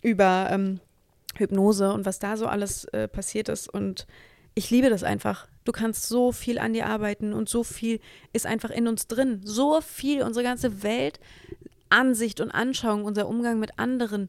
Über 0.00 0.48
ähm, 0.50 0.80
Hypnose 1.40 1.92
und 1.92 2.06
was 2.06 2.18
da 2.18 2.36
so 2.36 2.46
alles 2.46 2.84
äh, 2.86 3.08
passiert 3.08 3.48
ist. 3.48 3.68
Und 3.68 4.06
ich 4.54 4.70
liebe 4.70 4.90
das 4.90 5.02
einfach. 5.02 5.48
Du 5.64 5.72
kannst 5.72 6.06
so 6.08 6.32
viel 6.32 6.58
an 6.58 6.72
dir 6.72 6.86
arbeiten 6.86 7.32
und 7.32 7.48
so 7.48 7.64
viel 7.64 8.00
ist 8.32 8.46
einfach 8.46 8.70
in 8.70 8.86
uns 8.86 9.06
drin. 9.06 9.40
So 9.44 9.80
viel, 9.80 10.22
unsere 10.22 10.44
ganze 10.44 10.82
Welt, 10.82 11.20
Ansicht 11.88 12.40
und 12.40 12.50
Anschauung, 12.50 13.04
unser 13.04 13.28
Umgang 13.28 13.58
mit 13.58 13.78
anderen, 13.78 14.28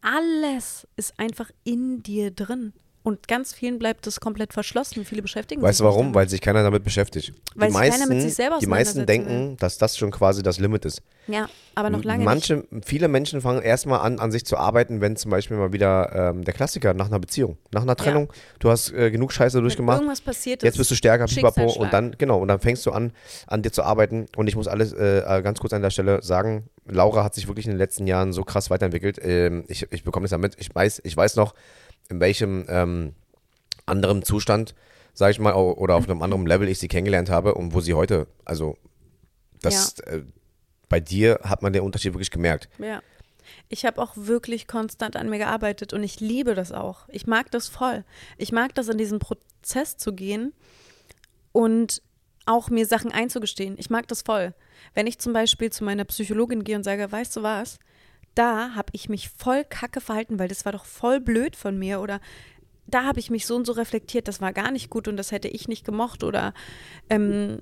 alles 0.00 0.86
ist 0.96 1.18
einfach 1.18 1.50
in 1.64 2.02
dir 2.02 2.30
drin. 2.30 2.72
Und 3.04 3.28
ganz 3.28 3.52
vielen 3.52 3.78
bleibt 3.78 4.06
es 4.06 4.18
komplett 4.18 4.54
verschlossen. 4.54 5.04
Viele 5.04 5.20
beschäftigen 5.20 5.60
Weißt 5.60 5.76
sich 5.76 5.84
du 5.84 5.84
nicht 5.84 5.92
warum? 5.92 6.06
damit. 6.06 6.14
Weil 6.14 6.28
sich 6.30 6.40
keiner 6.40 6.62
damit 6.62 6.84
beschäftigt. 6.84 7.34
Weil 7.54 7.68
die 7.68 7.74
sich 7.74 7.82
keiner 7.82 7.96
meisten, 7.98 8.08
mit 8.08 8.22
sich 8.22 8.34
selber 8.34 8.58
die 8.58 8.66
meisten 8.66 9.04
denken, 9.04 9.58
dass 9.58 9.76
das 9.76 9.98
schon 9.98 10.10
quasi 10.10 10.42
das 10.42 10.58
Limit 10.58 10.86
ist. 10.86 11.02
Ja, 11.26 11.50
aber 11.74 11.90
noch 11.90 12.02
lange 12.02 12.20
nicht. 12.20 12.24
Manche, 12.24 12.64
viele 12.82 13.08
Menschen 13.08 13.42
fangen 13.42 13.60
erstmal 13.60 14.00
an, 14.00 14.18
an 14.20 14.32
sich 14.32 14.46
zu 14.46 14.56
arbeiten, 14.56 15.02
wenn 15.02 15.16
zum 15.16 15.30
Beispiel 15.30 15.58
mal 15.58 15.74
wieder 15.74 16.30
ähm, 16.30 16.44
der 16.44 16.54
Klassiker 16.54 16.94
nach 16.94 17.08
einer 17.08 17.18
Beziehung, 17.18 17.58
nach 17.72 17.82
einer 17.82 17.94
Trennung, 17.94 18.32
du 18.58 18.70
hast 18.70 18.90
äh, 18.92 19.10
genug 19.10 19.32
Scheiße 19.32 19.58
Wenn 19.58 19.64
durchgemacht, 19.64 19.98
irgendwas 19.98 20.22
passiert 20.22 20.62
jetzt 20.62 20.78
bist 20.78 20.90
du 20.90 20.94
stärker, 20.94 21.26
pipapo, 21.26 21.72
und 21.72 21.92
dann, 21.92 22.16
genau, 22.16 22.38
und 22.40 22.48
dann 22.48 22.60
fängst 22.60 22.86
du 22.86 22.90
an, 22.90 23.12
an 23.46 23.62
dir 23.62 23.70
zu 23.70 23.82
arbeiten. 23.82 24.26
Und 24.36 24.48
ich 24.48 24.56
muss 24.56 24.66
alles 24.66 24.94
äh, 24.94 25.18
äh, 25.18 25.42
ganz 25.42 25.60
kurz 25.60 25.74
an 25.74 25.82
der 25.82 25.90
Stelle 25.90 26.22
sagen, 26.22 26.70
Laura 26.86 27.24
hat 27.24 27.34
sich 27.34 27.48
wirklich 27.48 27.66
in 27.66 27.72
den 27.72 27.78
letzten 27.78 28.06
Jahren 28.06 28.32
so 28.32 28.44
krass 28.44 28.70
weiterentwickelt. 28.70 29.18
Ähm, 29.22 29.64
ich, 29.68 29.86
ich 29.90 30.04
bekomme 30.04 30.24
das 30.24 30.30
ja 30.30 30.38
mit. 30.38 30.56
Ich 30.58 30.74
weiß, 30.74 31.02
ich 31.04 31.16
weiß 31.16 31.36
noch, 31.36 31.54
in 32.08 32.20
welchem 32.20 32.66
ähm, 32.68 33.14
anderen 33.86 34.22
Zustand, 34.22 34.74
sage 35.12 35.32
ich 35.32 35.38
mal, 35.38 35.54
oder 35.54 35.96
auf 35.96 36.08
einem 36.08 36.22
anderen 36.22 36.46
Level 36.46 36.68
ich 36.68 36.78
sie 36.78 36.88
kennengelernt 36.88 37.30
habe 37.30 37.54
und 37.54 37.74
wo 37.74 37.80
sie 37.80 37.94
heute, 37.94 38.26
also 38.44 38.76
das, 39.62 39.98
äh, 40.00 40.22
bei 40.88 41.00
dir 41.00 41.40
hat 41.42 41.62
man 41.62 41.72
den 41.72 41.82
Unterschied 41.82 42.12
wirklich 42.12 42.30
gemerkt. 42.30 42.68
Ja. 42.78 43.02
Ich 43.68 43.84
habe 43.84 44.00
auch 44.00 44.12
wirklich 44.16 44.66
konstant 44.66 45.16
an 45.16 45.28
mir 45.28 45.38
gearbeitet 45.38 45.92
und 45.92 46.02
ich 46.02 46.20
liebe 46.20 46.54
das 46.54 46.72
auch. 46.72 47.08
Ich 47.08 47.26
mag 47.26 47.50
das 47.50 47.68
voll. 47.68 48.04
Ich 48.38 48.52
mag 48.52 48.74
das, 48.74 48.88
in 48.88 48.98
diesen 48.98 49.18
Prozess 49.18 49.96
zu 49.96 50.14
gehen 50.14 50.52
und 51.52 52.02
auch 52.46 52.70
mir 52.70 52.86
Sachen 52.86 53.12
einzugestehen. 53.12 53.76
Ich 53.78 53.90
mag 53.90 54.08
das 54.08 54.22
voll. 54.22 54.54
Wenn 54.92 55.06
ich 55.06 55.18
zum 55.18 55.32
Beispiel 55.32 55.70
zu 55.70 55.84
meiner 55.84 56.04
Psychologin 56.04 56.64
gehe 56.64 56.76
und 56.76 56.84
sage, 56.84 57.10
weißt 57.10 57.36
du 57.36 57.42
was, 57.42 57.78
da 58.34 58.74
habe 58.74 58.88
ich 58.92 59.08
mich 59.08 59.28
voll 59.28 59.64
kacke 59.64 60.00
verhalten, 60.00 60.38
weil 60.38 60.48
das 60.48 60.64
war 60.64 60.72
doch 60.72 60.84
voll 60.84 61.20
blöd 61.20 61.56
von 61.56 61.78
mir 61.78 62.00
oder 62.00 62.20
da 62.86 63.04
habe 63.04 63.20
ich 63.20 63.30
mich 63.30 63.46
so 63.46 63.56
und 63.56 63.66
so 63.66 63.72
reflektiert, 63.72 64.28
das 64.28 64.40
war 64.40 64.52
gar 64.52 64.70
nicht 64.70 64.90
gut 64.90 65.08
und 65.08 65.16
das 65.16 65.32
hätte 65.32 65.48
ich 65.48 65.68
nicht 65.68 65.84
gemocht 65.84 66.22
oder 66.22 66.52
ähm, 67.08 67.60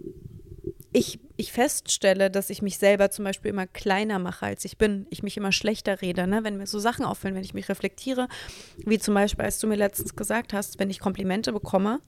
ich, 0.92 1.20
ich 1.36 1.52
feststelle, 1.52 2.30
dass 2.30 2.50
ich 2.50 2.60
mich 2.60 2.78
selber 2.78 3.10
zum 3.10 3.24
Beispiel 3.24 3.50
immer 3.50 3.66
kleiner 3.66 4.18
mache, 4.18 4.46
als 4.46 4.64
ich 4.64 4.76
bin. 4.76 5.06
Ich 5.10 5.22
mich 5.22 5.36
immer 5.36 5.52
schlechter 5.52 6.02
rede, 6.02 6.26
ne? 6.26 6.44
wenn 6.44 6.58
mir 6.58 6.66
so 6.66 6.78
Sachen 6.78 7.04
auffallen, 7.04 7.34
wenn 7.34 7.44
ich 7.44 7.54
mich 7.54 7.68
reflektiere. 7.68 8.28
Wie 8.76 8.98
zum 8.98 9.14
Beispiel, 9.14 9.44
als 9.44 9.58
du 9.58 9.66
mir 9.66 9.76
letztens 9.76 10.14
gesagt 10.14 10.52
hast, 10.52 10.78
wenn 10.78 10.90
ich 10.90 11.00
Komplimente 11.00 11.52
bekomme, 11.52 12.00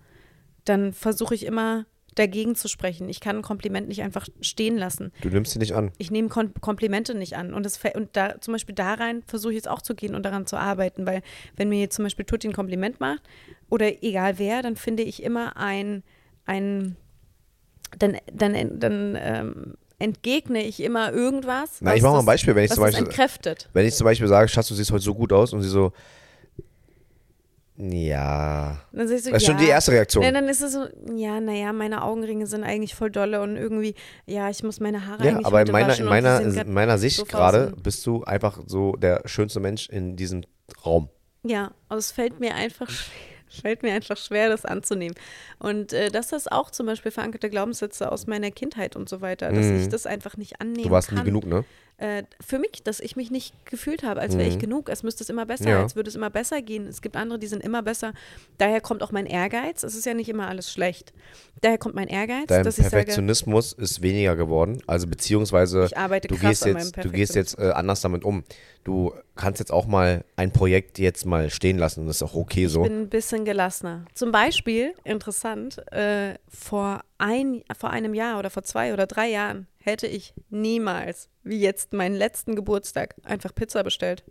dann 0.64 0.92
versuche 0.92 1.34
ich 1.34 1.46
immer 1.46 1.86
dagegen 2.14 2.54
zu 2.54 2.68
sprechen. 2.68 3.08
Ich 3.08 3.20
kann 3.20 3.36
ein 3.36 3.42
Kompliment 3.42 3.88
nicht 3.88 4.02
einfach 4.02 4.26
stehen 4.40 4.76
lassen. 4.76 5.12
Du 5.22 5.28
nimmst 5.28 5.52
sie 5.52 5.58
nicht 5.58 5.72
an. 5.72 5.92
Ich 5.98 6.10
nehme 6.10 6.28
Kon 6.28 6.54
Komplimente 6.60 7.14
nicht 7.14 7.36
an. 7.36 7.54
Und, 7.54 7.64
das, 7.66 7.80
und 7.94 8.10
da 8.12 8.40
zum 8.40 8.52
Beispiel 8.52 8.74
da 8.74 8.94
rein 8.94 9.22
versuche 9.26 9.52
ich 9.52 9.56
jetzt 9.56 9.68
auch 9.68 9.82
zu 9.82 9.94
gehen 9.94 10.14
und 10.14 10.24
daran 10.24 10.46
zu 10.46 10.56
arbeiten, 10.56 11.06
weil 11.06 11.22
wenn 11.56 11.68
mir 11.68 11.80
jetzt 11.80 11.96
zum 11.96 12.04
Beispiel 12.04 12.24
Tutti 12.24 12.48
ein 12.48 12.52
Kompliment 12.52 13.00
macht 13.00 13.22
oder 13.70 14.02
egal 14.02 14.38
wer, 14.38 14.62
dann 14.62 14.76
finde 14.76 15.02
ich 15.02 15.22
immer 15.22 15.56
ein, 15.56 16.02
ein 16.46 16.96
dann, 17.98 18.16
dann, 18.32 18.78
dann 18.78 19.18
ähm, 19.20 19.74
entgegne 19.98 20.62
ich 20.62 20.82
immer 20.82 21.12
irgendwas. 21.12 21.78
Na, 21.80 21.90
was 21.90 21.96
ich 21.96 22.02
mache 22.02 22.12
mal 22.14 22.18
ein 22.20 22.26
Beispiel, 22.26 22.54
wenn 22.54 22.64
ich 22.64 22.72
zum 22.72 22.82
Beispiel, 22.82 23.06
entkräftet. 23.06 23.68
wenn 23.72 23.86
ich 23.86 23.94
zum 23.94 24.04
Beispiel 24.04 24.28
sage, 24.28 24.48
Schatz, 24.48 24.68
du 24.68 24.74
siehst 24.74 24.90
heute 24.90 25.04
so 25.04 25.14
gut 25.14 25.32
aus 25.32 25.52
und 25.52 25.62
sie 25.62 25.68
so, 25.68 25.92
Ja. 27.76 28.78
Dann 28.92 29.08
sagst 29.08 29.26
du, 29.26 29.30
Das 29.32 29.42
ist 29.42 29.48
ja. 29.48 29.54
schon 29.54 29.64
die 29.64 29.68
erste 29.68 29.92
Reaktion. 29.92 30.24
Nee, 30.24 30.30
dann 30.32 30.48
ist 30.48 30.60
es 30.62 30.72
so, 30.72 30.86
ja, 31.14 31.40
naja, 31.40 31.72
meine 31.72 32.02
Augenringe 32.04 32.46
sind 32.46 32.62
eigentlich 32.62 32.94
voll 32.94 33.10
dolle 33.10 33.42
und 33.42 33.56
irgendwie, 33.56 33.94
ja, 34.26 34.48
ich 34.48 34.62
muss 34.62 34.78
meine 34.80 35.06
Haare 35.06 35.26
Ja, 35.26 35.40
aber 35.42 35.62
in 35.62 35.72
meiner, 35.72 35.98
in 35.98 36.04
meiner, 36.04 36.40
in 36.40 36.72
meiner 36.72 36.98
Sicht 36.98 37.16
so 37.16 37.24
gerade 37.24 37.72
bist 37.82 38.06
du 38.06 38.22
einfach 38.24 38.60
so 38.66 38.92
der 38.92 39.22
schönste 39.26 39.58
Mensch 39.60 39.88
in 39.88 40.16
diesem 40.16 40.44
Raum. 40.86 41.08
Ja, 41.42 41.72
aber 41.88 41.98
es 41.98 42.12
fällt 42.12 42.38
mir 42.38 42.54
einfach 42.54 42.88
schwer, 42.88 43.12
fällt 43.60 43.82
mir 43.82 43.92
einfach 43.92 44.16
schwer, 44.16 44.48
das 44.48 44.64
anzunehmen. 44.64 45.16
Und 45.58 45.92
äh, 45.92 46.10
dass 46.10 46.28
das 46.28 46.46
auch 46.46 46.70
zum 46.70 46.86
Beispiel 46.86 47.10
verankerte 47.10 47.50
Glaubenssätze 47.50 48.10
aus 48.10 48.26
meiner 48.26 48.50
Kindheit 48.52 48.94
und 48.96 49.08
so 49.08 49.20
weiter, 49.20 49.52
dass 49.52 49.66
ich 49.66 49.88
das 49.88 50.06
einfach 50.06 50.36
nicht 50.36 50.60
annehmen 50.60 50.78
Mhm. 50.78 50.84
Du 50.84 50.90
warst 50.90 51.08
kann. 51.08 51.18
nie 51.18 51.24
genug, 51.24 51.46
ne? 51.46 51.64
Äh, 51.96 52.24
für 52.40 52.58
mich, 52.58 52.82
dass 52.82 52.98
ich 52.98 53.14
mich 53.14 53.30
nicht 53.30 53.54
gefühlt 53.66 54.02
habe, 54.02 54.20
als 54.20 54.36
wäre 54.36 54.48
ich 54.48 54.58
genug. 54.58 54.88
Es 54.88 55.04
müsste 55.04 55.22
es 55.22 55.30
immer 55.30 55.46
besser, 55.46 55.64
Mhm. 55.64 55.70
Ja. 55.70 55.82
als 55.82 55.94
würde 55.94 56.08
es 56.08 56.16
immer 56.16 56.28
besser 56.30 56.60
gehen. 56.60 56.88
Es 56.88 57.02
gibt 57.02 57.16
andere, 57.16 57.38
die 57.38 57.46
sind 57.46 57.62
immer 57.62 57.82
besser. 57.82 58.12
Daher 58.58 58.80
kommt 58.80 59.02
auch 59.04 59.12
mein 59.12 59.26
Ehrgeiz. 59.26 59.84
Es 59.84 59.94
ist 59.94 60.04
ja 60.04 60.12
nicht 60.12 60.28
immer 60.28 60.48
alles 60.48 60.72
schlecht. 60.72 61.12
Daher 61.60 61.78
kommt 61.78 61.94
mein 61.94 62.08
Ehrgeiz, 62.08 62.46
Dein 62.48 62.64
dass 62.64 62.78
ich 62.78 62.84
sage, 62.84 62.96
Perfektionismus 62.96 63.72
ist 63.74 64.02
weniger 64.02 64.34
geworden. 64.34 64.82
Also 64.88 65.06
beziehungsweise 65.06 65.84
Ich 65.84 65.96
arbeite 65.96 66.26
du 66.28 66.36
gehst 66.36 66.64
jetzt, 66.66 66.96
du 66.96 67.10
gehst 67.10 67.36
jetzt 67.36 67.58
äh, 67.60 67.70
anders 67.70 68.00
damit 68.00 68.24
um. 68.24 68.42
Du 68.82 69.14
kannst 69.36 69.60
jetzt 69.60 69.72
auch 69.72 69.86
mal 69.86 70.24
ein 70.36 70.52
Projekt 70.52 70.98
jetzt 70.98 71.24
mal 71.24 71.48
stehen 71.48 71.78
lassen 71.78 72.00
und 72.00 72.06
das 72.08 72.16
ist 72.16 72.22
auch 72.24 72.34
okay 72.34 72.66
so. 72.66 72.82
Ich 72.82 72.90
bin 72.90 73.02
ein 73.02 73.08
bisschen 73.08 73.44
gelassener. 73.44 74.04
Zum 74.14 74.30
Beispiel, 74.32 74.94
interessant, 75.04 75.78
äh, 75.92 76.34
vor, 76.48 77.02
ein, 77.18 77.62
vor 77.76 77.90
einem 77.90 78.14
Jahr 78.14 78.38
oder 78.38 78.50
vor 78.50 78.64
zwei 78.64 78.92
oder 78.92 79.06
drei 79.06 79.28
Jahren 79.28 79.66
hätte 79.78 80.06
ich 80.06 80.34
niemals, 80.50 81.28
wie 81.42 81.60
jetzt 81.60 81.92
meinen 81.92 82.14
letzten 82.14 82.56
Geburtstag, 82.56 83.14
einfach 83.24 83.54
Pizza 83.54 83.82
bestellt. 83.84 84.24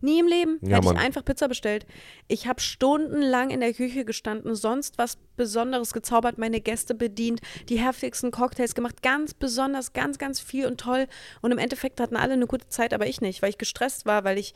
Nie 0.00 0.20
im 0.20 0.26
Leben 0.26 0.58
Ja, 0.62 0.76
hätte 0.76 0.86
Mann. 0.86 0.96
ich 0.96 1.02
einfach 1.02 1.24
Pizza 1.24 1.48
bestellt. 1.48 1.86
Ich 2.28 2.46
habe 2.46 2.60
stundenlang 2.60 3.50
in 3.50 3.60
der 3.60 3.74
Küche 3.74 4.04
gestanden, 4.04 4.54
sonst 4.54 4.98
was 4.98 5.18
Besonderes 5.36 5.92
gezaubert, 5.92 6.38
meine 6.38 6.60
Gäste 6.60 6.94
bedient, 6.94 7.40
die 7.68 7.78
heftigsten 7.78 8.30
Cocktails 8.30 8.74
gemacht, 8.74 9.02
ganz 9.02 9.34
besonders, 9.34 9.92
ganz, 9.92 10.18
ganz 10.18 10.40
viel 10.40 10.66
und 10.66 10.80
toll. 10.80 11.06
Und 11.42 11.52
im 11.52 11.58
Endeffekt 11.58 12.00
hatten 12.00 12.16
alle 12.16 12.32
eine 12.34 12.46
gute 12.46 12.68
Zeit, 12.68 12.92
aber 12.94 13.06
ich 13.06 13.20
nicht, 13.20 13.42
weil 13.42 13.50
ich 13.50 13.58
gestresst 13.58 14.06
war, 14.06 14.24
weil 14.24 14.38
ich 14.38 14.54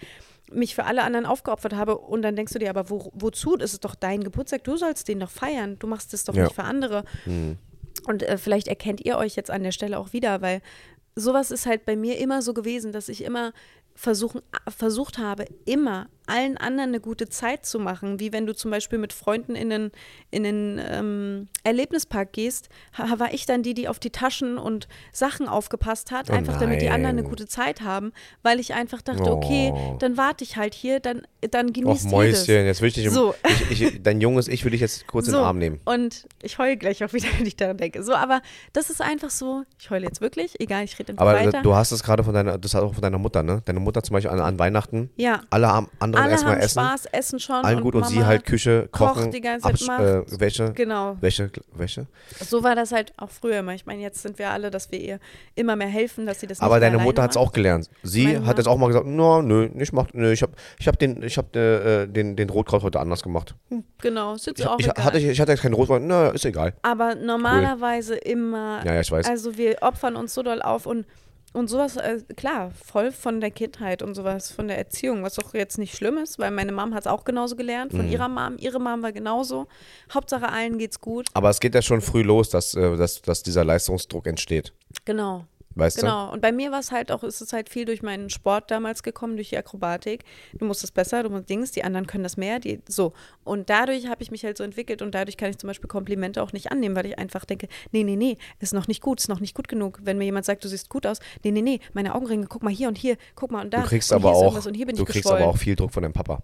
mich 0.52 0.74
für 0.74 0.84
alle 0.84 1.02
anderen 1.02 1.24
aufgeopfert 1.26 1.74
habe. 1.74 1.96
Und 1.98 2.22
dann 2.22 2.36
denkst 2.36 2.52
du 2.52 2.58
dir, 2.58 2.68
aber 2.70 2.90
wo, 2.90 3.10
wozu? 3.14 3.56
Das 3.56 3.72
ist 3.72 3.84
doch 3.84 3.94
dein 3.94 4.22
Geburtstag, 4.24 4.64
du 4.64 4.76
sollst 4.76 5.08
den 5.08 5.20
doch 5.20 5.30
feiern. 5.30 5.78
Du 5.78 5.86
machst 5.86 6.12
es 6.14 6.24
doch 6.24 6.34
Ja. 6.34 6.44
nicht 6.44 6.54
für 6.54 6.64
andere. 6.64 7.04
Und 8.06 8.22
äh, 8.22 8.36
vielleicht 8.36 8.68
erkennt 8.68 9.00
ihr 9.04 9.16
euch 9.16 9.36
jetzt 9.36 9.50
an 9.50 9.62
der 9.62 9.72
Stelle 9.72 9.98
auch 9.98 10.12
wieder, 10.12 10.42
weil 10.42 10.60
sowas 11.16 11.50
ist 11.50 11.64
halt 11.64 11.86
bei 11.86 11.96
mir 11.96 12.18
immer 12.18 12.42
so 12.42 12.52
gewesen, 12.52 12.92
dass 12.92 13.08
ich 13.08 13.24
immer 13.24 13.52
versuchen, 13.94 14.42
versucht 14.68 15.18
habe, 15.18 15.46
immer 15.64 16.08
allen 16.26 16.56
anderen 16.56 16.90
eine 16.90 17.00
gute 17.00 17.28
Zeit 17.28 17.66
zu 17.66 17.78
machen. 17.78 18.20
Wie 18.20 18.32
wenn 18.32 18.46
du 18.46 18.54
zum 18.54 18.70
Beispiel 18.70 18.98
mit 18.98 19.12
Freunden 19.12 19.54
in 19.54 19.70
den, 19.70 19.90
in 20.30 20.42
den 20.44 20.80
ähm, 20.86 21.48
Erlebnispark 21.64 22.32
gehst, 22.32 22.68
war 23.18 23.32
ich 23.32 23.46
dann 23.46 23.62
die, 23.62 23.74
die 23.74 23.88
auf 23.88 23.98
die 23.98 24.10
Taschen 24.10 24.58
und 24.58 24.88
Sachen 25.12 25.48
aufgepasst 25.48 26.10
hat, 26.10 26.30
Oh 26.30 26.32
einfach 26.32 26.58
damit 26.58 26.80
die 26.82 26.88
anderen 26.88 27.10
eine 27.16 27.22
nein. 27.22 27.30
gute 27.30 27.46
Zeit 27.46 27.82
haben, 27.82 28.12
weil 28.42 28.60
ich 28.60 28.74
einfach 28.74 29.02
dachte, 29.02 29.30
okay, 29.30 29.72
Oh. 29.74 29.96
dann 29.98 30.16
warte 30.16 30.44
ich 30.44 30.56
halt 30.56 30.74
hier, 30.74 31.00
dann, 31.00 31.22
dann 31.50 31.68
Och 31.68 31.72
genießt 31.74 32.04
ihr 32.06 32.10
Mäuschen, 32.10 32.66
jetzt 32.66 32.80
will 32.80 32.88
ich 32.88 32.94
dich, 32.94 33.10
So. 33.10 33.34
ich, 33.70 33.82
ich, 33.82 34.02
dein 34.02 34.20
junges 34.20 34.48
Ich 34.48 34.64
will 34.64 34.70
dich 34.72 34.80
jetzt 34.80 35.06
kurz 35.06 35.26
in 35.28 35.34
den 35.34 35.42
Arm 35.42 35.58
nehmen. 35.58 35.80
Und 35.84 36.26
ich 36.42 36.58
heule 36.58 36.76
gleich 36.76 37.02
auch 37.04 37.12
wieder, 37.12 37.26
wenn 37.38 37.46
ich 37.46 37.56
daran 37.56 37.76
denke. 37.76 38.02
So, 38.02 38.14
aber 38.14 38.40
das 38.72 38.90
ist 38.90 39.00
einfach 39.02 39.30
so, 39.30 39.64
ich 39.78 39.90
heule 39.90 40.06
jetzt 40.06 40.20
wirklich, 40.20 40.60
egal, 40.60 40.84
ich 40.84 40.98
rede 40.98 41.12
einfach 41.12 41.26
Aber 41.26 41.34
weiter. 41.34 41.62
du 41.62 41.74
hast 41.74 41.92
es 41.92 42.02
gerade 42.02 42.24
von 42.24 42.34
deiner, 42.34 42.58
das 42.58 42.74
auch 42.74 42.94
von 42.94 43.02
deiner 43.02 43.18
Mutter, 43.18 43.42
ne? 43.42 43.62
Deine 43.64 43.80
Mutter 43.80 44.02
zum 44.02 44.14
Beispiel 44.14 44.30
an, 44.30 44.40
an 44.40 44.58
Weihnachten, 44.58 45.10
ja, 45.16 45.40
alle 45.50 45.68
haben 45.68 45.88
anderen 46.16 46.24
alle 46.24 46.32
erstmal 46.32 46.54
haben 46.54 46.60
essen, 46.62 46.80
Spaß, 46.80 47.06
essen 47.12 47.40
schon. 47.40 47.64
allen 47.64 47.80
gut 47.80 47.94
und 47.94 48.00
Mama 48.02 48.12
sie 48.14 48.24
halt 48.24 48.44
Küche, 48.44 48.88
kocht 48.92 49.14
kochen, 49.14 49.30
die 49.30 49.40
ganze 49.40 49.68
Zeit, 49.74 49.86
macht. 49.86 50.00
äh, 50.00 50.40
Wäsche, 50.40 50.72
Genau, 50.74 51.16
Wäsche, 51.20 51.50
Wäsche. 51.74 52.06
so 52.40 52.62
war 52.62 52.74
das 52.74 52.92
halt 52.92 53.12
auch 53.16 53.30
früher 53.30 53.58
immer. 53.60 53.74
Ich 53.74 53.86
meine, 53.86 54.02
jetzt 54.02 54.22
sind 54.22 54.38
wir 54.38 54.50
alle, 54.50 54.70
dass 54.70 54.90
wir 54.90 55.00
ihr 55.00 55.18
immer 55.54 55.76
mehr 55.76 55.88
helfen, 55.88 56.26
dass 56.26 56.40
sie 56.40 56.46
das 56.46 56.60
Aber 56.60 56.80
deine 56.80 56.98
Mutter 56.98 57.22
hat 57.22 57.30
es 57.32 57.36
auch 57.36 57.52
gelernt. 57.52 57.88
Sie 58.02 58.26
Meine 58.26 58.46
hat 58.46 58.58
jetzt 58.58 58.66
auch 58.66 58.76
mal 58.78 58.88
gesagt, 58.88 59.06
no, 59.06 59.42
nö, 59.42 59.68
ich 59.78 59.92
mach, 59.92 60.06
nö, 60.12 60.32
ich 60.32 60.42
hab, 60.42 60.50
ich 60.78 60.88
hab 60.88 60.98
den, 60.98 61.22
ich 61.22 61.36
hab 61.38 61.54
äh, 61.56 62.06
den, 62.06 62.36
den 62.36 62.50
Rotkraut 62.50 62.82
heute 62.82 63.00
anders 63.00 63.22
gemacht. 63.22 63.54
Genau, 64.00 64.34
ist 64.34 64.46
jetzt 64.46 64.60
Ich, 64.60 64.66
auch 64.66 64.78
ich, 64.78 64.86
egal. 64.88 65.04
hatte, 65.04 65.18
ich 65.18 65.40
hatte 65.40 65.52
jetzt 65.52 65.62
keinen 65.62 65.74
Rotkraut, 65.74 66.02
na, 66.04 66.28
ist 66.28 66.44
egal. 66.44 66.74
Aber 66.82 67.14
normalerweise 67.14 68.14
immer 68.16 68.82
Ja, 68.84 68.94
ja, 68.94 69.00
ich 69.00 69.10
weiß. 69.10 69.28
Also 69.28 69.56
wir 69.56 69.76
opfern 69.82 70.16
uns 70.16 70.34
so 70.34 70.42
doll 70.42 70.62
auf 70.62 70.86
und, 70.86 71.06
und 71.54 71.68
sowas, 71.68 71.96
äh, 71.96 72.18
klar, 72.36 72.70
voll 72.72 73.10
von 73.12 73.40
der 73.40 73.50
Kindheit 73.50 74.02
und 74.02 74.14
sowas, 74.14 74.52
von 74.52 74.68
der 74.68 74.76
Erziehung, 74.76 75.22
was 75.22 75.38
auch 75.38 75.54
jetzt 75.54 75.78
nicht 75.78 75.96
schlimm 75.96 76.18
ist, 76.18 76.38
weil 76.38 76.50
meine 76.50 76.72
Mom 76.72 76.92
hat 76.92 77.02
es 77.02 77.06
auch 77.06 77.24
genauso 77.24 77.56
gelernt, 77.56 77.92
Mhm. 77.92 77.96
von 77.96 78.08
ihrer 78.10 78.28
Mom, 78.28 78.56
ihre 78.58 78.78
Mom 78.80 79.02
war 79.02 79.12
genauso. 79.12 79.66
Hauptsache 80.12 80.48
allen 80.50 80.76
geht's 80.78 81.00
gut. 81.00 81.26
Aber 81.32 81.48
es 81.48 81.60
geht 81.60 81.74
ja 81.74 81.80
schon 81.82 82.00
früh 82.02 82.22
los, 82.22 82.50
dass, 82.50 82.74
äh, 82.74 82.96
dass, 82.96 83.22
dass 83.22 83.42
dieser 83.42 83.64
Leistungsdruck 83.64 84.26
entsteht. 84.26 84.72
Genau. 85.06 85.46
Weißt 85.76 85.98
Genau. 85.98 86.32
Und 86.32 86.40
bei 86.40 86.52
mir 86.52 86.70
war 86.70 86.78
es 86.78 86.92
halt 86.92 87.10
auch, 87.10 87.24
ist 87.24 87.40
es 87.40 87.52
halt 87.52 87.68
viel 87.68 87.84
durch 87.84 88.02
meinen 88.02 88.30
Sport 88.30 88.70
damals 88.70 89.02
gekommen, 89.02 89.36
durch 89.36 89.48
die 89.48 89.58
Akrobatik. 89.58 90.24
Du 90.54 90.64
musst 90.66 90.84
es 90.84 90.92
besser, 90.92 91.22
du 91.24 91.30
musst 91.30 91.48
Dings, 91.48 91.72
die 91.72 91.82
anderen 91.82 92.06
können 92.06 92.22
das 92.22 92.36
mehr, 92.36 92.60
die 92.60 92.80
so. 92.88 93.12
Und 93.42 93.70
dadurch 93.70 94.06
habe 94.06 94.22
ich 94.22 94.30
mich 94.30 94.44
halt 94.44 94.56
so 94.56 94.62
entwickelt 94.62 95.02
und 95.02 95.14
dadurch 95.14 95.36
kann 95.36 95.50
ich 95.50 95.58
zum 95.58 95.66
Beispiel 95.68 95.88
Komplimente 95.88 96.42
auch 96.42 96.52
nicht 96.52 96.70
annehmen, 96.70 96.94
weil 96.94 97.06
ich 97.06 97.18
einfach 97.18 97.44
denke, 97.44 97.68
nee, 97.90 98.04
nee, 98.04 98.16
nee, 98.16 98.38
ist 98.60 98.72
noch 98.72 98.86
nicht 98.86 99.02
gut, 99.02 99.20
ist 99.20 99.28
noch 99.28 99.40
nicht 99.40 99.54
gut 99.54 99.66
genug. 99.66 99.98
Wenn 100.02 100.18
mir 100.18 100.24
jemand 100.24 100.46
sagt, 100.46 100.64
du 100.64 100.68
siehst 100.68 100.88
gut 100.88 101.06
aus, 101.06 101.18
nee, 101.42 101.50
nee, 101.50 101.62
nee, 101.62 101.80
meine 101.92 102.14
Augenringe, 102.14 102.46
guck 102.46 102.62
mal 102.62 102.72
hier 102.72 102.88
und 102.88 102.96
hier, 102.96 103.16
guck 103.34 103.50
mal 103.50 103.64
und 103.64 103.74
da. 103.74 103.82
Du 103.82 103.88
kriegst 103.88 104.12
und 104.12 104.16
aber 104.16 104.32
auch, 104.32 104.42
irgendwas 104.42 104.66
Und 104.66 104.74
hier 104.74 104.86
bin 104.86 104.96
du 104.96 105.04
kriegst 105.04 105.30
aber 105.30 105.46
auch 105.46 105.56
viel 105.56 105.74
Druck 105.74 105.92
von 105.92 106.02
deinem 106.02 106.12
Papa. 106.12 106.42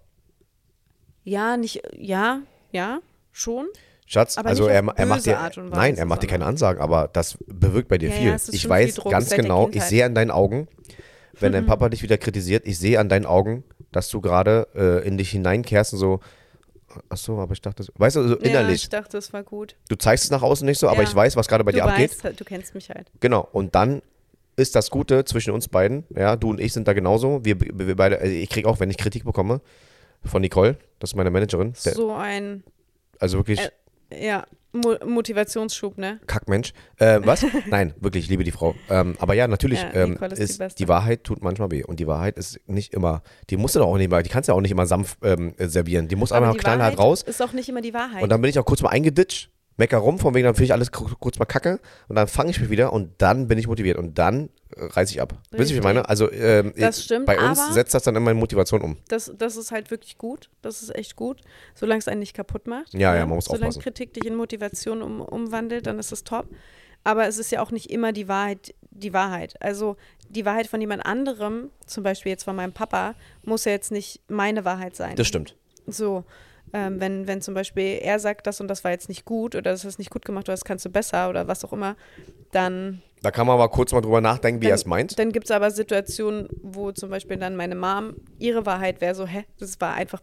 Ja, 1.23 1.55
nicht, 1.55 1.81
ja, 1.97 2.41
ja, 2.71 2.99
schon. 3.31 3.67
Schatz, 4.11 4.37
Aber 4.37 4.49
also 4.49 4.67
er, 4.67 4.83
er 4.95 5.05
macht 5.05 5.25
dir, 5.25 5.37
nein, 5.69 5.95
er 5.97 6.05
macht 6.05 6.21
dir 6.21 6.27
keine 6.27 6.43
Ansagen, 6.45 6.81
aber 6.81 7.07
das 7.13 7.37
bewirkt 7.47 7.87
bei 7.87 7.97
dir 7.97 8.09
Ja, 8.09 8.15
ja, 8.15 8.19
viel. 8.21 8.33
ist 8.33 8.53
ich 8.53 8.67
weiß 8.67 8.95
Druck 8.95 9.09
ganz 9.11 9.29
genau, 9.29 9.69
ich 9.71 9.83
sehe 9.83 10.03
an 10.05 10.13
deinen 10.15 10.31
Augen, 10.31 10.67
wenn 11.39 11.53
dein 11.53 11.65
Papa 11.65 11.87
dich 11.87 12.03
wieder 12.03 12.17
kritisiert, 12.17 12.67
ich 12.67 12.77
sehe 12.77 12.99
an 12.99 13.07
deinen 13.07 13.25
Augen, 13.25 13.63
dass 13.93 14.09
du 14.09 14.19
gerade 14.19 14.67
äh, 14.75 15.07
in 15.07 15.17
dich 15.17 15.29
hineinkehrst 15.31 15.93
und 15.93 15.99
so, 15.99 16.19
ach 17.07 17.15
so, 17.15 17.37
aber 17.39 17.53
ich 17.53 17.61
dachte, 17.61 17.85
weißt 17.95 18.17
du, 18.17 18.27
so 18.27 18.35
Ja, 18.39 18.45
innerlich, 18.47 18.83
ich 18.83 18.89
dachte, 18.89 19.17
es 19.17 19.31
war 19.31 19.43
gut. 19.43 19.77
du 19.87 19.95
zeigst 19.95 20.25
es 20.25 20.31
nach 20.31 20.41
außen 20.41 20.65
nicht 20.65 20.77
so, 20.79 20.89
aber 20.89 21.03
Ja. 21.03 21.07
ich 21.07 21.15
weiß, 21.15 21.37
was 21.37 21.47
gerade 21.47 21.63
bei 21.63 21.71
du 21.71 21.77
dir 21.77 21.85
abgeht. 21.85 22.11
weißt 22.11 22.23
halt, 22.25 22.37
du 22.37 22.43
kennst 22.43 22.75
mich 22.75 22.89
halt. 22.89 23.09
Genau, 23.21 23.47
und 23.53 23.75
dann 23.75 24.01
ist 24.57 24.75
das 24.75 24.89
Gute 24.91 25.23
zwischen 25.23 25.53
uns 25.53 25.69
beiden, 25.69 26.03
ja, 26.13 26.35
du 26.35 26.49
und 26.49 26.59
ich 26.59 26.73
sind 26.73 26.85
da 26.85 26.91
genauso, 26.91 27.45
wir, 27.45 27.61
wir 27.61 27.95
beide, 27.95 28.19
also 28.19 28.33
ich 28.33 28.49
kriege 28.49 28.67
auch, 28.67 28.81
wenn 28.81 28.89
ich 28.89 28.97
Kritik 28.97 29.23
bekomme 29.23 29.61
von 30.25 30.41
Nicole, 30.41 30.75
das 30.99 31.11
ist 31.11 31.15
meine 31.15 31.31
Managerin, 31.31 31.73
der, 31.85 31.93
So 31.93 32.11
ein, 32.11 32.63
also 33.19 33.37
wirklich 33.37 33.61
ja, 34.19 34.45
Mo 34.73 34.95
Motivationsschub, 35.05 35.97
ne? 35.97 36.19
Kackmensch. 36.27 36.73
Äh, 36.97 37.19
was? 37.23 37.45
Nein, 37.69 37.93
wirklich, 37.99 38.23
ich 38.25 38.29
liebe 38.29 38.43
die 38.43 38.51
Frau. 38.51 38.73
Ähm, 38.89 39.15
aber 39.19 39.33
ja, 39.33 39.47
natürlich, 39.47 39.81
Ja, 39.81 39.93
ähm, 39.93 40.13
ist 40.13 40.37
die 40.37 40.41
ist, 40.43 40.57
Beste. 40.59 40.77
die 40.83 40.87
Wahrheit 40.87 41.23
tut 41.25 41.43
manchmal 41.43 41.71
weh. 41.71 41.83
Und 41.83 41.99
die 41.99 42.07
Wahrheit 42.07 42.37
ist 42.37 42.59
nicht 42.67 42.93
immer, 42.93 43.21
die 43.49 43.57
musst 43.57 43.75
du 43.75 43.79
doch 43.79 43.87
auch 43.87 43.97
nicht 43.97 44.09
mal, 44.09 44.23
die 44.23 44.29
kannst 44.29 44.47
du 44.47 44.53
ja 44.53 44.57
auch 44.57 44.61
nicht 44.61 44.71
immer 44.71 44.85
sanft 44.85 45.17
ähm, 45.23 45.53
servieren. 45.57 46.07
Die 46.07 46.15
muss 46.15 46.31
Aber 46.31 46.45
einmal 46.45 46.53
die 46.53 46.59
knallhart 46.59 46.97
Wahrheit 46.97 46.99
raus. 46.99 47.23
Ist 47.23 47.41
auch 47.41 47.51
nicht 47.51 47.67
immer 47.67 47.81
die 47.81 47.93
Wahrheit. 47.93 48.23
Und 48.23 48.29
dann 48.29 48.39
bin 48.41 48.49
ich 48.49 48.57
auch 48.59 48.65
kurz 48.65 48.81
mal 48.81 48.89
eingeditscht, 48.89 49.49
mecker 49.81 49.97
rum, 49.97 50.17
von 50.19 50.33
wegen, 50.33 50.45
dann 50.45 50.55
finde 50.55 50.65
ich 50.65 50.73
alles 50.73 50.91
ku- 50.91 51.09
kurz 51.19 51.37
mal 51.39 51.45
kacke. 51.45 51.79
Und 52.07 52.15
dann 52.15 52.27
fange 52.27 52.49
ich 52.51 52.59
mich 52.61 52.69
wieder 52.69 52.93
und 52.93 53.11
dann 53.21 53.47
bin 53.47 53.57
ich 53.57 53.67
motiviert. 53.67 53.97
Und 53.97 54.17
dann 54.17 54.49
äh, 54.75 54.85
reiße 54.85 55.11
ich 55.13 55.21
ab. 55.21 55.33
Wisst 55.51 55.51
ihr, 55.51 55.57
wie 55.57 55.61
ich 55.63 55.69
Richtig. 55.71 55.83
meine? 55.83 56.07
Also, 56.07 56.31
ähm, 56.31 56.73
Das 56.77 57.03
stimmt, 57.03 57.25
bei 57.25 57.37
uns 57.39 57.73
setzt 57.73 57.93
das 57.93 58.03
dann 58.03 58.15
immer 58.15 58.31
in 58.31 58.37
Motivation 58.37 58.81
um. 58.81 58.97
das, 59.09 59.31
das 59.37 59.57
ist 59.57 59.71
halt 59.71 59.91
wirklich 59.91 60.17
gut. 60.17 60.49
Das 60.61 60.81
ist 60.81 60.95
echt 60.95 61.15
gut. 61.15 61.41
Solange 61.75 61.99
es 61.99 62.07
einen 62.07 62.19
nicht 62.21 62.33
kaputt 62.35 62.67
macht. 62.67 62.93
Ja, 62.93 63.15
ja, 63.15 63.25
man 63.25 63.35
muss 63.35 63.45
Solange 63.45 63.67
aufpassen. 63.67 63.81
Kritik 63.83 64.13
dich 64.13 64.25
in 64.25 64.35
Motivation 64.35 65.01
um, 65.01 65.19
umwandelt, 65.21 65.85
dann 65.87 65.99
ist 65.99 66.11
es 66.11 66.23
top. 66.23 66.47
Aber 67.03 67.27
es 67.27 67.37
ist 67.39 67.51
ja 67.51 67.61
auch 67.61 67.71
nicht 67.71 67.89
immer 67.89 68.13
die 68.13 68.27
Wahrheit, 68.27 68.75
die 68.91 69.11
Wahrheit. 69.11 69.55
Also 69.61 69.97
die 70.29 70.45
Wahrheit 70.45 70.67
von 70.67 70.79
jemand 70.79 71.03
anderem, 71.05 71.71
zum 71.87 72.03
Beispiel 72.03 72.29
jetzt 72.31 72.43
von 72.43 72.55
meinem 72.55 72.73
Papa, 72.73 73.15
muss 73.43 73.65
ja 73.65 73.71
jetzt 73.71 73.91
nicht 73.91 74.21
meine 74.29 74.63
Wahrheit 74.65 74.95
sein. 74.95 75.15
Das 75.15 75.27
stimmt. 75.27 75.55
So, 75.87 76.23
ähm, 76.73 76.99
wenn, 76.99 77.27
wenn 77.27 77.41
zum 77.41 77.53
Beispiel 77.53 77.99
er 78.01 78.19
sagt, 78.19 78.47
das 78.47 78.61
und 78.61 78.67
das 78.67 78.83
war 78.83 78.91
jetzt 78.91 79.09
nicht 79.09 79.25
gut 79.25 79.55
oder 79.55 79.71
das 79.71 79.85
ist 79.85 79.99
nicht 79.99 80.09
gut 80.09 80.25
gemacht 80.25 80.47
oder 80.47 80.53
das 80.53 80.63
kannst 80.63 80.85
du 80.85 80.89
besser 80.89 81.29
oder 81.29 81.47
was 81.47 81.63
auch 81.65 81.73
immer, 81.73 81.95
dann, 82.51 83.01
Da 83.21 83.31
kann 83.31 83.47
man 83.47 83.55
aber 83.55 83.69
kurz 83.69 83.91
mal 83.91 84.01
drüber 84.01 84.21
nachdenken, 84.21 84.61
wie 84.61 84.67
er 84.67 84.75
es 84.75 84.85
meint. 84.85 85.17
dann 85.19 85.31
gibt 85.31 85.45
es 85.45 85.51
aber 85.51 85.71
Situationen, 85.71 86.47
wo 86.61 86.91
zum 86.91 87.09
Beispiel 87.09 87.37
dann 87.37 87.55
meine 87.55 87.75
Mom, 87.75 88.15
ihre 88.39 88.65
Wahrheit 88.65 89.01
wäre 89.01 89.15
so, 89.15 89.25
hä, 89.25 89.45
das 89.59 89.79
war 89.81 89.93
einfach 89.93 90.21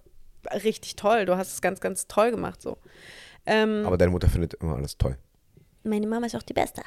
richtig 0.65 0.97
toll, 0.97 1.25
du 1.27 1.37
hast 1.37 1.53
es 1.53 1.61
ganz, 1.61 1.81
ganz 1.81 2.07
toll 2.07 2.31
gemacht 2.31 2.63
so. 2.63 2.79
Ähm, 3.47 3.83
Aber 3.87 3.97
deine 3.99 4.11
Mutter 4.11 4.29
findet 4.29 4.55
immer 4.55 4.77
alles 4.77 4.97
toll. 4.99 5.17
meine 5.85 6.07
Mama 6.07 6.27
ist 6.27 6.37
auch 6.37 6.43
die 6.43 6.53
Beste. 6.55 6.83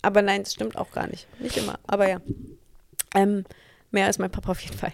Aber 0.00 0.22
nein, 0.22 0.42
das 0.42 0.54
stimmt 0.54 0.76
auch 0.76 0.90
gar 0.90 1.06
nicht. 1.06 1.26
Nicht 1.40 1.56
immer, 1.56 1.78
aber 1.86 2.08
ja. 2.08 2.20
Ähm, 3.14 3.44
mehr 3.90 4.06
als 4.06 4.18
mein 4.18 4.30
Papa 4.30 4.50
auf 4.52 4.60
jeden 4.60 4.76
Fall. 4.76 4.92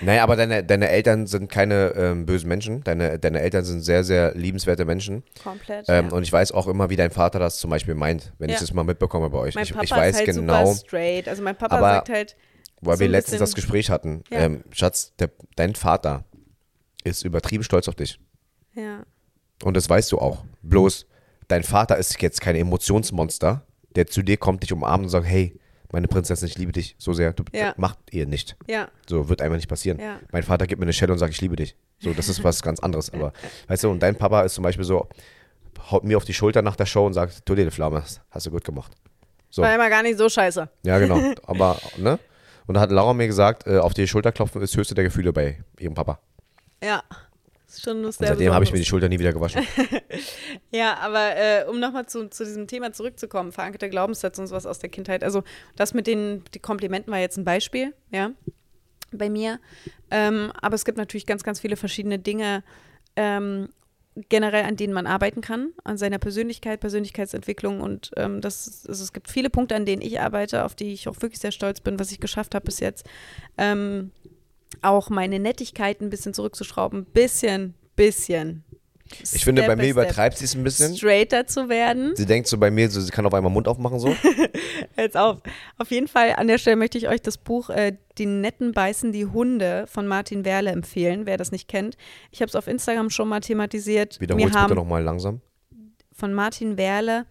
Naja, 0.00 0.22
aber 0.22 0.36
deine, 0.36 0.62
deine 0.62 0.88
Eltern 0.88 1.26
sind 1.26 1.50
keine 1.50 1.92
ähm, 1.96 2.26
bösen 2.26 2.48
Menschen. 2.48 2.84
Deine, 2.84 3.18
deine 3.18 3.40
Eltern 3.40 3.64
sind 3.64 3.80
sehr, 3.80 4.04
sehr 4.04 4.34
liebenswerte 4.34 4.84
Menschen. 4.84 5.24
Komplett. 5.42 5.86
Ähm, 5.88 6.08
ja. 6.08 6.12
Und 6.12 6.22
ich 6.22 6.32
weiß 6.32 6.52
auch 6.52 6.66
immer, 6.68 6.88
wie 6.90 6.96
dein 6.96 7.10
Vater 7.10 7.38
das 7.38 7.58
zum 7.58 7.70
Beispiel 7.70 7.94
meint, 7.94 8.32
wenn 8.38 8.48
ich 8.48 8.54
Ja. 8.56 8.60
das 8.60 8.72
mal 8.72 8.84
mitbekomme 8.84 9.30
bei 9.30 9.38
euch. 9.38 9.54
mein 9.54 9.64
ich, 9.64 9.72
Papa 9.72 9.84
ich 9.84 9.90
weiß 9.90 10.10
ist 10.20 10.26
halt 10.26 10.36
genau, 10.36 10.66
super 10.66 10.86
straight. 10.86 11.28
Also 11.28 11.42
mein 11.42 11.56
Papa 11.56 11.76
Aber 11.76 11.88
sagt 11.88 12.08
halt, 12.10 12.36
weil 12.80 12.96
so 12.96 13.00
wir 13.00 13.08
letztens 13.08 13.38
das 13.40 13.54
Gespräch 13.54 13.90
hatten. 13.90 14.22
Ja. 14.30 14.40
Ähm, 14.40 14.64
Schatz, 14.70 15.14
der, 15.18 15.30
dein 15.56 15.74
Vater 15.74 16.24
ist 17.04 17.24
übertrieben 17.24 17.64
stolz 17.64 17.88
auf 17.88 17.94
dich. 17.94 18.20
Ja. 18.74 19.04
Und 19.64 19.76
das 19.76 19.88
weißt 19.88 20.12
du 20.12 20.18
auch. 20.18 20.44
Bloß, 20.62 21.06
dein 21.48 21.62
Vater 21.62 21.96
ist 21.96 22.20
jetzt 22.20 22.40
kein 22.40 22.56
Emotionsmonster, 22.56 23.66
der 23.94 24.06
zu 24.06 24.22
dir 24.22 24.36
kommt, 24.36 24.62
dich 24.62 24.72
umarmt 24.72 25.04
und 25.04 25.10
sagt, 25.10 25.26
hey, 25.26 25.58
meine 25.92 26.08
Prinzessin, 26.08 26.48
ich 26.48 26.58
liebe 26.58 26.72
dich 26.72 26.96
so 26.98 27.12
sehr. 27.12 27.32
Du, 27.32 27.44
Ja. 27.52 27.74
Macht 27.76 27.98
ihr 28.10 28.26
nicht. 28.26 28.56
Ja. 28.66 28.88
So, 29.08 29.28
wird 29.28 29.40
einfach 29.42 29.56
nicht 29.56 29.68
passieren. 29.68 29.98
Ja. 30.00 30.18
Mein 30.32 30.42
Vater 30.42 30.66
gibt 30.66 30.80
mir 30.80 30.84
eine 30.84 30.92
Schelle 30.92 31.12
und 31.12 31.18
sagt, 31.18 31.32
ich 31.32 31.40
liebe 31.40 31.56
dich. 31.56 31.76
So, 31.98 32.12
das 32.12 32.28
ist 32.28 32.42
was 32.44 32.62
ganz 32.62 32.80
anderes. 32.80 33.12
Aber, 33.12 33.32
weißt 33.68 33.84
du, 33.84 33.90
und 33.90 34.00
dein 34.00 34.16
Papa 34.16 34.42
ist 34.42 34.54
zum 34.54 34.64
Beispiel 34.64 34.84
so, 34.84 35.08
haut 35.90 36.04
mir 36.04 36.16
auf 36.16 36.24
die 36.24 36.34
Schulter 36.34 36.62
nach 36.62 36.76
der 36.76 36.86
Show 36.86 37.06
und 37.06 37.12
sagt, 37.14 37.48
du 37.48 37.54
die 37.54 37.70
Flamme, 37.70 38.02
hast 38.30 38.46
du 38.46 38.50
gut 38.50 38.64
gemacht. 38.64 38.92
So. 39.50 39.62
War 39.62 39.74
immer 39.74 39.88
gar 39.88 40.02
nicht 40.02 40.18
so 40.18 40.28
scheiße. 40.28 40.68
Ja, 40.84 40.98
genau. 40.98 41.20
Aber, 41.46 41.78
ne? 41.96 42.18
Und 42.66 42.74
da 42.74 42.80
hat 42.80 42.90
Laura 42.90 43.14
mir 43.14 43.26
gesagt, 43.26 43.66
äh, 43.66 43.78
auf 43.78 43.94
die 43.94 44.08
Schulter 44.08 44.32
klopfen 44.32 44.60
ist 44.60 44.76
höchste 44.76 44.94
der 44.94 45.04
Gefühle 45.04 45.32
bei 45.32 45.62
ihrem 45.78 45.94
Papa. 45.94 46.18
Ja. 46.82 47.02
Ist 47.76 47.84
schon 47.84 48.04
Und 48.06 48.12
sehr 48.12 48.28
seitdem 48.28 48.54
habe 48.54 48.64
ich 48.64 48.72
mir 48.72 48.78
die. 48.78 48.86
Schulter 48.86 49.08
nie 49.08 49.18
wieder 49.18 49.32
gewaschen. 49.32 49.66
Ja, 50.70 50.96
aber 50.98 51.36
äh, 51.36 51.64
um 51.68 51.78
nochmal 51.78 52.06
zu, 52.06 52.28
zu 52.28 52.44
diesem 52.44 52.66
Thema 52.66 52.92
zurückzukommen, 52.92 53.52
verankerte 53.52 53.90
Glaubenssätze 53.90 54.40
und 54.40 54.46
sowas 54.46 54.66
aus 54.66 54.78
der 54.78 54.88
Kindheit. 54.88 55.22
Also 55.22 55.42
das 55.76 55.92
mit 55.94 56.06
den 56.06 56.42
die 56.54 56.58
Komplimenten 56.58 57.12
war 57.12 57.18
jetzt 57.18 57.36
ein 57.36 57.44
Beispiel, 57.44 57.94
ja, 58.10 58.30
bei 59.12 59.28
mir. 59.28 59.60
Ähm, 60.10 60.52
aber 60.60 60.74
es 60.74 60.84
gibt 60.84 60.96
natürlich 60.96 61.26
ganz, 61.26 61.42
ganz 61.44 61.60
viele 61.60 61.76
verschiedene 61.76 62.18
Dinge 62.18 62.62
ähm, 63.16 63.68
generell, 64.30 64.64
an 64.64 64.76
denen 64.76 64.94
man 64.94 65.06
arbeiten 65.06 65.42
kann, 65.42 65.72
an 65.84 65.98
seiner 65.98 66.18
Persönlichkeit, 66.18 66.80
Persönlichkeitsentwicklung 66.80 67.82
und 67.82 68.10
ähm, 68.16 68.40
das, 68.40 68.86
also 68.88 69.04
es 69.04 69.12
gibt 69.12 69.30
viele 69.30 69.50
Punkte, 69.50 69.76
an 69.76 69.84
denen 69.84 70.00
ich 70.00 70.20
arbeite, 70.20 70.64
auf 70.64 70.74
die 70.74 70.92
ich 70.92 71.08
auch 71.08 71.20
wirklich 71.20 71.40
sehr 71.40 71.52
stolz 71.52 71.80
bin, 71.80 71.98
was 71.98 72.10
ich 72.12 72.20
geschafft 72.20 72.54
habe 72.54 72.64
bis 72.64 72.80
jetzt. 72.80 73.06
Ähm, 73.58 74.12
auch 74.82 75.10
meine 75.10 75.38
Nettigkeit 75.38 76.00
ein 76.00 76.10
bisschen 76.10 76.34
zurückzuschrauben, 76.34 77.04
bisschen, 77.06 77.74
bisschen. 77.96 78.64
Ich 79.32 79.44
finde, 79.44 79.62
bei 79.62 79.76
mir 79.76 79.88
übertreibt 79.88 80.36
sie 80.36 80.44
es 80.44 80.54
ein 80.54 80.64
bisschen. 80.64 80.96
straighter 80.96 81.46
zu 81.46 81.68
werden. 81.68 82.14
Sie 82.16 82.26
denkt 82.26 82.48
so 82.48 82.58
bei 82.58 82.70
mir, 82.70 82.90
so, 82.90 83.00
sie 83.00 83.10
kann 83.10 83.24
auf 83.24 83.34
einmal 83.34 83.52
Mund 83.52 83.68
aufmachen 83.68 84.00
so. 84.00 84.14
Jetzt 84.96 85.16
auf. 85.16 85.38
Auf 85.78 85.90
jeden 85.90 86.08
Fall 86.08 86.34
an 86.36 86.48
der 86.48 86.58
Stelle 86.58 86.76
möchte 86.76 86.98
ich 86.98 87.08
euch 87.08 87.22
das 87.22 87.38
Buch 87.38 87.70
äh, 87.70 87.96
Die 88.18 88.26
Netten 88.26 88.72
beißen 88.72 89.12
die 89.12 89.26
Hunde 89.26 89.86
von 89.86 90.06
Martin 90.08 90.44
Werle 90.44 90.70
empfehlen, 90.70 91.26
wer 91.26 91.36
das 91.36 91.52
nicht 91.52 91.68
kennt. 91.68 91.96
Ich 92.32 92.40
habe 92.40 92.48
es 92.48 92.56
auf 92.56 92.66
Instagram 92.66 93.10
schon 93.10 93.28
mal 93.28 93.40
thematisiert. 93.40 94.20
Wiederhol's 94.20 94.52
Wir 94.52 94.62
bitte 94.62 94.74
nochmal 94.74 95.02
langsam. 95.02 95.40
von 96.12 96.34
Martin 96.34 96.76
Werle 96.76 97.26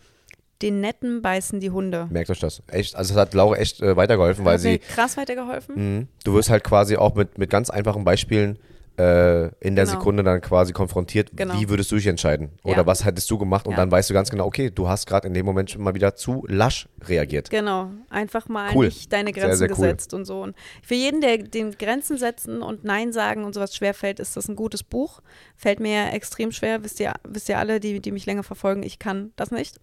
Die 0.61 0.71
Netten 0.71 1.21
beißen 1.21 1.59
die 1.59 1.69
Hunde. 1.69 2.07
Merkt 2.09 2.29
euch 2.29 2.39
das. 2.39 2.63
Echt, 2.67 2.95
also 2.95 3.13
es 3.13 3.19
hat 3.19 3.33
Laura 3.33 3.57
echt 3.57 3.81
äh, 3.81 3.95
weitergeholfen, 3.97 4.45
weil 4.45 4.57
sie, 4.57 4.79
krass 4.79 5.17
weitergeholfen. 5.17 5.99
mh, 5.99 6.05
du 6.23 6.33
wirst 6.33 6.49
halt 6.49 6.63
quasi 6.63 6.95
auch 6.95 7.15
mit, 7.15 7.37
mit 7.37 7.49
ganz 7.49 7.69
einfachen 7.69 8.03
Beispielen 8.05 8.57
äh, 8.97 9.45
in 9.59 9.75
der 9.75 9.85
Genau. 9.85 9.97
Sekunde 9.99 10.23
dann 10.23 10.41
quasi 10.41 10.73
konfrontiert, 10.73 11.31
Genau. 11.35 11.53
wie 11.59 11.69
würdest 11.69 11.91
du 11.91 11.95
dich 11.95 12.07
entscheiden? 12.07 12.49
Oder 12.63 12.77
Ja. 12.77 12.85
was 12.85 13.03
hättest 13.05 13.29
du 13.29 13.37
gemacht? 13.37 13.65
Und 13.67 13.71
Ja. 13.73 13.77
dann 13.77 13.91
weißt 13.91 14.09
du 14.09 14.13
ganz 14.13 14.29
genau, 14.29 14.45
okay, 14.45 14.69
du 14.71 14.87
hast 14.87 15.05
gerade 15.07 15.27
in 15.27 15.33
dem 15.33 15.45
Moment 15.45 15.71
schon 15.71 15.81
mal 15.83 15.93
wieder 15.95 16.15
zu 16.15 16.45
lasch 16.47 16.87
reagiert. 17.07 17.49
Genau, 17.49 17.89
einfach 18.09 18.47
mal 18.47 18.71
Cool. 18.75 18.85
nicht 18.85 19.11
deine 19.11 19.33
Sehr, 19.33 19.43
Grenzen 19.43 19.57
sehr 19.57 19.69
cool. 19.71 19.75
gesetzt 19.75 20.13
und 20.13 20.25
so. 20.25 20.41
Und 20.41 20.55
für 20.81 20.95
jeden, 20.95 21.21
der 21.21 21.37
den 21.39 21.71
Grenzen 21.77 22.17
setzen 22.17 22.61
und 22.61 22.83
Nein 22.83 23.11
sagen 23.11 23.43
und 23.43 23.53
sowas 23.53 23.75
schwerfällt, 23.75 24.19
ist 24.19 24.37
das 24.37 24.47
ein 24.47 24.55
gutes 24.55 24.83
Buch. 24.83 25.21
Fällt 25.57 25.79
mir 25.79 26.13
extrem 26.13 26.51
schwer, 26.51 26.83
wisst 26.83 26.99
ihr, 26.99 27.13
wisst 27.27 27.49
ihr 27.49 27.59
alle, 27.59 27.79
die, 27.79 27.99
die 27.99 28.11
mich 28.11 28.25
länger 28.25 28.43
verfolgen, 28.43 28.83
ich 28.83 28.99
kann 28.99 29.31
das 29.35 29.51
nicht. 29.51 29.79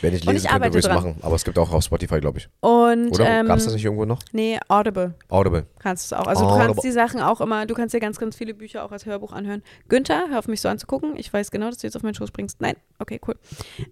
Wenn 0.00 0.14
ich 0.14 0.22
Und 0.26 0.32
lesen 0.32 0.46
ich 0.46 0.50
könnte, 0.52 0.66
würde 0.68 0.78
ich 0.78 0.84
es 0.86 0.90
machen. 0.90 1.16
Aber 1.22 1.36
es 1.36 1.44
gibt 1.44 1.58
auch 1.58 1.72
auf 1.72 1.84
Spotify, 1.84 2.20
glaube 2.20 2.38
ich. 2.38 2.48
Und 2.60 3.10
Oder? 3.12 3.28
ähm, 3.28 3.46
Gab 3.46 3.58
es 3.58 3.64
das 3.64 3.74
nicht 3.74 3.84
irgendwo 3.84 4.04
noch? 4.04 4.20
nee, 4.32 4.58
Audible 4.68 5.14
Audible. 5.28 5.66
kannst 5.78 6.10
du 6.10 6.14
es 6.16 6.20
auch. 6.20 6.26
Also 6.26 6.42
du 6.44 6.48
Audible. 6.48 6.66
kannst 6.68 6.84
die 6.84 6.92
Sachen 6.92 7.20
auch 7.20 7.40
immer, 7.40 7.66
du 7.66 7.74
kannst 7.74 7.94
dir 7.94 8.00
ganz, 8.00 8.18
ganz 8.18 8.36
viele 8.36 8.53
Bücher 8.54 8.84
auch 8.84 8.92
als 8.92 9.06
Hörbuch 9.06 9.32
anhören. 9.32 9.62
Günther, 9.88 10.26
hör 10.30 10.38
auf 10.38 10.48
mich 10.48 10.60
so 10.60 10.68
anzugucken. 10.68 11.16
Ich 11.16 11.32
weiß 11.32 11.50
genau, 11.50 11.66
dass 11.68 11.78
du 11.78 11.86
jetzt 11.86 11.96
auf 11.96 12.02
meinen 12.02 12.14
Schoß 12.14 12.28
springst. 12.28 12.60
Nein, 12.60 12.76
okay, 12.98 13.20
cool. 13.26 13.36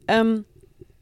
Ähm, 0.09 0.45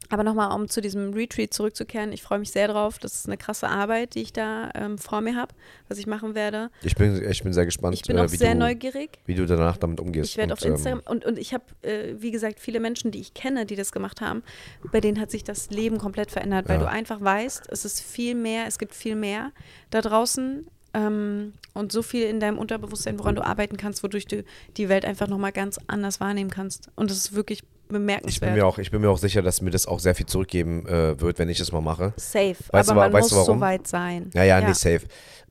aber 0.09 0.23
nochmal, 0.23 0.51
um 0.53 0.67
zu 0.67 0.81
diesem 0.81 1.13
Retreat 1.13 1.53
zurückzukehren, 1.53 2.11
ich 2.11 2.21
freue 2.21 2.37
mich 2.39 2.51
sehr 2.51 2.67
drauf. 2.67 2.99
Das 2.99 3.15
ist 3.15 3.27
eine 3.27 3.37
krasse 3.37 3.69
Arbeit, 3.69 4.15
die 4.15 4.21
ich 4.23 4.33
da 4.33 4.69
ähm, 4.75 4.97
vor 4.97 5.21
mir 5.21 5.37
habe, 5.37 5.53
was 5.87 5.99
ich 5.99 6.05
machen 6.05 6.35
werde. 6.35 6.69
Ich 6.83 6.95
bin, 6.95 7.23
ich 7.29 7.41
bin 7.43 7.53
sehr 7.53 7.63
gespannt, 7.63 7.95
Ich 7.95 8.01
bin 8.01 8.17
äh, 8.17 8.19
auch 8.19 8.29
wie, 8.29 8.35
sehr 8.35 8.51
du, 8.51 8.59
neugierig. 8.59 9.19
wie 9.25 9.35
du 9.35 9.45
danach 9.45 9.77
damit 9.77 10.01
umgehst. 10.01 10.31
Ich 10.31 10.37
werde 10.37 10.51
auf 10.51 10.61
Instagram 10.65 10.99
Ähm, 10.99 11.03
und, 11.07 11.23
und 11.23 11.39
ich 11.39 11.53
habe, 11.53 11.63
äh, 11.83 12.15
wie 12.17 12.31
gesagt, 12.31 12.59
viele 12.59 12.81
Menschen, 12.81 13.11
die 13.11 13.21
ich 13.21 13.33
kenne, 13.33 13.65
die 13.65 13.77
das 13.77 13.93
gemacht 13.93 14.19
haben, 14.19 14.43
bei 14.91 14.99
denen 14.99 15.17
hat 15.17 15.31
sich 15.31 15.45
das 15.45 15.69
Leben 15.69 15.97
komplett 15.97 16.29
verändert, 16.29 16.67
weil 16.67 16.75
Ja. 16.81 16.81
du 16.83 16.89
einfach 16.89 17.21
weißt, 17.21 17.67
es 17.69 17.85
ist 17.85 18.01
viel 18.01 18.35
mehr, 18.35 18.65
es 18.67 18.79
gibt 18.79 18.93
viel 18.93 19.15
mehr 19.15 19.53
da 19.91 20.01
draußen 20.01 20.67
ähm, 20.93 21.53
und 21.73 21.91
so 21.91 22.01
viel 22.01 22.23
in 22.25 22.39
deinem 22.39 22.57
Unterbewusstsein, 22.57 23.17
woran 23.19 23.35
du 23.35 23.45
arbeiten 23.45 23.77
kannst, 23.77 24.03
wodurch 24.03 24.25
du 24.25 24.43
die 24.77 24.89
Welt 24.89 25.05
einfach 25.05 25.27
nochmal 25.27 25.51
ganz 25.51 25.79
anders 25.87 26.19
wahrnehmen 26.19 26.49
kannst. 26.49 26.89
Und 26.95 27.09
das 27.09 27.17
ist 27.17 27.33
wirklich 27.35 27.59
ich, 27.59 27.63
bin 27.87 27.99
bemerkenswert. 28.05 28.55
mir 28.55 28.65
auch, 28.65 28.77
ich 28.77 28.91
bin 28.91 29.01
mir 29.01 29.09
auch 29.09 29.17
sicher, 29.17 29.41
dass 29.41 29.61
mir 29.61 29.71
das 29.71 29.85
auch 29.85 29.99
sehr 29.99 30.15
viel 30.15 30.25
zurückgeben 30.25 30.85
äh, 30.87 31.19
wird, 31.19 31.39
wenn 31.39 31.49
ich 31.49 31.59
das 31.59 31.71
mal 31.71 31.81
mache. 31.81 32.13
Safe, 32.17 32.55
Weißt 32.71 32.89
aber 32.89 33.01
du 33.01 33.05
man 33.05 33.13
weißt 33.13 33.23
muss 33.23 33.29
du 33.29 33.35
so 33.35 33.47
warum? 33.47 33.61
weit 33.61 33.87
sein. 33.87 34.29
Ja, 34.33 34.43
ja, 34.43 34.61
nee, 34.61 34.73
safe. 34.73 35.01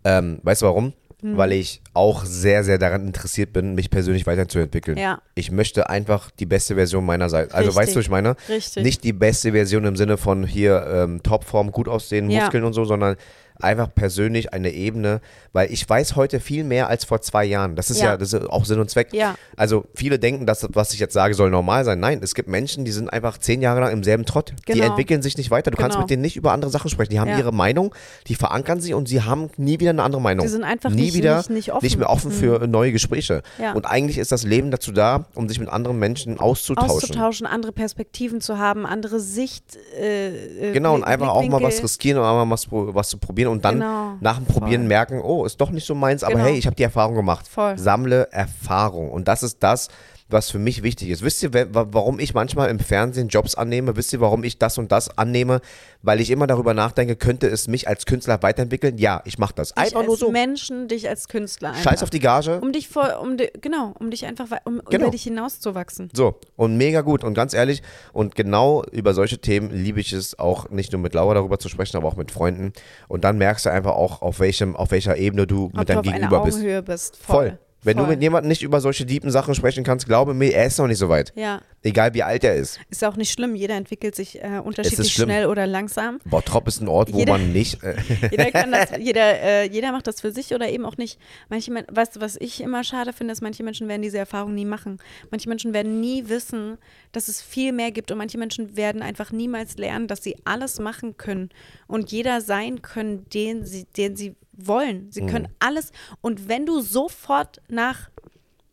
Ähm, 0.04 0.40
weißt 0.42 0.62
du 0.62 0.66
warum? 0.66 0.92
Hm. 1.22 1.36
Weil 1.36 1.52
ich 1.52 1.82
auch 1.92 2.24
sehr, 2.24 2.64
sehr 2.64 2.78
daran 2.78 3.06
interessiert 3.06 3.52
bin, 3.52 3.74
mich 3.74 3.90
persönlich 3.90 4.26
weiterzuentwickeln. 4.26 4.96
Ja. 4.96 5.20
Ich 5.34 5.50
möchte 5.50 5.90
einfach 5.90 6.30
die 6.30 6.46
beste 6.46 6.76
Version 6.76 7.04
meiner 7.04 7.28
Seite. 7.28 7.54
Also, 7.54 7.74
weißt 7.74 7.94
du, 7.94 8.00
ich 8.00 8.08
meine? 8.08 8.36
Richtig. 8.48 8.82
Nicht 8.82 9.04
die 9.04 9.12
beste 9.12 9.52
Version 9.52 9.84
im 9.84 9.96
Sinne 9.96 10.16
von 10.16 10.46
hier 10.46 10.86
ähm, 10.90 11.22
Topform, 11.22 11.72
gut 11.72 11.88
aussehen, 11.88 12.30
Ja. 12.30 12.44
Muskeln 12.44 12.64
und 12.64 12.72
so, 12.72 12.84
sondern 12.84 13.16
einfach 13.62 13.94
persönlich 13.94 14.52
eine 14.52 14.70
Ebene, 14.70 15.20
weil 15.52 15.72
ich 15.72 15.88
weiß 15.88 16.16
heute 16.16 16.40
viel 16.40 16.64
mehr 16.64 16.88
als 16.88 17.04
vor 17.04 17.20
zwei 17.20 17.44
Jahren. 17.44 17.76
Das 17.76 17.90
ist 17.90 18.00
ja, 18.00 18.10
Ja. 18.12 18.16
das 18.16 18.32
ist 18.32 18.48
auch 18.48 18.64
Sinn 18.64 18.80
und 18.80 18.90
Zweck. 18.90 19.08
Ja. 19.12 19.34
Also 19.56 19.84
viele 19.94 20.18
denken, 20.18 20.46
dass 20.46 20.60
das, 20.60 20.70
was 20.74 20.92
ich 20.94 21.00
jetzt 21.00 21.14
sage, 21.14 21.34
soll 21.34 21.50
normal 21.50 21.84
sein. 21.84 22.00
Nein, 22.00 22.20
es 22.22 22.34
gibt 22.34 22.48
Menschen, 22.48 22.84
die 22.84 22.92
sind 22.92 23.12
einfach 23.12 23.38
zehn 23.38 23.60
Jahre 23.62 23.80
lang 23.80 23.92
im 23.92 24.02
selben 24.04 24.24
Trott. 24.24 24.54
Die 24.68 24.72
Genau. 24.72 24.86
entwickeln 24.86 25.22
sich 25.22 25.36
nicht 25.36 25.50
weiter. 25.50 25.70
Du 25.70 25.76
kannst 25.76 25.94
Genau. 25.96 26.02
mit 26.04 26.10
denen 26.10 26.22
nicht 26.22 26.36
über 26.36 26.52
andere 26.52 26.70
Sachen 26.70 26.90
sprechen. 26.90 27.10
Die 27.10 27.20
haben 27.20 27.28
Ja. 27.30 27.38
ihre 27.38 27.52
Meinung, 27.52 27.94
die 28.26 28.34
verankern 28.34 28.80
sie 28.80 28.94
und 28.94 29.08
sie 29.08 29.22
haben 29.22 29.50
nie 29.56 29.78
wieder 29.80 29.90
eine 29.90 30.02
andere 30.02 30.22
Meinung. 30.22 30.44
Die 30.44 30.50
sind 30.50 30.64
einfach 30.64 30.90
nie 30.90 31.02
nicht- 31.02 31.14
wieder 31.14 31.36
nicht- 31.38 31.50
nicht 31.50 31.72
offen. 31.72 31.98
mehr 31.98 32.10
offen 32.10 32.30
für 32.30 32.66
neue 32.66 32.92
Gespräche. 32.92 33.42
Und 33.74 33.86
eigentlich 33.86 34.18
ist 34.18 34.32
das 34.32 34.44
Leben 34.44 34.70
dazu 34.70 34.92
da, 34.92 35.26
um 35.34 35.48
sich 35.48 35.58
mit 35.58 35.68
anderen 35.68 35.98
Menschen 35.98 36.38
auszutauschen. 36.40 36.90
auszutauschen, 36.90 37.46
andere 37.46 37.72
Perspektiven 37.72 38.40
zu 38.40 38.58
haben, 38.58 38.86
andere 38.86 39.20
Sicht. 39.20 39.64
Äh, 39.98 40.68
äh, 40.68 40.72
Genau, 40.72 40.94
und 40.94 41.04
einfach 41.04 41.28
auch 41.28 41.44
mal 41.46 41.62
was 41.62 41.82
riskieren 41.82 42.18
und 42.18 42.24
einmal 42.24 42.48
was, 42.50 42.66
was 42.70 43.08
zu 43.08 43.18
probieren 43.18 43.49
und 43.50 43.64
dann 43.64 43.74
Genau, 43.76 44.12
nach 44.20 44.36
dem 44.36 44.46
Probieren 44.46 44.82
voll. 44.82 44.88
merken, 44.88 45.20
oh, 45.22 45.44
ist 45.44 45.60
doch 45.60 45.70
nicht 45.70 45.86
so 45.86 45.94
meins, 45.94 46.22
aber 46.24 46.34
Genau. 46.34 46.44
hey, 46.46 46.56
ich 46.58 46.66
habe 46.66 46.76
die 46.76 46.82
Erfahrung 46.82 47.14
gemacht. 47.14 47.46
Voll. 47.48 47.76
Sammle 47.78 48.28
Erfahrung. 48.32 49.10
Und 49.10 49.28
das 49.28 49.42
ist 49.42 49.62
das, 49.62 49.88
was 50.32 50.50
für 50.50 50.58
mich 50.58 50.82
wichtig 50.82 51.08
ist. 51.10 51.22
Wisst 51.22 51.42
ihr, 51.42 51.50
warum 51.52 52.18
ich 52.20 52.34
manchmal 52.34 52.70
im 52.70 52.78
Fernsehen 52.78 53.28
Jobs 53.28 53.54
annehme? 53.54 53.96
Wisst 53.96 54.12
ihr, 54.12 54.20
warum 54.20 54.44
ich 54.44 54.58
das 54.58 54.78
und 54.78 54.90
das 54.92 55.16
annehme? 55.18 55.60
Weil 56.02 56.20
ich 56.20 56.30
immer 56.30 56.46
darüber 56.46 56.72
nachdenke, 56.74 57.16
könnte 57.16 57.46
es 57.48 57.68
mich 57.68 57.88
als 57.88 58.06
Künstler 58.06 58.42
weiterentwickeln? 58.42 58.98
Ja, 58.98 59.22
ich 59.24 59.38
mache 59.38 59.54
das. 59.54 59.68
Dich 59.68 59.76
Einfach 59.78 60.02
nur 60.02 60.12
als 60.12 60.20
so. 60.20 60.30
Menschen, 60.30 60.88
dich 60.88 61.08
als 61.08 61.28
Künstler. 61.28 61.70
Einfach. 61.70 61.82
Scheiß 61.90 62.02
auf 62.02 62.10
die 62.10 62.20
Gage. 62.20 62.60
Um 62.60 62.72
dich 62.72 62.88
vor, 62.88 63.20
um 63.20 63.36
di 63.36 63.48
genau, 63.60 63.94
um 63.98 64.10
dich 64.10 64.24
einfach, 64.26 64.48
um 64.64 64.80
Genau. 64.88 65.04
über 65.04 65.10
dich 65.10 65.22
hinauszuwachsen. 65.22 66.10
So, 66.14 66.38
und 66.56 66.76
mega 66.76 67.00
gut. 67.02 67.24
Und 67.24 67.34
ganz 67.34 67.54
ehrlich, 67.54 67.82
und 68.12 68.34
genau 68.34 68.84
über 68.92 69.14
solche 69.14 69.38
Themen 69.38 69.70
liebe 69.70 70.00
ich 70.00 70.12
es 70.12 70.38
auch 70.38 70.70
nicht 70.70 70.92
nur 70.92 71.00
mit 71.00 71.14
Laura 71.14 71.34
darüber 71.34 71.58
zu 71.58 71.68
sprechen, 71.68 71.96
aber 71.96 72.08
auch 72.08 72.16
mit 72.16 72.30
Freunden. 72.30 72.72
Und 73.08 73.24
dann 73.24 73.38
merkst 73.38 73.66
du 73.66 73.70
einfach 73.70 73.92
auch, 73.92 74.22
auf, 74.22 74.40
welchem, 74.40 74.76
auf 74.76 74.90
welcher 74.90 75.16
Ebene 75.16 75.46
du 75.46 75.66
Ob 75.66 75.74
mit 75.74 75.88
deinem 75.88 76.02
Gegenüber 76.02 76.42
bist. 76.44 76.60
Bist. 76.86 77.16
Voll. 77.16 77.48
Voll. 77.50 77.58
Wenn 77.82 77.96
Voll. 77.96 78.04
du 78.06 78.10
mit 78.12 78.22
jemandem 78.22 78.48
nicht 78.48 78.62
über 78.62 78.80
solche 78.80 79.06
deepen 79.06 79.30
Sachen 79.30 79.54
sprechen 79.54 79.84
kannst, 79.84 80.06
glaube 80.06 80.34
mir, 80.34 80.52
er 80.52 80.66
ist 80.66 80.78
noch 80.78 80.86
nicht 80.86 80.98
so 80.98 81.08
weit. 81.08 81.32
Ja, 81.34 81.62
Egal 81.82 82.12
wie 82.12 82.22
alt 82.22 82.44
er 82.44 82.56
ist. 82.56 82.78
ist 82.90 83.02
auch 83.04 83.16
nicht 83.16 83.32
schlimm. 83.32 83.54
Jeder 83.54 83.74
entwickelt 83.74 84.14
sich 84.14 84.42
äh, 84.42 84.60
unterschiedlich 84.62 85.14
schnell 85.14 85.46
oder 85.46 85.66
langsam. 85.66 86.18
Bottrop 86.26 86.68
ist 86.68 86.82
ein 86.82 86.88
Ort, 86.88 87.10
wo 87.14 87.18
Jeder- 87.18 87.32
man 87.32 87.52
nicht. 87.54 87.82
Äh, 87.82 87.94
Jeder 88.30 88.50
kann 88.50 88.70
das, 88.70 88.90
jeder, 89.00 89.40
äh, 89.40 89.64
jeder 89.70 89.92
macht 89.92 90.06
das 90.06 90.20
für 90.20 90.30
sich 90.30 90.52
oder 90.54 90.68
eben 90.68 90.84
auch 90.84 90.98
nicht. 90.98 91.18
Manche, 91.48 91.72
weißt 91.90 92.16
du, 92.16 92.20
was 92.20 92.36
ich 92.36 92.60
immer 92.60 92.84
schade 92.84 93.14
finde, 93.14 93.32
ist, 93.32 93.40
manche 93.40 93.62
Menschen 93.62 93.88
werden 93.88 94.02
diese 94.02 94.18
Erfahrung 94.18 94.54
nie 94.54 94.66
machen. 94.66 94.98
Manche 95.30 95.48
Menschen 95.48 95.72
werden 95.72 96.00
nie 96.00 96.28
wissen, 96.28 96.76
dass 97.12 97.28
es 97.28 97.40
viel 97.40 97.72
mehr 97.72 97.92
gibt 97.92 98.10
und 98.12 98.18
manche 98.18 98.36
Menschen 98.36 98.76
werden 98.76 99.00
einfach 99.00 99.32
niemals 99.32 99.78
lernen, 99.78 100.06
dass 100.06 100.22
sie 100.22 100.36
alles 100.44 100.80
machen 100.80 101.16
können 101.16 101.48
und 101.86 102.12
jeder 102.12 102.42
sein 102.42 102.82
können, 102.82 103.24
den 103.30 103.64
sie, 103.64 103.84
den 103.96 104.16
sie 104.16 104.36
wollen. 104.66 105.10
Sie 105.12 105.26
können 105.26 105.48
alles. 105.58 105.92
Und 106.20 106.48
wenn 106.48 106.66
du 106.66 106.80
sofort 106.80 107.60
nach 107.68 108.10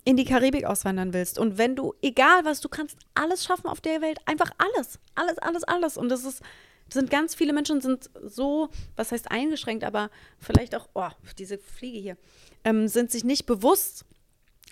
in 0.08 0.16
die 0.16 0.24
Karibik 0.24 0.64
auswandern 0.64 1.12
willst 1.12 1.38
und 1.38 1.58
wenn 1.58 1.76
du, 1.76 1.94
egal 2.02 2.46
was, 2.46 2.62
du 2.62 2.70
kannst 2.70 2.98
alles 3.14 3.44
schaffen 3.44 3.68
auf 3.68 3.82
der 3.82 4.02
Welt, 4.02 4.20
einfach 4.26 4.52
alles, 4.58 5.00
alles, 5.16 5.38
alles, 5.40 5.64
alles. 5.66 5.98
Und 5.98 6.08
das 6.08 6.24
ist, 6.24 6.42
sind 6.90 7.10
ganz 7.10 7.36
viele 7.36 7.52
Menschen 7.52 7.82
sind 7.82 8.10
so, 8.24 8.70
was 8.96 9.12
heißt 9.12 9.30
eingeschränkt, 9.30 9.84
aber 9.84 10.10
vielleicht 10.40 10.76
auch, 10.76 10.88
oh, 10.94 11.10
diese 11.38 11.58
Fliege 11.58 12.00
hier, 12.00 12.18
ähm, 12.64 12.88
sind 12.88 13.12
sich 13.12 13.26
nicht 13.26 13.48
bewusst 13.48 14.06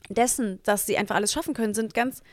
dessen, 0.08 0.62
dass 0.64 0.86
sie 0.86 0.98
einfach 0.98 1.16
alles 1.16 1.34
schaffen 1.34 1.54
können, 1.54 1.74
sind 1.74 1.94
ganz, 1.94 2.24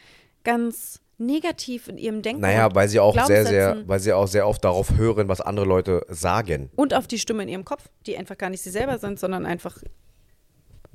ganz 0.45 1.01
negativ 1.19 1.89
in 1.89 1.99
ihrem 1.99 2.23
Denken. 2.23 2.41
naja, 2.41 2.75
weil 2.75 2.89
sie 2.89 3.01
auch 3.01 3.15
sehr, 3.27 3.47
sehr, 3.47 3.83
weil 3.87 4.01
sie 4.01 4.13
auch 4.13 4.27
sehr 4.27 4.47
oft 4.47 4.65
darauf 4.65 4.97
hören, 4.97 5.29
was 5.29 5.41
andere 5.41 5.67
Leute 5.67 6.05
sagen. 6.09 6.71
und 6.77 6.95
auf 6.95 7.07
die 7.07 7.19
Stimme 7.19 7.43
in 7.43 7.49
ihrem 7.49 7.65
Kopf, 7.65 7.89
die 8.07 8.17
einfach 8.17 8.37
gar 8.39 8.51
nicht 8.51 8.63
sie 8.63 8.71
selber 8.71 8.99
sind, 8.99 9.19
sondern 9.19 9.47
einfach 9.47 9.79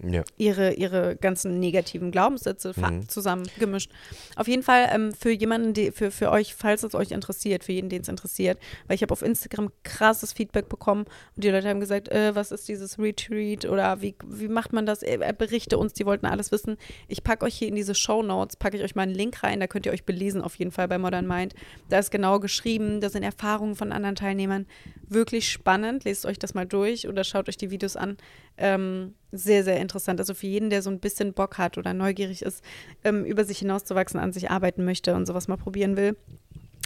Ja. 0.04 0.24
ihre, 0.38 0.74
ihre 0.74 1.16
ganzen 1.16 1.60
negativen 1.60 2.12
Glaubenssätze 2.12 2.74
Mhm. 2.78 3.10
zusammengemischt. 3.10 3.92
Auf 4.36 4.48
jeden 4.48 4.62
Fall 4.64 4.90
ähm, 4.92 5.14
für 5.14 5.32
jemanden, 5.32 5.74
die, 5.74 5.92
für, 5.92 6.12
für 6.12 6.32
euch, 6.32 6.54
falls 6.54 6.84
es 6.84 6.94
euch 6.94 7.12
interessiert, 7.12 7.64
für 7.64 7.72
jeden, 7.72 7.90
den 7.90 8.02
es 8.02 8.08
interessiert, 8.08 8.60
weil 8.88 8.96
ich 8.96 9.02
habe 9.02 9.12
auf 9.12 9.22
Instagram 9.22 9.72
krasses 9.84 10.34
Feedback 10.34 10.70
bekommen 10.70 11.06
und 11.36 11.44
die 11.44 11.50
Leute 11.50 11.68
haben 11.70 11.80
gesagt, 11.80 12.10
äh, 12.10 12.36
was 12.36 12.52
ist 12.52 12.68
dieses 12.68 13.00
Retreat 13.00 13.66
oder 13.66 14.02
wie, 14.02 14.16
wie 14.26 14.48
macht 14.48 14.74
man 14.74 14.86
das? 14.86 15.02
Äh, 15.02 15.34
berichte 15.38 15.78
uns, 15.78 15.94
die 15.94 16.06
wollten 16.06 16.26
alles 16.26 16.52
wissen. 16.52 16.78
Ich 17.08 17.24
packe 17.24 17.46
euch 17.46 17.56
hier 17.56 17.68
in 17.68 17.76
diese 17.76 17.96
Show 17.96 18.22
Notes, 18.22 18.56
packe 18.56 18.78
ich 18.78 18.84
euch 18.84 18.96
mal 18.96 19.04
einen 19.04 19.16
Link 19.16 19.42
rein, 19.44 19.60
da 19.60 19.68
könnt 19.68 19.86
ihr 19.86 19.92
euch 19.92 20.04
belesen 20.06 20.42
auf 20.42 20.56
jeden 20.56 20.72
Fall 20.72 20.88
bei 20.88 20.98
Modern 20.98 21.28
Mind. 21.28 21.56
Da 21.90 22.00
ist 22.00 22.12
genau 22.12 22.40
geschrieben, 22.40 23.02
da 23.02 23.10
sind 23.10 23.24
Erfahrungen 23.24 23.76
von 23.76 23.92
anderen 23.92 24.16
Teilnehmern. 24.16 24.68
Wirklich 25.10 25.50
spannend, 25.50 26.04
lest 26.04 26.26
euch 26.26 26.38
das 26.38 26.54
mal 26.54 26.66
durch 26.66 27.08
oder 27.08 27.24
schaut 27.24 27.48
euch 27.50 27.58
die 27.58 27.72
Videos 27.72 27.96
an. 27.96 28.18
Ähm, 28.58 29.14
sehr, 29.32 29.64
sehr 29.64 29.80
interessant. 29.80 30.20
Also 30.20 30.34
für 30.34 30.48
jeden, 30.48 30.70
der 30.70 30.82
so 30.82 30.90
ein 30.90 31.00
bisschen 31.00 31.34
Bock 31.34 31.58
hat 31.58 31.78
oder 31.78 31.94
neugierig 31.94 32.42
ist, 32.42 32.64
ähm, 33.04 33.26
über 33.26 33.44
sich 33.44 33.60
hinauszuwachsen, 33.60 34.20
an 34.20 34.34
sich 34.34 34.50
arbeiten 34.50 34.86
möchte 34.86 35.16
und 35.16 35.26
sowas 35.26 35.48
mal 35.48 35.58
probieren 35.58 35.98
will, 35.98 36.16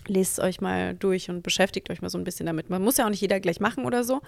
lest 0.07 0.39
es 0.39 0.43
euch 0.43 0.59
mal 0.59 0.95
durch 0.95 1.29
und 1.29 1.43
beschäftigt 1.43 1.89
euch 1.89 2.01
mal 2.01 2.09
so 2.09 2.17
ein 2.17 2.23
bisschen 2.23 2.45
damit. 2.45 2.69
Man 2.69 2.81
muss 2.81 2.97
ja 2.97 3.05
auch 3.05 3.09
nicht 3.09 3.21
jeder 3.21 3.39
gleich 3.39 3.59
machen 3.59 3.85
oder 3.85 4.03
so, 4.03 4.21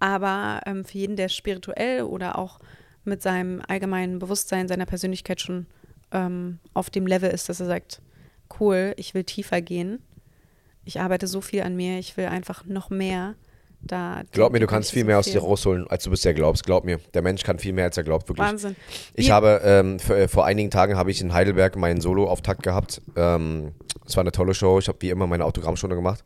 aber 0.00 0.60
ähm, 0.66 0.84
für 0.84 0.98
jeden, 0.98 1.16
der 1.16 1.28
spirituell 1.28 2.02
oder 2.02 2.38
auch 2.38 2.58
mit 3.04 3.22
seinem 3.22 3.62
allgemeinen 3.66 4.18
Bewusstsein, 4.18 4.68
seiner 4.68 4.86
Persönlichkeit 4.86 5.40
schon 5.40 5.66
ähm, 6.12 6.58
auf 6.74 6.90
dem 6.90 7.06
Level 7.06 7.30
ist, 7.30 7.48
dass 7.48 7.60
er 7.60 7.66
sagt, 7.66 8.02
cool, 8.58 8.94
ich 8.96 9.14
will 9.14 9.24
tiefer 9.24 9.60
gehen. 9.60 10.00
Ich 10.84 11.00
arbeite 11.00 11.26
so 11.26 11.40
viel 11.40 11.62
an 11.62 11.76
mir, 11.76 11.98
ich 11.98 12.16
will 12.16 12.26
einfach 12.26 12.64
noch 12.64 12.90
mehr. 12.90 13.36
Da 13.82 14.22
Glaub 14.32 14.52
mir, 14.52 14.60
du 14.60 14.66
kannst 14.66 14.92
viel 14.92 15.02
so 15.02 15.06
mehr 15.06 15.18
aus 15.18 15.26
dir 15.26 15.40
rausholen, 15.40 15.86
als 15.88 16.04
du 16.04 16.10
bisher 16.10 16.34
glaubst. 16.34 16.64
Glaub 16.64 16.84
mir. 16.84 16.98
Der 17.14 17.22
Mensch 17.22 17.42
kann 17.42 17.58
viel 17.58 17.72
mehr, 17.72 17.86
als 17.86 17.96
er 17.96 18.04
glaubt, 18.04 18.28
wirklich. 18.28 18.46
Wahnsinn. 18.46 18.76
Ich 19.14 19.28
Wir- 19.28 19.34
habe 19.34 19.60
ähm, 19.64 19.98
vor, 19.98 20.16
äh, 20.16 20.28
vor 20.28 20.44
einigen 20.44 20.70
Tagen 20.70 20.96
habe 20.96 21.10
ich 21.10 21.20
in 21.20 21.32
Heidelberg 21.32 21.76
meinen 21.76 22.00
Solo-Auftakt 22.00 22.62
gehabt. 22.62 23.00
Ähm, 23.16 23.72
es 24.06 24.16
war 24.16 24.22
eine 24.22 24.32
tolle 24.32 24.54
Show. 24.54 24.78
Ich 24.78 24.88
habe 24.88 24.98
wie 25.00 25.10
immer 25.10 25.26
meine 25.26 25.44
Autogrammstunde 25.44 25.96
gemacht. 25.96 26.22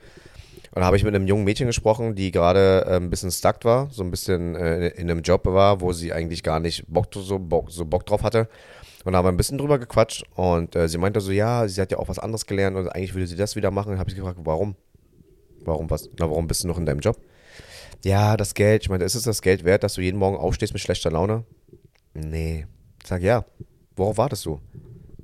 Und 0.75 0.81
da 0.81 0.87
habe 0.87 0.97
ich 0.97 1.05
mit 1.05 1.15
einem 1.15 1.29
jungen 1.29 1.45
Mädchen 1.45 1.69
gesprochen, 1.69 2.17
die 2.17 2.33
gerade 2.33 2.85
äh, 2.89 2.97
ein 2.97 3.09
bisschen 3.09 3.31
stuck 3.31 3.65
war, 3.65 3.89
so 3.93 4.03
ein 4.03 4.11
bisschen 4.11 4.57
äh, 4.57 4.89
in 4.89 5.09
einem 5.09 5.23
Job 5.23 5.47
war, 5.47 5.81
wo 5.81 5.93
sie 5.93 6.13
eigentlich 6.13 6.43
gar 6.43 6.59
nicht 6.59 6.85
Bock, 6.89 7.07
so, 7.15 7.39
Bock, 7.39 7.71
so 7.71 7.85
Bock 7.85 8.05
drauf 8.07 8.25
hatte. 8.25 8.49
Und 9.05 9.13
da 9.13 9.19
haben 9.19 9.27
wir 9.27 9.31
ein 9.33 9.37
bisschen 9.37 9.59
drüber 9.59 9.79
gequatscht 9.79 10.25
und 10.35 10.75
äh, 10.75 10.89
sie 10.89 10.99
meinte 10.99 11.21
so, 11.21 11.31
ja, 11.31 11.69
sie 11.69 11.81
hat 11.81 11.93
ja 11.93 11.99
auch 11.99 12.09
was 12.09 12.19
anderes 12.19 12.47
gelernt 12.47 12.77
und 12.77 12.89
eigentlich 12.89 13.15
würde 13.15 13.27
sie 13.29 13.37
das 13.37 13.55
wieder 13.55 13.71
machen. 13.71 13.93
Und 13.93 13.99
habe 14.01 14.11
ich 14.11 14.17
gefragt, 14.17 14.39
warum? 14.43 14.75
Warum 15.65 15.89
was? 15.91 16.09
Na, 16.19 16.29
warum 16.29 16.49
bist 16.49 16.65
du 16.65 16.69
noch 16.69 16.79
in 16.79 16.87
deinem 16.87 17.01
Job? 17.01 17.19
Ja, 18.05 18.37
das 18.37 18.55
Geld. 18.55 18.83
Ich 18.83 18.89
meinte, 18.91 19.05
ist 19.07 19.15
es 19.15 19.23
das 19.23 19.41
Geld 19.43 19.65
wert, 19.65 19.83
dass 19.83 19.95
du 19.95 20.03
jeden 20.03 20.19
Morgen 20.19 20.37
aufstehst 20.37 20.73
mit 20.73 20.83
schlechter 20.83 21.11
Laune? 21.11 21.45
Nee. 22.13 22.67
Ich 23.03 23.09
sag, 23.09 23.23
ja. 23.23 23.45
Worauf 23.97 24.19
wartest 24.19 24.45
du? 24.45 24.61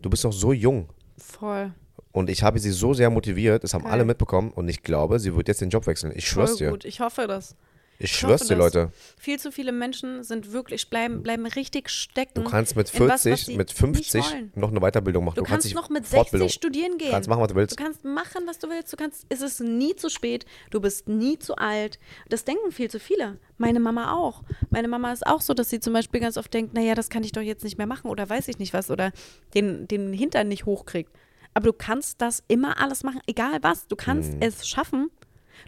Du 0.01 0.09
bist 0.09 0.24
doch 0.24 0.32
so 0.32 0.52
jung. 0.52 0.89
Voll. 1.19 1.73
Und 2.12 2.31
ich 2.31 2.43
habe 2.43 2.59
sie 2.59 2.70
so 2.70 2.94
sehr 2.94 3.11
motiviert, 3.11 3.62
das 3.62 3.74
haben 3.74 3.85
Geil. 3.85 3.93
alle 3.93 4.05
mitbekommen 4.05 4.51
und 4.51 4.69
ich 4.69 4.82
glaube, 4.82 5.20
sie 5.20 5.35
wird 5.36 5.47
jetzt 5.48 5.61
den 5.61 5.70
Job 5.70 5.86
wechseln. 5.86 6.12
Ich 6.16 6.27
schwör's 6.27 6.57
dir. 6.57 6.70
gut. 6.70 6.85
Ich 6.85 7.01
hoffe 7.01 7.27
das. 7.28 7.55
Ich 8.02 8.12
Ich 8.12 8.16
schwör's 8.16 8.47
dir. 8.47 8.56
Leute. 8.56 8.93
Viel 9.18 9.39
zu 9.39 9.52
viele 9.52 9.72
Menschen 9.72 10.24
sind 10.24 10.52
wirklich, 10.52 10.89
bleiben, 10.89 11.22
bleiben 11.22 11.44
richtig 11.47 11.90
stecken. 11.90 12.43
Du 12.44 12.44
kannst 12.51 12.74
mit 12.74 12.93
in 12.94 13.01
was, 13.09 13.22
40, 13.24 13.32
was 13.32 13.40
sie 13.47 13.56
mit 13.59 13.68
nicht 13.68 13.78
50 13.78 14.24
wollen. 14.32 14.52
noch 14.55 14.70
eine 14.70 14.81
Weiterbildung 14.81 15.22
machen. 15.27 15.36
Du, 15.36 15.43
kannst 15.43 15.66
dich 15.66 15.74
noch 15.74 15.90
mit 15.90 16.05
Fortbildung- 16.06 16.48
60 16.48 16.55
studieren 16.55 16.97
gehen. 16.97 17.10
kannst 17.10 17.28
machen, 17.28 17.43
was 17.43 17.48
du 17.48 17.55
willst. 17.56 17.78
Du 17.78 17.85
kannst 17.85 18.02
machen, 18.05 18.43
was 18.47 18.59
du 18.59 18.70
willst. 18.70 18.90
Du 18.90 18.97
kannst, 18.97 19.27
es 19.28 19.43
ist 19.43 19.60
nie 19.60 19.94
zu 19.94 20.09
spät. 20.09 20.47
Du 20.70 20.81
bist 20.81 21.09
nie 21.09 21.39
zu 21.39 21.56
alt. 21.56 21.98
Das 22.31 22.44
denken 22.44 22.72
viel 22.72 22.90
zu 22.90 22.98
viele. 22.98 23.39
Meine 23.59 23.81
Mama 23.81 24.14
auch. 24.14 24.44
Meine 24.70 24.89
Mama 24.89 25.12
ist 25.12 25.27
auch 25.27 25.43
so, 25.43 25.52
dass 25.52 25.68
sie 25.68 25.78
zum 25.81 25.93
Beispiel 25.93 26.20
ganz 26.20 26.39
oft 26.39 26.55
denkt, 26.55 26.72
naja, 26.72 26.94
das 26.94 27.10
kann 27.10 27.22
ich 27.22 27.32
doch 27.32 27.43
jetzt 27.43 27.64
nicht 27.64 27.77
mehr 27.77 27.86
machen 27.86 28.09
oder 28.10 28.27
weiß 28.31 28.48
ich 28.48 28.59
nicht 28.59 28.72
was 28.72 28.90
oder 28.90 29.12
den, 29.55 29.86
den 29.89 30.14
Hintern 30.14 30.48
nicht 30.48 30.64
hochkriegt. 30.64 31.12
Aber 31.52 31.66
du 31.66 31.72
kannst 31.74 32.22
das 32.22 32.43
immer 32.48 32.81
alles 32.81 33.02
machen, 33.02 33.20
egal 33.27 33.59
was. 33.60 33.89
Du 33.89 33.97
kannst 33.97 34.32
Mhm. 34.35 34.39
es 34.40 34.66
schaffen. 34.66 35.10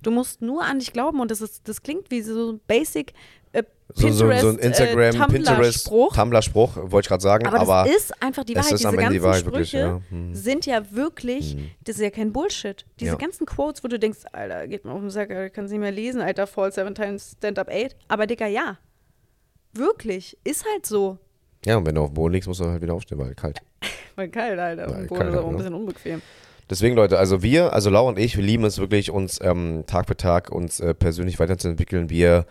Du 0.03 0.11
musst 0.11 0.43
nur 0.43 0.65
an 0.65 0.79
dich 0.79 0.93
glauben 0.93 1.21
und 1.21 1.31
das 1.31 1.41
ist, 1.41 1.69
das 1.69 1.83
klingt 1.83 2.11
wie 2.11 2.23
so 2.23 2.53
ein 2.53 2.61
Basic 2.67 3.13
äh, 3.53 3.63
So, 3.95 4.09
so, 4.09 4.25
Pinterest, 4.27 4.43
so 4.43 4.49
ein 4.49 4.59
Instagram, 4.59 5.15
äh, 5.23 5.27
Pinterest, 5.27 5.87
Tumblr-Spruch. 6.15 6.77
Wollte 6.77 7.05
ich 7.05 7.09
gerade 7.09 7.23
sagen. 7.23 7.47
Aber, 7.47 7.61
Aber, 7.61 7.85
das 7.89 7.97
ist 7.97 8.23
einfach 8.23 8.45
die 8.45 8.55
Wahrheit. 8.57 8.73
Diese 8.73 8.89
Ende 8.89 8.97
die 8.99 9.03
ganzen 9.05 9.23
Wahrheit, 9.23 9.45
wirklich, 9.45 9.69
Sprüche 9.69 9.79
ja. 9.87 10.01
Hm. 10.11 10.35
sind 10.35 10.67
ja 10.67 10.93
wirklich, 10.93 11.57
das 11.85 11.97
ist 11.97 12.03
ja 12.03 12.11
kein 12.11 12.33
Bullshit. 12.33 12.85
Diese 12.99 13.13
Ja. 13.13 13.17
ganzen 13.17 13.47
Quotes, 13.47 13.85
wo 13.85 13.89
du 13.89 13.99
denkst, 13.99 14.21
Alter, 14.33 14.67
geht 14.67 14.85
mir 14.85 14.93
auf 14.93 15.01
den 15.01 15.11
Sack, 15.11 15.29
kann 15.53 15.67
nicht 15.67 15.79
mehr 15.79 15.93
lesen, 15.93 16.21
Alter, 16.21 16.47
Fall 16.47 16.73
seven 16.73 16.95
times, 16.95 17.37
stand 17.39 17.59
up 17.59 17.69
eight. 17.69 17.97
Aber 18.09 18.27
Digga, 18.27 18.47
ja. 18.47 18.79
Wirklich. 19.75 20.37
Ist 20.45 20.65
halt 20.73 20.85
so. 20.87 21.19
ja, 21.65 21.77
und 21.77 21.87
wenn 21.87 21.95
du 21.95 22.03
auf 22.03 22.11
dem 22.11 22.15
Boden 22.15 22.35
liegst, 22.35 22.49
musst 22.49 22.61
du 22.61 22.65
halt 22.67 22.83
wieder 22.83 22.95
aufstehen, 22.95 23.19
weil 23.19 23.35
kalt. 23.35 23.61
Weil 24.17 24.29
kalt, 24.29 24.59
Alter. 24.59 24.89
Auf 24.89 24.95
dem 24.95 25.07
Boden 25.07 25.21
kalt, 25.21 25.33
ist 25.33 25.39
auch 25.39 25.45
ein 25.47 25.51
ne? 25.53 25.57
bisschen 25.57 25.75
unbequem. 25.75 26.23
Deswegen, 26.73 26.97
Leute, 26.97 27.19
also 27.19 27.43
wir, 27.43 27.75
also 27.75 27.91
Laura 27.91 28.09
und 28.09 28.19
ich, 28.19 28.35
wir 28.35 28.43
lieben 28.43 28.65
es 28.65 28.79
wirklich, 28.79 29.11
uns 29.11 29.39
ähm, 29.43 29.85
Tag 29.87 30.07
für 30.07 30.17
Tag 30.17 30.51
uns 30.51 30.81
äh, 30.81 30.95
persönlich 30.95 31.39
weiterzuentwickeln. 31.39 32.09
Wir 32.09 32.47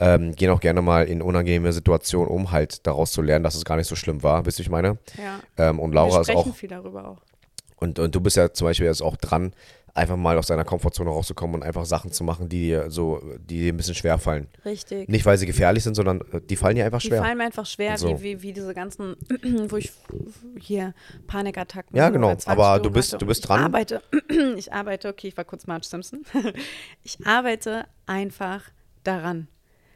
ähm, 0.00 0.34
gehen 0.34 0.50
auch 0.50 0.58
gerne 0.58 0.82
mal 0.82 1.06
in 1.06 1.22
unangenehme 1.22 1.72
Situationen, 1.72 2.26
um 2.26 2.50
halt 2.50 2.84
daraus 2.84 3.12
zu 3.12 3.22
lernen, 3.22 3.44
dass 3.44 3.54
es 3.54 3.64
gar 3.64 3.76
nicht 3.76 3.86
so 3.86 3.94
schlimm 3.94 4.24
war, 4.24 4.44
wisst 4.44 4.58
ihr, 4.58 4.64
ich 4.64 4.70
meine? 4.70 4.98
Ja. 5.16 5.38
Ähm, 5.56 5.78
und 5.78 5.92
Laura 5.92 6.16
Wir 6.16 6.20
ist 6.22 6.30
auch, 6.30 6.52
viel 6.52 6.68
darüber 6.68 7.10
auch. 7.10 7.18
und, 7.76 8.00
und 8.00 8.12
du 8.12 8.20
bist 8.20 8.36
ja 8.36 8.52
zum 8.52 8.66
Beispiel 8.66 8.86
jetzt 8.86 9.02
auch 9.02 9.16
dran, 9.16 9.52
einfach 10.00 10.16
mal 10.16 10.36
aus 10.38 10.48
deiner 10.48 10.64
Komfortzone 10.64 11.08
rauszukommen 11.10 11.56
und 11.56 11.62
einfach 11.62 11.84
Sachen 11.84 12.10
zu 12.10 12.24
machen, 12.24 12.48
die 12.48 12.60
dir 12.62 12.90
so, 12.90 13.20
die 13.38 13.58
dir 13.60 13.72
ein 13.72 13.76
bisschen 13.76 13.94
schwer 13.94 14.18
fallen. 14.18 14.48
Richtig. 14.64 15.08
Nicht, 15.08 15.24
weil 15.26 15.38
sie 15.38 15.46
gefährlich 15.46 15.84
sind, 15.84 15.94
sondern 15.94 16.20
äh, 16.32 16.40
die 16.40 16.56
fallen 16.56 16.74
dir 16.76 16.84
einfach 16.84 17.00
Die 17.00 17.08
schwer. 17.08 17.22
fallen 17.22 17.38
mir 17.38 17.44
einfach 17.44 17.66
schwer, 17.66 17.96
So. 17.98 18.08
wie, 18.08 18.22
wie, 18.22 18.42
wie 18.42 18.52
diese 18.52 18.74
ganzen, 18.74 19.16
wo 19.68 19.76
ich 19.76 19.92
hier 20.58 20.94
Panikattacken. 21.26 21.96
Ja, 21.96 22.08
genau. 22.08 22.36
Aber 22.46 22.80
du 22.80 22.90
bist- 22.90 23.20
du 23.20 23.26
bist 23.26 23.40
Ich 23.42 23.46
dran. 23.46 23.62
Arbeite, 23.62 24.02
ich 24.56 24.72
arbeite, 24.72 25.08
okay, 25.08 25.28
ich 25.28 25.36
war 25.36 25.44
kurz 25.44 25.66
Marge 25.66 25.86
Simpson. 25.86 26.24
Ich 27.02 27.24
arbeite 27.26 27.86
einfach 28.06 28.62
daran, 29.04 29.48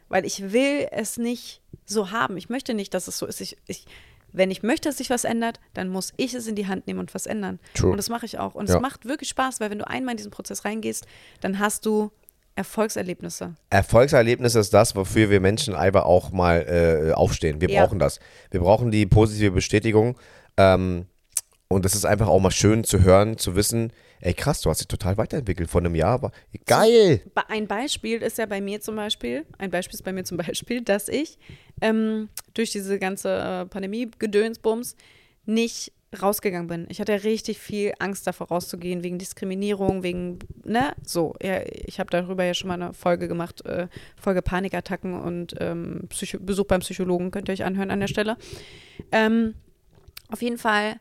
weil 0.09 0.25
ich 0.25 0.53
will 0.53 0.87
es 0.91 1.17
nicht 1.19 1.61
so 1.85 2.11
haben. 2.11 2.37
Ich 2.37 2.49
möchte 2.49 2.75
nicht, 2.75 2.95
dass 2.95 3.09
es 3.09 3.19
so 3.19 3.27
ist. 3.27 3.41
Ich, 3.41 3.57
ich, 3.67 3.87
wenn 4.35 4.51
ich 4.51 4.63
möchte, 4.63 4.89
dass 4.91 4.99
sich 4.99 5.09
was 5.11 5.25
ändert, 5.25 5.61
dann 5.73 5.89
muss 5.89 6.13
ich 6.17 6.35
es 6.35 6.47
in 6.47 6.55
die 6.57 6.67
Hand 6.67 6.87
nehmen 6.87 6.99
und 7.01 7.15
was 7.15 7.25
ändern. 7.27 7.59
True. 7.75 7.93
Und 7.93 7.97
das 7.97 8.09
mache 8.11 8.27
ich 8.27 8.39
auch. 8.39 8.55
Und 8.55 8.69
Ja. 8.69 8.75
es 8.77 8.81
macht 8.83 9.07
wirklich 9.07 9.29
Spaß, 9.31 9.61
weil 9.61 9.71
wenn 9.71 9.79
du 9.79 9.87
einmal 9.89 10.13
in 10.13 10.17
diesen 10.19 10.31
Prozess 10.33 10.65
reingehst, 10.65 11.07
dann 11.41 11.59
hast 11.59 11.87
du 11.87 12.11
Erfolgserlebnisse. 12.57 13.55
Erfolgserlebnis 13.71 14.55
ist 14.55 14.73
das, 14.75 14.95
wofür 14.97 15.29
wir 15.31 15.41
Menschen 15.41 15.75
einfach 15.75 16.05
auch 16.05 16.31
mal 16.33 17.09
äh, 17.09 17.13
aufstehen. 17.13 17.61
Wir 17.61 17.69
Ja. 17.71 17.83
brauchen 17.85 17.99
das. 17.99 18.21
Wir 18.51 18.61
brauchen 18.61 18.91
die 18.91 19.07
positive 19.07 19.51
Bestätigung. 19.53 20.19
Ähm, 20.57 21.07
und 21.69 21.85
es 21.85 21.95
ist 21.95 22.05
einfach 22.05 22.29
auch 22.29 22.39
mal 22.41 22.51
schön 22.53 22.85
zu 22.85 23.03
hören, 23.03 23.37
zu 23.39 23.57
wissen, 23.57 23.93
ey 24.21 24.33
krass, 24.35 24.61
du 24.61 24.71
hast 24.71 24.79
dich 24.81 24.87
total 24.89 25.17
weiterentwickelt 25.17 25.69
von 25.69 25.85
einem 25.85 25.95
Jahr. 25.95 26.23
War, 26.23 26.31
geil! 26.67 27.23
Ein 27.49 27.67
Beispiel 27.67 28.23
ist 28.23 28.39
ja 28.39 28.47
bei 28.47 28.61
mir 28.61 28.81
zum 28.81 28.95
Beispiel, 28.97 29.45
ein 29.59 29.71
Beispiel 29.71 29.95
ist 29.95 30.03
bei 30.05 30.13
mir 30.13 30.25
zum 30.25 30.37
Beispiel, 30.37 30.83
dass 30.83 31.09
ich 31.09 31.39
ähm, 31.81 32.29
durch 32.55 32.71
diese 32.71 32.99
ganze 32.99 33.37
äh, 33.37 33.67
Pandemie-Gedönsbums 33.67 34.97
nicht 35.47 35.93
rausgegangen 36.23 36.69
bin. 36.69 36.87
Ich 36.89 37.01
hatte 37.01 37.25
richtig 37.25 37.59
viel 37.59 37.93
Angst 37.99 38.27
davor 38.27 38.49
rauszugehen, 38.49 39.03
wegen 39.03 39.19
Diskriminierung, 39.19 40.03
wegen, 40.03 40.39
ne, 40.65 40.95
so. 41.05 41.35
Ja, 41.43 41.61
ich 41.67 41.99
habe 41.99 42.11
darüber 42.11 42.45
ja 42.45 42.55
schon 42.55 42.69
mal 42.69 42.81
eine 42.81 42.95
Folge 42.95 43.29
gemacht, 43.29 43.65
äh, 43.67 43.89
Folge 44.17 44.43
Panikattacken 44.43 45.21
und 45.21 45.55
ähm, 45.61 46.09
Besuch 46.41 46.67
beim 46.67 46.81
Psychologen, 46.81 47.31
könnt 47.31 47.49
ihr 47.49 47.53
euch 47.53 47.65
anhören 47.65 47.91
an 47.91 48.01
der 48.01 48.09
Stelle. 48.09 48.37
Ähm, 49.13 49.55
auf 50.31 50.43
jeden 50.43 50.59
Fall 50.59 51.01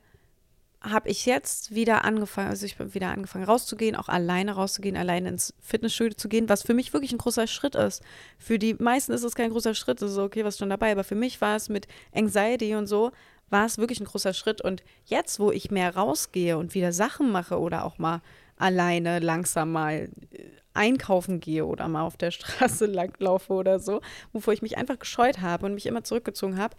habe 0.84 1.10
ich 1.10 1.26
jetzt 1.26 1.74
wieder 1.74 2.04
angefangen, 2.04 2.50
also 2.50 2.66
ich 2.66 2.78
bin 2.78 2.94
wieder 2.94 3.10
angefangen 3.10 3.46
rauszugehen, 3.46 3.96
auch 3.96 4.10
alleine 4.10 4.52
rauszugehen, 4.52 4.98
alleine 4.98 5.30
ins 5.30 5.54
Fitnessstudio 5.62 6.16
zu 6.16 6.28
gehen, 6.28 6.50
was 6.50 6.64
für 6.64 6.74
mich 6.74 6.92
wirklich 6.92 7.14
ein 7.14 7.18
großer 7.18 7.48
Schritt 7.48 7.76
ist. 7.76 8.04
Für 8.38 8.60
die 8.60 8.74
meisten 8.74 9.14
ist 9.14 9.24
es 9.24 9.36
kein 9.36 9.52
großer 9.52 9.76
Schritt, 9.76 10.02
das 10.02 10.12
ist 10.12 10.18
okay, 10.18 10.44
was 10.44 10.58
schon 10.58 10.70
dabei, 10.70 10.92
aber 10.92 11.06
für 11.06 11.16
mich 11.16 11.40
war 11.40 11.56
es 11.56 11.70
mit 11.70 11.88
Anxiety 12.14 12.76
und 12.76 12.88
so, 12.88 13.12
war 13.50 13.66
es 13.66 13.78
wirklich 13.78 14.02
ein 14.02 14.06
großer 14.06 14.34
Schritt 14.34 14.60
und 14.60 14.84
jetzt, 15.06 15.40
wo 15.40 15.52
ich 15.52 15.72
mehr 15.72 15.96
rausgehe 15.96 16.58
und 16.58 16.74
wieder 16.74 16.92
Sachen 16.92 17.32
mache 17.32 17.60
oder 17.60 17.86
auch 17.86 17.98
mal 17.98 18.22
alleine 18.58 19.20
langsam 19.20 19.72
mal 19.72 20.10
äh, 20.32 20.44
einkaufen 20.74 21.40
gehe 21.40 21.66
oder 21.66 21.88
mal 21.88 22.04
auf 22.04 22.18
der 22.18 22.32
Straße 22.32 22.88
langlaufe 22.88 23.54
oder 23.54 23.80
so, 23.80 24.02
wovor 24.34 24.54
ich 24.54 24.62
mich 24.62 24.78
einfach 24.78 25.00
gescheut 25.00 25.40
habe 25.40 25.66
und 25.66 25.76
mich 25.76 25.86
immer 25.86 26.04
zurückgezogen 26.04 26.58
habe, 26.58 26.76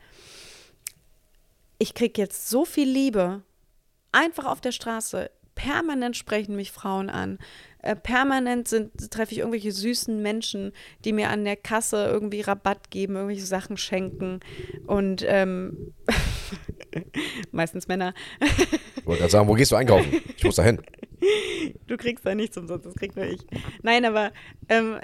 ich 1.78 1.94
kriege 1.94 2.20
jetzt 2.20 2.50
so 2.50 2.64
viel 2.64 2.88
Liebe 2.88 3.42
einfach 4.14 4.46
auf 4.46 4.60
der 4.60 4.72
Straße. 4.72 5.30
Permanent 5.54 6.16
sprechen 6.16 6.56
mich 6.56 6.72
Frauen 6.72 7.10
an. 7.10 7.38
Äh, 7.80 7.96
permanent 7.96 8.66
sind, 8.66 9.10
treffe 9.10 9.32
ich 9.32 9.38
irgendwelche 9.38 9.70
süßen 9.70 10.20
Menschen, 10.20 10.72
die 11.04 11.12
mir 11.12 11.30
an 11.30 11.44
der 11.44 11.56
Kasse 11.56 12.06
irgendwie 12.06 12.40
Rabatt 12.40 12.90
geben, 12.90 13.14
irgendwelche 13.14 13.44
Sachen 13.44 13.76
schenken. 13.76 14.40
Und 14.86 15.24
ähm, 15.26 15.92
meistens 17.52 17.86
Männer. 17.86 18.14
Ich 18.40 19.06
wollte 19.06 19.20
gerade 19.20 19.32
sagen, 19.32 19.48
wo 19.48 19.52
gehst 19.52 19.70
du 19.70 19.76
einkaufen? 19.76 20.12
Ich 20.36 20.44
muss 20.44 20.56
da 20.56 20.62
hin. 20.62 20.80
Du 21.86 21.96
kriegst 21.96 22.26
da 22.26 22.34
nichts 22.34 22.56
umsonst, 22.56 22.86
das 22.86 22.94
krieg 22.94 23.14
nur 23.16 23.26
ich. 23.26 23.40
Nein, 23.82 24.04
aber 24.04 24.32
ähm, 24.68 24.98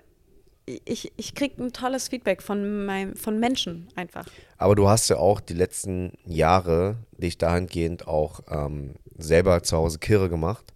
ich, 0.85 1.13
ich 1.17 1.35
kriege 1.35 1.63
ein 1.63 1.73
tolles 1.73 2.09
Feedback 2.09 2.43
von, 2.43 2.87
meinem, 2.87 3.17
von 3.17 3.39
Menschen 3.39 3.89
einfach. 3.97 4.27
Aber 4.59 4.75
du 4.75 4.89
hast 4.89 5.09
ja 5.09 5.17
auch 5.17 5.41
die 5.41 5.55
letzten 5.55 6.13
Jahre 6.25 6.97
dich 7.19 7.39
dahingehend 7.39 8.07
auch 8.07 8.41
ähm, 8.51 8.95
selber 9.19 9.63
zu 9.63 9.77
Hause 9.77 9.99
kirre 9.99 10.29
gemacht, 10.29 10.73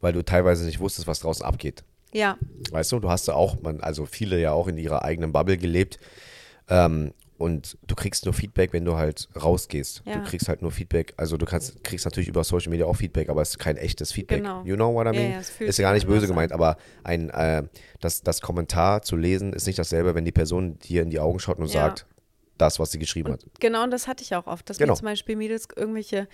weil 0.00 0.12
du 0.12 0.24
teilweise 0.24 0.64
nicht 0.64 0.80
wusstest, 0.80 1.06
was 1.06 1.20
draußen 1.20 1.44
abgeht. 1.44 1.84
Ja, 2.12 2.38
Weißt 2.70 2.92
du, 2.92 3.00
du 3.00 3.10
hast 3.10 3.28
ja 3.28 3.34
auch, 3.34 3.60
man, 3.62 3.80
also 3.80 4.06
viele 4.06 4.40
ja 4.40 4.52
auch 4.52 4.68
in 4.68 4.78
ihrer 4.78 5.02
eigenen 5.02 5.32
Bubble 5.32 5.58
gelebt. 5.58 5.98
Ähm, 6.68 7.12
und 7.38 7.76
du 7.86 7.94
kriegst 7.94 8.24
nur 8.24 8.34
Feedback, 8.34 8.72
wenn 8.72 8.84
du 8.84 8.96
halt 8.96 9.28
rausgehst. 9.40 10.02
Ja. 10.06 10.14
Du 10.14 10.22
kriegst 10.24 10.48
halt 10.48 10.62
nur 10.62 10.70
Feedback. 10.70 11.12
Also 11.16 11.36
du 11.36 11.44
kannst, 11.46 11.82
kriegst 11.84 12.04
natürlich 12.04 12.28
über 12.28 12.42
Social 12.44 12.70
Media 12.70 12.86
auch 12.86 12.96
Feedback, 12.96 13.28
aber 13.28 13.42
es 13.42 13.50
ist 13.50 13.58
kein 13.58 13.76
echtes 13.76 14.12
Feedback. 14.12 14.38
Genau. 14.42 14.62
You 14.64 14.76
know 14.76 14.92
what 14.94 15.06
I 15.06 15.10
Ja, 15.10 15.12
mean? 15.22 15.32
ja, 15.32 15.42
fühlt 15.42 15.68
ist 15.70 15.78
ja 15.78 15.82
gar 15.88 15.92
nicht 15.94 16.06
böse 16.06 16.26
gemeint, 16.26 16.52
aber 16.52 16.76
ein, 17.04 17.30
äh, 17.30 17.64
das, 18.00 18.22
das 18.22 18.40
Kommentar 18.40 19.02
zu 19.02 19.16
lesen 19.16 19.52
ist 19.52 19.66
nicht 19.66 19.78
dasselbe, 19.78 20.14
wenn 20.14 20.24
die 20.24 20.32
Person 20.32 20.78
dir 20.78 21.02
in 21.02 21.10
die 21.10 21.20
Augen 21.20 21.38
schaut 21.38 21.58
und 21.58 21.66
Ja. 21.66 21.72
sagt, 21.72 22.06
das, 22.58 22.78
was 22.80 22.90
sie 22.90 22.98
geschrieben 22.98 23.32
hat. 23.32 23.44
genau, 23.60 23.84
und 23.84 23.90
das 23.90 24.08
hatte 24.08 24.22
ich 24.24 24.34
auch 24.34 24.46
oft, 24.46 24.70
dass 24.70 24.78
Genau. 24.78 24.94
mir 24.94 24.96
zum 24.98 25.04
Beispiel 25.04 25.36
Mädels 25.36 25.68
irgendwelche 25.76 26.26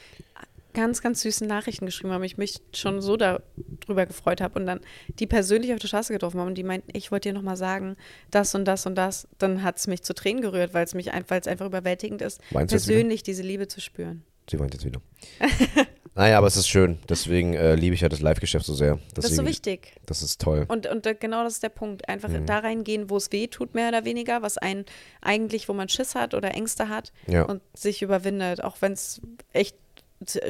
ganz, 0.75 1.03
ganz 1.03 1.21
süßen 1.23 1.47
Nachrichten 1.47 1.87
geschrieben 1.87 2.13
haben. 2.13 2.25
Ich 2.25 2.39
mich 2.39 2.61
schon 2.75 3.01
so 3.03 3.17
darüber 3.17 4.07
gefreut 4.07 4.41
habe 4.41 4.59
und 4.59 4.67
dann 4.67 4.81
die 5.19 5.27
persönlich 5.27 5.73
auf 5.73 5.79
der 5.79 5.89
Straße 5.89 6.13
getroffen 6.13 6.41
haben 6.41 6.49
und 6.49 6.55
die 6.57 6.65
meinten, 6.65 6.91
ich 6.97 7.11
wollte 7.11 7.29
dir 7.29 7.35
nochmal 7.35 7.57
sagen, 7.57 7.97
das 8.31 8.55
und 8.55 8.65
das 8.65 8.87
und 8.87 8.95
das. 8.95 9.29
Dann 9.39 9.63
hat 9.63 9.79
es 9.79 9.87
mich 9.87 10.03
zu 10.03 10.15
Tränen 10.15 10.43
gerührt, 10.43 10.75
weil 10.75 10.85
es 10.85 10.95
mich 10.95 11.13
ein- 11.13 11.25
weil 11.29 11.41
es 11.41 11.47
einfach 11.47 11.67
überwältigend 11.67 12.23
ist, 12.23 12.41
Meinst 12.51 12.73
persönlich 12.73 13.23
diese 13.23 13.43
Liebe 13.43 13.69
zu 13.69 13.81
spüren. 13.81 14.23
Sie 14.51 14.59
weint 14.59 14.75
jetzt 14.75 14.85
wieder. 14.85 15.01
naja, 16.15 16.37
aber 16.37 16.47
es 16.49 16.57
ist 16.57 16.69
schön. 16.69 16.99
Deswegen 17.09 17.55
äh, 17.55 17.75
liebe 17.77 17.95
ich 17.95 18.01
ja 18.01 18.09
das 18.09 18.21
Live-Geschäft 18.21 18.67
so 18.67 18.75
sehr. 18.75 18.97
Deswegen, 18.97 19.15
Das 19.15 19.25
ist 19.31 19.37
so 19.37 19.47
wichtig. 19.47 19.93
Das 20.07 20.23
ist 20.23 20.41
toll. 20.41 20.65
Und, 20.69 20.87
und 20.89 21.07
da- 21.07 21.13
genau 21.13 21.45
das 21.45 21.55
ist 21.55 21.63
der 21.63 21.69
Punkt. 21.69 22.09
Einfach 22.09 22.29
Mhm. 22.29 22.45
da 22.47 22.59
reingehen, 22.59 23.09
wo 23.09 23.17
es 23.17 23.31
weh 23.31 23.47
tut, 23.47 23.75
mehr 23.75 23.89
oder 23.89 24.05
weniger, 24.05 24.43
was 24.43 24.59
einen 24.59 24.85
eigentlich, 25.21 25.69
wo 25.69 25.75
man 25.75 25.89
Schiss 25.89 26.15
hat 26.17 26.35
oder 26.35 26.53
Ängste 26.55 26.89
hat 26.89 27.13
Ja. 27.29 27.45
und 27.45 27.63
sich 27.75 28.03
überwindet, 28.03 28.63
auch 28.65 28.77
wenn 28.81 28.93
es 28.93 29.21
echt 29.53 29.77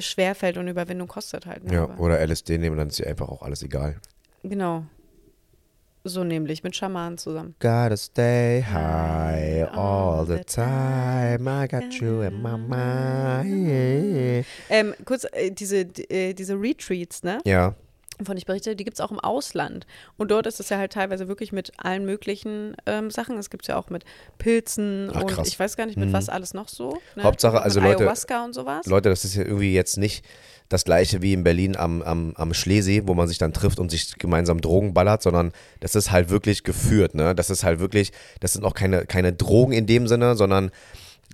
schwer 0.00 0.34
fällt 0.34 0.56
und 0.56 0.68
Überwindung 0.68 1.08
kostet 1.08 1.46
halt. 1.46 1.64
Ne? 1.64 1.74
Ja, 1.74 1.84
Aber- 1.84 1.98
oder 2.00 2.20
LSD 2.20 2.58
nehmen, 2.58 2.76
dann 2.76 2.88
ist 2.88 2.98
dir 2.98 3.06
einfach 3.06 3.28
auch 3.28 3.42
alles 3.42 3.62
egal. 3.62 3.96
Genau. 4.42 4.84
So 6.04 6.24
nämlich 6.24 6.64
mit 6.64 6.74
Schamanen 6.74 7.16
zusammen. 7.16 7.54
Gotta 7.60 7.96
stay 7.96 8.60
high 8.64 9.68
all 9.72 10.26
the 10.26 10.42
time. 10.44 11.48
I 11.48 11.68
got 11.68 11.94
you 12.00 12.22
in 12.22 12.42
my 12.42 12.56
mind. 12.58 14.46
Ähm, 14.68 14.94
kurz, 15.04 15.24
äh, 15.32 15.52
diese, 15.52 15.82
äh, 16.10 16.34
diese 16.34 16.54
Retreats, 16.60 17.22
ne? 17.22 17.38
Ja, 17.44 17.74
Von 18.24 18.36
ich 18.36 18.46
berichte, 18.46 18.76
die 18.76 18.84
gibt 18.84 18.96
es 18.96 19.00
auch 19.00 19.10
im 19.10 19.20
Ausland. 19.20 19.86
Und 20.16 20.30
dort 20.30 20.46
ist 20.46 20.60
es 20.60 20.68
ja 20.68 20.78
halt 20.78 20.92
teilweise 20.92 21.28
wirklich 21.28 21.52
mit 21.52 21.72
allen 21.78 22.04
möglichen 22.04 22.76
ähm, 22.86 23.10
Sachen. 23.10 23.38
Es 23.38 23.50
gibt 23.50 23.64
es 23.64 23.68
ja 23.68 23.76
auch 23.76 23.90
mit 23.90 24.04
Pilzen 24.38 25.10
Ach, 25.14 25.22
und 25.22 25.46
ich 25.46 25.58
weiß 25.58 25.76
gar 25.76 25.86
nicht, 25.86 25.98
mit 25.98 26.12
was 26.12 26.28
alles 26.28 26.54
noch 26.54 26.68
so. 26.68 26.98
Ne? 27.16 27.22
Hauptsache, 27.22 27.62
also 27.62 27.80
Leute- 27.80 27.98
Ayahuasca 28.00 28.44
und 28.44 28.54
sowas. 28.54 28.86
Leute, 28.86 29.08
das 29.08 29.24
ist 29.24 29.34
ja 29.34 29.44
irgendwie 29.44 29.74
jetzt 29.74 29.96
nicht 29.96 30.24
das 30.68 30.84
gleiche 30.84 31.20
wie 31.20 31.34
in 31.34 31.44
Berlin 31.44 31.76
am, 31.76 32.02
am, 32.02 32.32
am 32.36 32.54
Schlesee, 32.54 33.02
wo 33.06 33.14
man 33.14 33.28
sich 33.28 33.38
dann 33.38 33.52
trifft 33.52 33.78
und 33.78 33.90
sich 33.90 34.16
gemeinsam 34.18 34.60
Drogen 34.60 34.94
ballert, 34.94 35.22
sondern 35.22 35.52
das 35.80 35.94
ist 35.94 36.10
halt 36.10 36.30
wirklich 36.30 36.64
geführt, 36.64 37.14
ne? 37.14 37.34
Das 37.34 37.50
ist 37.50 37.62
halt 37.62 37.78
wirklich, 37.78 38.12
das 38.40 38.54
sind 38.54 38.64
auch 38.64 38.74
keine, 38.74 39.04
keine 39.04 39.32
Drogen 39.34 39.72
in 39.72 39.86
dem 39.86 40.08
Sinne, 40.08 40.34
sondern 40.34 40.70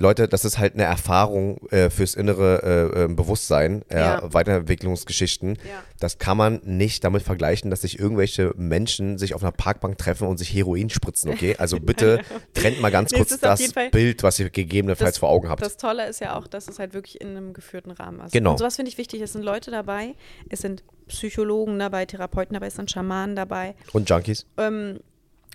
Leute, 0.00 0.28
das 0.28 0.44
ist 0.44 0.58
halt 0.58 0.74
eine 0.74 0.84
Erfahrung 0.84 1.58
äh, 1.70 1.90
fürs 1.90 2.14
innere 2.14 2.62
äh, 2.94 3.04
äh, 3.04 3.08
Bewusstsein, 3.08 3.84
ja, 3.90 3.98
Ja. 4.20 4.34
Weiterentwicklungsgeschichten. 4.34 5.56
Ja. 5.68 5.82
Das 5.98 6.18
kann 6.18 6.36
man 6.36 6.60
nicht 6.64 7.02
damit 7.04 7.22
vergleichen, 7.22 7.70
dass 7.70 7.82
sich 7.82 7.98
irgendwelche 7.98 8.52
Menschen 8.56 9.18
sich 9.18 9.34
auf 9.34 9.42
einer 9.42 9.52
Parkbank 9.52 9.98
treffen 9.98 10.28
und 10.28 10.36
sich 10.38 10.54
Heroin 10.54 10.90
spritzen, 10.90 11.30
okay? 11.32 11.56
Also 11.58 11.78
bitte 11.80 12.20
trennt 12.54 12.80
mal 12.80 12.90
ganz 12.90 13.10
Nee, 13.10 13.18
kurz 13.18 13.38
das 13.38 13.72
Bild, 13.90 14.22
was 14.22 14.38
ihr 14.38 14.50
gegebenenfalls 14.50 15.14
Das- 15.14 15.18
vor 15.18 15.30
Augen 15.30 15.48
habt. 15.48 15.62
Das 15.62 15.76
Tolle 15.76 16.06
ist 16.06 16.20
ja 16.20 16.36
auch, 16.38 16.46
dass 16.46 16.68
es 16.68 16.78
halt 16.78 16.94
wirklich 16.94 17.20
in 17.20 17.28
einem 17.28 17.52
geführten 17.52 17.90
Rahmen 17.90 18.20
ist. 18.20 18.32
Genau. 18.32 18.52
Und 18.52 18.58
sowas 18.58 18.76
finde 18.76 18.90
ich 18.90 18.98
wichtig. 18.98 19.20
Es 19.20 19.32
sind 19.32 19.42
Leute 19.42 19.70
dabei, 19.70 20.14
es 20.48 20.60
sind 20.60 20.84
Psychologen 21.08 21.78
dabei, 21.78 22.06
Therapeuten 22.06 22.54
dabei, 22.54 22.66
es 22.66 22.76
sind 22.76 22.90
Schamanen 22.90 23.34
dabei. 23.34 23.74
und 23.92 24.08
Junkies? 24.08 24.46
Ähm, 24.58 25.00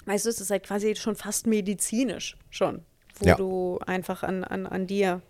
weißt 0.05 0.25
du, 0.25 0.29
es 0.29 0.41
ist 0.41 0.49
halt 0.51 0.63
quasi 0.63 0.95
schon 0.95 1.15
fast 1.15 1.47
medizinisch 1.47 2.35
schon, 2.49 2.81
wo 3.19 3.25
Ja. 3.27 3.35
du 3.35 3.79
einfach 3.85 4.23
an, 4.23 4.43
an, 4.43 4.65
an 4.67 4.87
dir 4.87 5.21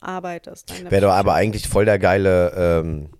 arbeitest. 0.00 0.72
Wäre 0.90 1.02
doch 1.02 1.12
aber 1.12 1.34
eigentlich 1.34 1.68
voll 1.68 1.84
der 1.84 1.98
geile, 1.98 2.52
ähm, 2.84 3.10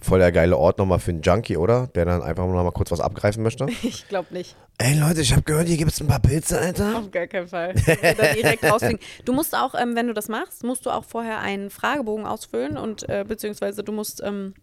voll 0.00 0.18
der 0.20 0.32
geile 0.32 0.56
Ort 0.56 0.78
nochmal 0.78 0.98
für 1.00 1.10
einen 1.10 1.22
Junkie, 1.22 1.56
oder? 1.56 1.88
Der 1.88 2.04
dann 2.04 2.22
einfach 2.22 2.46
nochmal 2.46 2.72
kurz 2.72 2.90
was 2.90 3.00
abgreifen 3.00 3.42
möchte. 3.42 3.66
Ich 3.82 4.08
glaube 4.08 4.32
nicht. 4.32 4.54
Ey 4.78 4.98
Leute, 4.98 5.20
ich 5.20 5.32
habe 5.32 5.42
gehört, 5.42 5.68
hier 5.68 5.76
gibt 5.76 5.92
es 5.92 6.00
ein 6.00 6.08
paar 6.08 6.18
Pilze, 6.20 6.58
Alter. 6.60 6.98
Auf 6.98 7.10
gar 7.10 7.26
keinen 7.28 7.46
Fall. 7.48 7.74
Dann 7.74 8.34
direkt 8.34 8.64
rausfliegen. 8.70 8.98
Du 9.24 9.32
musst 9.32 9.56
auch, 9.56 9.74
ähm, 9.74 9.94
wenn 9.94 10.08
du 10.08 10.14
das 10.14 10.28
machst, 10.28 10.64
musst 10.64 10.84
du 10.86 10.90
auch 10.90 11.04
vorher 11.04 11.38
einen 11.40 11.70
Fragebogen 11.70 12.26
ausfüllen 12.26 12.76
und 12.76 13.08
äh, 13.08 13.24
beziehungsweise 13.26 13.84
du 13.84 13.92
musst 13.92 14.20
ähm, 14.24 14.54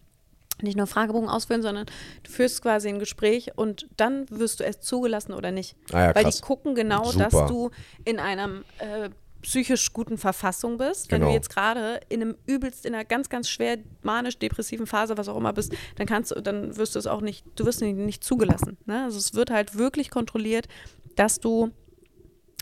nicht 0.63 0.77
nur 0.77 0.87
Fragebogen 0.87 1.29
ausfüllen, 1.29 1.61
sondern 1.61 1.85
du 2.23 2.31
führst 2.31 2.61
quasi 2.61 2.89
ein 2.89 2.99
Gespräch 2.99 3.51
und 3.57 3.87
dann 3.97 4.25
wirst 4.29 4.59
du 4.59 4.63
erst 4.63 4.83
zugelassen 4.83 5.33
oder 5.33 5.51
nicht. 5.51 5.75
Ah 5.91 6.07
ja, 6.07 6.15
Weil 6.15 6.23
krass. 6.23 6.37
die 6.37 6.41
gucken 6.41 6.75
genau, 6.75 7.05
Super. 7.05 7.29
dass 7.29 7.47
du 7.47 7.69
in 8.05 8.19
einem 8.19 8.63
äh, 8.79 9.09
psychisch 9.41 9.91
guten 9.93 10.17
Verfassung 10.19 10.77
bist. 10.77 11.09
Wenn 11.11 11.21
Genau. 11.21 11.31
du 11.31 11.35
jetzt 11.35 11.49
gerade 11.49 11.99
in 12.09 12.21
einem 12.21 12.35
übelst, 12.45 12.85
in 12.85 12.93
einer 12.93 13.05
ganz, 13.05 13.27
ganz 13.29 13.49
schwer 13.49 13.77
manisch-depressiven 14.03 14.85
Phase, 14.85 15.17
was 15.17 15.27
auch 15.29 15.37
immer 15.37 15.51
bist, 15.53 15.73
dann 15.95 16.05
kannst 16.07 16.31
du, 16.31 16.41
dann 16.41 16.77
wirst 16.77 16.93
du 16.95 16.99
es 16.99 17.07
auch 17.07 17.21
nicht, 17.21 17.43
du 17.55 17.65
wirst 17.65 17.81
nicht, 17.81 17.97
nicht 17.97 18.23
zugelassen. 18.23 18.77
Ne? 18.85 19.03
Also 19.05 19.17
es 19.17 19.33
wird 19.33 19.49
halt 19.49 19.77
wirklich 19.77 20.11
kontrolliert, 20.11 20.67
dass 21.15 21.39
du 21.39 21.71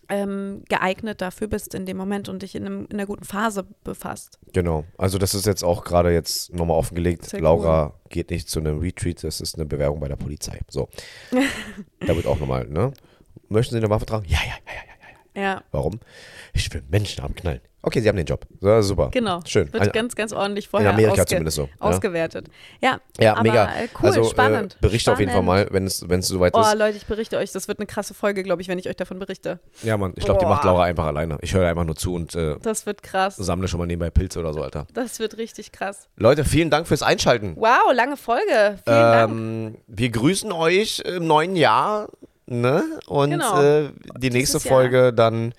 ähm, 0.09 0.63
geeignet 0.67 1.21
dafür 1.21 1.47
bist 1.47 1.73
in 1.73 1.85
dem 1.85 1.97
Moment 1.97 2.29
und 2.29 2.41
dich 2.41 2.55
in, 2.55 2.65
einem, 2.65 2.85
in 2.89 2.97
einer 2.97 3.05
guten 3.05 3.23
Phase 3.23 3.65
befasst. 3.83 4.39
Genau. 4.53 4.85
Also 4.97 5.17
das 5.17 5.35
ist 5.35 5.45
jetzt 5.45 5.63
auch 5.63 5.83
gerade 5.83 6.11
jetzt 6.11 6.53
nochmal 6.53 6.77
offengelegt. 6.77 7.25
Sehr 7.25 7.41
Laura 7.41 7.93
geht 8.09 8.31
nicht 8.31 8.49
zu 8.49 8.59
einem 8.59 8.79
Retreat, 8.79 9.23
das 9.23 9.39
ist 9.39 9.55
eine 9.55 9.65
Bewerbung 9.65 9.99
bei 9.99 10.07
der 10.07 10.15
Polizei. 10.15 10.59
So. 10.67 10.89
da 11.99 12.15
wird 12.15 12.25
auch 12.25 12.39
nochmal, 12.39 12.67
ne? 12.67 12.91
Möchten 13.47 13.73
Sie 13.73 13.77
eine 13.77 13.89
Waffe 13.89 14.05
tragen? 14.05 14.25
Ja, 14.27 14.39
ja, 14.45 14.53
ja, 14.65 14.73
ja, 14.73 14.88
ja, 15.39 15.43
ja. 15.43 15.53
Ja, 15.55 15.63
Warum? 15.71 15.99
Ich 16.53 16.71
will 16.73 16.83
Menschen 16.89 17.23
abknallen. 17.23 17.61
Okay, 17.81 18.01
Sie 18.01 18.09
haben 18.09 18.17
den 18.17 18.25
Job. 18.25 18.45
So, 18.59 18.81
super. 18.81 19.09
genau. 19.09 19.39
Schön. 19.45 19.71
Wird 19.71 19.81
Ein- 19.83 19.91
ganz, 19.93 20.13
ganz 20.13 20.33
ordentlich 20.33 20.67
vorher 20.67 20.89
Amerika 20.89 21.13
ausge 21.13 21.25
zumindest 21.27 21.55
so, 21.55 21.63
ja. 21.63 21.69
ausgewertet. 21.79 22.47
Ja, 22.81 22.99
ja, 23.17 23.33
aber, 23.35 23.43
mega. 23.43 23.65
Äh, 23.73 23.87
cool, 24.01 24.07
also 24.09 24.23
spannend. 24.25 24.73
Äh, 24.73 24.77
berichte 24.81 25.13
auf 25.13 25.19
jeden 25.19 25.31
Fall 25.31 25.41
spannend. 25.43 25.69
mal, 25.69 25.73
wenn 25.73 25.85
es, 25.87 26.09
wenn 26.09 26.19
es 26.19 26.27
soweit 26.27 26.53
Oh, 26.55 26.59
ist. 26.59 26.75
Leute, 26.77 26.97
ich 26.97 27.05
berichte 27.05 27.37
euch. 27.37 27.53
Das 27.53 27.69
wird 27.69 27.79
eine 27.79 27.85
krasse 27.85 28.13
Folge, 28.13 28.43
glaube 28.43 28.61
ich, 28.61 28.67
wenn 28.67 28.77
ich 28.79 28.89
euch 28.89 28.97
davon 28.97 29.17
berichte. 29.17 29.61
Ja, 29.83 29.95
Mann, 29.95 30.11
ich 30.17 30.25
glaube, 30.25 30.41
die 30.41 30.45
macht 30.45 30.65
Laura 30.65 30.83
einfach 30.83 31.05
alleine. 31.05 31.37
Ich 31.41 31.53
höre 31.53 31.69
einfach 31.69 31.85
nur 31.85 31.95
zu 31.95 32.13
und 32.15 32.35
äh, 32.35 32.57
Das 32.61 32.85
wird 32.85 33.01
krass. 33.01 33.37
sammle 33.37 33.69
schon 33.69 33.79
mal 33.79 33.85
nebenbei 33.87 34.09
Pilze 34.09 34.39
oder 34.39 34.51
so, 34.53 34.61
Alter. 34.61 34.85
Das 34.93 35.19
wird 35.19 35.37
richtig 35.37 35.71
krass. 35.71 36.09
Leute, 36.17 36.43
vielen 36.43 36.69
Dank 36.69 36.85
fürs 36.85 37.01
Einschalten. 37.01 37.53
Wow, 37.55 37.93
lange 37.93 38.17
Folge. 38.17 38.77
Vielen 38.83 38.83
Dank. 38.85 39.31
Ähm, 39.31 39.77
wir 39.87 40.09
grüßen 40.09 40.51
euch 40.51 40.99
im 41.05 41.25
neuen 41.27 41.55
Jahr. 41.55 42.09
Ne? 42.51 42.83
Und 43.05 43.29
Genau. 43.29 43.61
äh, 43.61 43.89
die 44.17 44.31
nächste 44.31 44.57
Jahr. 44.57 44.67
Folge 44.67 45.13
dann 45.13 45.53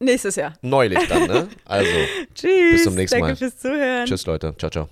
Nächstes 0.00 0.34
Jahr. 0.36 0.54
neulich 0.60 0.98
dann, 1.08 1.26
ne? 1.26 1.48
Also, 1.64 1.90
Tschüss. 2.34 2.50
Bis 2.72 2.82
zum 2.84 2.94
nächsten 2.96 3.18
Danke 3.20 3.28
Mal. 3.32 3.36
fürs 3.36 3.56
Zuhören. 3.58 4.04
tschüss 4.06 4.26
Leute. 4.26 4.52
Ciao, 4.58 4.70
ciao. 4.70 4.88